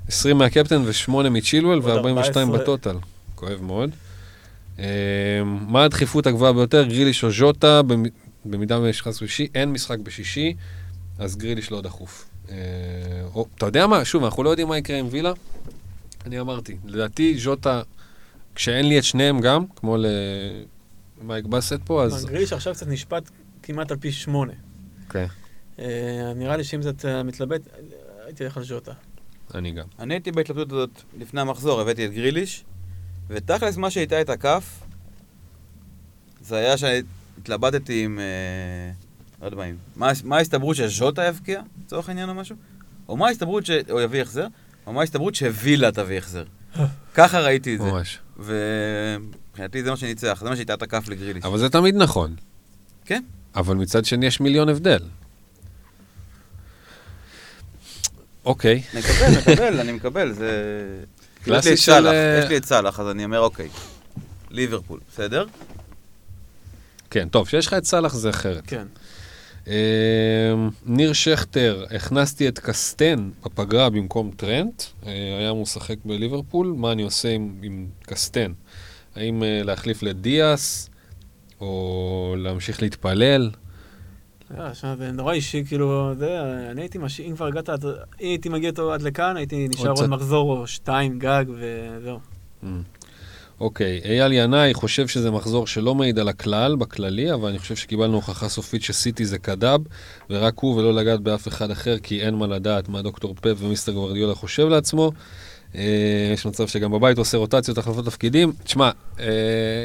20 0.07 0.38
מהקפטן 0.38 0.82
ו-8 0.86 1.30
מצ'ילואל 1.30 1.77
עוד 1.80 1.86
ו-42 1.86 1.98
14. 1.98 2.45
בטוטל. 2.45 2.98
כואב 3.36 3.61
מאוד. 3.61 3.90
אה, 4.80 4.86
מה 5.45 5.84
הדחיפות 5.84 6.27
הגבוהה 6.27 6.53
ביותר, 6.53 6.84
גריליש 6.84 7.23
או 7.23 7.32
ז'וטה, 7.32 7.82
במ- 7.82 8.03
במידה 8.45 8.80
ויש 8.80 9.02
לך 9.02 9.10
שישי, 9.14 9.48
אין 9.56 9.72
משחק 9.72 9.99
בשישי, 9.99 10.53
אז 11.19 11.36
גריליש 11.36 11.72
לא 11.72 11.82
דחוף. 11.82 12.30
אה, 12.49 12.56
או, 13.34 13.45
אתה 13.57 13.65
יודע 13.65 13.88
מה? 13.88 14.06
שוב, 14.06 14.23
אנחנו 14.23 14.44
לא 14.44 14.49
יודעים 14.49 14.68
מה 14.68 14.77
יקרה 14.77 14.98
עם 14.99 15.07
וילה. 15.11 15.32
אני 16.26 16.40
אמרתי, 16.40 16.77
לדעתי 16.86 17.38
ז'וטה, 17.38 17.82
כשאין 18.56 18.88
לי 18.90 18.99
את 18.99 19.03
שניהם 19.03 19.40
גם, 19.40 19.65
כמו 19.76 19.98
למייק 21.23 21.45
באסט 21.45 21.80
פה, 21.86 22.03
אז... 22.03 22.26
גריליש 22.26 22.53
עכשיו 22.53 22.73
קצת 22.73 22.88
נשפט 22.88 23.30
כמעט 23.64 23.91
על 23.91 23.98
פי 23.98 24.11
שמונה. 24.11 24.53
כן, 25.10 25.26
אה, 25.80 25.86
נראה 26.36 26.57
לי 26.57 26.64
שאם 26.64 26.82
זה 26.82 26.90
אתה 26.90 27.23
מתלבט, 27.23 27.61
הייתי 28.26 28.44
הולך 28.44 28.57
על 28.57 28.64
ז'וטה. 28.64 28.91
אני 29.53 29.72
גם. 29.72 29.85
אני 29.99 30.13
הייתי 30.13 30.31
בהתלבטות 30.31 30.72
הזאת 30.72 30.89
לפני 31.19 31.41
המחזור, 31.41 31.81
הבאתי 31.81 32.05
את 32.05 32.11
גריליש, 32.13 32.63
ותכלס 33.27 33.77
מה 33.77 33.89
שאיתה 33.91 34.22
את 34.22 34.30
הכף, 34.30 34.80
זה 36.41 36.55
היה 36.55 36.76
שהתלבטתי 36.77 38.03
עם... 38.03 38.19
אה, 38.19 38.91
לא 39.41 39.45
יודע 39.45 39.57
מה, 39.95 40.11
מה- 40.23 40.38
ההסתברות 40.38 40.76
שז'וטה 40.76 41.23
יבקיע, 41.26 41.61
לצורך 41.85 42.09
העניין 42.09 42.30
או 42.30 42.34
משהו? 42.35 42.55
או 43.09 43.17
מה 43.17 43.27
ההסתברות 43.27 43.65
שהוא 43.65 44.01
יביא 44.01 44.22
החזר? 44.22 44.47
או 44.88 44.93
מה 44.93 45.01
ההסתברות 45.01 45.35
שווילה 45.35 45.91
תביא 45.91 46.17
החזר? 46.17 46.43
ככה 47.15 47.39
ראיתי 47.39 47.76
את 47.76 47.81
זה. 47.81 47.91
ממש. 47.91 48.19
ומבחינתי 48.38 49.84
זה 49.84 49.89
מה 49.91 49.97
שניצח, 49.97 50.39
זה 50.43 50.49
מה 50.49 50.55
שהייתה 50.55 50.73
את 50.73 50.81
הכף 50.81 51.07
לגריליש. 51.07 51.45
אבל 51.45 51.57
זה 51.59 51.69
תמיד 51.69 51.95
נכון. 51.95 52.35
כן. 53.05 53.23
אבל 53.55 53.76
מצד 53.76 54.05
שני 54.05 54.26
יש 54.26 54.39
מיליון 54.41 54.69
הבדל. 54.69 54.99
אוקיי, 58.45 58.81
אני 58.93 58.99
מקבל, 59.01 59.51
מקבל, 59.53 59.80
אני 59.80 59.91
מקבל, 59.91 60.31
זה... 60.31 60.51
קלאסי 61.43 61.77
של, 61.77 62.07
אה, 62.07 62.39
יש 62.43 62.49
לי 62.49 62.57
את 62.57 62.65
סאלח, 62.65 62.99
אז 62.99 63.07
אני 63.07 63.26
אומר 63.26 63.39
אוקיי. 63.39 63.69
ליברפול, 64.51 64.99
בסדר? 65.13 65.45
כן, 67.09 67.30
טוב, 67.30 67.47
כשיש 67.47 67.67
לך 67.67 67.73
את 67.73 67.85
סאלח 67.85 68.13
זה 68.13 68.30
אחרת. 68.30 68.63
כן. 68.67 68.85
אמ, 69.67 69.73
ניר 70.85 71.13
שכטר, 71.13 71.85
הכנסתי 71.95 72.47
את 72.47 72.59
קסטן 72.59 73.30
בפגרה 73.45 73.89
במקום 73.89 74.31
טרנט, 74.38 74.84
אה, 75.05 75.11
היה 75.39 75.53
משחק 75.53 75.95
בליברפול, 76.05 76.73
מה 76.77 76.91
אני 76.91 77.03
עושה 77.03 77.30
עם, 77.30 77.59
עם 77.63 77.88
קסטן? 78.01 78.51
האם 79.15 79.43
אה, 79.43 79.61
להחליף 79.63 80.03
לדיאס, 80.03 80.89
או 81.61 82.35
להמשיך 82.38 82.81
להתפלל. 82.81 83.51
אה, 84.59 84.73
שמע, 84.73 84.95
זה 84.95 85.11
נורא 85.11 85.34
אישי, 85.34 85.63
כאילו, 85.67 86.13
זה, 86.17 86.41
אני 86.72 86.81
הייתי 86.81 86.97
משאיר, 86.97 87.27
אם 87.27 87.35
כבר 87.35 87.45
הגעת, 87.45 87.69
אם 87.69 87.76
הייתי 88.19 88.49
מגיע 88.49 88.69
איתו 88.69 88.93
עד 88.93 89.01
לכאן, 89.01 89.38
הייתי 89.38 89.67
נשאר 89.67 89.91
עוד. 89.91 90.07
מחזור 90.07 90.57
או 90.57 90.67
שתיים 90.67 91.19
גג, 91.19 91.45
וזהו. 91.49 92.19
Mm. 92.63 92.67
אוקיי, 93.59 94.01
אייל 94.05 94.31
ינאי 94.31 94.73
חושב 94.73 95.07
שזה 95.07 95.31
מחזור 95.31 95.67
שלא 95.67 95.95
מעיד 95.95 96.19
על 96.19 96.27
הכלל, 96.27 96.76
בכללי, 96.76 97.34
אבל 97.34 97.49
אני 97.49 97.59
חושב 97.59 97.76
שקיבלנו 97.76 98.15
הוכחה 98.15 98.49
סופית 98.49 98.81
שסיטי 98.81 99.26
זה 99.26 99.38
קדאב, 99.38 99.81
ורק 100.30 100.59
הוא 100.59 100.76
ולא 100.76 100.93
לגעת 100.93 101.19
באף 101.19 101.47
אחד 101.47 101.72
אחר, 101.72 101.99
כי 101.99 102.22
אין 102.22 102.35
מה 102.35 102.47
לדעת 102.47 102.89
מה 102.89 103.01
דוקטור 103.01 103.35
פפ 103.41 103.55
ומיסטר 103.57 103.91
גוורדיולה 103.91 104.35
חושב 104.35 104.67
לעצמו. 104.67 105.11
אה, 105.77 106.34
יש 106.34 106.45
מצב 106.45 106.68
שגם 106.68 106.91
בבית 106.91 107.18
עושה 107.18 107.38
רוטציות, 107.38 107.77
החלפות 107.77 108.06
תפקידים. 108.06 108.53
תשמע, 108.64 108.91
אה, 109.19 109.26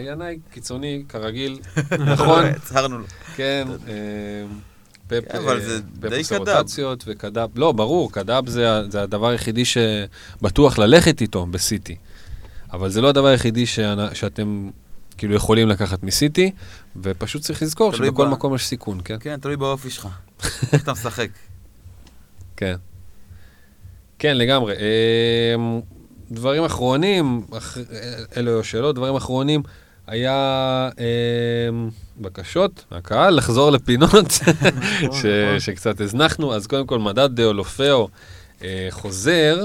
ינאי 0.06 0.38
קיצוני, 0.50 1.02
כרגיל, 1.08 1.58
נכון? 2.12 2.44
הצהרנו 2.44 2.98
לו. 2.98 3.04
כן, 3.36 3.68
אה, 3.88 3.94
פפ 5.06 5.24
כן, 5.32 5.38
עושה. 6.18 6.38
רוטציות 6.38 7.04
וקדאב, 7.06 7.50
לא, 7.58 7.72
ברור, 7.72 8.12
קדאב 8.12 8.48
זה, 8.48 8.78
הדבר 8.78 9.28
היחידי 9.28 9.64
שבטוח 9.64 10.78
ללכת 10.78 11.20
איתו 11.20 11.46
בסיטי. 11.46 11.96
אבל 12.72 12.88
זה 12.90 13.00
לא 13.00 13.08
הדבר 13.08 13.26
היחידי 13.26 13.66
שאתם 13.66 14.70
כאילו 15.18 15.34
יכולים 15.34 15.68
לקחת 15.68 16.02
מסיטי, 16.02 16.50
ופשוט 17.02 17.42
צריך 17.42 17.62
לזכור 17.62 17.92
שבכל 17.92 18.28
מקום 18.28 18.54
יש 18.54 18.66
סיכון, 18.66 19.00
כן? 19.04 19.16
כן, 19.20 19.36
תלוי 19.40 19.56
באופי 19.56 19.90
שלך. 19.90 20.08
איך 20.72 20.82
אתה 20.82 20.92
משחק. 20.92 21.28
כן. 22.56 22.76
כן, 24.20 24.36
לגמרי. 24.36 24.74
אמ, 25.54 25.80
דברים 26.30 26.64
אחרונים, 26.64 27.42
אח- 27.58 27.78
אלו 28.36 28.50
היו 28.50 28.64
שאלות, 28.64 28.94
דברים 28.94 29.16
אחרונים, 29.16 29.62
היה 30.06 30.88
אמ, 31.68 31.88
בקשות 32.20 32.84
מהקהל 32.90 33.34
לחזור 33.34 33.70
לפינות 33.70 34.30
ש- 34.32 34.44
נכון. 35.04 35.24
שקצת 35.58 36.00
הזנחנו. 36.00 36.54
אז 36.54 36.66
קודם 36.66 36.86
כל, 36.86 36.98
מדד 36.98 37.28
דאולופאו 37.34 38.08
אה, 38.64 38.86
חוזר, 38.90 39.64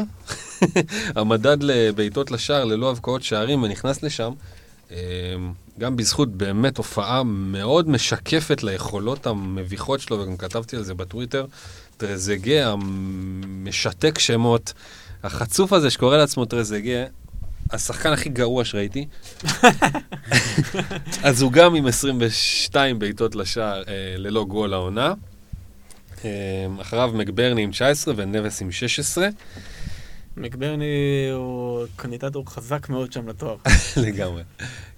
המדד 1.16 1.58
לבעיטות 1.64 2.32
לשער 2.32 2.66
ללא 2.66 2.90
הבקעות 2.92 3.24
שערים, 3.24 3.64
ונכנס 3.64 4.04
לשם. 4.04 4.34
אמ, 4.92 4.98
גם 5.80 5.96
בזכות 5.98 6.30
באמת 6.32 6.78
הופעה 6.78 7.24
מאוד 7.24 7.90
משקפת 7.90 8.64
ליכולות 8.64 9.28
המביכות 9.28 10.00
שלו, 10.00 10.20
וגם 10.20 10.38
כתבתי 10.38 10.76
על 10.76 10.84
זה 10.84 10.94
בטוויטר, 10.94 11.46
טרזגה 11.98 12.72
המשתק 12.72 14.20
שמות, 14.20 14.74
החצוף 15.24 15.74
הזה 15.74 15.90
שקורא 15.90 16.18
לעצמו 16.18 16.46
טרזגה, 16.46 17.06
השחקן 17.72 18.14
הכי 18.14 18.30
גרוע 18.30 18.66
שראיתי. 18.66 19.06
אז 21.24 21.42
הוא 21.42 21.52
גם 21.52 21.76
עם 21.76 21.88
22 21.88 23.00
בעיטות 23.00 23.36
לשער 23.36 23.84
אה, 23.88 24.16
ללא 24.18 24.46
גול 24.46 24.74
העונה. 24.74 25.14
אה, 26.26 26.68
אחריו 26.82 27.12
מקברני 27.14 27.62
עם 27.62 27.72
19 27.72 28.14
ונבס 28.18 28.62
עם 28.62 28.72
16. 28.72 29.28
מקברני 30.38 30.86
הוא 31.34 31.86
קנדידטור 31.96 32.50
חזק 32.50 32.90
מאוד 32.90 33.14
שם 33.14 33.30
לתואר. 33.30 33.56
לגמרי. 34.06 34.44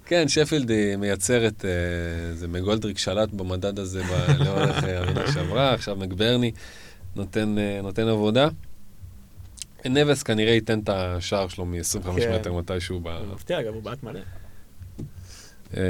כן, 0.06 0.28
שפילד 0.28 0.70
היא 0.70 0.96
מייצרת, 0.96 1.64
אה, 1.64 2.34
זה 2.34 2.48
מגולדריק 2.48 2.98
שלט 2.98 3.28
במדד 3.32 3.78
הזה 3.78 4.02
לאורך 4.38 4.84
אה, 4.84 4.98
העונה 4.98 5.32
שעברה, 5.32 5.74
עכשיו 5.74 5.96
מקברני 5.96 6.52
נותן, 7.18 7.58
אה, 7.58 7.80
נותן 7.82 8.08
עבודה. 8.08 8.48
נבס 9.84 10.22
כנראה 10.22 10.52
ייתן 10.52 10.78
את 10.78 10.88
השער 10.88 11.48
שלו 11.48 11.66
מ-25 11.66 12.20
כן. 12.20 12.34
מטר 12.34 12.52
מתישהו 12.52 13.00
ב... 13.02 13.08
מפתיע, 13.34 13.60
אגב, 13.60 13.74
הוא 13.74 13.82
בעט 13.82 14.02
מלא. 14.02 14.20
אה, 15.76 15.82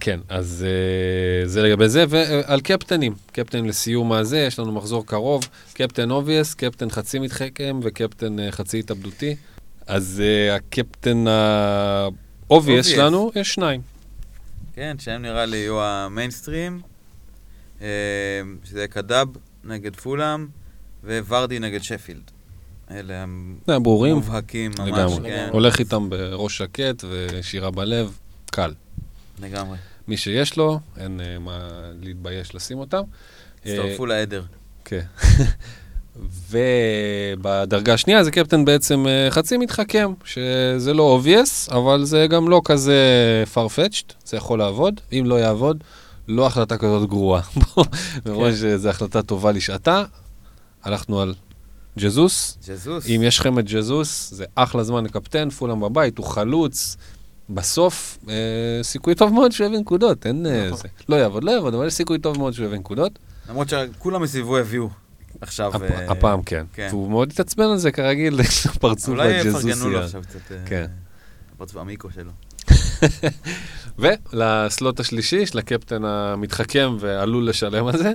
כן, 0.00 0.20
אז 0.28 0.66
אה, 0.68 1.48
זה 1.48 1.62
לגבי 1.62 1.88
זה, 1.88 2.04
ועל 2.08 2.60
קפטנים, 2.60 3.14
קפטן 3.32 3.64
לסיום 3.64 4.12
הזה, 4.12 4.38
יש 4.38 4.58
לנו 4.58 4.72
מחזור 4.72 5.06
קרוב, 5.06 5.48
קפטן 5.72 6.10
obvious, 6.10 6.54
קפטן 6.54 6.90
חצי 6.90 7.18
מתחכם 7.18 7.80
וקפטן 7.82 8.38
אה, 8.38 8.52
חצי 8.52 8.78
התאבדותי. 8.78 9.36
אז 9.86 10.22
אה, 10.24 10.54
הקפטן 10.54 11.24
ה 11.26 11.46
obvious 11.46 12.86
obvious. 12.86 12.90
שלנו, 12.90 13.30
יש 13.34 13.54
שניים. 13.54 13.80
כן, 14.74 14.96
שהם 14.98 15.22
נראה 15.22 15.46
לי 15.46 15.56
יהיו 15.56 15.82
המיינסטרים. 15.82 16.80
אה, 17.82 17.86
שזה 18.64 18.88
קדאב 18.88 19.28
נגד 19.64 19.96
פולאם 19.96 20.46
וורדי 21.04 21.58
נגד 21.58 21.82
שפילד. 21.82 22.30
אלה 22.90 23.24
זה 23.66 23.78
ברורים, 23.78 24.12
המובהקים 24.12 24.70
ממש, 24.78 24.88
לגמרי. 24.88 25.30
כן. 25.30 25.48
הולך 25.52 25.78
איתם 25.78 26.10
בראש 26.10 26.58
שקט 26.58 27.04
ושירה 27.08 27.70
בלב, 27.70 28.18
קל. 28.50 28.72
לגמרי. 29.42 29.78
מי 30.08 30.16
שיש 30.16 30.56
לו, 30.56 30.80
אין 30.96 31.20
אה, 31.20 31.38
מה 31.38 31.68
להתבייש 32.00 32.54
לשים 32.54 32.78
אותם. 32.78 33.02
הצטרפו 33.64 34.06
לעדר. 34.06 34.42
כן. 34.84 35.04
ובדרגה 36.50 37.94
השנייה 37.94 38.24
זה 38.24 38.30
קפטן 38.30 38.64
בעצם 38.64 39.06
אה, 39.06 39.30
חצי 39.30 39.56
מתחכם, 39.56 40.12
שזה 40.24 40.94
לא 40.94 41.20
obvious, 41.20 41.72
אבל 41.72 42.04
זה 42.04 42.26
גם 42.30 42.48
לא 42.48 42.62
כזה 42.64 43.04
farfetched, 43.54 44.12
זה 44.24 44.36
יכול 44.36 44.58
לעבוד. 44.58 45.00
אם 45.12 45.22
לא 45.26 45.34
יעבוד, 45.34 45.84
לא 46.28 46.46
החלטה 46.46 46.76
כזאת 46.76 47.08
גרועה. 47.08 47.42
מראש 48.26 48.54
זו 48.54 48.88
החלטה 48.88 49.22
טובה 49.22 49.52
לשעתה. 49.52 50.04
הלכנו 50.84 51.20
על 51.20 51.34
ג'זוס. 51.98 52.58
ג'זוס. 52.68 53.06
אם 53.08 53.20
יש 53.24 53.38
לכם 53.38 53.58
את 53.58 53.64
ג'זוס, 53.66 54.30
זה 54.34 54.44
אחלה 54.54 54.84
זמן 54.84 55.04
לקפטן, 55.04 55.50
פולאם 55.50 55.80
בבית, 55.80 56.18
הוא 56.18 56.26
חלוץ. 56.26 56.96
בסוף, 57.50 58.18
אה, 58.28 58.34
סיכוי 58.82 59.14
טוב 59.14 59.32
מאוד 59.32 59.52
שהוא 59.52 59.66
יביא 59.66 59.78
נקודות, 59.78 60.26
אין 60.26 60.46
אה, 60.46 60.66
נכון. 60.66 60.78
זה. 60.78 60.88
לא 61.08 61.16
יעבוד, 61.16 61.44
לא 61.44 61.50
יעבוד, 61.50 61.74
אבל 61.74 61.86
יש 61.86 61.94
סיכוי 61.94 62.18
טוב 62.18 62.38
מאוד 62.38 62.52
שהוא 62.52 62.66
יביא 62.66 62.78
נקודות. 62.78 63.18
למרות 63.48 63.68
שכולם 63.68 64.22
מסביבו 64.22 64.58
הביאו 64.58 64.88
עכשיו. 65.40 65.70
הפ- 65.76 65.82
אה, 65.82 66.12
הפעם 66.12 66.42
כן. 66.42 66.64
כן. 66.72 66.88
והוא 66.90 67.10
מאוד 67.10 67.30
התעצבן 67.32 67.64
על 67.64 67.76
זה 67.76 67.92
כרגיל, 67.92 68.40
פרצוף 68.80 69.08
אולי 69.08 69.28
יפרגנו 69.40 69.54
לו 69.90 69.98
הג'זוסיה. 69.98 70.04
עכשיו 70.04 70.22
קצת. 70.22 70.52
אה, 70.52 70.56
כן. 70.66 70.86
הפרצוף 71.54 71.76
המיקרו 71.76 72.10
שלו. 72.10 72.30
ולסלוט 73.98 75.00
השלישי, 75.00 75.46
של 75.46 75.58
הקפטן 75.58 76.04
המתחכם 76.04 76.96
ועלול 77.00 77.48
לשלם 77.48 77.86
על 77.86 77.98
זה, 77.98 78.12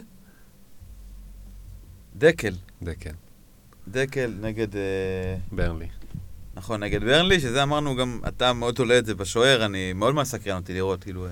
דקל. 2.15 2.53
כן, 2.99 3.13
דקל 3.87 4.33
נגד... 4.41 4.75
אה, 4.75 4.81
ברנלי. 5.51 5.87
נכון, 6.55 6.83
נגד 6.83 7.03
ברנלי, 7.03 7.39
שזה 7.39 7.63
אמרנו 7.63 7.95
גם, 7.95 8.19
אתה 8.27 8.53
מאוד 8.53 8.75
תולה 8.75 8.97
את 8.97 9.05
זה 9.05 9.15
בשוער, 9.15 9.65
אני 9.65 9.93
מאוד 9.93 10.13
מאוד 10.15 10.25
סקרן 10.25 10.55
אותי 10.55 10.73
לראות, 10.73 11.03
כאילו, 11.03 11.25
אה, 11.25 11.31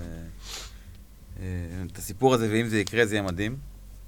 אה, 1.39 1.45
את 1.91 1.97
הסיפור 1.97 2.33
הזה, 2.33 2.47
ואם 2.51 2.67
זה 2.67 2.79
יקרה, 2.79 3.05
זה 3.05 3.15
יהיה 3.15 3.23
מדהים. 3.23 3.57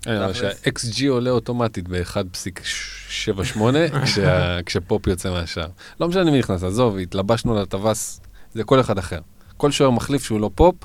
אה. 0.08 0.34
שה-XG 0.34 1.04
עולה 1.10 1.30
אוטומטית 1.30 1.88
ב-1.78 1.88 3.60
כשה- 4.04 4.60
כשפופ 4.66 5.08
יוצא 5.08 5.32
מהשער. 5.32 5.68
לא 6.00 6.08
משנה 6.08 6.32
מי 6.32 6.40
נכנס, 6.40 6.64
עזוב, 6.64 6.98
התלבשנו 6.98 7.58
על 7.58 7.64
הטווס, 7.64 8.22
זה 8.54 8.64
כל 8.64 8.80
אחד 8.80 8.98
אחר. 8.98 9.20
כל 9.58 9.72
שוער 9.72 9.90
מחליף 9.90 10.24
שהוא 10.24 10.40
לא 10.42 10.52
פופ, 10.56 10.76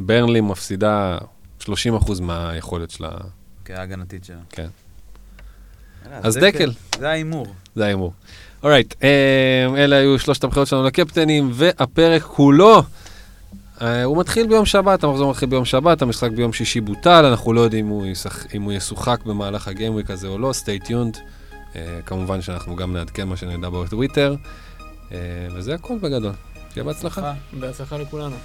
ברנלי 0.00 0.40
מפסידה 0.40 1.18
30% 1.62 1.68
מהיכולת 2.20 2.90
שלה. 2.90 3.10
כהגנתית 3.64 4.24
שלה. 4.24 4.40
כן. 4.50 4.68
אז 6.22 6.36
דקל. 6.36 6.72
זה 6.98 7.08
ההימור. 7.08 7.46
זה 7.74 7.84
ההימור. 7.84 8.12
אורייט, 8.62 8.92
um, 8.92 9.76
אלה 9.76 9.96
היו 9.96 10.18
שלושת 10.18 10.44
הבחירות 10.44 10.68
שלנו 10.68 10.84
לקפטנים, 10.84 11.50
והפרק 11.52 12.22
כולו, 12.22 12.82
uh, 13.78 13.82
הוא 14.04 14.16
מתחיל 14.16 14.46
ביום 14.46 14.66
שבת, 14.66 15.04
המחזור 15.04 15.30
מתחיל 15.30 15.48
ביום 15.48 15.64
שבת, 15.64 16.02
המשחק 16.02 16.30
ביום 16.30 16.52
שישי 16.52 16.80
בוטל, 16.80 17.24
אנחנו 17.24 17.52
לא 17.52 17.60
יודעים 17.60 17.92
אם 18.54 18.62
הוא, 18.62 18.72
ישוחק 18.72 19.20
במהלך 19.26 19.68
הגיימוויק 19.68 20.10
הזה 20.10 20.28
או 20.28 20.38
לא, 20.38 20.50
stay 20.50 20.86
tuned. 20.86 21.16
Uh, 21.16 21.76
כמובן 22.06 22.42
שאנחנו 22.42 22.76
גם 22.76 22.92
נעדכן 22.92 23.28
מה 23.28 23.36
שנדע 23.36 23.68
בטוויטר, 23.68 24.34
וזה 25.54 25.74
הכל 25.74 25.98
בגדול. 25.98 26.32
שיהיה 26.74 26.84
בהצלחה. 26.84 27.32
בהצלחה 27.52 27.98
לכולנו. 27.98 28.36